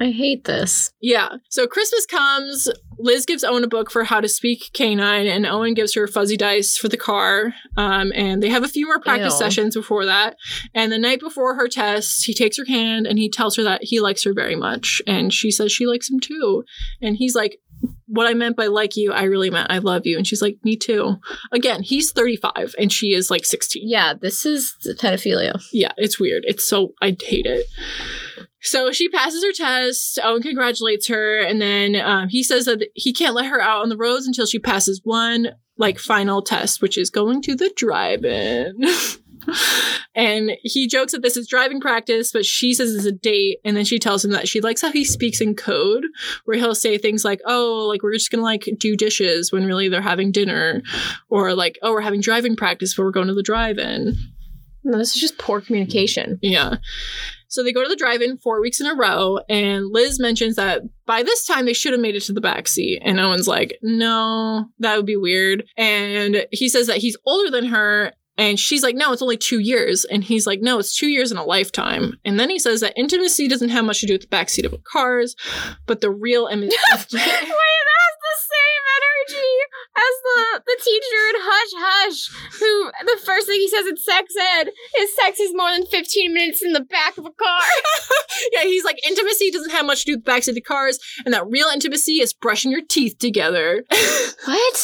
I 0.00 0.10
hate 0.10 0.44
this. 0.44 0.90
yeah. 1.00 1.28
So 1.50 1.66
Christmas 1.66 2.06
comes. 2.06 2.68
Liz 2.98 3.26
gives 3.26 3.44
Owen 3.44 3.62
a 3.62 3.68
book 3.68 3.90
for 3.90 4.04
how 4.04 4.20
to 4.20 4.28
speak 4.28 4.70
canine, 4.72 5.26
and 5.26 5.46
Owen 5.46 5.74
gives 5.74 5.94
her 5.94 6.06
fuzzy 6.06 6.36
dice 6.36 6.76
for 6.76 6.88
the 6.88 6.96
car. 6.96 7.52
Um, 7.76 8.12
and 8.14 8.42
they 8.42 8.48
have 8.48 8.64
a 8.64 8.68
few 8.68 8.86
more 8.86 9.00
practice 9.00 9.34
Ew. 9.34 9.38
sessions 9.38 9.76
before 9.76 10.06
that. 10.06 10.36
And 10.74 10.90
the 10.90 10.98
night 10.98 11.20
before 11.20 11.54
her 11.56 11.68
test, 11.68 12.24
he 12.24 12.34
takes 12.34 12.56
her 12.58 12.64
hand 12.64 13.06
and 13.06 13.18
he 13.18 13.28
tells 13.28 13.56
her 13.56 13.62
that 13.64 13.80
he 13.84 14.00
likes 14.00 14.24
her 14.24 14.32
very 14.32 14.56
much. 14.56 15.02
And 15.06 15.32
she 15.32 15.50
says 15.50 15.70
she 15.72 15.86
likes 15.86 16.10
him 16.10 16.20
too. 16.20 16.64
And 17.00 17.16
he's 17.16 17.34
like, 17.34 17.58
what 18.06 18.26
I 18.26 18.34
meant 18.34 18.56
by 18.56 18.66
like 18.66 18.96
you, 18.96 19.12
I 19.12 19.24
really 19.24 19.48
meant 19.48 19.70
I 19.70 19.78
love 19.78 20.02
you. 20.04 20.18
And 20.18 20.26
she's 20.26 20.42
like, 20.42 20.58
me 20.64 20.76
too. 20.76 21.16
Again, 21.50 21.82
he's 21.82 22.12
35 22.12 22.74
and 22.78 22.92
she 22.92 23.14
is 23.14 23.30
like 23.30 23.44
16. 23.44 23.88
Yeah, 23.88 24.12
this 24.20 24.44
is 24.44 24.76
pedophilia. 25.00 25.62
Yeah, 25.72 25.92
it's 25.96 26.20
weird. 26.20 26.44
It's 26.46 26.66
so, 26.68 26.92
I 27.00 27.16
hate 27.18 27.46
it. 27.46 27.66
So 28.60 28.92
she 28.92 29.08
passes 29.08 29.42
her 29.42 29.52
test. 29.52 30.18
Owen 30.22 30.42
congratulates 30.42 31.08
her. 31.08 31.40
And 31.40 31.60
then 31.60 31.96
um, 31.96 32.28
he 32.28 32.42
says 32.42 32.66
that 32.66 32.86
he 32.94 33.12
can't 33.12 33.34
let 33.34 33.46
her 33.46 33.60
out 33.60 33.82
on 33.82 33.88
the 33.88 33.96
roads 33.96 34.26
until 34.26 34.46
she 34.46 34.58
passes 34.58 35.00
one, 35.02 35.48
like, 35.78 35.98
final 35.98 36.42
test, 36.42 36.82
which 36.82 36.96
is 36.96 37.10
going 37.10 37.42
to 37.42 37.56
the 37.56 37.72
drive 37.76 38.24
in. 38.24 38.74
and 40.14 40.52
he 40.62 40.86
jokes 40.86 41.12
that 41.12 41.22
this 41.22 41.36
is 41.36 41.48
driving 41.48 41.80
practice, 41.80 42.32
but 42.32 42.44
she 42.44 42.74
says 42.74 42.94
it's 42.94 43.04
a 43.04 43.12
date. 43.12 43.58
And 43.64 43.76
then 43.76 43.84
she 43.84 43.98
tells 43.98 44.24
him 44.24 44.32
that 44.32 44.48
she 44.48 44.60
likes 44.60 44.82
how 44.82 44.92
he 44.92 45.04
speaks 45.04 45.40
in 45.40 45.54
code, 45.54 46.04
where 46.44 46.58
he'll 46.58 46.74
say 46.74 46.98
things 46.98 47.24
like, 47.24 47.40
oh, 47.46 47.86
like, 47.88 48.02
we're 48.02 48.12
just 48.12 48.30
gonna, 48.30 48.42
like, 48.42 48.68
do 48.78 48.96
dishes 48.96 49.52
when 49.52 49.66
really 49.66 49.88
they're 49.88 50.00
having 50.00 50.32
dinner. 50.32 50.82
Or, 51.28 51.54
like, 51.54 51.78
oh, 51.82 51.92
we're 51.92 52.00
having 52.00 52.20
driving 52.20 52.56
practice, 52.56 52.94
but 52.94 53.04
we're 53.04 53.10
going 53.10 53.28
to 53.28 53.34
the 53.34 53.42
drive 53.42 53.78
in. 53.78 54.16
No, 54.84 54.98
this 54.98 55.14
is 55.14 55.20
just 55.20 55.38
poor 55.38 55.60
communication. 55.60 56.38
Yeah. 56.42 56.76
So 57.52 57.62
they 57.62 57.72
go 57.72 57.82
to 57.82 57.88
the 57.88 57.96
drive-in 57.96 58.38
four 58.38 58.62
weeks 58.62 58.80
in 58.80 58.86
a 58.86 58.94
row, 58.94 59.38
and 59.46 59.92
Liz 59.92 60.18
mentions 60.18 60.56
that 60.56 60.80
by 61.04 61.22
this 61.22 61.46
time 61.46 61.66
they 61.66 61.74
should 61.74 61.92
have 61.92 62.00
made 62.00 62.16
it 62.16 62.22
to 62.22 62.32
the 62.32 62.40
back 62.40 62.66
seat. 62.66 63.02
And 63.04 63.20
Owen's 63.20 63.46
like, 63.46 63.78
"No, 63.82 64.70
that 64.78 64.96
would 64.96 65.04
be 65.04 65.16
weird." 65.16 65.66
And 65.76 66.46
he 66.50 66.70
says 66.70 66.86
that 66.86 66.96
he's 66.96 67.16
older 67.26 67.50
than 67.50 67.66
her, 67.66 68.14
and 68.38 68.58
she's 68.58 68.82
like, 68.82 68.96
"No, 68.96 69.12
it's 69.12 69.22
only 69.22 69.36
two 69.36 69.58
years." 69.58 70.04
And 70.04 70.24
he's 70.24 70.46
like, 70.46 70.60
"No, 70.60 70.78
it's 70.78 70.96
two 70.96 71.08
years 71.08 71.30
in 71.30 71.38
a 71.38 71.44
lifetime." 71.44 72.18
And 72.24 72.38
then 72.40 72.50
he 72.50 72.58
says 72.58 72.80
that 72.80 72.94
intimacy 72.96 73.48
doesn't 73.48 73.68
have 73.68 73.84
much 73.84 74.00
to 74.00 74.06
do 74.06 74.14
with 74.14 74.22
the 74.22 74.28
backseat 74.28 74.64
of 74.64 74.82
cars, 74.84 75.36
but 75.86 76.00
the 76.00 76.10
real 76.10 76.46
intimacy. 76.46 76.76
Wait, 76.92 77.02
that's 77.12 78.18
the 78.20 78.36
same 78.38 78.71
energy 79.22 79.54
as 79.96 80.14
the 80.24 80.62
the 80.66 80.78
teacher 80.82 81.22
in 81.28 81.36
Hush 81.38 81.72
Hush, 81.76 82.58
who 82.58 82.90
the 83.06 83.20
first 83.24 83.46
thing 83.46 83.60
he 83.60 83.68
says 83.68 83.86
in 83.86 83.96
sex 83.96 84.34
ed 84.58 84.68
is 84.98 85.16
sex 85.16 85.40
is 85.40 85.52
more 85.54 85.70
than 85.70 85.86
fifteen 85.86 86.34
minutes 86.34 86.62
in 86.62 86.72
the 86.72 86.80
back 86.80 87.16
of 87.18 87.26
a 87.26 87.30
car. 87.30 87.60
yeah, 88.52 88.62
he's 88.62 88.84
like, 88.84 88.98
intimacy 89.06 89.50
doesn't 89.50 89.70
have 89.70 89.86
much 89.86 90.04
to 90.04 90.06
do 90.06 90.12
with 90.12 90.24
the 90.24 90.30
back 90.30 90.42
seat 90.42 90.56
of 90.56 90.64
cars, 90.64 90.98
and 91.24 91.34
that 91.34 91.46
real 91.48 91.68
intimacy 91.68 92.20
is 92.20 92.32
brushing 92.32 92.70
your 92.70 92.82
teeth 92.82 93.18
together. 93.18 93.84
what? 94.44 94.76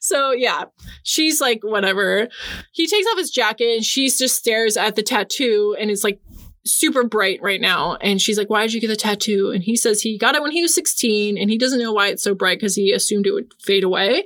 So 0.00 0.32
yeah, 0.32 0.64
she's 1.02 1.40
like, 1.40 1.60
whatever. 1.62 2.28
He 2.72 2.86
takes 2.86 3.06
off 3.06 3.18
his 3.18 3.30
jacket 3.30 3.74
and 3.74 3.84
she 3.84 4.08
just 4.08 4.36
stares 4.36 4.76
at 4.76 4.96
the 4.96 5.02
tattoo 5.02 5.76
and 5.78 5.90
is 5.90 6.04
like 6.04 6.20
super 6.64 7.04
bright 7.04 7.40
right 7.42 7.60
now. 7.60 7.96
And 7.96 8.20
she's 8.20 8.38
like, 8.38 8.50
why 8.50 8.62
did 8.62 8.74
you 8.74 8.80
get 8.80 8.88
the 8.88 8.96
tattoo? 8.96 9.50
And 9.50 9.62
he 9.62 9.76
says 9.76 10.02
he 10.02 10.18
got 10.18 10.34
it 10.34 10.42
when 10.42 10.52
he 10.52 10.62
was 10.62 10.74
16 10.74 11.38
and 11.38 11.50
he 11.50 11.58
doesn't 11.58 11.78
know 11.78 11.92
why 11.92 12.08
it's 12.08 12.22
so 12.22 12.34
bright 12.34 12.58
because 12.58 12.74
he 12.74 12.92
assumed 12.92 13.26
it 13.26 13.32
would 13.32 13.52
fade 13.60 13.84
away. 13.84 14.24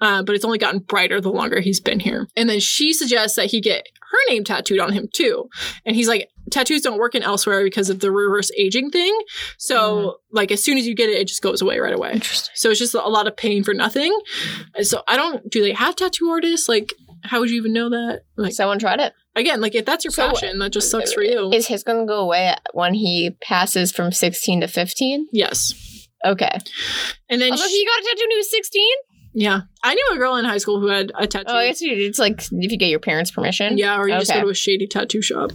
Uh, 0.00 0.22
but 0.22 0.34
it's 0.34 0.44
only 0.44 0.58
gotten 0.58 0.80
brighter 0.80 1.20
the 1.20 1.30
longer 1.30 1.60
he's 1.60 1.80
been 1.80 2.00
here. 2.00 2.28
And 2.36 2.48
then 2.48 2.60
she 2.60 2.92
suggests 2.92 3.36
that 3.36 3.46
he 3.46 3.60
get 3.60 3.86
her 4.12 4.18
name 4.32 4.44
tattooed 4.44 4.78
on 4.78 4.92
him 4.92 5.08
too. 5.12 5.48
And 5.84 5.96
he's 5.96 6.08
like, 6.08 6.28
tattoos 6.50 6.82
don't 6.82 6.98
work 6.98 7.14
in 7.14 7.22
elsewhere 7.22 7.64
because 7.64 7.90
of 7.90 8.00
the 8.00 8.12
reverse 8.12 8.50
aging 8.58 8.90
thing. 8.90 9.16
So 9.58 10.18
like 10.30 10.52
as 10.52 10.62
soon 10.62 10.78
as 10.78 10.86
you 10.86 10.94
get 10.94 11.08
it, 11.08 11.18
it 11.18 11.28
just 11.28 11.42
goes 11.42 11.62
away 11.62 11.78
right 11.78 11.94
away. 11.94 12.12
Interesting. 12.12 12.52
So 12.54 12.70
it's 12.70 12.78
just 12.78 12.94
a 12.94 13.00
lot 13.00 13.26
of 13.26 13.36
pain 13.36 13.64
for 13.64 13.74
nothing. 13.74 14.16
So 14.82 15.02
I 15.08 15.16
don't. 15.16 15.48
Do 15.50 15.62
they 15.62 15.72
have 15.72 15.96
tattoo 15.96 16.28
artists? 16.28 16.68
Like, 16.68 16.92
how 17.24 17.40
would 17.40 17.50
you 17.50 17.56
even 17.56 17.72
know 17.72 17.88
that? 17.90 18.22
Like 18.36 18.52
Someone 18.52 18.78
tried 18.78 19.00
it. 19.00 19.14
Again, 19.36 19.60
like 19.60 19.74
if 19.74 19.84
that's 19.84 20.04
your 20.04 20.12
So, 20.12 20.28
passion, 20.30 20.58
that 20.58 20.70
just 20.70 20.90
sucks 20.90 21.12
for 21.12 21.22
you. 21.22 21.50
Is 21.52 21.66
his 21.68 21.82
going 21.82 22.00
to 22.00 22.06
go 22.06 22.20
away 22.20 22.54
when 22.72 22.94
he 22.94 23.36
passes 23.42 23.92
from 23.92 24.12
16 24.12 24.60
to 24.62 24.68
15? 24.68 25.28
yes. 25.32 25.72
Okay. 26.24 26.56
And 27.28 27.40
then 27.40 27.50
Although 27.50 27.66
she- 27.66 27.78
he 27.78 27.84
got 27.86 27.98
a 27.98 28.02
tattoo 28.04 28.20
when 28.22 28.30
he 28.30 28.36
was 28.36 28.50
16? 28.50 28.88
yeah, 29.34 29.60
I 29.82 29.94
knew 29.94 30.08
a 30.12 30.16
girl 30.18 30.36
in 30.36 30.44
high 30.44 30.58
school 30.58 30.78
who 30.78 30.86
had 30.88 31.10
a 31.18 31.26
tattoo. 31.26 31.46
Oh, 31.48 31.56
I 31.56 31.66
guess 31.68 31.78
it's 31.82 32.18
like 32.20 32.42
if 32.52 32.70
you 32.70 32.78
get 32.78 32.90
your 32.90 33.00
parents' 33.00 33.30
permission. 33.32 33.76
Yeah, 33.78 33.98
or 33.98 34.08
you 34.08 34.18
just 34.18 34.32
go 34.32 34.42
to 34.42 34.48
a 34.50 34.54
shady 34.54 34.86
tattoo 34.86 35.20
shop. 35.22 35.50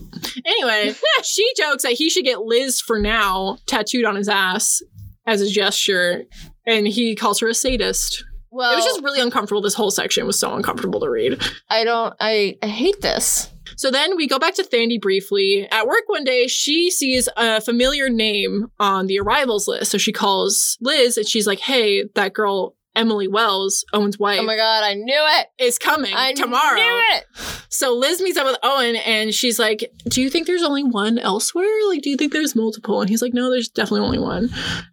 Anyway, 0.46 0.94
she 1.24 1.50
jokes 1.56 1.84
that 1.84 1.94
he 1.94 2.10
should 2.10 2.26
get 2.26 2.42
Liz 2.42 2.82
for 2.82 3.00
now 3.00 3.60
tattooed 3.68 4.04
on 4.04 4.16
his 4.18 4.28
ass 4.28 4.82
as 5.26 5.42
a 5.42 5.48
gesture, 5.50 6.24
and 6.66 6.86
he 6.88 7.16
calls 7.16 7.40
her 7.40 7.48
a 7.48 7.54
sadist. 7.54 8.26
Well, 8.58 8.74
it 8.74 8.76
was 8.76 8.86
just 8.86 9.04
really 9.04 9.22
uncomfortable. 9.22 9.62
This 9.62 9.76
whole 9.76 9.92
section 9.92 10.26
was 10.26 10.40
so 10.40 10.56
uncomfortable 10.56 11.00
to 11.02 11.10
read. 11.10 11.40
I 11.70 11.84
don't, 11.84 12.16
I, 12.20 12.58
I 12.64 12.68
hate 12.68 13.02
this. 13.02 13.52
So 13.76 13.92
then 13.92 14.18
we 14.18 14.28
go 14.28 14.40
back 14.40 14.56
to 14.56 14.64
Thandi 14.64 15.00
briefly. 15.00 15.68
At 15.70 15.86
work 15.86 16.06
one 16.08 16.24
day, 16.24 16.48
she 16.48 16.90
sees 16.90 17.30
a 17.38 17.62
familiar 17.62 18.10
name 18.10 18.72
on 18.80 19.06
the 19.06 19.20
arrivals 19.20 19.68
list. 19.68 19.92
So 19.92 20.00
she 20.00 20.12
calls 20.12 20.76
Liz 20.82 21.18
and 21.18 21.28
she's 21.28 21.46
like, 21.46 21.60
hey, 21.60 22.06
that 22.16 22.34
girl, 22.34 22.76
Emily 22.98 23.28
Welles, 23.28 23.86
Owen's 23.94 24.18
wife, 24.20 24.40
Oh 24.42 24.44
my 24.46 24.56
god, 24.58 24.84
I 24.84 24.96
knew 24.96 25.14
it. 25.40 25.48
is 25.64 25.78
coming 25.78 26.14
I 26.14 26.34
tomorrow. 26.34 26.76
knew 26.76 27.04
it. 27.14 27.24
So 27.70 27.94
Liz 27.94 28.22
meets 28.22 28.38
up 28.38 28.46
with 28.46 28.58
Owen 28.64 28.96
and 28.98 29.34
she's 29.34 29.60
like, 29.60 29.92
Do 30.10 30.22
you 30.22 30.30
think 30.30 30.48
there's 30.48 30.64
only 30.64 30.84
one 30.84 31.18
elsewhere? 31.20 31.68
Like, 31.88 32.02
do 32.02 32.10
you 32.10 32.18
think 32.18 32.34
there's 32.34 32.56
multiple? 32.56 33.00
And 33.02 33.10
he's 33.10 33.22
like, 33.22 33.34
No, 33.34 33.50
there's 33.50 33.70
definitely 33.70 34.06
only 34.06 34.20
one. 34.20 34.50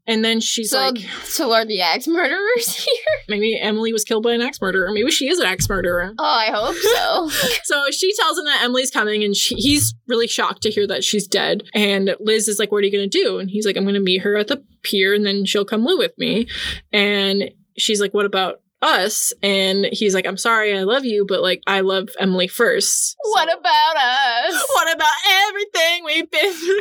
And 0.07 0.25
then 0.25 0.41
she's 0.41 0.71
So, 0.71 0.79
like, 0.81 0.99
so 1.25 1.53
are 1.53 1.65
the 1.65 1.81
axe 1.81 2.07
murderers 2.07 2.75
here? 2.85 3.05
Maybe 3.29 3.59
Emily 3.59 3.93
was 3.93 4.05
killed 4.05 4.23
by 4.23 4.33
an 4.33 4.43
axe 4.43 4.61
murderer. 4.61 4.91
Maybe 4.93 5.11
she 5.11 5.29
is 5.29 5.39
an 5.39 5.47
axe 5.47 5.69
murderer. 5.69 6.13
Oh, 6.19 6.25
I 6.25 6.51
hope 6.53 6.77
so. 6.77 7.31
So 7.65 7.91
she 7.91 8.13
tells 8.21 8.39
him 8.39 8.45
that 8.45 8.63
Emily's 8.63 8.91
coming, 8.91 9.25
and 9.25 9.35
she, 9.35 9.55
he's 9.55 9.95
really 10.07 10.27
shocked 10.27 10.63
to 10.63 10.71
hear 10.71 10.87
that 10.87 11.03
she's 11.03 11.27
dead. 11.27 11.63
And 11.73 12.15
Liz 12.21 12.47
is 12.49 12.59
like, 12.59 12.71
"What 12.71 12.79
are 12.83 12.87
you 12.87 12.93
gonna 12.93 13.07
do?" 13.07 13.39
And 13.39 13.49
he's 13.51 13.65
like, 13.65 13.77
"I'm 13.77 13.85
gonna 13.87 14.01
meet 14.01 14.21
her 14.23 14.37
at 14.37 14.49
the 14.49 14.63
pier, 14.83 15.15
and 15.15 15.25
then 15.25 15.47
she'll 15.47 15.65
come 15.65 15.85
live 15.85 15.99
with 15.99 16.13
me." 16.19 16.47
And 16.93 17.51
she's 17.77 18.01
like, 18.01 18.15
"What 18.15 18.27
about 18.27 18.61
us?" 18.83 19.33
And 19.43 19.87
he's 19.93 20.15
like, 20.15 20.27
"I'm 20.27 20.37
sorry, 20.37 20.77
I 20.77 20.83
love 20.83 21.05
you, 21.05 21.25
but 21.27 21.43
like, 21.43 21.63
I 21.67 21.81
love 21.81 22.09
Emily 22.19 22.49
first. 22.49 23.17
what 23.23 23.53
about 23.53 23.97
us? 23.97 24.65
What 24.75 24.95
about 24.95 25.13
everything 25.49 26.05
we've 26.05 26.31
been 26.31 26.53
through? 26.53 26.81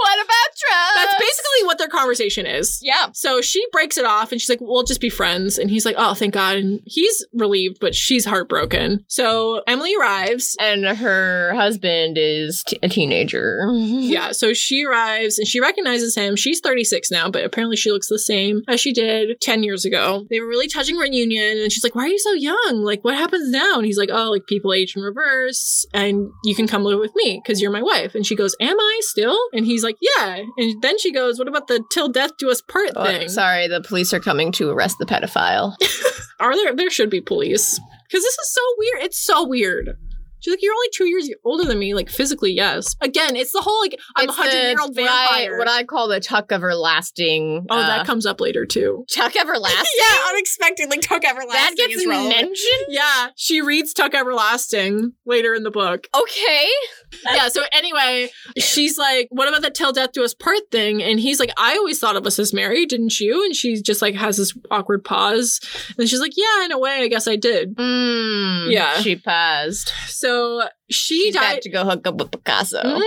What 0.00 0.24
about 0.24 0.50
trust? 0.56 0.94
That's 0.96 1.14
basically 1.20 1.66
what 1.66 1.78
their 1.78 1.88
conversation 1.88 2.46
is. 2.46 2.78
Yeah. 2.82 3.06
So 3.12 3.40
she 3.40 3.64
breaks 3.72 3.96
it 3.98 4.04
off 4.04 4.32
and 4.32 4.40
she's 4.40 4.48
like, 4.48 4.60
we'll 4.60 4.82
just 4.84 5.00
be 5.00 5.08
friends. 5.10 5.58
And 5.58 5.70
he's 5.70 5.84
like, 5.84 5.96
oh, 5.98 6.14
thank 6.14 6.34
God. 6.34 6.56
And 6.56 6.80
he's 6.86 7.24
relieved, 7.32 7.78
but 7.80 7.94
she's 7.94 8.24
heartbroken. 8.24 9.04
So 9.08 9.62
Emily 9.66 9.94
arrives. 9.96 10.56
And 10.60 10.84
her 10.84 11.52
husband 11.54 12.16
is 12.18 12.62
t- 12.66 12.78
a 12.82 12.88
teenager. 12.88 13.68
Yeah. 14.04 14.32
So 14.32 14.52
she 14.52 14.84
arrives 14.84 15.38
and 15.38 15.46
she 15.48 15.60
recognizes 15.60 16.14
him. 16.16 16.36
She's 16.36 16.60
36 16.60 17.10
now, 17.10 17.30
but 17.30 17.44
apparently 17.44 17.76
she 17.76 17.90
looks 17.90 18.08
the 18.08 18.18
same 18.18 18.62
as 18.68 18.80
she 18.80 18.92
did 18.92 19.40
10 19.40 19.62
years 19.62 19.84
ago. 19.84 20.26
They 20.30 20.40
were 20.40 20.46
really 20.48 20.68
touching 20.68 20.96
reunion. 20.96 21.58
And 21.58 21.72
she's 21.72 21.82
like, 21.84 21.94
why 21.94 22.04
are 22.04 22.08
you 22.08 22.18
so 22.18 22.32
young? 22.32 22.82
Like, 22.84 23.02
what 23.02 23.14
happens 23.14 23.50
now? 23.50 23.76
And 23.76 23.86
he's 23.86 23.98
like, 23.98 24.10
oh, 24.12 24.30
like 24.30 24.46
people 24.46 24.72
age 24.72 24.94
in 24.96 25.02
reverse 25.02 25.86
and 25.94 26.30
you 26.44 26.54
can 26.54 26.66
come 26.66 26.82
live 26.84 26.98
with 26.98 27.12
me 27.14 27.40
because 27.42 27.60
you're 27.62 27.70
my 27.70 27.82
wife. 27.82 28.14
And 28.14 28.26
she 28.26 28.36
goes, 28.36 28.54
am 28.60 28.78
I 28.78 28.98
still? 29.02 29.38
And 29.52 29.63
he's 29.66 29.82
like, 29.84 29.96
yeah. 30.00 30.42
And 30.56 30.82
then 30.82 30.98
she 30.98 31.12
goes, 31.12 31.38
what 31.38 31.48
about 31.48 31.66
the 31.68 31.82
till 31.92 32.08
death 32.08 32.36
do 32.38 32.50
us 32.50 32.60
part 32.62 32.90
Oh, 32.96 33.04
thing? 33.04 33.28
sorry, 33.28 33.68
the 33.68 33.80
police 33.80 34.12
are 34.12 34.20
coming 34.20 34.52
to 34.52 34.70
arrest 34.70 34.96
the 34.98 35.06
pedophile. 35.06 35.74
Are 36.40 36.54
there? 36.56 36.74
There 36.74 36.90
should 36.90 37.10
be 37.10 37.20
police 37.20 37.78
because 38.08 38.22
this 38.22 38.34
is 38.38 38.52
so 38.52 38.60
weird. 38.78 39.02
It's 39.02 39.18
so 39.18 39.46
weird. 39.46 39.96
She's 40.40 40.52
like, 40.52 40.62
you're 40.62 40.74
only 40.74 40.88
two 40.92 41.06
years 41.08 41.30
older 41.42 41.64
than 41.64 41.78
me, 41.78 41.94
like 41.94 42.10
physically, 42.10 42.52
yes. 42.52 42.96
Again, 43.00 43.34
it's 43.34 43.52
the 43.52 43.62
whole 43.62 43.80
like 43.80 43.98
I'm 44.14 44.28
a 44.28 44.32
hundred 44.32 44.52
year 44.60 44.76
old 44.78 44.94
what 44.94 45.08
I- 45.08 45.26
vampire. 45.46 45.58
What 45.58 45.68
I, 45.68 45.84
call 45.84 46.08
the 46.08 46.20
Tuck 46.20 46.52
Everlasting. 46.52 47.66
oh, 47.70 47.74
uh, 47.78 47.86
that 47.86 48.06
comes 48.06 48.26
up 48.26 48.40
later 48.42 48.66
too. 48.66 49.06
Tuck 49.10 49.36
Everlasting. 49.36 49.86
yeah, 49.98 50.18
unexpectedly, 50.28 50.98
Tuck 50.98 51.24
Everlasting 51.24 51.54
that 51.54 51.74
gets 51.76 51.94
is 51.94 52.06
mentioned. 52.06 52.58
Yeah, 52.88 53.28
she 53.36 53.62
reads 53.62 53.94
Tuck 53.94 54.12
Everlasting 54.14 55.12
later 55.24 55.54
in 55.54 55.62
the 55.62 55.70
book. 55.70 56.08
Okay. 56.14 56.66
yeah, 57.34 57.48
so 57.48 57.62
anyway, 57.72 58.30
she's 58.58 58.98
like, 58.98 59.28
what 59.30 59.48
about 59.48 59.62
that 59.62 59.74
till 59.74 59.92
death 59.92 60.12
do 60.12 60.24
us 60.24 60.34
part 60.34 60.58
thing? 60.70 61.02
And 61.02 61.18
he's 61.20 61.38
like, 61.40 61.50
I 61.58 61.76
always 61.76 61.98
thought 61.98 62.16
of 62.16 62.26
us 62.26 62.38
as 62.38 62.52
married, 62.52 62.88
didn't 62.90 63.18
you? 63.20 63.44
And 63.44 63.54
she 63.54 63.80
just 63.82 64.02
like 64.02 64.14
has 64.14 64.36
this 64.36 64.56
awkward 64.70 65.04
pause. 65.04 65.60
And 65.98 66.08
she's 66.08 66.20
like, 66.20 66.32
yeah, 66.36 66.64
in 66.64 66.72
a 66.72 66.78
way, 66.78 67.00
I 67.02 67.08
guess 67.08 67.26
I 67.28 67.36
did. 67.36 67.76
Mm, 67.76 68.70
Yeah. 68.70 69.00
She 69.00 69.16
paused. 69.16 69.90
So 70.06 70.62
she 70.90 71.24
She's 71.24 71.34
died. 71.34 71.62
to 71.62 71.70
go 71.70 71.84
hook 71.84 72.06
up 72.06 72.16
with 72.16 72.30
Picasso. 72.30 72.82
Mm, 72.82 73.00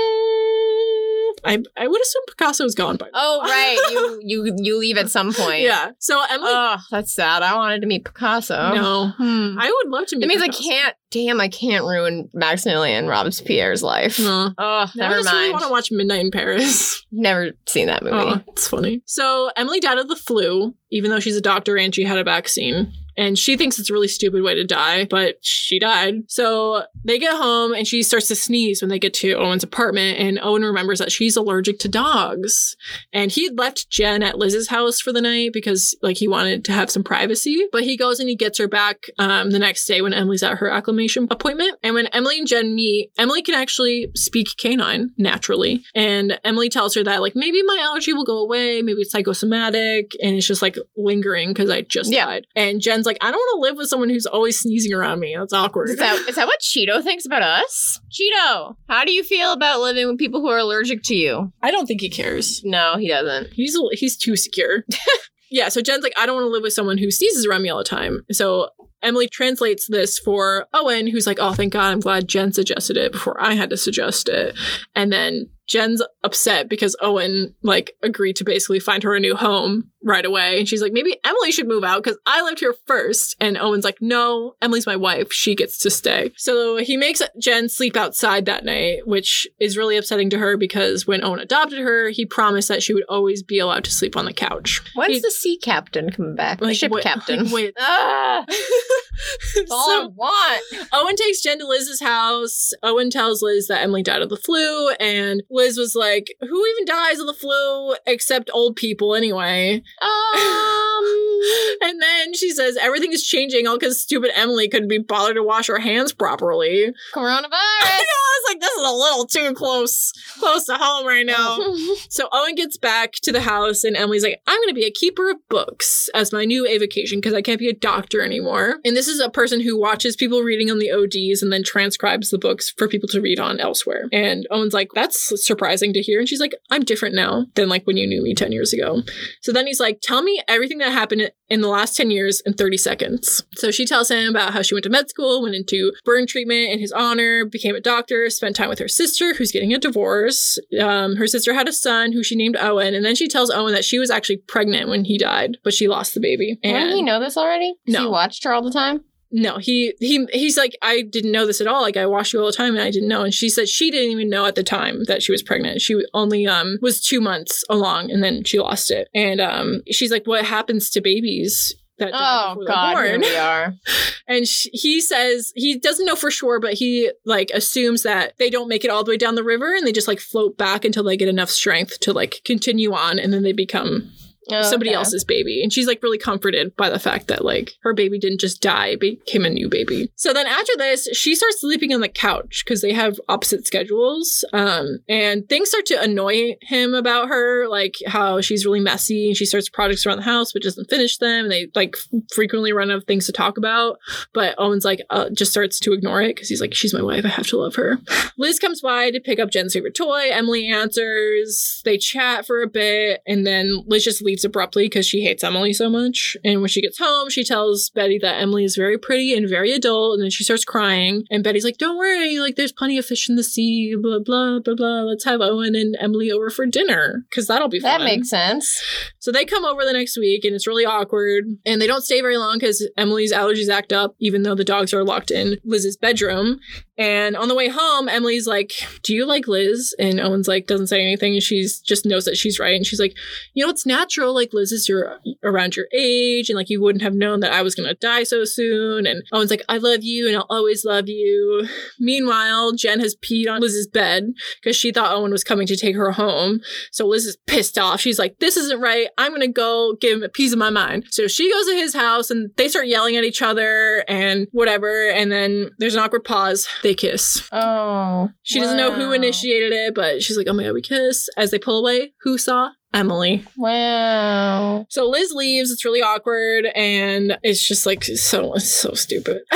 I 1.43 1.59
I 1.77 1.87
would 1.87 2.01
assume 2.01 2.23
Picasso's 2.27 2.75
gone 2.75 2.97
by 2.97 3.05
now. 3.05 3.11
Oh 3.15 3.41
right, 3.43 3.77
you 3.91 4.19
you 4.47 4.55
you 4.57 4.77
leave 4.79 4.97
at 4.97 5.09
some 5.09 5.33
point. 5.33 5.61
Yeah. 5.61 5.91
So 5.99 6.21
Emily. 6.29 6.49
Oh, 6.51 6.77
that's 6.91 7.13
sad. 7.13 7.43
I 7.43 7.55
wanted 7.55 7.81
to 7.81 7.87
meet 7.87 8.05
Picasso. 8.05 8.73
no, 8.75 9.07
Hmm. 9.17 9.57
I 9.59 9.71
would 9.83 9.91
love 9.91 10.07
to 10.07 10.15
meet. 10.15 10.21
That 10.21 10.27
means 10.27 10.41
I 10.41 10.47
can't. 10.47 10.95
Damn, 11.09 11.39
I 11.39 11.47
can't 11.47 11.85
ruin 11.85 12.29
Maximilien 12.35 13.07
Robespierre's 13.07 13.81
life. 13.81 14.19
No. 14.19 14.51
Oh, 14.57 14.91
Now 14.95 15.05
I 15.05 15.09
never 15.09 15.21
just 15.21 15.31
really 15.33 15.51
want 15.51 15.63
to 15.63 15.69
watch 15.71 15.91
Midnight 15.91 16.19
in 16.19 16.31
Paris. 16.31 17.05
Never 17.11 17.51
seen 17.65 17.87
that 17.87 18.03
movie. 18.03 18.15
Oh, 18.17 18.41
it's 18.49 18.67
funny. 18.67 19.01
So 19.05 19.49
Emily 19.55 19.79
died 19.79 19.97
of 19.99 20.09
the 20.09 20.17
flu, 20.17 20.75
even 20.91 21.09
though 21.09 21.21
she's 21.21 21.37
a 21.37 21.41
doctor 21.41 21.77
and 21.77 21.95
she 21.95 22.03
had 22.03 22.17
a 22.17 22.25
vaccine. 22.25 22.91
And 23.17 23.37
she 23.37 23.57
thinks 23.57 23.79
it's 23.79 23.89
a 23.89 23.93
really 23.93 24.07
stupid 24.07 24.43
way 24.43 24.53
to 24.55 24.63
die, 24.63 25.05
but 25.05 25.37
she 25.41 25.79
died. 25.79 26.23
So 26.27 26.83
they 27.03 27.17
get 27.17 27.35
home 27.35 27.73
and 27.73 27.87
she 27.87 28.03
starts 28.03 28.27
to 28.27 28.35
sneeze 28.35 28.81
when 28.81 28.89
they 28.89 28.99
get 28.99 29.13
to 29.15 29.33
Owen's 29.33 29.63
apartment. 29.63 30.19
And 30.19 30.39
Owen 30.41 30.63
remembers 30.63 30.99
that 30.99 31.11
she's 31.11 31.35
allergic 31.35 31.79
to 31.79 31.87
dogs. 31.89 32.75
And 33.11 33.31
he 33.31 33.49
left 33.49 33.89
Jen 33.89 34.21
at 34.21 34.37
Liz's 34.37 34.67
house 34.69 34.99
for 35.01 35.11
the 35.11 35.21
night 35.21 35.51
because 35.53 35.95
like 36.01 36.17
he 36.17 36.27
wanted 36.27 36.63
to 36.65 36.71
have 36.73 36.91
some 36.91 37.03
privacy. 37.03 37.65
But 37.71 37.83
he 37.83 37.97
goes 37.97 38.19
and 38.19 38.29
he 38.29 38.35
gets 38.35 38.59
her 38.59 38.67
back 38.67 39.07
um, 39.17 39.49
the 39.49 39.59
next 39.59 39.85
day 39.85 40.01
when 40.01 40.13
Emily's 40.13 40.43
at 40.43 40.57
her 40.59 40.69
acclimation 40.69 41.27
appointment. 41.31 41.77
And 41.81 41.95
when 41.95 42.07
Emily 42.07 42.37
and 42.37 42.47
Jen 42.47 42.75
meet, 42.75 43.11
Emily 43.17 43.41
can 43.41 43.55
actually 43.55 44.09
speak 44.15 44.49
canine 44.57 45.11
naturally. 45.17 45.83
And 45.95 46.39
Emily 46.43 46.69
tells 46.69 46.93
her 46.93 47.03
that 47.03 47.21
like 47.21 47.35
maybe 47.35 47.63
my 47.63 47.79
allergy 47.81 48.13
will 48.13 48.25
go 48.25 48.37
away, 48.37 48.81
maybe 48.83 49.01
it's 49.01 49.11
psychosomatic, 49.11 50.11
and 50.21 50.35
it's 50.35 50.45
just 50.45 50.61
like 50.61 50.77
lingering 50.95 51.49
because 51.49 51.69
I 51.71 51.81
just 51.81 52.11
Yeah. 52.11 52.25
died. 52.25 52.47
And 52.55 52.79
Jen's 52.81 53.06
like, 53.07 53.17
I 53.21 53.31
don't 53.31 53.37
want 53.37 53.57
to 53.57 53.61
live 53.61 53.77
with 53.77 53.89
someone 53.89 54.09
who's 54.09 54.25
always 54.25 54.59
sneezing 54.59 54.93
around 54.93 55.19
me. 55.19 55.35
That's 55.37 55.53
awkward. 55.53 55.89
Is 55.89 55.97
that 55.97 56.19
is 56.27 56.35
that 56.35 56.47
what 56.47 56.59
Cheeto 56.61 57.01
thinks 57.01 57.25
about 57.25 57.41
us? 57.41 57.99
Cheeto, 58.11 58.75
how 58.87 59.05
do 59.05 59.11
you 59.11 59.23
feel 59.23 59.53
about 59.53 59.79
living 59.79 60.07
with 60.07 60.17
people 60.17 60.41
who 60.41 60.49
are 60.49 60.59
allergic 60.59 61.01
to 61.05 61.15
you? 61.15 61.51
I 61.63 61.71
don't 61.71 61.87
think 61.87 62.01
he 62.01 62.09
cares. 62.09 62.61
No, 62.63 62.97
he 62.97 63.07
doesn't. 63.07 63.53
He's 63.53 63.77
he's 63.93 64.15
too 64.15 64.35
secure. 64.35 64.83
yeah, 65.49 65.69
so 65.69 65.81
Jen's 65.81 66.03
like, 66.03 66.13
I 66.17 66.25
don't 66.25 66.35
want 66.35 66.45
to 66.45 66.51
live 66.51 66.63
with 66.63 66.73
someone 66.73 66.97
who 66.97 67.09
sneezes 67.09 67.45
around 67.45 67.63
me 67.63 67.69
all 67.69 67.79
the 67.79 67.83
time. 67.83 68.23
So 68.31 68.69
Emily 69.01 69.27
translates 69.27 69.87
this 69.87 70.19
for 70.19 70.67
Owen, 70.73 71.07
who's 71.07 71.27
like, 71.27 71.37
Oh, 71.39 71.53
thank 71.53 71.73
God, 71.73 71.91
I'm 71.91 71.99
glad 71.99 72.27
Jen 72.27 72.51
suggested 72.51 72.97
it 72.97 73.11
before 73.11 73.41
I 73.41 73.53
had 73.53 73.69
to 73.69 73.77
suggest 73.77 74.29
it. 74.29 74.55
And 74.95 75.11
then 75.11 75.49
Jen's 75.67 76.01
upset 76.23 76.69
because 76.69 76.95
Owen 77.01 77.53
like 77.61 77.91
agreed 78.01 78.35
to 78.37 78.43
basically 78.43 78.79
find 78.79 79.03
her 79.03 79.15
a 79.15 79.19
new 79.19 79.35
home 79.35 79.91
right 80.03 80.25
away. 80.25 80.59
And 80.59 80.67
she's 80.69 80.81
like, 80.81 80.93
maybe 80.93 81.17
Emily 81.25 81.51
should 81.51 81.67
move 81.67 81.83
out 81.83 82.01
because 82.01 82.17
I 82.25 82.41
lived 82.41 82.59
here 82.61 82.73
first. 82.85 83.35
And 83.41 83.57
Owen's 83.57 83.83
like, 83.83 83.97
no, 83.99 84.55
Emily's 84.61 84.85
my 84.85 84.95
wife. 84.95 85.33
She 85.33 85.53
gets 85.55 85.77
to 85.79 85.89
stay. 85.89 86.31
So 86.37 86.77
he 86.77 86.95
makes 86.95 87.21
Jen 87.41 87.67
sleep 87.67 87.97
outside 87.97 88.45
that 88.45 88.63
night, 88.63 89.05
which 89.05 89.45
is 89.59 89.75
really 89.77 89.97
upsetting 89.97 90.29
to 90.29 90.37
her 90.37 90.55
because 90.55 91.05
when 91.05 91.23
Owen 91.23 91.39
adopted 91.39 91.79
her, 91.79 92.09
he 92.09 92.25
promised 92.25 92.69
that 92.69 92.81
she 92.81 92.93
would 92.93 93.03
always 93.09 93.43
be 93.43 93.59
allowed 93.59 93.83
to 93.83 93.91
sleep 93.91 94.15
on 94.15 94.23
the 94.25 94.33
couch. 94.33 94.81
When's 94.95 95.15
He- 95.15 95.19
the 95.19 95.31
sea 95.31 95.57
captain 95.57 96.09
coming 96.11 96.35
back? 96.35 96.59
The 96.59 96.73
ship 96.73 96.91
wait- 96.91 97.03
captain. 97.03 97.43
like, 97.45 97.53
wait. 97.53 97.73
Ah, 97.89 98.45
all 99.71 99.89
I 99.89 100.07
want. 100.13 100.63
Owen 100.93 101.15
takes 101.15 101.41
Jen 101.41 101.59
to 101.59 101.67
Liz's 101.67 101.99
house. 102.01 102.71
Owen 102.83 103.09
tells 103.09 103.41
Liz 103.41 103.67
that 103.67 103.81
Emily 103.81 104.03
died 104.03 104.21
of 104.21 104.29
the 104.29 104.37
flu, 104.37 104.91
and 104.99 105.43
Liz 105.57 105.77
was 105.77 105.95
like, 105.95 106.27
Who 106.41 106.65
even 106.65 106.85
dies 106.85 107.19
of 107.19 107.27
the 107.27 107.33
flu 107.33 107.95
except 108.05 108.49
old 108.53 108.75
people 108.75 109.15
anyway? 109.15 109.81
Um, 110.01 111.03
And 111.81 112.01
then 112.01 112.33
she 112.33 112.51
says, 112.51 112.77
Everything 112.77 113.13
is 113.13 113.23
changing 113.25 113.67
all 113.67 113.77
because 113.77 113.99
stupid 114.01 114.31
Emily 114.35 114.67
couldn't 114.67 114.87
be 114.87 114.97
bothered 114.97 115.35
to 115.35 115.43
wash 115.43 115.67
her 115.67 115.79
hands 115.79 116.13
properly. 116.13 116.93
coronavirus. 117.13 117.49
I 117.51 118.41
was 118.43 118.53
like, 118.53 118.59
this 118.61 118.71
is 118.71 118.87
a 118.87 118.91
little 118.91 119.25
too 119.25 119.53
close, 119.53 120.11
close 120.39 120.65
to 120.65 120.75
home 120.75 121.05
right 121.05 121.25
now. 121.25 121.57
So 122.09 122.29
Owen 122.31 122.55
gets 122.55 122.77
back 122.77 123.13
to 123.23 123.31
the 123.31 123.41
house, 123.41 123.83
and 123.83 123.95
Emily's 123.95 124.23
like, 124.23 124.41
I'm 124.47 124.57
going 124.59 124.69
to 124.69 124.73
be 124.73 124.85
a 124.85 124.91
keeper 124.91 125.29
of 125.29 125.37
books 125.49 126.09
as 126.13 126.31
my 126.33 126.45
new 126.45 126.67
avocation 126.67 127.19
because 127.19 127.33
I 127.33 127.41
can't 127.41 127.59
be 127.59 127.69
a 127.69 127.73
doctor 127.73 128.21
anymore. 128.21 128.77
And 128.85 128.95
this 128.95 129.07
is 129.07 129.19
a 129.19 129.29
person 129.29 129.61
who 129.61 129.79
watches 129.79 130.15
people 130.15 130.41
reading 130.41 130.71
on 130.71 130.79
the 130.79 130.91
ODs 130.91 131.41
and 131.41 131.51
then 131.51 131.63
transcribes 131.63 132.29
the 132.29 132.37
books 132.37 132.71
for 132.77 132.87
people 132.87 133.07
to 133.09 133.21
read 133.21 133.39
on 133.39 133.59
elsewhere. 133.59 134.07
And 134.11 134.47
Owen's 134.51 134.73
like, 134.73 134.89
That's 134.93 135.43
surprising 135.47 135.93
to 135.93 136.01
hear. 136.01 136.19
And 136.19 136.27
she's 136.27 136.39
like, 136.39 136.53
I'm 136.69 136.83
different 136.83 137.15
now 137.15 137.45
than 137.55 137.69
like 137.69 137.85
when 137.87 137.97
you 137.97 138.05
knew 138.05 138.21
me 138.21 138.33
10 138.35 138.51
years 138.51 138.73
ago. 138.73 139.01
So 139.41 139.51
then 139.51 139.65
he's 139.67 139.79
like, 139.79 139.99
Tell 140.01 140.21
me 140.21 140.41
everything 140.47 140.77
that 140.79 140.91
happened 140.91 141.31
in 141.49 141.61
the 141.61 141.67
last 141.67 141.95
10 141.95 142.11
years 142.11 142.41
in 142.45 142.53
30 142.53 142.77
seconds. 142.77 143.43
So 143.55 143.71
she 143.71 143.85
tells 143.85 144.09
him 144.11 144.29
about 144.29 144.53
how 144.53 144.61
she 144.61 144.75
went 144.75 144.83
to 144.83 144.89
med 144.89 145.09
school, 145.09 145.41
went 145.41 145.55
into 145.55 145.93
burn 146.05 146.27
treatment 146.27 146.71
in 146.71 146.79
his 146.79 146.91
honor, 146.91 147.45
became 147.45 147.75
a 147.75 147.79
doctor, 147.81 148.29
spent 148.29 148.55
time 148.55 148.69
with 148.69 148.79
her 148.79 148.87
sister, 148.87 149.33
who's 149.33 149.51
getting 149.51 149.73
a 149.73 149.79
divorce. 149.79 150.59
Um, 150.79 151.15
her 151.15 151.27
sister 151.27 151.53
had 151.53 151.67
a 151.67 151.73
son 151.73 152.11
who 152.11 152.23
she 152.23 152.35
named 152.35 152.57
Owen. 152.59 152.93
And 152.93 153.05
then 153.05 153.15
she 153.15 153.27
tells 153.27 153.49
Owen 153.49 153.73
that 153.73 153.85
she 153.85 153.99
was 153.99 154.11
actually 154.11 154.37
pregnant 154.37 154.89
when 154.89 155.05
he 155.05 155.17
died, 155.17 155.57
but 155.63 155.73
she 155.73 155.87
lost 155.87 156.13
the 156.13 156.19
baby. 156.19 156.59
And 156.63 156.73
Didn't 156.73 156.95
he 156.95 157.01
know 157.01 157.19
this 157.19 157.37
already? 157.37 157.75
No. 157.87 158.01
He 158.01 158.07
watched 158.07 158.43
her 158.43 158.53
all 158.53 158.61
the 158.61 158.71
time? 158.71 159.03
No, 159.31 159.57
he 159.57 159.93
he 159.99 160.25
he's 160.31 160.57
like, 160.57 160.77
I 160.81 161.01
didn't 161.01 161.31
know 161.31 161.45
this 161.45 161.61
at 161.61 161.67
all. 161.67 161.81
Like 161.81 161.97
I 161.97 162.05
watched 162.05 162.33
you 162.33 162.39
all 162.39 162.45
the 162.45 162.53
time 162.53 162.75
and 162.75 162.83
I 162.83 162.91
didn't 162.91 163.09
know. 163.09 163.23
And 163.23 163.33
she 163.33 163.49
said 163.49 163.67
she 163.67 163.91
didn't 163.91 164.11
even 164.11 164.29
know 164.29 164.45
at 164.45 164.55
the 164.55 164.63
time 164.63 165.03
that 165.05 165.21
she 165.21 165.31
was 165.31 165.43
pregnant. 165.43 165.81
She 165.81 166.01
only 166.13 166.47
um 166.47 166.77
was 166.81 167.01
two 167.01 167.19
months 167.19 167.63
along 167.69 168.11
and 168.11 168.23
then 168.23 168.43
she 168.43 168.59
lost 168.59 168.89
it. 168.91 169.09
And 169.13 169.41
um 169.41 169.81
she's 169.91 170.11
like, 170.11 170.25
What 170.27 170.45
happens 170.45 170.89
to 170.91 171.01
babies? 171.01 171.75
That 171.99 172.11
Oh, 172.13 172.63
God, 172.67 173.03
here 173.03 173.19
we 173.19 173.35
are. 173.35 173.73
And 174.29 174.45
sh- 174.45 174.67
he 174.73 174.99
says 174.99 175.53
he 175.55 175.79
doesn't 175.79 176.05
know 176.05 176.15
for 176.17 176.29
sure, 176.29 176.59
but 176.59 176.73
he 176.73 177.09
like 177.25 177.49
assumes 177.53 178.03
that 178.03 178.33
they 178.37 178.49
don't 178.49 178.67
make 178.67 178.83
it 178.83 178.91
all 178.91 179.03
the 179.05 179.11
way 179.11 179.17
down 179.17 179.35
the 179.35 179.43
river 179.43 179.73
and 179.73 179.87
they 179.87 179.93
just 179.93 180.07
like 180.07 180.19
float 180.19 180.57
back 180.57 180.83
until 180.83 181.03
they 181.03 181.15
get 181.15 181.29
enough 181.29 181.49
strength 181.49 181.99
to 182.01 182.11
like 182.11 182.41
continue 182.43 182.93
on, 182.93 183.19
and 183.19 183.31
then 183.31 183.43
they 183.43 183.53
become 183.53 184.11
somebody 184.49 184.89
Okay. 184.91 184.95
else's 184.97 185.23
baby. 185.23 185.61
And 185.63 185.71
she's 185.71 185.87
like 185.87 186.01
really 186.03 186.17
comforted 186.17 186.75
by 186.75 186.89
the 186.89 186.99
fact 186.99 187.27
that 187.27 187.43
like 187.43 187.73
her 187.81 187.93
baby 187.93 188.17
didn't 188.19 188.39
just 188.39 188.61
die, 188.61 188.87
it 188.89 188.99
became 188.99 189.45
a 189.45 189.49
new 189.49 189.69
baby. 189.69 190.11
So 190.15 190.33
then 190.33 190.47
after 190.47 190.71
this, 190.77 191.07
she 191.13 191.35
starts 191.35 191.61
sleeping 191.61 191.93
on 191.93 192.01
the 192.01 192.09
couch 192.09 192.63
because 192.65 192.81
they 192.81 192.93
have 192.93 193.19
opposite 193.29 193.65
schedules. 193.67 194.43
Um, 194.53 194.99
and 195.09 195.47
things 195.49 195.69
start 195.69 195.85
to 195.87 196.01
annoy 196.01 196.55
him 196.61 196.93
about 196.93 197.29
her, 197.29 197.67
like 197.67 197.95
how 198.07 198.41
she's 198.41 198.65
really 198.65 198.79
messy 198.79 199.27
and 199.27 199.37
she 199.37 199.45
starts 199.45 199.69
projects 199.69 200.05
around 200.05 200.17
the 200.17 200.23
house 200.23 200.53
but 200.53 200.61
doesn't 200.63 200.89
finish 200.89 201.17
them. 201.17 201.45
And 201.45 201.51
they 201.51 201.67
like 201.75 201.95
frequently 202.33 202.73
run 202.73 202.91
out 202.91 202.97
of 202.97 203.03
things 203.05 203.25
to 203.27 203.31
talk 203.31 203.57
about. 203.57 203.97
But 204.33 204.55
Owen's 204.57 204.85
like 204.85 205.01
uh, 205.09 205.29
just 205.31 205.51
starts 205.51 205.79
to 205.81 205.93
ignore 205.93 206.21
it 206.21 206.35
because 206.35 206.49
he's 206.49 206.61
like, 206.61 206.73
she's 206.73 206.93
my 206.93 207.01
wife. 207.01 207.25
I 207.25 207.29
have 207.29 207.47
to 207.47 207.57
love 207.57 207.75
her. 207.75 207.97
Liz 208.37 208.59
comes 208.59 208.81
by 208.81 209.11
to 209.11 209.19
pick 209.19 209.39
up 209.39 209.49
Jen's 209.51 209.73
favorite 209.73 209.95
toy. 209.95 210.29
Emily 210.31 210.67
answers. 210.67 211.81
They 211.85 211.97
chat 211.97 212.45
for 212.45 212.61
a 212.61 212.67
bit, 212.67 213.21
and 213.25 213.45
then 213.45 213.83
Liz 213.87 214.03
just 214.03 214.21
leaves 214.21 214.36
abruptly 214.43 214.85
because 214.85 215.07
she 215.07 215.23
hates 215.23 215.43
Emily 215.43 215.73
so 215.73 215.89
much. 215.89 216.37
And 216.43 216.61
when 216.61 216.69
she 216.69 216.81
gets 216.81 216.97
home, 216.97 217.29
she 217.29 217.43
tells 217.43 217.89
Betty 217.89 218.17
that 218.19 218.41
Emily 218.41 218.63
is 218.63 218.75
very 218.75 218.97
pretty 218.97 219.33
and 219.33 219.49
very 219.49 219.71
adult, 219.71 220.13
and 220.13 220.23
then 220.23 220.29
she 220.29 220.43
starts 220.43 220.65
crying. 220.65 221.23
And 221.29 221.43
Betty's 221.43 221.63
like, 221.63 221.77
"Don't 221.77 221.97
worry, 221.97 222.39
like 222.39 222.55
there's 222.55 222.71
plenty 222.71 222.97
of 222.97 223.05
fish 223.05 223.29
in 223.29 223.35
the 223.35 223.43
sea. 223.43 223.95
Blah 223.99 224.19
blah 224.19 224.59
blah 224.59 224.75
blah. 224.75 225.01
Let's 225.01 225.25
have 225.25 225.41
Owen 225.41 225.75
and 225.75 225.95
Emily 225.99 226.31
over 226.31 226.49
for 226.49 226.65
dinner 226.65 227.25
because 227.29 227.47
that'll 227.47 227.69
be 227.69 227.79
fun. 227.79 227.99
That 227.99 228.05
makes 228.05 228.29
sense. 228.29 228.81
So 229.19 229.31
they 229.31 229.45
come 229.45 229.65
over 229.65 229.83
the 229.83 229.93
next 229.93 230.17
week 230.17 230.45
and 230.45 230.55
it's 230.55 230.67
really 230.67 230.85
awkward. 230.85 231.45
And 231.65 231.81
they 231.81 231.87
don't 231.87 232.03
stay 232.03 232.21
very 232.21 232.37
long 232.37 232.57
because 232.59 232.87
Emily's 232.97 233.33
allergies 233.33 233.69
act 233.69 233.91
up, 233.93 234.15
even 234.19 234.43
though 234.43 234.55
the 234.55 234.63
dogs 234.63 234.93
are 234.93 235.03
locked 235.03 235.31
in 235.31 235.57
Liz's 235.63 235.97
bedroom. 235.97 236.59
And 236.97 237.35
on 237.35 237.47
the 237.47 237.55
way 237.55 237.69
home, 237.69 238.09
Emily's 238.09 238.47
like, 238.47 238.73
Do 239.03 239.13
you 239.13 239.25
like 239.25 239.47
Liz? 239.47 239.95
And 239.99 240.19
Owen's 240.19 240.47
like, 240.47 240.67
doesn't 240.67 240.87
say 240.87 241.01
anything. 241.01 241.39
She's 241.39 241.79
just 241.79 242.05
knows 242.05 242.25
that 242.25 242.37
she's 242.37 242.59
right. 242.59 242.75
And 242.75 242.85
she's 242.85 242.99
like, 242.99 243.15
You 243.53 243.65
know, 243.65 243.69
it's 243.69 243.85
natural. 243.85 244.33
Like, 244.33 244.53
Liz 244.53 244.71
is 244.71 244.89
your 244.89 245.19
around 245.43 245.75
your 245.75 245.87
age. 245.93 246.49
And 246.49 246.57
like, 246.57 246.69
you 246.69 246.81
wouldn't 246.81 247.03
have 247.03 247.13
known 247.13 247.39
that 247.41 247.53
I 247.53 247.61
was 247.61 247.75
to 247.75 247.93
die 247.95 248.23
so 248.23 248.43
soon. 248.45 249.05
And 249.05 249.23
Owen's 249.31 249.51
like, 249.51 249.63
I 249.69 249.77
love 249.77 250.03
you 250.03 250.27
and 250.27 250.35
I'll 250.35 250.47
always 250.49 250.83
love 250.83 251.07
you. 251.07 251.67
Meanwhile, 251.99 252.73
Jen 252.73 252.99
has 252.99 253.15
peed 253.15 253.49
on 253.49 253.61
Liz's 253.61 253.87
bed 253.87 254.33
because 254.61 254.75
she 254.75 254.91
thought 254.91 255.15
Owen 255.15 255.31
was 255.31 255.43
coming 255.43 255.67
to 255.67 255.77
take 255.77 255.95
her 255.95 256.11
home. 256.11 256.61
So 256.91 257.05
Liz 257.07 257.25
is 257.25 257.37
pissed 257.47 257.77
off. 257.77 258.01
She's 258.01 258.19
like, 258.19 258.39
This 258.39 258.57
isn't 258.57 258.81
right. 258.81 259.07
I'm 259.17 259.37
to 259.37 259.47
go 259.47 259.95
give 259.99 260.17
him 260.17 260.23
a 260.23 260.29
piece 260.29 260.51
of 260.51 260.59
my 260.59 260.69
mind. 260.69 261.05
So 261.11 261.27
she 261.27 261.51
goes 261.51 261.67
to 261.67 261.75
his 261.75 261.93
house 261.93 262.31
and 262.31 262.49
they 262.57 262.67
start 262.67 262.87
yelling 262.87 263.15
at 263.15 263.23
each 263.23 263.41
other 263.41 264.03
and 264.07 264.47
whatever. 264.51 265.09
And 265.09 265.31
then 265.31 265.69
there's 265.77 265.93
an 265.93 266.01
awkward 266.01 266.23
pause. 266.23 266.67
They 266.87 266.95
kiss. 266.95 267.45
Oh. 267.51 268.29
She 268.43 268.61
doesn't 268.61 268.77
know 268.77 268.93
who 268.93 269.11
initiated 269.11 269.73
it, 269.73 269.93
but 269.93 270.23
she's 270.23 270.37
like, 270.37 270.47
Oh 270.47 270.53
my 270.53 270.63
God, 270.63 270.71
we 270.71 270.81
kiss. 270.81 271.27
As 271.35 271.51
they 271.51 271.59
pull 271.59 271.79
away, 271.79 272.13
who 272.21 272.37
saw? 272.37 272.71
Emily. 272.93 273.43
Wow. 273.57 274.85
So 274.89 275.09
Liz 275.09 275.33
leaves. 275.33 275.69
It's 275.69 275.83
really 275.83 276.01
awkward, 276.01 276.67
and 276.73 277.37
it's 277.43 277.65
just 277.65 277.85
like 277.85 278.03
so 278.03 278.55
so 278.55 278.93
stupid. 278.93 279.41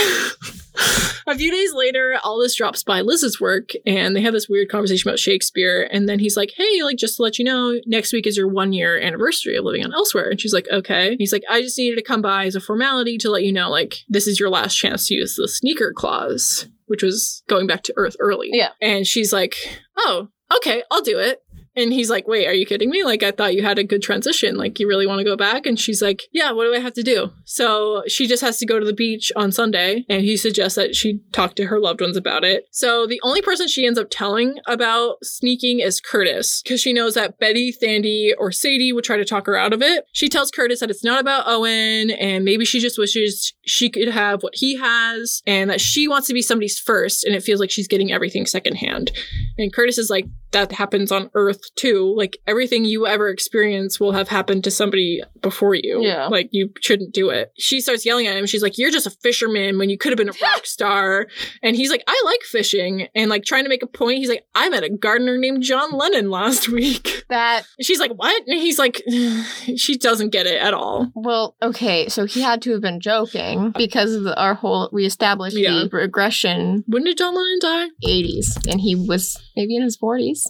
a 1.27 1.35
few 1.35 1.51
days 1.51 1.73
later, 1.73 2.17
Aldous 2.23 2.55
drops 2.55 2.83
by 2.83 3.01
Liz's 3.01 3.39
work, 3.39 3.71
and 3.85 4.15
they 4.15 4.21
have 4.21 4.33
this 4.33 4.49
weird 4.49 4.69
conversation 4.69 5.09
about 5.09 5.19
Shakespeare. 5.19 5.87
And 5.91 6.07
then 6.09 6.19
he's 6.19 6.37
like, 6.37 6.51
"Hey, 6.55 6.83
like 6.83 6.97
just 6.97 7.17
to 7.17 7.23
let 7.23 7.39
you 7.39 7.45
know, 7.45 7.79
next 7.85 8.13
week 8.13 8.27
is 8.27 8.37
your 8.37 8.47
one 8.47 8.73
year 8.73 8.99
anniversary 8.99 9.55
of 9.55 9.65
living 9.65 9.83
on 9.83 9.93
Elsewhere." 9.93 10.29
And 10.29 10.39
she's 10.39 10.53
like, 10.53 10.67
"Okay." 10.71 11.15
He's 11.17 11.33
like, 11.33 11.43
"I 11.49 11.61
just 11.61 11.77
needed 11.77 11.95
to 11.95 12.03
come 12.03 12.21
by 12.21 12.45
as 12.45 12.55
a 12.55 12.61
formality 12.61 13.17
to 13.19 13.29
let 13.29 13.43
you 13.43 13.53
know, 13.53 13.69
like 13.69 13.99
this 14.09 14.27
is 14.27 14.39
your 14.39 14.49
last 14.49 14.75
chance 14.75 15.07
to 15.07 15.15
use 15.15 15.35
the 15.35 15.47
sneaker 15.47 15.93
clause." 15.95 16.67
Which 16.91 17.03
was 17.03 17.41
going 17.47 17.67
back 17.67 17.83
to 17.83 17.93
Earth 17.95 18.17
early. 18.19 18.49
Yeah. 18.51 18.71
And 18.81 19.07
she's 19.07 19.31
like, 19.31 19.55
Oh, 19.95 20.27
okay, 20.57 20.83
I'll 20.91 21.01
do 21.01 21.19
it. 21.19 21.41
And 21.75 21.93
he's 21.93 22.09
like, 22.09 22.27
Wait, 22.27 22.47
are 22.47 22.53
you 22.53 22.65
kidding 22.65 22.89
me? 22.89 23.03
Like, 23.03 23.23
I 23.23 23.31
thought 23.31 23.53
you 23.53 23.63
had 23.63 23.79
a 23.79 23.83
good 23.83 24.01
transition. 24.01 24.55
Like, 24.55 24.79
you 24.79 24.87
really 24.87 25.07
want 25.07 25.19
to 25.19 25.25
go 25.25 25.37
back? 25.37 25.65
And 25.65 25.79
she's 25.79 26.01
like, 26.01 26.23
Yeah, 26.31 26.51
what 26.51 26.65
do 26.65 26.73
I 26.73 26.79
have 26.79 26.93
to 26.93 27.03
do? 27.03 27.31
So 27.45 28.03
she 28.07 28.27
just 28.27 28.41
has 28.41 28.57
to 28.59 28.65
go 28.65 28.79
to 28.79 28.85
the 28.85 28.93
beach 28.93 29.31
on 29.35 29.51
Sunday. 29.51 30.05
And 30.09 30.23
he 30.23 30.37
suggests 30.37 30.75
that 30.75 30.95
she 30.95 31.19
talk 31.31 31.55
to 31.55 31.65
her 31.65 31.79
loved 31.79 32.01
ones 32.01 32.17
about 32.17 32.43
it. 32.43 32.65
So 32.71 33.07
the 33.07 33.19
only 33.23 33.41
person 33.41 33.67
she 33.67 33.85
ends 33.85 33.99
up 33.99 34.07
telling 34.09 34.55
about 34.67 35.17
sneaking 35.23 35.79
is 35.79 36.01
Curtis, 36.01 36.61
because 36.61 36.81
she 36.81 36.93
knows 36.93 37.13
that 37.15 37.39
Betty, 37.39 37.73
Thandi, 37.73 38.31
or 38.37 38.51
Sadie 38.51 38.93
would 38.93 39.03
try 39.03 39.17
to 39.17 39.25
talk 39.25 39.45
her 39.47 39.57
out 39.57 39.73
of 39.73 39.81
it. 39.81 40.05
She 40.13 40.29
tells 40.29 40.51
Curtis 40.51 40.79
that 40.79 40.89
it's 40.89 41.03
not 41.03 41.19
about 41.19 41.47
Owen, 41.47 42.11
and 42.11 42.45
maybe 42.45 42.65
she 42.65 42.79
just 42.79 42.97
wishes 42.97 43.53
she 43.65 43.89
could 43.89 44.09
have 44.09 44.43
what 44.43 44.55
he 44.55 44.77
has, 44.77 45.41
and 45.45 45.69
that 45.69 45.81
she 45.81 46.07
wants 46.07 46.27
to 46.27 46.33
be 46.33 46.41
somebody's 46.41 46.79
first, 46.79 47.23
and 47.23 47.35
it 47.35 47.43
feels 47.43 47.59
like 47.59 47.71
she's 47.71 47.87
getting 47.87 48.11
everything 48.11 48.45
secondhand. 48.45 49.11
And 49.57 49.73
Curtis 49.73 49.97
is 49.97 50.09
like, 50.09 50.25
that 50.51 50.71
happens 50.73 51.11
on 51.11 51.29
Earth 51.33 51.60
too. 51.75 52.13
Like 52.17 52.37
everything 52.47 52.85
you 52.85 53.07
ever 53.07 53.29
experience 53.29 53.99
will 53.99 54.11
have 54.13 54.27
happened 54.29 54.63
to 54.65 54.71
somebody 54.71 55.21
before 55.41 55.75
you. 55.75 56.01
Yeah. 56.03 56.27
Like 56.27 56.49
you 56.51 56.71
shouldn't 56.81 57.13
do 57.13 57.29
it. 57.29 57.51
She 57.57 57.81
starts 57.81 58.05
yelling 58.05 58.27
at 58.27 58.35
him. 58.37 58.45
She's 58.45 58.63
like, 58.63 58.77
You're 58.77 58.91
just 58.91 59.07
a 59.07 59.11
fisherman 59.21 59.77
when 59.77 59.89
you 59.89 59.97
could 59.97 60.11
have 60.11 60.17
been 60.17 60.29
a 60.29 60.33
rock 60.41 60.65
star. 60.65 61.27
And 61.63 61.75
he's 61.75 61.89
like, 61.91 62.03
I 62.07 62.21
like 62.25 62.41
fishing. 62.43 63.07
And 63.15 63.29
like 63.29 63.43
trying 63.45 63.63
to 63.63 63.69
make 63.69 63.83
a 63.83 63.87
point, 63.87 64.17
he's 64.19 64.29
like, 64.29 64.45
I 64.55 64.69
met 64.69 64.83
a 64.83 64.89
gardener 64.89 65.37
named 65.37 65.63
John 65.63 65.91
Lennon 65.91 66.29
last 66.29 66.69
week. 66.77 67.25
That 67.29 67.63
she's 67.81 67.99
like, 67.99 68.11
What? 68.11 68.43
And 68.47 68.59
he's 68.59 68.79
like, 68.79 69.01
She 69.77 69.97
doesn't 69.97 70.29
get 70.31 70.47
it 70.47 70.61
at 70.61 70.73
all. 70.73 71.11
well, 71.15 71.55
okay, 71.61 72.07
so 72.09 72.25
he 72.25 72.41
had 72.41 72.61
to 72.63 72.71
have 72.71 72.81
been 72.81 72.99
joking 72.99 73.71
because 73.77 74.13
of 74.13 74.27
our 74.37 74.53
whole 74.53 74.89
we 74.91 75.05
established 75.05 75.55
Yeah. 75.57 75.71
the 75.83 75.89
regression 75.91 76.83
When 76.87 77.03
did 77.03 77.17
John 77.17 77.35
Lennon 77.35 77.59
die? 77.61 77.87
80s, 78.05 78.67
and 78.69 78.79
he 78.81 78.95
was 78.95 79.41
maybe 79.55 79.75
in 79.75 79.81
his 79.83 79.97
40s. 79.97 80.41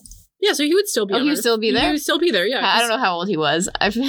Yeah, 0.41 0.53
so 0.53 0.63
he 0.63 0.73
would 0.73 0.87
still 0.87 1.05
be 1.05 1.13
Oh, 1.13 1.19
he 1.19 1.25
would 1.25 1.33
Earth. 1.33 1.39
still 1.39 1.57
be 1.59 1.71
there? 1.71 1.85
He 1.85 1.91
would 1.91 2.01
still 2.01 2.17
be 2.17 2.31
there, 2.31 2.47
yeah. 2.47 2.61
I 2.65 2.79
don't 2.79 2.89
know 2.89 2.97
how 2.97 3.13
old 3.13 3.27
he 3.27 3.37
was. 3.37 3.69
I 3.79 3.91
feel, 3.91 4.03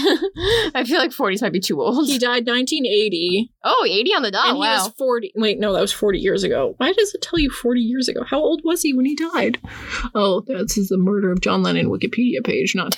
I 0.75 0.85
feel 0.85 0.99
like 0.99 1.11
40s 1.11 1.43
might 1.43 1.53
be 1.53 1.61
too 1.61 1.81
old. 1.83 2.07
He 2.09 2.19
died 2.19 2.47
1980. 2.47 3.53
oh, 3.65 3.87
80 3.89 4.15
on 4.15 4.23
the 4.23 4.31
dot. 4.31 4.47
and 4.49 4.57
he 4.57 4.61
was 4.61 4.89
40. 4.97 5.33
Wait, 5.37 5.59
no, 5.61 5.73
that 5.75 5.81
was 5.83 5.93
40 5.93 6.19
years 6.19 6.43
ago. 6.43 6.75
Why 6.79 6.93
does 6.95 7.15
it 7.15 7.21
tell 7.21 7.39
you 7.39 7.51
40 7.51 7.81
years 7.81 8.09
ago? 8.09 8.25
How 8.25 8.39
old 8.39 8.63
was 8.65 8.81
he 8.83 8.95
when 8.95 9.05
he 9.05 9.15
died? 9.15 9.59
Oh, 10.15 10.41
this 10.41 10.79
is 10.79 10.89
the 10.89 10.97
murder 10.97 11.31
of 11.31 11.43
John 11.43 11.63
Lennon 11.63 11.89
Wikipedia 11.91 12.43
page, 12.45 12.75
not. 12.75 12.97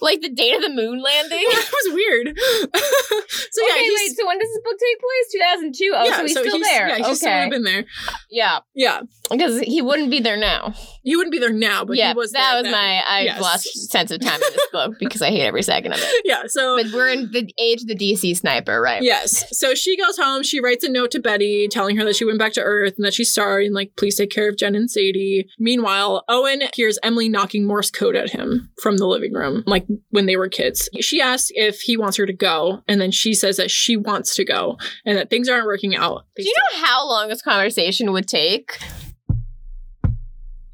Like 0.00 0.20
the 0.20 0.30
date 0.30 0.54
of 0.54 0.62
the 0.62 0.70
moon 0.70 1.02
landing? 1.02 1.38
it 1.42 1.72
was 1.72 1.94
weird. 1.94 2.38
so 2.38 3.66
yeah, 3.66 3.72
okay, 3.74 3.82
he's, 3.82 4.10
wait, 4.10 4.16
so 4.16 4.26
when 4.26 4.38
does 4.38 4.48
this 4.48 4.60
book 4.64 4.76
take 4.78 5.00
place? 5.00 5.32
2002. 5.32 5.92
Oh, 5.94 6.04
yeah, 6.04 6.16
so 6.16 6.22
he's 6.22 6.30
still 6.32 6.60
there. 6.60 6.88
Yeah, 6.88 6.96
he 6.96 7.14
still 7.14 7.28
okay. 7.28 7.38
have 7.40 7.50
been 7.50 7.64
there. 7.64 7.84
yeah, 8.30 8.58
Yeah, 8.74 9.00
because 9.30 9.60
he 9.60 9.82
wouldn't 9.82 10.10
be 10.10 10.20
there 10.20 10.36
now. 10.36 10.74
he 11.02 11.16
wouldn't 11.16 11.32
be 11.32 11.38
there 11.38 11.52
now, 11.52 11.84
but 11.84 11.96
yeah, 11.96 12.08
he 12.08 12.14
was. 12.14 12.32
that 12.32 12.54
was 12.56 12.64
then. 12.64 12.72
my. 12.72 13.02
I 13.06 13.20
Yes. 13.22 13.40
lost 13.40 13.90
sense 13.90 14.10
of 14.10 14.20
time 14.20 14.34
in 14.34 14.40
this 14.40 14.66
book 14.72 14.94
because 14.98 15.22
I 15.22 15.30
hate 15.30 15.42
every 15.46 15.62
second 15.62 15.92
of 15.92 15.98
it. 16.00 16.22
Yeah, 16.24 16.42
so 16.46 16.76
But 16.82 16.92
we're 16.92 17.08
in 17.10 17.30
the 17.32 17.52
age 17.58 17.82
of 17.82 17.88
the 17.88 17.94
DC 17.96 18.36
sniper, 18.36 18.80
right? 18.80 19.02
Yes. 19.02 19.44
So 19.58 19.74
she 19.74 19.96
goes 19.96 20.16
home. 20.16 20.42
She 20.42 20.60
writes 20.60 20.84
a 20.84 20.90
note 20.90 21.10
to 21.12 21.20
Betty 21.20 21.68
telling 21.68 21.96
her 21.96 22.04
that 22.04 22.16
she 22.16 22.24
went 22.24 22.38
back 22.38 22.52
to 22.54 22.62
Earth 22.62 22.94
and 22.96 23.04
that 23.04 23.14
she's 23.14 23.32
sorry 23.32 23.66
and 23.66 23.74
like, 23.74 23.92
please 23.96 24.16
take 24.16 24.30
care 24.30 24.48
of 24.48 24.56
Jen 24.56 24.74
and 24.74 24.90
Sadie. 24.90 25.48
Meanwhile, 25.58 26.24
Owen 26.28 26.62
hears 26.74 26.98
Emily 27.02 27.28
knocking 27.28 27.66
Morse 27.66 27.90
code 27.90 28.16
at 28.16 28.30
him 28.30 28.70
from 28.80 28.96
the 28.96 29.06
living 29.06 29.32
room, 29.34 29.62
like 29.66 29.86
when 30.10 30.26
they 30.26 30.36
were 30.36 30.48
kids. 30.48 30.88
She 31.00 31.20
asks 31.20 31.50
if 31.54 31.80
he 31.80 31.96
wants 31.96 32.16
her 32.16 32.26
to 32.26 32.32
go, 32.32 32.82
and 32.88 33.00
then 33.00 33.10
she 33.10 33.34
says 33.34 33.56
that 33.56 33.70
she 33.70 33.96
wants 33.96 34.34
to 34.36 34.44
go 34.44 34.76
and 35.04 35.16
that 35.16 35.30
things 35.30 35.48
aren't 35.48 35.66
working 35.66 35.96
out. 35.96 36.24
Do 36.36 36.42
you 36.42 36.52
know 36.56 36.84
how 36.86 37.06
long 37.08 37.28
this 37.28 37.42
conversation 37.42 38.12
would 38.12 38.26
take? 38.28 38.78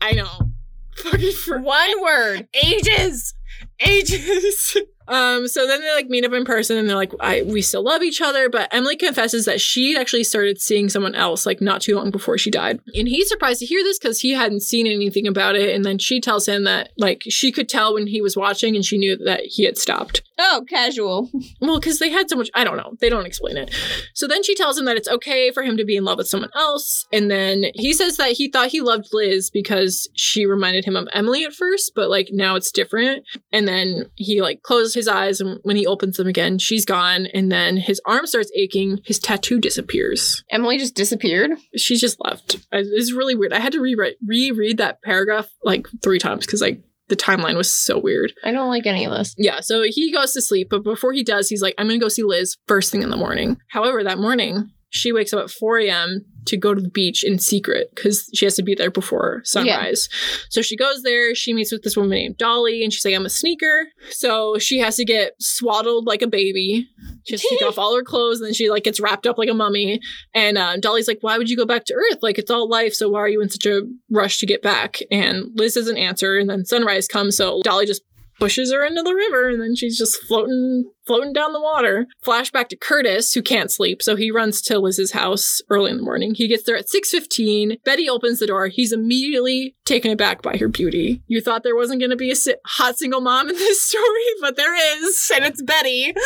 I 0.00 0.12
know. 0.12 0.50
Fucking 0.96 1.32
for 1.32 1.60
One 1.60 2.02
word. 2.02 2.48
ages. 2.64 3.34
Ages. 3.80 4.76
um, 5.08 5.46
so 5.48 5.66
then 5.66 5.80
they 5.80 5.92
like 5.94 6.08
meet 6.08 6.24
up 6.24 6.32
in 6.32 6.44
person 6.44 6.76
and 6.76 6.88
they're 6.88 6.96
like, 6.96 7.12
I 7.20 7.42
we 7.42 7.62
still 7.62 7.84
love 7.84 8.02
each 8.02 8.20
other, 8.20 8.48
but 8.48 8.68
Emily 8.72 8.96
confesses 8.96 9.44
that 9.44 9.60
she 9.60 9.96
actually 9.96 10.24
started 10.24 10.60
seeing 10.60 10.88
someone 10.88 11.14
else 11.14 11.46
like 11.46 11.60
not 11.60 11.80
too 11.80 11.96
long 11.96 12.10
before 12.10 12.38
she 12.38 12.50
died. 12.50 12.80
And 12.94 13.08
he's 13.08 13.28
surprised 13.28 13.60
to 13.60 13.66
hear 13.66 13.82
this 13.82 13.98
because 13.98 14.20
he 14.20 14.32
hadn't 14.32 14.60
seen 14.60 14.86
anything 14.86 15.26
about 15.26 15.56
it. 15.56 15.74
And 15.74 15.84
then 15.84 15.98
she 15.98 16.20
tells 16.20 16.46
him 16.46 16.64
that 16.64 16.90
like 16.96 17.22
she 17.28 17.52
could 17.52 17.68
tell 17.68 17.94
when 17.94 18.06
he 18.06 18.20
was 18.20 18.36
watching 18.36 18.74
and 18.74 18.84
she 18.84 18.98
knew 18.98 19.16
that 19.16 19.42
he 19.44 19.64
had 19.64 19.78
stopped. 19.78 20.22
Oh, 20.38 20.64
casual. 20.68 21.30
Well, 21.60 21.80
because 21.80 21.98
they 21.98 22.10
had 22.10 22.28
so 22.28 22.36
much, 22.36 22.50
I 22.54 22.64
don't 22.64 22.76
know. 22.76 22.92
They 23.00 23.08
don't 23.08 23.26
explain 23.26 23.56
it. 23.56 23.74
So 24.14 24.26
then 24.26 24.42
she 24.42 24.54
tells 24.54 24.78
him 24.78 24.84
that 24.84 24.96
it's 24.96 25.08
okay 25.08 25.50
for 25.50 25.62
him 25.62 25.76
to 25.78 25.84
be 25.84 25.96
in 25.96 26.04
love 26.04 26.18
with 26.18 26.28
someone 26.28 26.50
else. 26.54 27.06
And 27.12 27.30
then 27.30 27.64
he 27.74 27.92
says 27.92 28.16
that 28.18 28.32
he 28.32 28.50
thought 28.50 28.68
he 28.68 28.80
loved 28.80 29.08
Liz 29.12 29.50
because 29.50 30.08
she 30.14 30.44
reminded 30.44 30.84
him 30.84 30.96
of 30.96 31.08
Emily 31.12 31.44
at 31.44 31.54
first, 31.54 31.92
but 31.94 32.10
like 32.10 32.28
now 32.32 32.56
it's 32.56 32.70
different. 32.70 33.24
And 33.52 33.66
then 33.66 34.10
he 34.16 34.42
like 34.42 34.62
closes 34.62 34.95
his 34.96 35.08
eyes, 35.08 35.40
and 35.40 35.60
when 35.62 35.76
he 35.76 35.86
opens 35.86 36.16
them 36.16 36.26
again, 36.26 36.58
she's 36.58 36.84
gone. 36.84 37.26
And 37.26 37.52
then 37.52 37.76
his 37.76 38.00
arm 38.06 38.26
starts 38.26 38.50
aching. 38.56 39.00
His 39.04 39.18
tattoo 39.18 39.60
disappears. 39.60 40.42
Emily 40.50 40.78
just 40.78 40.94
disappeared. 40.94 41.52
She 41.76 41.96
just 41.96 42.18
left. 42.20 42.58
It's 42.72 43.12
really 43.12 43.34
weird. 43.34 43.52
I 43.52 43.60
had 43.60 43.72
to 43.72 43.80
rewrite, 43.80 44.16
reread 44.26 44.78
that 44.78 45.02
paragraph 45.02 45.48
like 45.62 45.86
three 46.02 46.18
times 46.18 46.46
because 46.46 46.60
like 46.60 46.82
the 47.08 47.16
timeline 47.16 47.56
was 47.56 47.72
so 47.72 47.98
weird. 47.98 48.32
I 48.42 48.50
don't 48.50 48.68
like 48.68 48.86
any 48.86 49.04
of 49.04 49.12
this. 49.12 49.34
Yeah, 49.38 49.60
so 49.60 49.84
he 49.86 50.12
goes 50.12 50.32
to 50.32 50.42
sleep, 50.42 50.68
but 50.70 50.82
before 50.82 51.12
he 51.12 51.22
does, 51.22 51.48
he's 51.48 51.62
like, 51.62 51.74
I'm 51.78 51.86
gonna 51.86 52.00
go 52.00 52.08
see 52.08 52.24
Liz 52.24 52.56
first 52.66 52.90
thing 52.90 53.02
in 53.02 53.10
the 53.10 53.16
morning. 53.16 53.58
However, 53.68 54.02
that 54.02 54.18
morning, 54.18 54.70
she 54.90 55.12
wakes 55.12 55.32
up 55.32 55.44
at 55.44 55.50
4 55.50 55.78
a.m. 55.80 56.24
to 56.46 56.56
go 56.56 56.74
to 56.74 56.80
the 56.80 56.88
beach 56.88 57.24
in 57.24 57.38
secret 57.38 57.90
because 57.94 58.30
she 58.34 58.46
has 58.46 58.54
to 58.54 58.62
be 58.62 58.74
there 58.74 58.90
before 58.90 59.42
sunrise. 59.44 60.08
So 60.48 60.62
she 60.62 60.76
goes 60.76 61.02
there, 61.02 61.34
she 61.34 61.52
meets 61.52 61.72
with 61.72 61.82
this 61.82 61.96
woman 61.96 62.10
named 62.10 62.38
Dolly, 62.38 62.84
and 62.84 62.92
she's 62.92 63.04
like, 63.04 63.14
I'm 63.14 63.26
a 63.26 63.30
sneaker. 63.30 63.88
So 64.10 64.58
she 64.58 64.78
has 64.78 64.96
to 64.96 65.04
get 65.04 65.34
swaddled 65.40 66.06
like 66.06 66.22
a 66.22 66.28
baby. 66.28 66.88
She 67.24 67.34
has 67.34 67.42
to 67.42 67.48
take 67.48 67.62
off 67.68 67.78
all 67.78 67.96
her 67.96 68.04
clothes, 68.04 68.40
and 68.40 68.46
then 68.46 68.54
she 68.54 68.70
like 68.70 68.84
gets 68.84 69.00
wrapped 69.00 69.26
up 69.26 69.38
like 69.38 69.48
a 69.48 69.54
mummy. 69.54 70.00
And 70.34 70.56
uh, 70.56 70.76
Dolly's 70.76 71.08
like, 71.08 71.18
Why 71.20 71.38
would 71.38 71.50
you 71.50 71.56
go 71.56 71.66
back 71.66 71.84
to 71.86 71.94
Earth? 71.94 72.18
Like, 72.22 72.38
it's 72.38 72.50
all 72.50 72.68
life, 72.68 72.94
so 72.94 73.08
why 73.08 73.20
are 73.20 73.28
you 73.28 73.42
in 73.42 73.50
such 73.50 73.66
a 73.66 73.82
rush 74.10 74.38
to 74.38 74.46
get 74.46 74.62
back? 74.62 75.00
And 75.10 75.46
Liz 75.54 75.74
doesn't 75.74 75.98
answer, 75.98 76.36
and 76.36 76.48
then 76.48 76.64
sunrise 76.64 77.08
comes, 77.08 77.36
so 77.36 77.60
Dolly 77.62 77.86
just 77.86 78.02
pushes 78.38 78.72
her 78.72 78.84
into 78.84 79.02
the 79.02 79.14
river 79.14 79.48
and 79.48 79.60
then 79.60 79.74
she's 79.74 79.96
just 79.98 80.16
floating 80.26 80.90
floating 81.06 81.32
down 81.32 81.52
the 81.52 81.60
water 81.60 82.06
flashback 82.24 82.68
to 82.68 82.76
curtis 82.76 83.32
who 83.32 83.40
can't 83.40 83.70
sleep 83.70 84.02
so 84.02 84.16
he 84.16 84.30
runs 84.30 84.60
to 84.60 84.78
liz's 84.78 85.12
house 85.12 85.60
early 85.70 85.90
in 85.90 85.96
the 85.98 86.02
morning 86.02 86.34
he 86.34 86.48
gets 86.48 86.64
there 86.64 86.76
at 86.76 86.86
6.15 86.88 87.82
betty 87.84 88.08
opens 88.08 88.38
the 88.40 88.46
door 88.46 88.66
he's 88.66 88.92
immediately 88.92 89.76
taken 89.84 90.10
aback 90.10 90.42
by 90.42 90.56
her 90.56 90.66
beauty 90.68 91.22
you 91.28 91.40
thought 91.40 91.62
there 91.62 91.76
wasn't 91.76 92.00
going 92.00 92.10
to 92.10 92.16
be 92.16 92.30
a 92.30 92.36
si- 92.36 92.54
hot 92.66 92.98
single 92.98 93.20
mom 93.20 93.48
in 93.48 93.54
this 93.54 93.82
story 93.88 94.02
but 94.40 94.56
there 94.56 94.74
is 94.98 95.30
and 95.34 95.44
it's 95.44 95.62
betty 95.62 96.12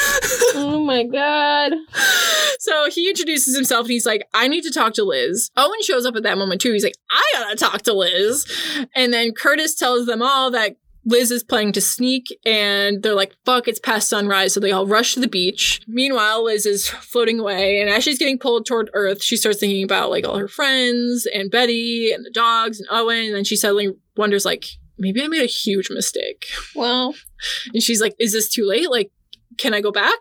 Oh 0.54 0.82
my 0.84 1.04
god. 1.04 1.72
so 2.58 2.90
he 2.90 3.08
introduces 3.08 3.54
himself 3.54 3.84
and 3.84 3.92
he's 3.92 4.06
like, 4.06 4.26
I 4.34 4.48
need 4.48 4.62
to 4.62 4.70
talk 4.72 4.94
to 4.94 5.04
Liz. 5.04 5.50
Owen 5.56 5.82
shows 5.82 6.04
up 6.04 6.16
at 6.16 6.22
that 6.24 6.38
moment 6.38 6.60
too. 6.60 6.72
He's 6.72 6.84
like, 6.84 6.94
I 7.10 7.22
gotta 7.34 7.56
talk 7.56 7.82
to 7.82 7.92
Liz. 7.92 8.46
And 8.94 9.12
then 9.12 9.32
Curtis 9.32 9.74
tells 9.74 10.06
them 10.06 10.22
all 10.22 10.50
that 10.50 10.76
Liz 11.10 11.30
is 11.30 11.42
planning 11.42 11.72
to 11.72 11.80
sneak 11.80 12.28
and 12.46 13.02
they're 13.02 13.14
like, 13.14 13.34
fuck, 13.44 13.66
it's 13.66 13.80
past 13.80 14.08
sunrise. 14.08 14.54
So 14.54 14.60
they 14.60 14.70
all 14.70 14.86
rush 14.86 15.14
to 15.14 15.20
the 15.20 15.28
beach. 15.28 15.80
Meanwhile, 15.88 16.44
Liz 16.44 16.66
is 16.66 16.88
floating 16.88 17.40
away. 17.40 17.80
And 17.80 17.90
as 17.90 18.04
she's 18.04 18.18
getting 18.18 18.38
pulled 18.38 18.64
toward 18.64 18.90
Earth, 18.94 19.22
she 19.22 19.36
starts 19.36 19.58
thinking 19.58 19.84
about 19.84 20.10
like 20.10 20.26
all 20.26 20.38
her 20.38 20.48
friends 20.48 21.26
and 21.34 21.50
Betty 21.50 22.12
and 22.12 22.24
the 22.24 22.30
dogs 22.30 22.78
and 22.78 22.88
Owen. 22.90 23.26
And 23.26 23.34
then 23.34 23.44
she 23.44 23.56
suddenly 23.56 23.94
wonders, 24.16 24.44
like, 24.44 24.66
maybe 24.98 25.22
I 25.22 25.28
made 25.28 25.42
a 25.42 25.46
huge 25.46 25.90
mistake. 25.90 26.46
Well, 26.74 27.14
And 27.74 27.82
she's 27.82 28.00
like, 28.00 28.14
Is 28.18 28.32
this 28.32 28.48
too 28.48 28.66
late? 28.66 28.90
Like, 28.90 29.10
can 29.60 29.74
I 29.74 29.82
go 29.82 29.92
back? 29.92 30.18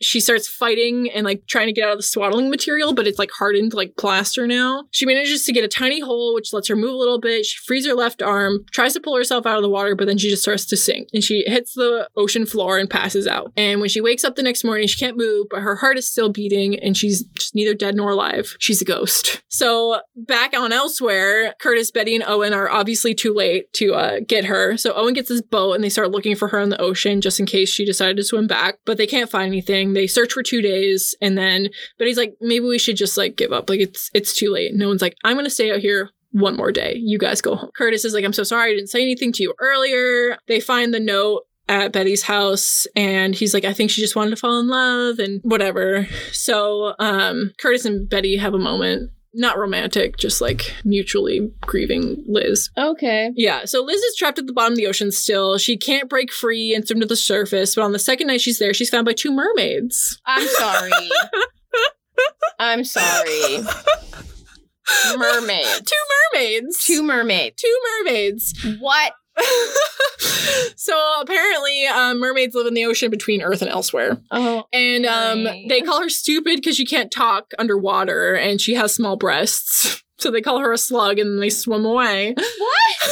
She 0.00 0.20
starts 0.20 0.48
fighting 0.48 1.10
and 1.10 1.24
like 1.24 1.46
trying 1.48 1.66
to 1.66 1.72
get 1.72 1.84
out 1.84 1.92
of 1.92 1.98
the 1.98 2.04
swaddling 2.04 2.48
material, 2.48 2.94
but 2.94 3.06
it's 3.06 3.18
like 3.18 3.32
hardened 3.32 3.74
like 3.74 3.96
plaster 3.96 4.46
now. 4.46 4.84
She 4.92 5.04
manages 5.04 5.44
to 5.44 5.52
get 5.52 5.64
a 5.64 5.68
tiny 5.68 6.00
hole, 6.00 6.34
which 6.34 6.52
lets 6.52 6.68
her 6.68 6.76
move 6.76 6.94
a 6.94 6.96
little 6.96 7.20
bit. 7.20 7.44
She 7.44 7.58
frees 7.66 7.84
her 7.86 7.94
left 7.94 8.22
arm, 8.22 8.64
tries 8.70 8.92
to 8.94 9.00
pull 9.00 9.16
herself 9.16 9.44
out 9.44 9.56
of 9.56 9.62
the 9.62 9.68
water, 9.68 9.96
but 9.96 10.06
then 10.06 10.18
she 10.18 10.30
just 10.30 10.42
starts 10.42 10.64
to 10.66 10.76
sink 10.76 11.08
and 11.12 11.24
she 11.24 11.42
hits 11.48 11.74
the 11.74 12.08
ocean 12.16 12.46
floor 12.46 12.78
and 12.78 12.88
passes 12.88 13.26
out. 13.26 13.52
And 13.56 13.80
when 13.80 13.88
she 13.88 14.00
wakes 14.00 14.22
up 14.22 14.36
the 14.36 14.42
next 14.42 14.62
morning, 14.62 14.86
she 14.86 14.98
can't 14.98 15.16
move, 15.16 15.48
but 15.50 15.62
her 15.62 15.76
heart 15.76 15.98
is 15.98 16.08
still 16.08 16.30
beating 16.30 16.78
and 16.78 16.96
she's 16.96 17.24
just 17.24 17.56
neither 17.56 17.74
dead 17.74 17.96
nor 17.96 18.10
alive. 18.10 18.54
She's 18.60 18.80
a 18.80 18.84
ghost. 18.84 19.42
So 19.56 20.00
back 20.14 20.54
on 20.54 20.70
elsewhere, 20.70 21.54
Curtis, 21.58 21.90
Betty, 21.90 22.14
and 22.14 22.22
Owen 22.26 22.52
are 22.52 22.68
obviously 22.68 23.14
too 23.14 23.32
late 23.32 23.72
to 23.74 23.94
uh, 23.94 24.20
get 24.20 24.44
her. 24.44 24.76
So 24.76 24.92
Owen 24.92 25.14
gets 25.14 25.30
his 25.30 25.40
boat 25.40 25.72
and 25.72 25.82
they 25.82 25.88
start 25.88 26.10
looking 26.10 26.36
for 26.36 26.48
her 26.48 26.60
in 26.60 26.68
the 26.68 26.78
ocean 26.78 27.22
just 27.22 27.40
in 27.40 27.46
case 27.46 27.70
she 27.70 27.86
decided 27.86 28.18
to 28.18 28.24
swim 28.24 28.46
back. 28.46 28.75
But 28.84 28.98
they 28.98 29.06
can't 29.06 29.30
find 29.30 29.48
anything. 29.48 29.92
They 29.92 30.06
search 30.06 30.32
for 30.32 30.42
two 30.42 30.62
days 30.62 31.14
and 31.20 31.36
then 31.36 31.68
but 31.98 32.06
he's 32.06 32.16
like, 32.16 32.36
maybe 32.40 32.64
we 32.64 32.78
should 32.78 32.96
just 32.96 33.16
like 33.16 33.36
give 33.36 33.52
up. 33.52 33.68
Like 33.68 33.80
it's 33.80 34.10
it's 34.14 34.36
too 34.36 34.50
late. 34.50 34.74
No 34.74 34.88
one's 34.88 35.02
like, 35.02 35.16
I'm 35.24 35.36
gonna 35.36 35.50
stay 35.50 35.70
out 35.72 35.80
here 35.80 36.10
one 36.32 36.56
more 36.56 36.72
day. 36.72 36.94
You 36.96 37.18
guys 37.18 37.40
go 37.40 37.56
home. 37.56 37.70
Curtis 37.76 38.04
is 38.04 38.14
like, 38.14 38.24
I'm 38.24 38.32
so 38.32 38.42
sorry 38.42 38.72
I 38.72 38.74
didn't 38.74 38.90
say 38.90 39.02
anything 39.02 39.32
to 39.32 39.42
you 39.42 39.54
earlier. 39.58 40.36
They 40.48 40.60
find 40.60 40.92
the 40.92 41.00
note 41.00 41.42
at 41.68 41.92
Betty's 41.92 42.22
house 42.22 42.86
and 42.94 43.34
he's 43.34 43.52
like, 43.52 43.64
I 43.64 43.72
think 43.72 43.90
she 43.90 44.00
just 44.00 44.14
wanted 44.14 44.30
to 44.30 44.36
fall 44.36 44.60
in 44.60 44.68
love 44.68 45.18
and 45.18 45.40
whatever. 45.42 46.06
So 46.32 46.94
um 46.98 47.52
Curtis 47.58 47.84
and 47.84 48.08
Betty 48.08 48.36
have 48.36 48.54
a 48.54 48.58
moment. 48.58 49.10
Not 49.38 49.58
romantic, 49.58 50.16
just 50.16 50.40
like 50.40 50.74
mutually 50.84 51.52
grieving 51.60 52.24
Liz. 52.26 52.70
okay. 52.78 53.30
Yeah, 53.36 53.66
so 53.66 53.82
Liz 53.82 54.00
is 54.00 54.16
trapped 54.16 54.38
at 54.38 54.46
the 54.46 54.52
bottom 54.54 54.72
of 54.72 54.78
the 54.78 54.86
ocean 54.86 55.12
still. 55.12 55.58
She 55.58 55.76
can't 55.76 56.08
break 56.08 56.32
free 56.32 56.74
and 56.74 56.86
swim 56.86 57.00
to 57.00 57.06
the 57.06 57.16
surface, 57.16 57.74
but 57.74 57.82
on 57.82 57.92
the 57.92 57.98
second 57.98 58.28
night 58.28 58.40
she's 58.40 58.58
there, 58.58 58.72
she's 58.72 58.88
found 58.88 59.04
by 59.04 59.12
two 59.12 59.30
mermaids. 59.30 60.18
I'm 60.24 60.48
sorry. 60.48 60.90
I'm 62.58 62.82
sorry. 62.84 63.58
Mermaid. 65.18 65.66
Two 65.84 66.32
mermaids. 66.34 66.84
Two 66.84 67.02
mermaids. 67.02 67.60
two 67.60 67.80
mermaids. 68.04 68.54
What? 68.78 69.12
so 70.76 70.94
apparently, 71.20 71.86
um, 71.86 72.18
mermaids 72.20 72.54
live 72.54 72.66
in 72.66 72.74
the 72.74 72.84
ocean 72.86 73.10
between 73.10 73.42
Earth 73.42 73.62
and 73.62 73.70
elsewhere, 73.70 74.18
Oh. 74.30 74.64
and 74.72 75.06
um, 75.06 75.44
they 75.68 75.80
call 75.82 76.00
her 76.02 76.08
stupid 76.08 76.56
because 76.56 76.76
she 76.76 76.86
can't 76.86 77.10
talk 77.10 77.52
underwater 77.58 78.34
and 78.34 78.60
she 78.60 78.74
has 78.74 78.94
small 78.94 79.16
breasts. 79.16 80.02
So 80.18 80.30
they 80.30 80.40
call 80.40 80.60
her 80.60 80.72
a 80.72 80.78
slug 80.78 81.18
and 81.18 81.40
they 81.42 81.50
swim 81.50 81.84
away. 81.84 82.34
What? 82.34 82.96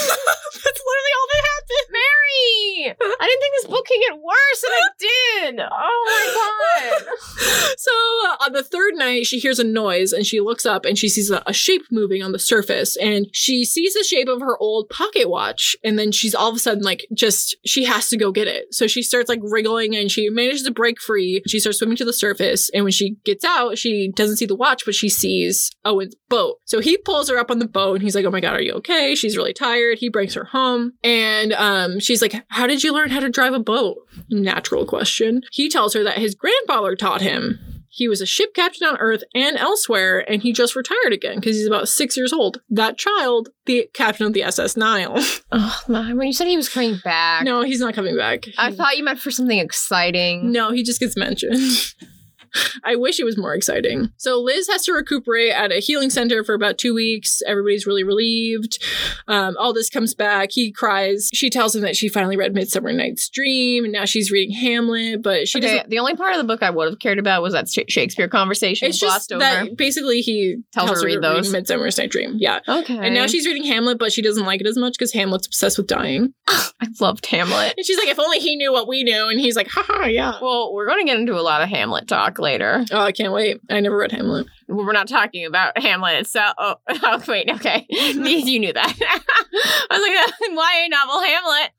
That's 0.64 0.80
literally 0.80 1.14
all 1.18 1.28
that 1.32 1.44
happened. 1.44 1.64
Mary! 1.90 2.96
I 3.20 3.26
didn't 3.26 3.40
think 3.40 3.54
this 3.60 3.70
book 3.70 3.86
could 3.86 4.00
get 4.00 4.18
worse, 4.18 4.62
and 4.64 4.72
it 4.74 4.92
did. 4.98 5.60
Oh 5.70 6.04
my 6.06 7.00
god. 7.02 7.14
So 7.76 7.90
uh, 8.26 8.36
on 8.46 8.52
the 8.52 8.62
third 8.62 8.94
night, 8.94 9.26
she 9.26 9.38
hears 9.38 9.58
a 9.58 9.64
noise 9.64 10.12
and 10.12 10.24
she 10.24 10.40
looks 10.40 10.64
up 10.64 10.84
and 10.86 10.96
she 10.96 11.08
sees 11.08 11.30
a, 11.30 11.42
a 11.46 11.52
shape 11.52 11.82
moving 11.90 12.22
on 12.22 12.32
the 12.32 12.38
surface. 12.38 12.96
And 12.96 13.26
she 13.32 13.64
sees 13.64 13.92
the 13.92 14.04
shape 14.04 14.28
of 14.28 14.40
her 14.40 14.56
old 14.58 14.88
pocket 14.88 15.28
watch. 15.28 15.76
And 15.84 15.98
then 15.98 16.10
she's 16.10 16.34
all 16.34 16.48
of 16.48 16.56
a 16.56 16.58
sudden 16.58 16.82
like, 16.82 17.06
just, 17.12 17.56
she 17.66 17.84
has 17.84 18.08
to 18.08 18.16
go 18.16 18.32
get 18.32 18.48
it. 18.48 18.72
So 18.72 18.86
she 18.86 19.02
starts 19.02 19.28
like 19.28 19.40
wriggling 19.42 19.94
and 19.94 20.10
she 20.10 20.30
manages 20.30 20.62
to 20.62 20.70
break 20.70 21.00
free. 21.00 21.42
She 21.46 21.60
starts 21.60 21.78
swimming 21.78 21.96
to 21.98 22.04
the 22.04 22.12
surface. 22.12 22.70
And 22.72 22.84
when 22.84 22.92
she 22.92 23.16
gets 23.24 23.44
out, 23.44 23.76
she 23.76 24.10
doesn't 24.14 24.36
see 24.36 24.46
the 24.46 24.56
watch, 24.56 24.84
but 24.86 24.94
she 24.94 25.08
sees 25.10 25.70
Owen's 25.84 26.14
boat. 26.30 26.60
So 26.64 26.80
he 26.80 26.93
pulls 26.98 27.28
her 27.30 27.38
up 27.38 27.50
on 27.50 27.58
the 27.58 27.66
boat 27.68 27.94
and 27.94 28.02
he's 28.02 28.14
like, 28.14 28.24
Oh 28.24 28.30
my 28.30 28.40
God, 28.40 28.54
are 28.54 28.62
you 28.62 28.72
okay? 28.74 29.14
She's 29.14 29.36
really 29.36 29.52
tired. 29.52 29.98
He 29.98 30.08
brings 30.08 30.34
her 30.34 30.44
home. 30.44 30.92
And 31.02 31.52
um, 31.54 32.00
she's 32.00 32.20
like, 32.22 32.34
How 32.48 32.66
did 32.66 32.82
you 32.82 32.92
learn 32.92 33.10
how 33.10 33.20
to 33.20 33.28
drive 33.30 33.52
a 33.54 33.60
boat? 33.60 33.98
Natural 34.30 34.84
question. 34.86 35.42
He 35.52 35.68
tells 35.68 35.94
her 35.94 36.02
that 36.04 36.18
his 36.18 36.34
grandfather 36.34 36.96
taught 36.96 37.20
him. 37.20 37.58
He 37.96 38.08
was 38.08 38.20
a 38.20 38.26
ship 38.26 38.54
captain 38.56 38.88
on 38.88 38.96
Earth 38.96 39.22
and 39.36 39.56
elsewhere, 39.56 40.28
and 40.28 40.42
he 40.42 40.52
just 40.52 40.74
retired 40.74 41.12
again 41.12 41.36
because 41.36 41.54
he's 41.54 41.68
about 41.68 41.88
six 41.88 42.16
years 42.16 42.32
old. 42.32 42.60
That 42.68 42.98
child, 42.98 43.50
the 43.66 43.88
captain 43.94 44.26
of 44.26 44.32
the 44.32 44.42
SS 44.42 44.76
Nile. 44.76 45.16
Oh, 45.56 45.80
man. 45.86 46.16
When 46.16 46.26
you 46.26 46.32
said 46.32 46.48
he 46.48 46.56
was 46.56 46.68
coming 46.68 46.98
back, 47.04 47.44
no, 47.44 47.62
he's 47.62 47.78
not 47.78 47.94
coming 47.94 48.16
back. 48.16 48.46
I 48.58 48.72
thought 48.72 48.96
you 48.96 49.04
meant 49.04 49.20
for 49.20 49.30
something 49.30 49.56
exciting. 49.60 50.50
no, 50.50 50.72
he 50.72 50.82
just 50.82 50.98
gets 50.98 51.16
mentioned. 51.16 51.54
I 52.84 52.96
wish 52.96 53.20
it 53.20 53.24
was 53.24 53.36
more 53.36 53.54
exciting. 53.54 54.10
So 54.16 54.40
Liz 54.40 54.68
has 54.68 54.84
to 54.84 54.92
recuperate 54.92 55.52
at 55.52 55.72
a 55.72 55.80
healing 55.80 56.10
center 56.10 56.44
for 56.44 56.54
about 56.54 56.78
two 56.78 56.94
weeks. 56.94 57.42
Everybody's 57.46 57.86
really 57.86 58.04
relieved. 58.04 58.82
Um, 59.28 59.56
Aldous 59.58 59.90
comes 59.90 60.14
back. 60.14 60.50
He 60.52 60.72
cries. 60.72 61.30
She 61.32 61.50
tells 61.50 61.74
him 61.74 61.82
that 61.82 61.96
she 61.96 62.08
finally 62.08 62.36
read 62.36 62.54
Midsummer 62.54 62.92
Night's 62.92 63.28
Dream, 63.28 63.84
and 63.84 63.92
now 63.92 64.04
she's 64.04 64.30
reading 64.30 64.54
Hamlet. 64.54 65.22
But 65.22 65.48
she 65.48 65.58
okay, 65.58 65.68
doesn't. 65.68 65.90
the 65.90 65.98
only 65.98 66.16
part 66.16 66.32
of 66.32 66.38
the 66.38 66.44
book 66.44 66.62
I 66.62 66.70
would 66.70 66.88
have 66.88 66.98
cared 66.98 67.18
about 67.18 67.42
was 67.42 67.52
that 67.52 67.68
Shakespeare 67.68 68.28
conversation 68.28 68.88
It's 68.88 68.98
just 68.98 69.32
over. 69.32 69.40
that 69.40 69.76
basically 69.76 70.20
he 70.20 70.56
Tells 70.72 70.90
her 70.90 70.96
to 70.96 71.06
read 71.06 71.22
those. 71.22 71.50
Midsummer 71.52 71.84
Night's 71.84 72.00
Dream. 72.08 72.36
Yeah. 72.38 72.60
okay. 72.66 72.98
And 72.98 73.14
now 73.14 73.26
she's 73.26 73.46
reading 73.46 73.64
Hamlet, 73.64 73.98
but 73.98 74.12
she 74.12 74.22
doesn't 74.22 74.44
like 74.44 74.60
it 74.60 74.66
as 74.66 74.76
much 74.76 74.94
because 74.98 75.12
Hamlet's 75.12 75.46
obsessed 75.46 75.78
with 75.78 75.86
dying. 75.86 76.32
I 76.48 76.88
loved 77.00 77.26
Hamlet. 77.26 77.74
And 77.76 77.86
she's 77.86 77.98
like, 77.98 78.08
if 78.08 78.18
only 78.18 78.38
he 78.38 78.56
knew 78.56 78.72
what 78.72 78.88
we 78.88 79.02
knew. 79.04 79.28
And 79.28 79.40
he's 79.40 79.56
like, 79.56 79.68
haha, 79.68 80.06
yeah. 80.06 80.38
Well, 80.40 80.72
we're 80.72 80.86
going 80.86 81.04
to 81.04 81.10
get 81.10 81.18
into 81.18 81.34
a 81.38 81.40
lot 81.42 81.62
of 81.62 81.68
Hamlet 81.68 82.08
talk 82.08 82.38
later. 82.44 82.84
Oh, 82.92 83.00
I 83.00 83.10
can't 83.10 83.32
wait. 83.32 83.60
I 83.68 83.80
never 83.80 83.96
read 83.96 84.12
Hamlet. 84.12 84.46
We're 84.68 84.92
not 84.92 85.08
talking 85.08 85.44
about 85.46 85.76
Hamlet 85.76 86.26
So, 86.28 86.40
Oh, 86.58 86.76
oh 86.88 87.22
wait, 87.26 87.50
okay. 87.50 87.84
you 87.88 88.60
knew 88.60 88.72
that. 88.72 88.94
I 89.90 89.98
was 89.98 90.00
like, 90.00 90.12
YA 90.50 90.88
novel 90.88 91.20
Hamlet. 91.22 91.70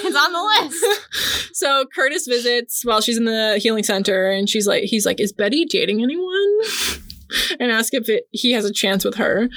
it's 0.00 0.16
on 0.16 0.32
the 0.32 0.68
list. 0.70 1.54
So 1.54 1.84
Curtis 1.94 2.26
visits 2.26 2.84
while 2.84 3.00
she's 3.00 3.18
in 3.18 3.24
the 3.24 3.58
healing 3.60 3.84
center, 3.84 4.30
and 4.30 4.48
she's 4.48 4.66
like, 4.66 4.84
he's 4.84 5.04
like, 5.04 5.20
is 5.20 5.32
Betty 5.32 5.66
dating 5.66 6.02
anyone? 6.02 6.60
and 7.60 7.70
ask 7.72 7.94
if 7.94 8.08
it, 8.08 8.24
he 8.30 8.52
has 8.52 8.64
a 8.64 8.72
chance 8.72 9.04
with 9.04 9.16
her. 9.16 9.48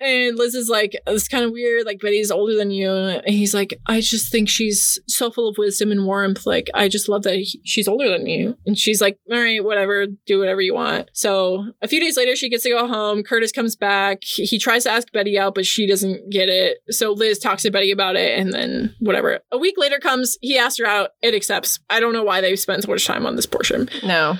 And 0.00 0.36
Liz 0.36 0.54
is 0.54 0.68
like, 0.68 0.94
it's 1.06 1.28
kind 1.28 1.44
of 1.44 1.52
weird. 1.52 1.86
Like, 1.86 2.00
Betty's 2.00 2.30
older 2.30 2.54
than 2.54 2.70
you. 2.70 2.90
And 2.92 3.22
he's 3.26 3.54
like, 3.54 3.78
I 3.86 4.00
just 4.00 4.30
think 4.30 4.48
she's 4.48 4.98
so 5.08 5.30
full 5.30 5.48
of 5.48 5.56
wisdom 5.58 5.90
and 5.90 6.04
warmth. 6.04 6.44
Like, 6.46 6.68
I 6.74 6.88
just 6.88 7.08
love 7.08 7.22
that 7.22 7.36
he- 7.36 7.60
she's 7.64 7.88
older 7.88 8.08
than 8.10 8.26
you. 8.26 8.56
And 8.66 8.76
she's 8.78 9.00
like, 9.00 9.18
all 9.30 9.38
right, 9.38 9.64
whatever, 9.64 10.06
do 10.26 10.38
whatever 10.38 10.60
you 10.60 10.74
want. 10.74 11.08
So 11.14 11.64
a 11.80 11.88
few 11.88 12.00
days 12.00 12.16
later, 12.16 12.36
she 12.36 12.50
gets 12.50 12.64
to 12.64 12.70
go 12.70 12.86
home. 12.86 13.22
Curtis 13.22 13.52
comes 13.52 13.74
back. 13.76 14.18
He 14.22 14.58
tries 14.58 14.84
to 14.84 14.90
ask 14.90 15.10
Betty 15.12 15.38
out, 15.38 15.54
but 15.54 15.64
she 15.66 15.86
doesn't 15.86 16.30
get 16.30 16.48
it. 16.48 16.78
So 16.90 17.12
Liz 17.12 17.38
talks 17.38 17.62
to 17.62 17.70
Betty 17.70 17.90
about 17.90 18.16
it. 18.16 18.38
And 18.38 18.52
then 18.52 18.94
whatever. 19.00 19.40
A 19.50 19.58
week 19.58 19.76
later 19.78 19.98
comes, 19.98 20.36
he 20.42 20.58
asks 20.58 20.78
her 20.78 20.86
out. 20.86 21.10
It 21.22 21.34
accepts. 21.34 21.78
I 21.88 22.00
don't 22.00 22.12
know 22.12 22.22
why 22.24 22.40
they 22.40 22.54
spent 22.56 22.82
so 22.82 22.90
much 22.90 23.06
time 23.06 23.24
on 23.26 23.36
this 23.36 23.46
portion. 23.46 23.88
No. 24.04 24.36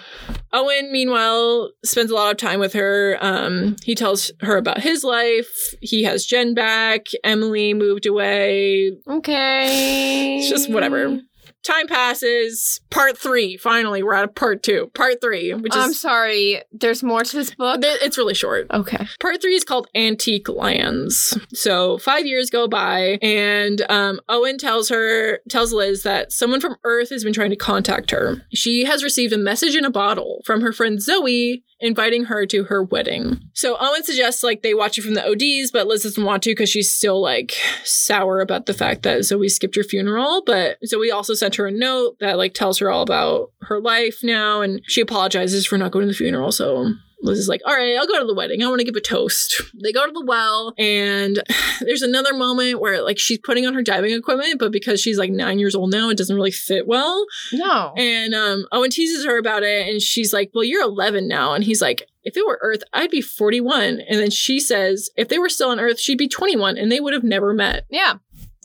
Owen, 0.56 0.90
meanwhile, 0.90 1.70
spends 1.84 2.10
a 2.10 2.14
lot 2.14 2.30
of 2.30 2.38
time 2.38 2.60
with 2.60 2.72
her. 2.72 3.18
Um, 3.20 3.76
he 3.84 3.94
tells 3.94 4.32
her 4.40 4.56
about 4.56 4.80
his 4.80 5.04
life. 5.04 5.74
He 5.82 6.04
has 6.04 6.24
Jen 6.24 6.54
back. 6.54 7.06
Emily 7.22 7.74
moved 7.74 8.06
away. 8.06 8.92
Okay. 9.06 10.38
It's 10.38 10.48
just 10.48 10.70
whatever. 10.70 11.20
Time 11.66 11.88
passes. 11.88 12.80
Part 12.90 13.18
three. 13.18 13.56
Finally, 13.56 14.04
we're 14.04 14.14
at 14.14 14.36
part 14.36 14.62
two. 14.62 14.90
Part 14.94 15.20
three, 15.20 15.52
which 15.52 15.72
I'm 15.74 15.92
sorry. 15.92 16.62
There's 16.70 17.02
more 17.02 17.24
to 17.24 17.36
this 17.36 17.52
book. 17.54 17.82
th- 17.82 17.98
it's 18.02 18.16
really 18.16 18.34
short. 18.34 18.68
Okay. 18.70 19.04
Part 19.20 19.42
three 19.42 19.56
is 19.56 19.64
called 19.64 19.88
Antique 19.94 20.48
Lands. 20.48 21.36
So 21.52 21.98
five 21.98 22.24
years 22.24 22.50
go 22.50 22.68
by, 22.68 23.18
and 23.20 23.82
um, 23.90 24.20
Owen 24.28 24.58
tells 24.58 24.88
her, 24.90 25.40
tells 25.48 25.72
Liz 25.72 26.04
that 26.04 26.30
someone 26.32 26.60
from 26.60 26.76
Earth 26.84 27.10
has 27.10 27.24
been 27.24 27.32
trying 27.32 27.50
to 27.50 27.56
contact 27.56 28.12
her. 28.12 28.42
She 28.54 28.84
has 28.84 29.02
received 29.02 29.32
a 29.32 29.38
message 29.38 29.74
in 29.74 29.84
a 29.84 29.90
bottle 29.90 30.42
from 30.44 30.60
her 30.60 30.72
friend 30.72 31.02
Zoe 31.02 31.64
inviting 31.80 32.24
her 32.24 32.46
to 32.46 32.64
her 32.64 32.82
wedding. 32.82 33.40
So 33.52 33.76
Owen 33.78 34.04
suggests 34.04 34.42
like 34.42 34.62
they 34.62 34.74
watch 34.74 34.98
it 34.98 35.02
from 35.02 35.14
the 35.14 35.26
ODs, 35.26 35.70
but 35.70 35.86
Liz 35.86 36.02
doesn't 36.02 36.24
want 36.24 36.42
to 36.44 36.50
because 36.50 36.70
she's 36.70 36.92
still 36.92 37.20
like 37.20 37.54
sour 37.84 38.40
about 38.40 38.66
the 38.66 38.74
fact 38.74 39.02
that 39.02 39.24
Zoe 39.24 39.48
skipped 39.48 39.76
her 39.76 39.82
funeral. 39.82 40.42
But 40.44 40.78
Zoe 40.86 41.10
also 41.10 41.34
sent 41.34 41.56
her 41.56 41.66
a 41.66 41.72
note 41.72 42.18
that 42.20 42.38
like 42.38 42.54
tells 42.54 42.78
her 42.78 42.90
all 42.90 43.02
about 43.02 43.50
her 43.62 43.80
life 43.80 44.20
now, 44.22 44.62
and 44.62 44.80
she 44.86 45.00
apologizes 45.00 45.66
for 45.66 45.76
not 45.76 45.92
going 45.92 46.04
to 46.06 46.12
the 46.12 46.16
funeral. 46.16 46.52
So 46.52 46.92
Liz 47.26 47.38
is 47.38 47.48
like, 47.48 47.60
all 47.66 47.74
right, 47.74 47.96
I'll 47.96 48.06
go 48.06 48.18
to 48.18 48.26
the 48.26 48.34
wedding. 48.34 48.62
I 48.62 48.68
want 48.68 48.80
to 48.80 48.84
give 48.84 48.96
a 48.96 49.00
toast. 49.00 49.62
They 49.82 49.92
go 49.92 50.06
to 50.06 50.12
the 50.12 50.24
well, 50.24 50.74
and 50.78 51.42
there's 51.80 52.02
another 52.02 52.32
moment 52.34 52.80
where 52.80 53.02
like 53.02 53.18
she's 53.18 53.38
putting 53.38 53.66
on 53.66 53.74
her 53.74 53.82
diving 53.82 54.12
equipment, 54.14 54.58
but 54.58 54.72
because 54.72 55.00
she's 55.00 55.18
like 55.18 55.30
nine 55.30 55.58
years 55.58 55.74
old 55.74 55.92
now, 55.92 56.08
it 56.08 56.16
doesn't 56.16 56.34
really 56.34 56.50
fit 56.50 56.86
well. 56.86 57.26
No. 57.52 57.92
And 57.96 58.34
um, 58.34 58.66
Owen 58.72 58.90
teases 58.90 59.24
her 59.26 59.38
about 59.38 59.62
it, 59.62 59.86
and 59.86 60.00
she's 60.00 60.32
like, 60.32 60.50
well, 60.54 60.64
you're 60.64 60.82
11 60.82 61.28
now. 61.28 61.52
And 61.52 61.62
he's 61.62 61.82
like, 61.82 62.08
if 62.24 62.36
it 62.36 62.44
were 62.46 62.58
Earth, 62.62 62.82
I'd 62.92 63.10
be 63.10 63.20
41. 63.20 64.00
And 64.08 64.18
then 64.18 64.30
she 64.30 64.58
says, 64.58 65.10
if 65.16 65.28
they 65.28 65.38
were 65.38 65.48
still 65.48 65.70
on 65.70 65.78
Earth, 65.78 66.00
she'd 66.00 66.18
be 66.18 66.26
21, 66.28 66.76
and 66.78 66.90
they 66.90 66.98
would 66.98 67.12
have 67.14 67.22
never 67.24 67.52
met. 67.52 67.84
yeah. 67.90 68.14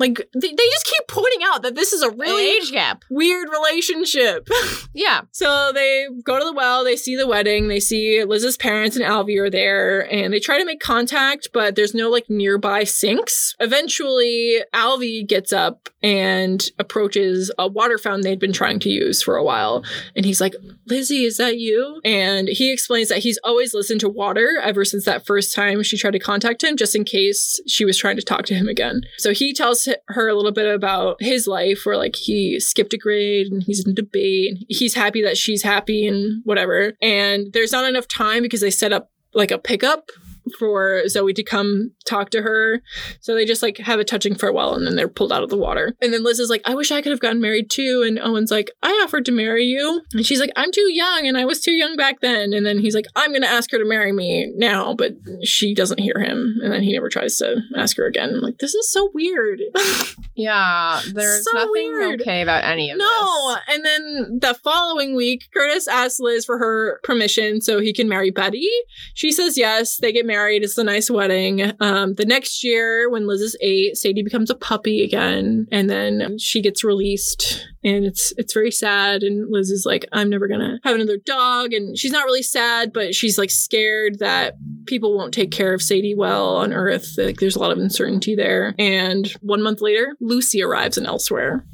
Like, 0.01 0.27
they, 0.33 0.47
they 0.49 0.69
just 0.71 0.85
keep 0.85 1.07
pointing 1.07 1.41
out 1.45 1.61
that 1.61 1.75
this 1.75 1.93
is 1.93 2.01
a 2.01 2.09
really 2.09 2.57
age 2.57 2.71
gap. 2.71 3.03
weird 3.09 3.47
relationship. 3.49 4.49
Yeah. 4.93 5.21
So 5.31 5.71
they 5.73 6.07
go 6.23 6.37
to 6.37 6.43
the 6.43 6.51
well, 6.51 6.83
they 6.83 6.97
see 6.97 7.15
the 7.15 7.27
wedding, 7.27 7.69
they 7.69 7.79
see 7.79 8.23
Liz's 8.25 8.57
parents 8.57 8.97
and 8.97 9.05
Alvy 9.05 9.39
are 9.39 9.49
there, 9.49 10.11
and 10.11 10.33
they 10.33 10.39
try 10.39 10.57
to 10.59 10.65
make 10.65 10.81
contact, 10.81 11.47
but 11.53 11.75
there's 11.75 11.93
no 11.93 12.09
like 12.09 12.29
nearby 12.29 12.83
sinks. 12.83 13.55
Eventually, 13.61 14.59
Alvy 14.73 15.25
gets 15.25 15.53
up 15.53 15.87
and 16.03 16.69
approaches 16.79 17.51
a 17.57 17.67
water 17.67 17.97
fountain 17.97 18.21
they'd 18.21 18.39
been 18.39 18.51
trying 18.51 18.79
to 18.79 18.89
use 18.89 19.21
for 19.21 19.37
a 19.37 19.43
while. 19.43 19.83
And 20.15 20.25
he's 20.25 20.41
like, 20.41 20.55
Lizzie, 20.87 21.23
is 21.25 21.37
that 21.37 21.57
you? 21.57 22.01
And 22.03 22.47
he 22.49 22.71
explains 22.71 23.09
that 23.09 23.19
he's 23.19 23.39
always 23.43 23.73
listened 23.73 24.01
to 24.01 24.09
water 24.09 24.59
ever 24.61 24.83
since 24.83 25.05
that 25.05 25.25
first 25.25 25.53
time 25.55 25.83
she 25.83 25.97
tried 25.97 26.11
to 26.11 26.19
contact 26.19 26.63
him, 26.63 26.75
just 26.75 26.95
in 26.95 27.03
case 27.03 27.61
she 27.67 27.85
was 27.85 27.97
trying 27.97 28.15
to 28.17 28.23
talk 28.23 28.45
to 28.45 28.55
him 28.55 28.67
again. 28.67 29.01
So 29.17 29.31
he 29.31 29.53
tells 29.53 29.87
her 30.07 30.27
a 30.27 30.35
little 30.35 30.51
bit 30.51 30.73
about 30.73 31.17
his 31.19 31.47
life, 31.47 31.81
where 31.83 31.97
like 31.97 32.15
he 32.15 32.59
skipped 32.59 32.93
a 32.93 32.97
grade 32.97 33.47
and 33.51 33.63
he's 33.63 33.85
in 33.85 33.93
debate. 33.93 34.51
And 34.51 34.65
he's 34.69 34.93
happy 34.93 35.21
that 35.21 35.37
she's 35.37 35.63
happy 35.63 36.07
and 36.07 36.41
whatever. 36.43 36.93
And 37.01 37.53
there's 37.53 37.71
not 37.71 37.87
enough 37.87 38.07
time 38.07 38.43
because 38.43 38.61
they 38.61 38.71
set 38.71 38.93
up 38.93 39.09
like 39.33 39.51
a 39.51 39.57
pickup 39.57 40.09
for 40.57 41.07
Zoe 41.07 41.33
to 41.33 41.43
come 41.43 41.91
talk 42.05 42.29
to 42.31 42.41
her. 42.41 42.81
So 43.19 43.35
they 43.35 43.45
just 43.45 43.61
like 43.61 43.77
have 43.77 43.99
a 43.99 44.03
touching 44.03 44.35
farewell 44.35 44.73
and 44.75 44.85
then 44.85 44.95
they're 44.95 45.07
pulled 45.07 45.31
out 45.31 45.43
of 45.43 45.49
the 45.49 45.57
water. 45.57 45.95
And 46.01 46.11
then 46.13 46.23
Liz 46.23 46.39
is 46.39 46.49
like, 46.49 46.61
I 46.65 46.75
wish 46.75 46.91
I 46.91 47.01
could 47.01 47.11
have 47.11 47.19
gotten 47.19 47.41
married 47.41 47.69
too. 47.69 48.03
And 48.05 48.19
Owen's 48.19 48.51
like, 48.51 48.71
I 48.83 48.89
offered 49.03 49.25
to 49.25 49.31
marry 49.31 49.65
you. 49.65 50.01
And 50.13 50.25
she's 50.25 50.39
like, 50.39 50.51
I'm 50.55 50.71
too 50.71 50.91
young 50.91 51.27
and 51.27 51.37
I 51.37 51.45
was 51.45 51.61
too 51.61 51.71
young 51.73 51.95
back 51.95 52.21
then. 52.21 52.53
And 52.53 52.65
then 52.65 52.79
he's 52.79 52.95
like, 52.95 53.05
I'm 53.15 53.31
going 53.31 53.41
to 53.43 53.47
ask 53.49 53.71
her 53.71 53.77
to 53.77 53.85
marry 53.85 54.11
me 54.11 54.51
now. 54.55 54.93
But 54.93 55.13
she 55.43 55.73
doesn't 55.75 55.99
hear 55.99 56.19
him. 56.19 56.59
And 56.63 56.71
then 56.73 56.83
he 56.83 56.93
never 56.93 57.09
tries 57.09 57.37
to 57.37 57.61
ask 57.77 57.95
her 57.97 58.05
again. 58.05 58.29
I'm 58.35 58.41
like, 58.41 58.57
this 58.59 58.73
is 58.73 58.91
so 58.91 59.09
weird. 59.13 59.61
Yeah. 60.33 61.01
There's 61.13 61.43
So 61.43 61.57
nothing 61.57 61.91
weird. 61.91 62.21
okay 62.21 62.41
about 62.41 62.63
any 62.63 62.89
of 62.89 62.97
this. 62.97 63.05
No. 63.07 63.57
And 63.67 63.85
then 63.85 64.39
the 64.41 64.55
following 64.63 65.15
week, 65.15 65.49
Curtis 65.53 65.87
asks 65.87 66.19
Liz 66.19 66.45
for 66.45 66.57
her 66.57 66.99
permission 67.03 67.61
so 67.61 67.79
he 67.79 67.93
can 67.93 68.07
marry 68.09 68.31
Betty. 68.31 68.67
She 69.13 69.31
says 69.31 69.57
yes. 69.57 69.97
They 69.97 70.11
get 70.11 70.25
married. 70.25 70.30
It's 70.35 70.77
a 70.77 70.83
nice 70.83 71.09
wedding. 71.09 71.73
Um, 71.79 72.15
the 72.15 72.25
next 72.25 72.63
year, 72.63 73.09
when 73.09 73.27
Liz 73.27 73.41
is 73.41 73.57
eight, 73.61 73.97
Sadie 73.97 74.23
becomes 74.23 74.49
a 74.49 74.55
puppy 74.55 75.03
again, 75.03 75.67
and 75.71 75.89
then 75.89 76.37
she 76.37 76.61
gets 76.61 76.83
released, 76.83 77.67
and 77.83 78.05
it's 78.05 78.33
it's 78.37 78.53
very 78.53 78.71
sad. 78.71 79.23
And 79.23 79.51
Liz 79.51 79.69
is 79.69 79.85
like, 79.85 80.05
"I'm 80.11 80.29
never 80.29 80.47
gonna 80.47 80.79
have 80.83 80.95
another 80.95 81.17
dog," 81.17 81.73
and 81.73 81.97
she's 81.97 82.11
not 82.11 82.25
really 82.25 82.43
sad, 82.43 82.93
but 82.93 83.15
she's 83.15 83.37
like 83.37 83.51
scared 83.51 84.19
that 84.19 84.55
people 84.85 85.15
won't 85.15 85.33
take 85.33 85.51
care 85.51 85.73
of 85.73 85.81
Sadie 85.81 86.15
well 86.15 86.55
on 86.55 86.73
Earth. 86.73 87.15
Like, 87.17 87.39
there's 87.39 87.55
a 87.55 87.59
lot 87.59 87.71
of 87.71 87.77
uncertainty 87.77 88.35
there. 88.35 88.73
And 88.77 89.27
one 89.41 89.61
month 89.61 89.81
later, 89.81 90.15
Lucy 90.19 90.61
arrives 90.63 90.97
in 90.97 91.05
Elsewhere. 91.05 91.65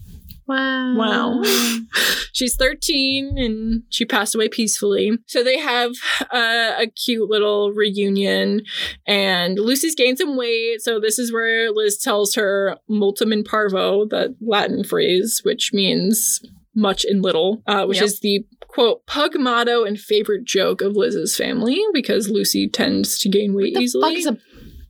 Wow. 0.48 0.96
Wow. 0.98 1.44
She's 2.34 2.56
13 2.56 3.38
and 3.38 3.84
she 3.90 4.06
passed 4.06 4.36
away 4.36 4.48
peacefully. 4.48 5.12
So 5.26 5.44
they 5.44 5.58
have 5.58 5.92
uh, 6.32 6.74
a 6.78 6.88
cute 6.88 7.30
little 7.30 7.72
reunion 7.72 8.62
and 9.08 9.58
Lucy's 9.60 9.96
gained 9.96 10.20
some 10.20 10.38
weight. 10.38 10.82
So 10.82 11.00
this 11.00 11.18
is 11.18 11.34
where 11.34 11.72
Liz 11.72 11.98
tells 11.98 12.36
her 12.36 12.78
multum 12.90 13.34
in 13.34 13.44
parvo, 13.44 14.06
the 14.06 14.36
Latin 14.40 14.84
phrase, 14.84 15.42
which 15.44 15.72
means 15.74 16.42
much 16.76 17.04
in 17.04 17.22
little, 17.24 17.64
uh, 17.66 17.86
which 17.86 17.98
Yep. 17.98 18.06
is 18.06 18.20
the 18.20 18.46
quote 18.68 19.04
pug 19.08 19.32
motto 19.40 19.84
and 19.84 20.00
favorite 20.00 20.46
joke 20.46 20.82
of 20.82 20.96
Liz's 20.96 21.36
family 21.36 21.82
because 21.92 22.30
Lucy 22.30 22.68
tends 22.70 23.18
to 23.20 23.30
gain 23.30 23.56
weight 23.56 23.74
the 23.74 23.82
easily. 23.82 24.24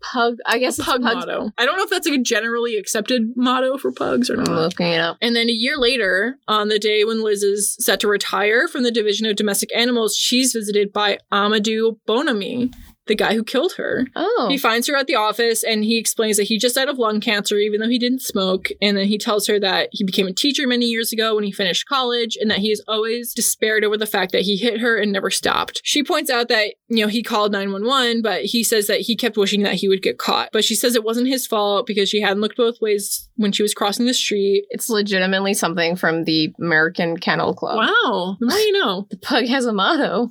Fuck 0.02 0.34
is 0.34 0.34
a 0.34 0.38
pug? 0.38 0.38
I 0.45 0.60
guess 0.60 0.80
pug 0.80 1.02
motto. 1.02 1.52
I 1.57 1.65
don't 1.65 1.78
know 1.78 1.84
if 1.84 1.90
that's 1.90 2.07
a 2.07 2.18
generally 2.18 2.78
accepted 2.78 3.34
motto 3.36 3.78
for 3.78 3.91
pugs 3.91 4.30
or 4.30 4.36
I'm 4.36 4.44
not. 4.44 4.61
looking 4.61 4.88
it 4.88 4.99
up. 4.99 5.18
And 5.22 5.36
then 5.36 5.49
a 5.49 5.53
year 5.53 5.78
later, 5.78 6.38
on 6.48 6.68
the 6.68 6.80
day 6.80 7.03
when 7.03 7.24
Liz 7.24 7.44
is 7.44 7.76
set 7.80 7.99
to 8.02 8.07
retire 8.07 8.68
from 8.68 8.84
the 8.84 8.91
Division 8.91 9.26
of 9.28 9.36
Domestic 9.36 9.76
Animals, 9.76 10.15
she's 10.15 10.53
visited 10.53 10.94
by 10.94 11.19
Amadou 11.32 11.98
Bonamy. 12.07 12.72
The 13.07 13.15
guy 13.15 13.34
who 13.35 13.43
killed 13.43 13.73
her. 13.73 14.07
Oh. 14.15 14.47
He 14.49 14.57
finds 14.57 14.88
her 14.88 14.95
at 14.95 15.07
the 15.07 15.15
office 15.15 15.63
and 15.63 15.84
he 15.84 15.97
explains 15.97 16.38
that 16.38 16.43
he 16.43 16.57
just 16.57 16.75
died 16.75 16.89
of 16.89 16.97
lung 16.97 17.19
cancer, 17.19 17.57
even 17.57 17.79
though 17.79 17.89
he 17.89 17.99
didn't 17.99 18.21
smoke. 18.21 18.69
And 18.81 18.97
then 18.97 19.07
he 19.07 19.17
tells 19.17 19.47
her 19.47 19.59
that 19.59 19.89
he 19.91 20.03
became 20.03 20.27
a 20.27 20.34
teacher 20.34 20.67
many 20.67 20.85
years 20.85 21.11
ago 21.11 21.35
when 21.35 21.43
he 21.43 21.51
finished 21.51 21.88
college 21.88 22.38
and 22.39 22.49
that 22.51 22.59
he 22.59 22.69
has 22.69 22.81
always 22.88 23.34
despaired 23.34 23.84
over 23.84 23.97
the 23.97 24.05
fact 24.05 24.31
that 24.31 24.41
he 24.41 24.57
hit 24.57 24.79
her 24.79 24.97
and 24.97 25.11
never 25.11 25.29
stopped. 25.29 25.81
She 25.84 26.03
points 26.03 26.29
out 26.29 26.47
that, 26.49 26.73
you 26.88 27.03
know, 27.03 27.07
he 27.07 27.23
called 27.23 27.51
911, 27.51 28.21
but 28.21 28.45
he 28.45 28.63
says 28.63 28.88
that 28.88 29.01
he 29.01 29.15
kept 29.15 29.38
wishing 29.38 29.63
that 29.63 29.75
he 29.75 29.88
would 29.88 30.01
get 30.01 30.17
caught. 30.17 30.49
But 30.51 30.65
she 30.65 30.75
says 30.75 30.95
it 30.95 31.03
wasn't 31.03 31.27
his 31.27 31.47
fault 31.47 31.88
because 31.88 32.09
she 32.09 32.21
hadn't 32.21 32.41
looked 32.41 32.57
both 32.57 32.81
ways 32.81 33.29
when 33.35 33.51
she 33.51 33.63
was 33.63 33.73
crossing 33.73 34.05
the 34.05 34.13
street. 34.13 34.65
it's 34.69 34.89
legitimately 34.89 35.53
something 35.53 35.95
from 35.95 36.23
the 36.23 36.53
American 36.59 37.17
Kennel 37.17 37.53
Club. 37.53 37.77
Wow. 37.77 38.35
What 38.39 38.53
do 38.55 38.59
you 38.59 38.73
know? 38.73 39.07
The 39.09 39.17
pug 39.17 39.45
has 39.45 39.65
a 39.65 39.73
motto. 39.73 40.29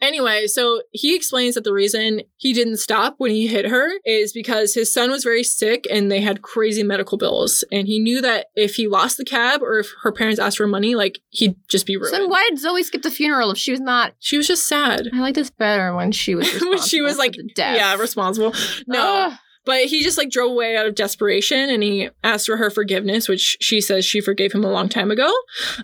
Anyway, 0.00 0.46
so 0.46 0.82
he 0.92 1.14
explains 1.14 1.54
that 1.54 1.64
the 1.64 1.72
reason 1.72 2.17
he 2.36 2.52
didn't 2.52 2.78
stop 2.78 3.14
when 3.18 3.30
he 3.30 3.46
hit 3.46 3.66
her 3.66 3.90
is 4.04 4.32
because 4.32 4.74
his 4.74 4.92
son 4.92 5.10
was 5.10 5.24
very 5.24 5.42
sick 5.42 5.86
and 5.90 6.10
they 6.10 6.20
had 6.20 6.42
crazy 6.42 6.82
medical 6.82 7.18
bills. 7.18 7.64
And 7.72 7.86
he 7.86 7.98
knew 7.98 8.20
that 8.20 8.46
if 8.54 8.74
he 8.76 8.88
lost 8.88 9.16
the 9.16 9.24
cab 9.24 9.62
or 9.62 9.78
if 9.78 9.92
her 10.02 10.12
parents 10.12 10.38
asked 10.38 10.56
for 10.58 10.66
money, 10.66 10.94
like 10.94 11.18
he'd 11.30 11.56
just 11.68 11.86
be 11.86 11.96
ruined. 11.96 12.10
So 12.14 12.20
then 12.22 12.30
why 12.30 12.46
did 12.50 12.58
Zoe 12.58 12.82
skip 12.82 13.02
the 13.02 13.10
funeral 13.10 13.50
if 13.50 13.58
she 13.58 13.70
was 13.70 13.80
not? 13.80 14.14
She 14.18 14.36
was 14.36 14.46
just 14.46 14.66
sad. 14.66 15.08
I 15.12 15.20
like 15.20 15.34
this 15.34 15.50
better 15.50 15.94
when 15.94 16.12
she 16.12 16.34
was 16.34 16.50
when 16.60 16.78
she 16.80 17.00
was 17.00 17.18
like, 17.18 17.34
for 17.34 17.42
the 17.42 17.48
death. 17.54 17.76
yeah, 17.76 17.94
responsible. 17.96 18.54
No, 18.86 19.26
Ugh. 19.28 19.38
But 19.64 19.84
he 19.84 20.02
just 20.02 20.18
like 20.18 20.30
drove 20.30 20.52
away 20.52 20.76
out 20.76 20.86
of 20.86 20.94
desperation 20.94 21.70
and 21.70 21.82
he 21.82 22.08
asked 22.24 22.46
for 22.46 22.56
her 22.56 22.70
forgiveness, 22.70 23.28
which 23.28 23.56
she 23.60 23.80
says 23.80 24.04
she 24.04 24.20
forgave 24.20 24.52
him 24.52 24.64
a 24.64 24.70
long 24.70 24.88
time 24.88 25.10
ago. 25.10 25.30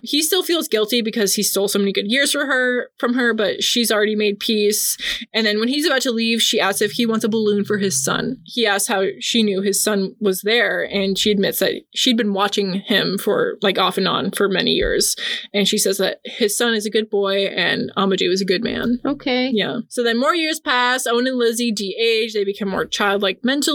He 0.01 0.21
still 0.21 0.43
feels 0.43 0.67
guilty 0.67 1.01
because 1.01 1.35
he 1.35 1.43
stole 1.43 1.67
so 1.67 1.79
many 1.79 1.91
good 1.91 2.09
years 2.09 2.31
for 2.31 2.45
her 2.45 2.89
from 2.97 3.13
her, 3.13 3.33
but 3.33 3.63
she's 3.63 3.91
already 3.91 4.15
made 4.15 4.39
peace. 4.39 4.97
And 5.33 5.45
then 5.45 5.59
when 5.59 5.67
he's 5.67 5.85
about 5.85 6.01
to 6.01 6.11
leave, 6.11 6.41
she 6.41 6.59
asks 6.59 6.81
if 6.81 6.93
he 6.93 7.05
wants 7.05 7.25
a 7.25 7.29
balloon 7.29 7.63
for 7.63 7.77
his 7.77 8.03
son. 8.03 8.37
He 8.43 8.65
asks 8.65 8.87
how 8.87 9.05
she 9.19 9.43
knew 9.43 9.61
his 9.61 9.83
son 9.83 10.15
was 10.19 10.41
there, 10.41 10.83
and 10.83 11.17
she 11.17 11.31
admits 11.31 11.59
that 11.59 11.73
she'd 11.93 12.17
been 12.17 12.33
watching 12.33 12.81
him 12.81 13.17
for 13.17 13.57
like 13.61 13.77
off 13.77 13.97
and 13.97 14.07
on 14.07 14.31
for 14.31 14.49
many 14.49 14.71
years. 14.71 15.15
And 15.53 15.67
she 15.67 15.77
says 15.77 15.97
that 15.97 16.21
his 16.23 16.57
son 16.57 16.73
is 16.73 16.85
a 16.85 16.89
good 16.89 17.09
boy 17.09 17.45
and 17.45 17.91
Amadou 17.95 18.31
is 18.31 18.41
a 18.41 18.45
good 18.45 18.63
man. 18.63 18.99
Okay. 19.05 19.51
Yeah. 19.53 19.79
So 19.89 20.03
then 20.03 20.19
more 20.19 20.33
years 20.33 20.59
pass. 20.59 21.05
Owen 21.05 21.27
and 21.27 21.37
Lizzie 21.37 21.71
de-age. 21.71 22.33
They 22.33 22.43
become 22.43 22.69
more 22.69 22.85
childlike 22.85 23.39
mentally. 23.43 23.74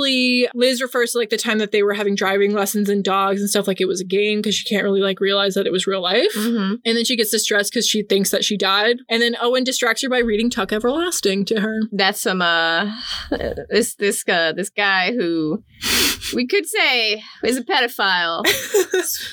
Liz 0.55 0.81
refers 0.83 1.13
to 1.13 1.19
like 1.19 1.31
the 1.31 1.37
time 1.37 1.59
that 1.59 1.73
they 1.73 1.83
were 1.83 1.95
having 1.95 2.15
driving 2.15 2.53
lessons 2.53 2.89
and 2.89 3.03
dogs 3.05 3.41
and 3.41 3.49
stuff 3.51 3.67
like 3.67 3.81
it 3.81 3.87
was 3.87 4.01
a 4.01 4.05
game 4.05 4.39
because 4.39 4.55
she 4.55 4.69
can't 4.69 4.85
really 4.85 5.01
like 5.01 5.21
realize 5.21 5.55
that 5.55 5.67
it 5.67 5.73
was 5.73 5.87
real 5.87 6.03
life. 6.03 6.33
hmm 6.35 6.75
And 6.85 6.97
then 6.97 7.05
she 7.05 7.17
gets 7.17 7.31
distressed 7.31 7.73
because 7.73 7.87
she 7.89 8.03
thinks 8.03 8.31
that 8.31 8.45
she 8.45 8.57
died. 8.57 8.99
And 9.09 9.21
then 9.23 9.37
Owen 9.41 9.65
distracts 9.65 10.03
her 10.03 10.09
by 10.09 10.19
reading 10.19 10.51
Tuck 10.51 10.73
Everlasting 10.73 11.45
to 11.47 11.61
her. 11.61 11.81
That's 11.93 12.21
some 12.21 12.43
uh 12.43 12.91
this 13.71 13.95
this 13.97 14.25
uh 14.29 14.53
this 14.53 14.71
guy 14.71 15.13
who 15.13 15.63
we 16.35 16.47
could 16.47 16.67
say 16.67 17.23
is 17.45 17.57
a 17.57 17.63
pedophile 17.65 18.45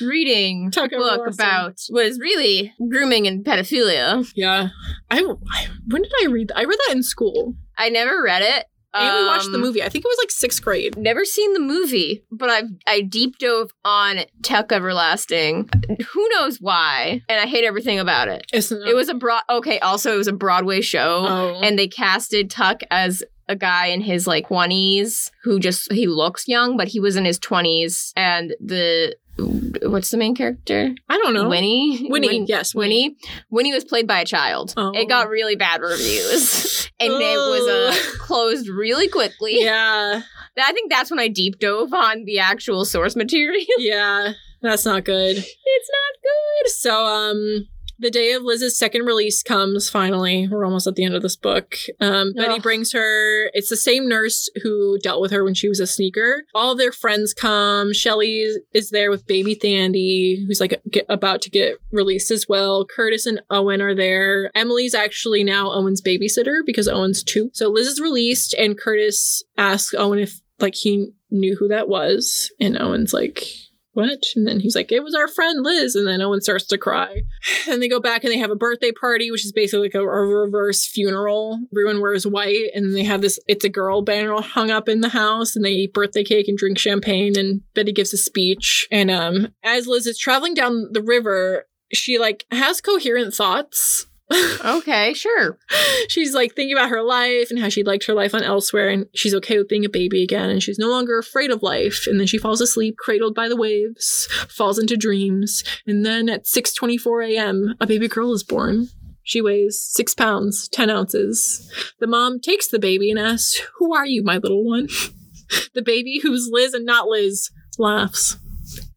reading 0.00 0.70
Tuck 0.70 0.92
a 0.92 0.96
book 0.96 1.26
about 1.26 1.80
what 1.90 2.06
is 2.06 2.18
really 2.18 2.72
grooming 2.88 3.26
and 3.26 3.44
pedophilia. 3.44 4.30
yeah. 4.34 4.68
I, 5.10 5.20
I 5.50 5.66
when 5.88 6.02
did 6.02 6.12
I 6.22 6.26
read 6.26 6.48
that? 6.48 6.58
I 6.58 6.64
read 6.64 6.78
that 6.88 6.96
in 6.96 7.02
school. 7.02 7.54
I 7.76 7.88
never 7.88 8.22
read 8.22 8.42
it. 8.42 8.66
And 9.00 9.16
we 9.16 9.26
watched 9.26 9.46
the 9.50 9.54
Um, 9.56 9.60
movie. 9.60 9.82
I 9.82 9.88
think 9.88 10.04
it 10.04 10.08
was 10.08 10.18
like 10.20 10.30
sixth 10.30 10.62
grade. 10.62 10.96
Never 10.96 11.24
seen 11.24 11.52
the 11.54 11.60
movie, 11.60 12.22
but 12.30 12.50
I've 12.50 12.66
I 12.86 13.00
deep 13.02 13.38
dove 13.38 13.70
on 13.84 14.20
Tuck 14.42 14.72
Everlasting. 14.72 15.68
Who 16.12 16.28
knows 16.30 16.60
why? 16.60 17.22
And 17.28 17.40
I 17.40 17.46
hate 17.46 17.64
everything 17.64 17.98
about 17.98 18.28
it. 18.28 18.46
Isn't 18.52 18.86
It 18.86 18.94
was 18.94 19.08
a 19.08 19.14
broad. 19.14 19.42
Okay, 19.50 19.78
also 19.80 20.14
it 20.14 20.18
was 20.18 20.28
a 20.28 20.32
Broadway 20.32 20.80
show, 20.80 21.26
Oh. 21.28 21.60
and 21.62 21.78
they 21.78 21.88
casted 21.88 22.50
Tuck 22.50 22.82
as 22.90 23.22
a 23.50 23.56
guy 23.56 23.86
in 23.86 24.00
his 24.02 24.26
like 24.26 24.46
twenties 24.48 25.30
who 25.42 25.58
just 25.58 25.90
he 25.92 26.06
looks 26.06 26.46
young, 26.48 26.76
but 26.76 26.88
he 26.88 27.00
was 27.00 27.16
in 27.16 27.24
his 27.24 27.38
twenties, 27.38 28.12
and 28.16 28.54
the 28.60 29.16
what's 29.38 30.10
the 30.10 30.16
main 30.16 30.34
character? 30.34 30.94
I 31.08 31.16
don't 31.18 31.34
know. 31.34 31.48
Winnie. 31.48 32.08
Winnie, 32.10 32.28
Win- 32.28 32.46
yes, 32.46 32.74
Winnie. 32.74 33.16
Winnie 33.50 33.72
was 33.72 33.84
played 33.84 34.06
by 34.06 34.20
a 34.20 34.24
child. 34.24 34.74
Oh. 34.76 34.92
It 34.94 35.08
got 35.08 35.28
really 35.28 35.56
bad 35.56 35.80
reviews, 35.80 36.90
and 37.00 37.12
it 37.12 37.36
was 37.36 37.68
uh, 37.68 38.18
closed 38.18 38.68
really 38.68 39.08
quickly. 39.08 39.62
Yeah. 39.62 40.22
I 40.60 40.72
think 40.72 40.90
that's 40.90 41.10
when 41.10 41.20
I 41.20 41.28
deep 41.28 41.60
dove 41.60 41.92
on 41.92 42.24
the 42.24 42.40
actual 42.40 42.84
source 42.84 43.14
material. 43.14 43.64
Yeah. 43.78 44.32
That's 44.60 44.84
not 44.84 45.04
good. 45.04 45.36
it's 45.36 45.90
not 45.90 46.22
good. 46.22 46.70
So, 46.72 47.06
um, 47.06 47.68
the 47.98 48.10
day 48.10 48.32
of 48.32 48.42
Liz's 48.42 48.78
second 48.78 49.04
release 49.04 49.42
comes 49.42 49.90
finally. 49.90 50.48
We're 50.48 50.64
almost 50.64 50.86
at 50.86 50.94
the 50.94 51.04
end 51.04 51.14
of 51.14 51.22
this 51.22 51.36
book. 51.36 51.76
Um, 52.00 52.32
Betty 52.34 52.54
Ugh. 52.54 52.62
brings 52.62 52.92
her, 52.92 53.50
it's 53.54 53.70
the 53.70 53.76
same 53.76 54.08
nurse 54.08 54.48
who 54.62 54.98
dealt 54.98 55.20
with 55.20 55.30
her 55.32 55.44
when 55.44 55.54
she 55.54 55.68
was 55.68 55.80
a 55.80 55.86
sneaker. 55.86 56.44
All 56.54 56.72
of 56.72 56.78
their 56.78 56.92
friends 56.92 57.34
come. 57.34 57.92
Shelly 57.92 58.46
is 58.72 58.90
there 58.90 59.10
with 59.10 59.26
baby 59.26 59.54
Thandi, 59.54 60.46
who's 60.46 60.60
like 60.60 60.80
get, 60.90 61.06
about 61.08 61.42
to 61.42 61.50
get 61.50 61.78
released 61.90 62.30
as 62.30 62.46
well. 62.48 62.86
Curtis 62.86 63.26
and 63.26 63.42
Owen 63.50 63.82
are 63.82 63.94
there. 63.94 64.50
Emily's 64.54 64.94
actually 64.94 65.44
now 65.44 65.70
Owen's 65.70 66.02
babysitter 66.02 66.60
because 66.64 66.88
Owen's 66.88 67.22
two. 67.22 67.50
So 67.52 67.68
Liz 67.68 67.86
is 67.86 68.00
released, 68.00 68.54
and 68.54 68.78
Curtis 68.78 69.42
asks 69.56 69.94
Owen 69.94 70.18
if 70.18 70.40
like 70.60 70.74
he 70.74 71.10
knew 71.30 71.56
who 71.56 71.68
that 71.68 71.88
was. 71.88 72.52
And 72.60 72.80
Owen's 72.80 73.12
like, 73.12 73.44
what? 73.92 74.22
And 74.36 74.46
then 74.46 74.60
he's 74.60 74.76
like, 74.76 74.92
it 74.92 75.02
was 75.02 75.14
our 75.14 75.28
friend 75.28 75.64
Liz. 75.64 75.94
And 75.94 76.06
then 76.06 76.22
Owen 76.22 76.40
starts 76.40 76.66
to 76.66 76.78
cry. 76.78 77.22
And 77.68 77.82
they 77.82 77.88
go 77.88 78.00
back 78.00 78.24
and 78.24 78.32
they 78.32 78.38
have 78.38 78.50
a 78.50 78.56
birthday 78.56 78.92
party, 78.92 79.30
which 79.30 79.44
is 79.44 79.52
basically 79.52 79.88
like 79.88 79.94
a, 79.94 80.00
a 80.00 80.26
reverse 80.26 80.86
funeral. 80.86 81.60
Everyone 81.72 82.00
wears 82.00 82.26
white 82.26 82.70
and 82.74 82.94
they 82.94 83.02
have 83.04 83.20
this 83.20 83.38
It's 83.46 83.64
a 83.64 83.68
Girl 83.68 84.00
banner 84.00 84.40
hung 84.40 84.70
up 84.70 84.88
in 84.88 85.02
the 85.02 85.10
house 85.10 85.54
and 85.54 85.64
they 85.64 85.70
eat 85.70 85.92
birthday 85.92 86.24
cake 86.24 86.48
and 86.48 86.56
drink 86.56 86.78
champagne. 86.78 87.38
And 87.38 87.60
Betty 87.74 87.92
gives 87.92 88.14
a 88.14 88.16
speech. 88.16 88.86
And 88.90 89.10
um, 89.10 89.48
as 89.62 89.86
Liz 89.86 90.06
is 90.06 90.18
traveling 90.18 90.54
down 90.54 90.88
the 90.92 91.02
river, 91.02 91.66
she 91.92 92.18
like 92.18 92.44
has 92.50 92.80
coherent 92.80 93.34
thoughts. 93.34 94.06
Okay, 94.30 95.14
sure. 95.14 95.58
she's 96.08 96.34
like 96.34 96.54
thinking 96.54 96.76
about 96.76 96.90
her 96.90 97.02
life 97.02 97.50
and 97.50 97.58
how 97.58 97.68
she 97.68 97.82
liked 97.82 98.04
her 98.06 98.14
life 98.14 98.34
on 98.34 98.42
elsewhere 98.42 98.88
and 98.88 99.06
she's 99.14 99.34
okay 99.34 99.56
with 99.58 99.68
being 99.68 99.84
a 99.84 99.88
baby 99.88 100.22
again 100.22 100.50
and 100.50 100.62
she's 100.62 100.78
no 100.78 100.88
longer 100.88 101.18
afraid 101.18 101.50
of 101.50 101.62
life 101.62 102.06
and 102.06 102.20
then 102.20 102.26
she 102.26 102.38
falls 102.38 102.60
asleep 102.60 102.96
cradled 102.98 103.34
by 103.34 103.48
the 103.48 103.56
waves 103.56 104.28
falls 104.48 104.78
into 104.78 104.96
dreams 104.96 105.64
and 105.86 106.04
then 106.04 106.28
at 106.28 106.44
6.24 106.44 107.34
a.m 107.34 107.74
a 107.80 107.86
baby 107.86 108.08
girl 108.08 108.32
is 108.32 108.44
born. 108.44 108.88
She 109.22 109.42
weighs 109.42 109.80
six 109.82 110.14
pounds 110.14 110.68
ten 110.68 110.90
ounces. 110.90 111.70
The 112.00 112.06
mom 112.06 112.40
takes 112.40 112.68
the 112.68 112.78
baby 112.78 113.10
and 113.10 113.18
asks 113.18 113.60
who 113.76 113.94
are 113.94 114.06
you 114.06 114.22
my 114.22 114.38
little 114.38 114.64
one? 114.64 114.88
The 115.72 115.80
baby 115.80 116.20
who's 116.22 116.50
liz 116.52 116.74
and 116.74 116.84
not 116.84 117.08
liz 117.08 117.50
laughs. 117.78 118.36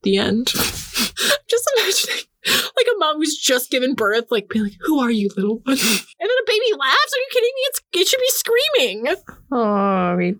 The 0.03 0.17
end. 0.17 0.47
Just 0.47 1.71
imagining 1.77 2.25
like 2.47 2.87
a 2.87 2.97
mom 2.99 3.17
who's 3.17 3.37
just 3.37 3.69
given 3.69 3.93
birth, 3.93 4.25
like 4.31 4.49
being 4.49 4.65
like, 4.65 4.77
"Who 4.81 4.99
are 4.99 5.11
you, 5.11 5.29
little 5.35 5.57
one?" 5.63 5.77
And 5.77 5.77
then 5.77 6.37
a 6.43 6.47
baby 6.47 6.65
laughs. 6.79 7.13
Are 7.13 7.19
you 7.19 7.27
kidding 7.31 7.51
me? 7.55 7.61
It's 7.65 7.81
it 7.93 8.07
should 8.07 8.19
be 8.19 8.29
screaming. 8.29 9.15
Oh, 9.51 10.15
we 10.17 10.35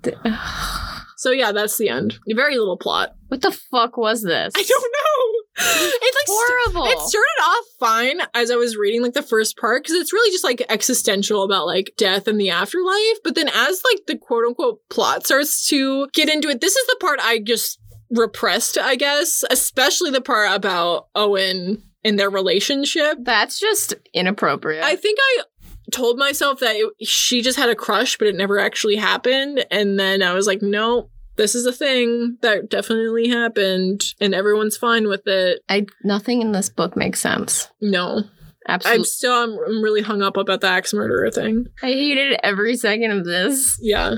So 1.18 1.32
yeah, 1.32 1.52
that's 1.52 1.78
the 1.78 1.90
end. 1.90 2.18
Very 2.30 2.58
little 2.58 2.78
plot. 2.78 3.14
what 3.28 3.42
the 3.42 3.52
fuck 3.52 3.98
was 3.98 4.24
this? 4.24 4.54
I 4.56 4.64
don't 4.64 4.92
know. 4.94 5.38
It's 5.64 6.18
like 6.18 6.28
st- 6.28 6.74
Horrible. 6.74 6.86
it 6.92 7.00
started 7.08 7.42
off 7.44 7.66
fine 7.80 8.22
as 8.34 8.50
I 8.50 8.56
was 8.56 8.78
reading 8.78 9.04
like 9.04 9.14
the 9.14 9.22
first 9.22 9.58
part 9.58 9.84
because 9.84 9.96
it's 9.98 10.14
really 10.14 10.32
just 10.32 10.44
like 10.44 10.64
existential 10.70 11.44
about 11.44 11.68
like 11.68 11.94
death 11.98 12.28
and 12.28 12.40
the 12.40 12.50
afterlife. 12.50 13.18
But 13.24 13.36
then 13.36 13.50
as 13.50 13.84
like 13.84 14.06
the 14.08 14.18
quote 14.18 14.46
unquote 14.46 14.80
plot 14.90 15.26
starts 15.26 15.68
to 15.68 16.08
get 16.14 16.30
into 16.30 16.48
it, 16.48 16.62
this 16.62 16.76
is 16.76 16.88
the 16.88 16.98
part 17.00 17.20
I 17.22 17.38
just 17.40 17.80
repressed, 18.10 18.78
I 18.80 18.96
guess, 18.96 19.44
especially 19.52 20.10
the 20.10 20.22
part 20.22 20.52
about 20.56 21.08
Owen 21.14 21.84
and 22.04 22.18
their 22.18 22.30
relationship. 22.30 23.18
That's 23.22 23.60
just 23.60 23.94
inappropriate. 24.14 24.84
I 24.84 24.96
think 24.96 25.20
I 25.20 25.44
told 25.92 26.18
myself 26.18 26.60
that 26.60 26.76
it, 26.76 27.08
she 27.08 27.42
just 27.42 27.58
had 27.58 27.70
a 27.70 27.76
crush, 27.76 28.18
but 28.18 28.28
it 28.28 28.36
never 28.36 28.60
actually 28.60 28.96
happened. 28.96 29.66
And 29.72 30.00
then 30.00 30.22
I 30.22 30.34
was 30.34 30.48
like, 30.48 30.62
no, 30.62 31.10
this 31.38 31.56
is 31.56 31.66
a 31.66 31.74
thing 31.74 32.38
that 32.42 32.70
definitely 32.70 33.30
happened, 33.30 34.04
and 34.20 34.36
everyone's 34.36 34.78
fine 34.78 35.08
with 35.08 35.26
it. 35.28 35.62
I 35.70 35.86
nothing 36.04 36.42
in 36.42 36.52
this 36.52 36.70
book 36.70 36.96
makes 36.96 37.22
sense. 37.22 37.70
No, 37.80 38.24
Absolutely. 38.68 39.00
I'm 39.00 39.04
still 39.06 39.34
I'm, 39.34 39.58
I'm 39.68 39.82
really 39.82 40.02
hung 40.02 40.22
up 40.22 40.38
about 40.38 40.62
the 40.62 40.68
axe 40.68 40.94
murderer 40.94 41.32
thing. 41.32 41.66
I 41.82 41.88
hated 41.88 42.40
every 42.44 42.76
second 42.78 43.12
of 43.12 43.26
this. 43.26 43.80
Yeah. 43.82 44.16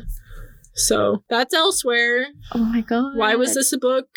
So 0.76 1.24
that's 1.30 1.54
elsewhere. 1.54 2.28
Oh 2.54 2.60
my 2.60 2.82
god. 2.82 3.16
Why 3.16 3.36
was 3.36 3.54
this 3.54 3.72
a 3.74 3.78
book? 3.78 4.08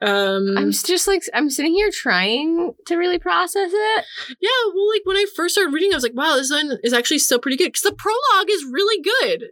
Um 0.00 0.56
I'm 0.58 0.72
just 0.72 1.08
like 1.08 1.22
I'm 1.32 1.48
sitting 1.48 1.74
here 1.74 1.90
trying 1.90 2.74
to 2.86 2.96
really 2.96 3.18
process 3.18 3.70
it. 3.72 4.04
Yeah, 4.40 4.50
well, 4.74 4.90
like 4.90 5.02
when 5.04 5.16
I 5.16 5.24
first 5.34 5.54
started 5.54 5.72
reading, 5.72 5.92
I 5.92 5.96
was 5.96 6.02
like, 6.02 6.14
wow, 6.14 6.36
this 6.36 6.50
one 6.50 6.78
is 6.84 6.92
actually 6.92 7.18
still 7.18 7.38
pretty 7.38 7.56
good 7.56 7.68
because 7.72 7.82
the 7.82 7.92
prologue 7.92 8.50
is 8.50 8.64
really 8.70 9.02
good. 9.02 9.50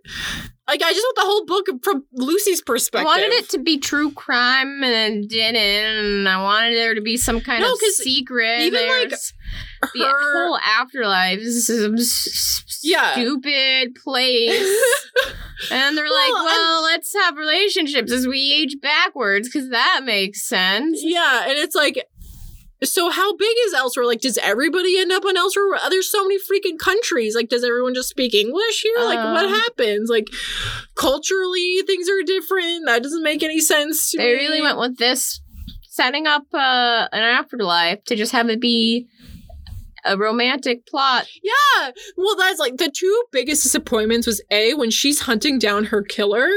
Like 0.67 0.83
I 0.83 0.93
just 0.93 1.03
want 1.05 1.17
the 1.17 1.23
whole 1.23 1.45
book 1.47 1.67
from 1.85 2.05
Lucy's 2.13 2.63
perspective. 2.63 3.07
I 3.07 3.11
wanted 3.11 3.33
it 3.35 3.51
to 3.51 3.59
be 3.59 3.79
true 3.79 4.11
crime 4.13 4.83
and 4.83 5.25
it 5.25 5.29
didn't. 5.29 5.57
And 5.57 6.29
I 6.29 6.43
wanted 6.43 6.75
there 6.75 6.95
to 6.95 7.03
be 7.03 7.17
some 7.19 7.41
kind 7.43 7.61
No, 7.63 7.73
of 7.73 7.79
secret. 7.81 8.61
even, 8.61 8.81
like, 8.89 9.09
There's- 9.11 9.33
the 9.95 10.11
whole 10.11 10.57
afterlife 10.59 11.39
is 11.41 11.67
some 11.67 11.97
Yeah. 12.83 13.13
stupid 13.13 13.95
place. 14.03 14.83
and 15.71 15.97
they're 15.99 16.11
like, 16.11 16.33
Well, 16.33 16.45
well, 16.47 16.83
let's 16.85 17.13
have 17.15 17.37
relationships 17.37 18.11
as 18.11 18.27
we 18.27 18.51
age 18.53 18.77
backwards 18.81 19.49
because 19.49 19.69
that 19.71 20.01
makes 20.05 20.49
sense. 20.49 21.01
yeah, 21.03 21.43
and 21.47 21.59
it's 21.59 21.75
like. 21.75 22.03
So 22.85 23.11
how 23.11 23.37
big 23.37 23.57
is 23.67 23.75
Elsewhere? 23.75 24.07
Like, 24.07 24.21
does 24.21 24.39
everybody 24.39 24.99
end 24.99 25.13
up 25.13 25.25
on 25.25 25.37
Elsewhere? 25.37 25.79
There's 25.91 26.09
so 26.11 26.23
many 26.23 26.39
freaking 26.39 26.79
countries. 26.79 27.35
Like, 27.35 27.49
does 27.49 27.65
everyone 27.65 27.95
just 27.95 28.09
speak 28.09 28.35
English 28.35 28.83
here? 28.83 28.97
Like, 29.05 29.19
what 29.19 29.47
Um, 29.47 29.53
happens? 29.53 30.09
Like, 30.11 30.29
culturally, 30.95 31.83
things 31.87 32.09
are 32.09 32.23
different. 32.23 32.87
That 32.87 33.03
doesn't 33.03 33.23
make 33.23 33.43
any 33.43 33.61
sense. 33.61 34.11
To 34.13 34.19
They 34.19 34.35
me. 34.35 34.41
really 34.47 34.61
went 34.63 34.79
with 34.79 34.99
this, 34.99 35.41
setting 35.89 36.27
up 36.27 36.45
uh, 36.53 37.09
an 37.13 37.23
afterlife 37.23 38.05
to 38.05 38.17
just 38.17 38.33
have 38.33 38.49
it 38.49 38.61
be 38.61 39.07
a 40.07 40.19
romantic 40.19 40.87
plot. 40.87 41.27
Yeah. 41.43 41.91
Well, 42.17 42.37
that's 42.37 42.59
like 42.61 42.77
the 42.77 42.91
two 42.95 43.25
biggest 43.33 43.63
disappointments 43.63 44.27
was 44.27 44.43
A, 44.51 44.75
when 44.75 44.91
she's 44.91 45.21
hunting 45.21 45.59
down 45.59 45.85
her 45.85 46.03
killer, 46.03 46.51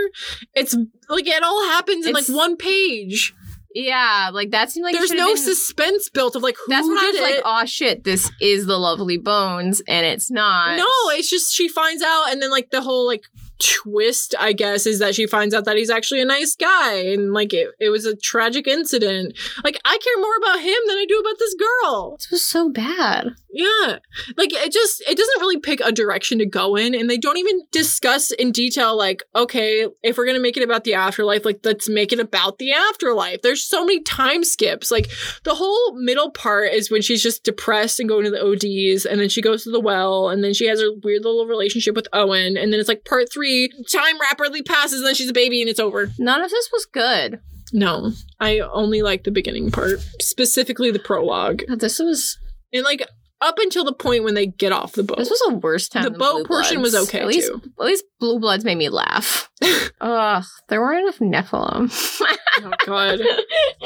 it's 0.53 0.75
like 1.07 1.27
it 1.27 1.43
all 1.43 1.63
happens 1.69 2.05
in 2.05 2.09
It's- 2.15 2.27
like 2.29 2.37
one 2.37 2.57
page. 2.57 3.33
Yeah, 3.73 4.29
like 4.33 4.51
that 4.51 4.71
seemed 4.71 4.85
like 4.85 4.95
There's 4.95 5.11
no 5.11 5.33
been- 5.33 5.37
suspense 5.43 6.09
built 6.09 6.35
of 6.35 6.43
like 6.43 6.55
who 6.57 6.71
That's 6.71 6.87
when 6.87 6.97
I 6.97 7.01
did 7.11 7.21
was 7.21 7.31
like, 7.31 7.41
oh 7.45 7.65
shit, 7.65 8.03
this 8.03 8.31
is 8.41 8.65
the 8.65 8.77
lovely 8.77 9.17
bones, 9.17 9.81
and 9.87 10.05
it's 10.05 10.31
not. 10.31 10.77
no, 10.77 10.87
it's 11.11 11.29
just 11.29 11.53
she 11.53 11.67
finds 11.67 12.01
out, 12.01 12.31
and 12.31 12.41
then 12.41 12.49
like 12.51 12.71
the 12.71 12.81
whole 12.81 13.05
like 13.05 13.23
twist, 13.59 14.35
I 14.39 14.53
guess, 14.53 14.85
is 14.85 14.99
that 14.99 15.15
she 15.15 15.25
finds 15.27 15.53
out 15.55 15.65
that 15.65 15.77
he's 15.77 15.89
actually 15.89 16.21
a 16.21 16.25
nice 16.25 16.55
guy, 16.55 16.93
and 16.93 17.33
like 17.33 17.53
it, 17.53 17.69
it 17.79 17.89
was 17.89 18.05
a 18.05 18.15
tragic 18.15 18.67
incident. 18.67 19.35
Like 19.63 19.79
I 19.85 19.97
care 19.97 20.21
more 20.21 20.35
about 20.37 20.59
him 20.59 20.77
than 20.87 20.97
I 20.97 21.05
do 21.07 21.17
about 21.19 21.39
this 21.39 21.55
girl. 21.55 22.15
this 22.17 22.31
was 22.31 22.45
so 22.45 22.69
bad. 22.69 23.29
Yeah. 23.49 23.99
Like 24.35 24.51
it 24.53 24.71
just 24.71 25.01
it 25.07 25.17
doesn't 25.17 25.39
really 25.39 25.59
pick 25.59 25.79
a 25.79 25.91
direction 25.91 26.37
to 26.39 26.45
go 26.45 26.75
in 26.75 26.93
and 26.93 27.09
they 27.09 27.17
don't 27.17 27.37
even 27.37 27.61
discuss 27.71 28.31
in 28.31 28.51
detail 28.51 28.97
like 28.97 29.23
okay, 29.35 29.87
if 30.03 30.17
we're 30.17 30.25
going 30.25 30.37
to 30.37 30.41
make 30.41 30.57
it 30.57 30.63
about 30.63 30.83
the 30.83 30.93
afterlife, 30.93 31.45
like 31.45 31.61
let's 31.63 31.87
make 31.87 32.11
it 32.11 32.19
about 32.19 32.57
the 32.57 32.73
afterlife. 32.73 33.41
There's 33.41 33.63
so 33.63 33.85
many 33.85 34.01
time 34.01 34.43
skips. 34.43 34.91
Like 34.91 35.09
the 35.43 35.55
whole 35.55 35.93
middle 35.93 36.31
part 36.31 36.73
is 36.73 36.91
when 36.91 37.01
she's 37.01 37.23
just 37.23 37.43
depressed 37.43 37.99
and 37.99 38.09
going 38.09 38.25
to 38.25 38.31
the 38.31 38.43
ODs 38.43 39.05
and 39.05 39.19
then 39.19 39.29
she 39.29 39.41
goes 39.41 39.63
to 39.63 39.71
the 39.71 39.79
well 39.79 40.29
and 40.29 40.43
then 40.43 40.53
she 40.53 40.67
has 40.67 40.81
her 40.81 40.89
weird 41.03 41.23
little 41.23 41.47
relationship 41.47 41.95
with 41.95 42.07
Owen 42.13 42.57
and 42.57 42.73
then 42.73 42.79
it's 42.79 42.89
like 42.89 43.05
part 43.05 43.31
3, 43.31 43.69
time 43.91 44.19
rapidly 44.19 44.61
passes 44.61 44.99
and 44.99 45.07
then 45.07 45.15
she's 45.15 45.29
a 45.29 45.33
baby 45.33 45.61
and 45.61 45.69
it's 45.69 45.79
over. 45.79 46.11
None 46.19 46.41
of 46.41 46.49
this 46.49 46.69
was 46.71 46.85
good. 46.85 47.39
No. 47.73 48.11
I 48.39 48.59
only 48.59 49.01
like 49.01 49.23
the 49.23 49.31
beginning 49.31 49.71
part, 49.71 49.99
specifically 50.21 50.91
the 50.91 50.99
prologue. 50.99 51.63
This 51.77 51.99
was 51.99 52.37
And 52.73 52.83
like 52.83 53.07
up 53.39 53.57
until 53.59 53.83
the 53.83 53.93
point 53.93 54.23
when 54.23 54.33
they 54.33 54.47
get 54.47 54.71
off 54.71 54.93
the 54.93 55.03
boat. 55.03 55.17
this 55.17 55.29
was 55.29 55.41
a 55.49 55.53
worst 55.55 55.91
time. 55.91 56.03
the 56.03 56.11
boat 56.11 56.37
Blue 56.37 56.45
portion 56.45 56.81
was 56.81 56.95
okay 56.95 57.19
At 57.21 57.27
least, 57.27 57.47
too. 57.51 57.61
at 57.79 57.85
least 57.85 58.03
Blue 58.19 58.39
Bloods 58.39 58.65
made 58.65 58.77
me 58.77 58.89
laugh. 58.89 59.49
Ugh, 60.01 60.43
there 60.69 60.81
weren't 60.81 61.01
enough 61.19 61.19
Nephilim. 61.49 62.33
Oh 62.59 62.71
god. 62.87 63.19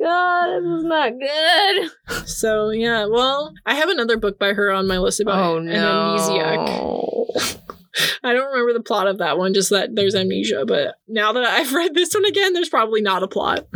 God, 0.00 0.60
this 0.62 0.78
is 0.78 0.84
not 0.84 1.12
good. 1.20 1.90
so 2.26 2.70
yeah, 2.70 3.04
well, 3.04 3.52
I 3.66 3.74
have 3.74 3.90
another 3.90 4.16
book 4.16 4.38
by 4.38 4.54
her 4.54 4.70
on 4.72 4.86
my 4.86 4.96
list 4.96 5.20
about 5.20 5.38
Oh 5.38 5.56
an 5.58 5.66
no. 5.66 6.16
amnesiac. 6.18 7.60
I 8.24 8.32
don't 8.32 8.50
remember 8.52 8.72
the 8.72 8.82
plot 8.82 9.06
of 9.06 9.18
that 9.18 9.36
one, 9.36 9.52
just 9.52 9.68
that 9.70 9.94
there's 9.94 10.14
amnesia. 10.14 10.64
But 10.66 10.94
now 11.08 11.32
that 11.32 11.44
I've 11.44 11.72
read 11.74 11.94
this 11.94 12.14
one 12.14 12.24
again, 12.24 12.54
there's 12.54 12.68
probably 12.70 13.02
not 13.02 13.22
a 13.22 13.28
plot. 13.28 13.66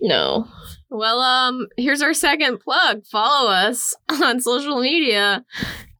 No. 0.00 0.46
Well, 0.90 1.20
um, 1.20 1.68
here's 1.76 2.02
our 2.02 2.14
second 2.14 2.58
plug. 2.58 3.06
Follow 3.06 3.48
us 3.48 3.94
on 4.08 4.40
social 4.40 4.80
media 4.80 5.44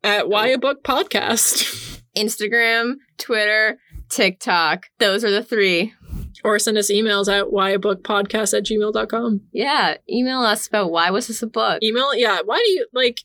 At 0.03 0.29
Why 0.29 0.49
a 0.49 0.59
Book 0.59 0.83
Podcast. 0.83 2.03
Instagram, 2.17 2.95
Twitter, 3.17 3.79
TikTok. 4.09 4.87
Those 4.99 5.25
are 5.25 5.31
the 5.31 5.45
three. 5.45 5.95
Or 6.43 6.59
send 6.59 6.79
us 6.79 6.91
emails 6.91 7.29
at 7.29 7.53
whyabookpodcast 7.53 8.57
at 8.57 8.65
gmail.com. 8.65 9.43
Yeah, 9.53 9.97
email 10.09 10.41
us 10.41 10.67
about 10.67 10.91
why 10.91 11.11
was 11.11 11.27
this 11.27 11.43
a 11.43 11.47
book? 11.47 11.83
Email, 11.83 12.15
yeah. 12.15 12.41
Why 12.45 12.63
do 12.65 12.71
you 12.71 12.87
like? 12.95 13.21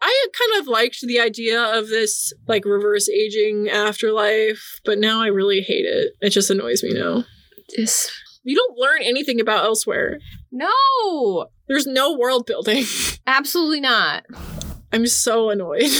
I 0.00 0.26
kind 0.38 0.60
of 0.60 0.68
liked 0.68 1.00
the 1.02 1.20
idea 1.20 1.60
of 1.60 1.88
this 1.88 2.32
like 2.46 2.64
reverse 2.64 3.08
aging 3.08 3.68
afterlife, 3.68 4.80
but 4.84 4.98
now 4.98 5.20
I 5.20 5.26
really 5.26 5.60
hate 5.60 5.84
it. 5.84 6.12
It 6.20 6.30
just 6.30 6.48
annoys 6.48 6.82
me 6.82 6.92
now. 6.94 7.24
This. 7.76 8.10
You 8.42 8.56
don't 8.56 8.78
learn 8.78 9.02
anything 9.02 9.40
about 9.40 9.64
elsewhere. 9.64 10.18
No, 10.50 11.46
There's 11.68 11.86
no 11.86 12.16
world 12.16 12.46
building. 12.46 12.84
absolutely 13.26 13.80
not. 13.80 14.24
I'm 14.92 15.06
so 15.06 15.50
annoyed. 15.50 15.90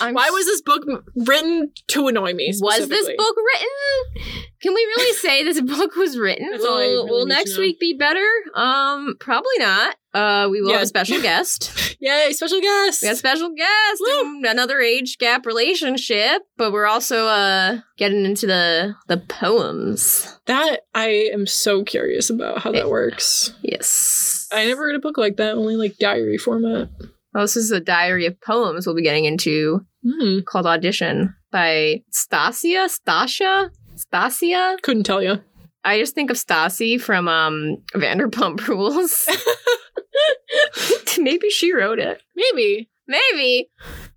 I'm 0.00 0.14
Why 0.14 0.30
was 0.30 0.46
this 0.46 0.62
book 0.62 0.82
written 1.14 1.70
to 1.88 2.08
annoy 2.08 2.32
me? 2.34 2.52
was 2.60 2.88
this 2.88 3.06
book 3.16 3.36
written? 3.36 4.32
Can 4.62 4.74
we 4.74 4.80
really 4.80 5.16
say 5.16 5.44
this 5.44 5.60
book 5.60 5.94
was 5.96 6.18
written? 6.18 6.50
That's 6.50 6.64
all 6.64 6.78
I 6.78 6.86
Will, 6.86 7.04
really 7.04 7.10
will 7.10 7.26
next 7.26 7.58
week 7.58 7.78
be 7.78 7.94
better? 7.94 8.26
Um, 8.54 9.16
probably 9.20 9.58
not. 9.58 9.96
Uh, 10.14 10.46
we 10.50 10.60
will 10.60 10.68
Yeah. 10.68 10.74
have 10.74 10.82
a 10.82 10.86
special 10.86 11.20
guest. 11.30 11.96
Yay, 12.00 12.32
special 12.32 12.60
guest. 12.60 13.02
We 13.02 13.08
got 13.08 13.14
a 13.14 13.16
special 13.16 13.50
guest, 13.54 14.02
another 14.44 14.80
age 14.80 15.16
gap 15.18 15.46
relationship, 15.46 16.42
but 16.58 16.72
we're 16.72 16.86
also 16.86 17.26
uh 17.26 17.78
getting 17.96 18.24
into 18.24 18.46
the 18.46 18.94
the 19.08 19.16
poems. 19.18 20.28
that 20.46 20.80
I 20.94 21.30
am 21.32 21.46
so 21.46 21.84
curious 21.84 22.28
about 22.30 22.58
how 22.58 22.72
that 22.72 22.90
works. 22.90 23.54
Yes. 23.62 24.48
I 24.52 24.66
never 24.66 24.84
read 24.86 24.96
a 24.96 25.00
book 25.00 25.16
like 25.16 25.36
that, 25.36 25.54
only 25.54 25.76
like 25.76 25.96
diary 25.98 26.36
format. 26.38 26.88
Well, 27.32 27.44
this 27.44 27.56
is 27.56 27.70
a 27.70 27.80
diary 27.80 28.26
of 28.26 28.38
poems 28.40 28.86
we'll 28.86 28.96
be 28.96 29.02
getting 29.02 29.24
into 29.24 29.86
Hmm. 30.04 30.40
called 30.44 30.66
Audition 30.66 31.34
by 31.52 32.02
Stasia, 32.12 32.90
Stasia, 32.90 33.70
Stasia. 33.96 34.82
Couldn't 34.82 35.04
tell 35.04 35.22
you. 35.22 35.40
I 35.84 35.98
just 35.98 36.14
think 36.14 36.30
of 36.30 36.36
Stassi 36.36 37.00
from 37.00 37.28
um 37.28 37.78
Vanderpump 37.94 38.66
Rules. 38.68 39.28
Maybe 41.18 41.50
she 41.50 41.72
wrote 41.72 41.98
it. 41.98 42.22
Maybe. 42.36 42.90
Maybe. 43.06 43.70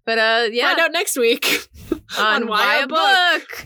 But 0.06 0.18
uh 0.20 0.48
yeah. 0.52 0.70
Find 0.70 0.80
out 0.80 0.92
next 0.92 1.18
week 1.18 1.68
on 2.18 2.44
on 2.44 2.48
Why 2.48 2.66
Why 2.66 2.76
a 2.82 2.84
a 2.84 2.88
Book. 3.40 3.66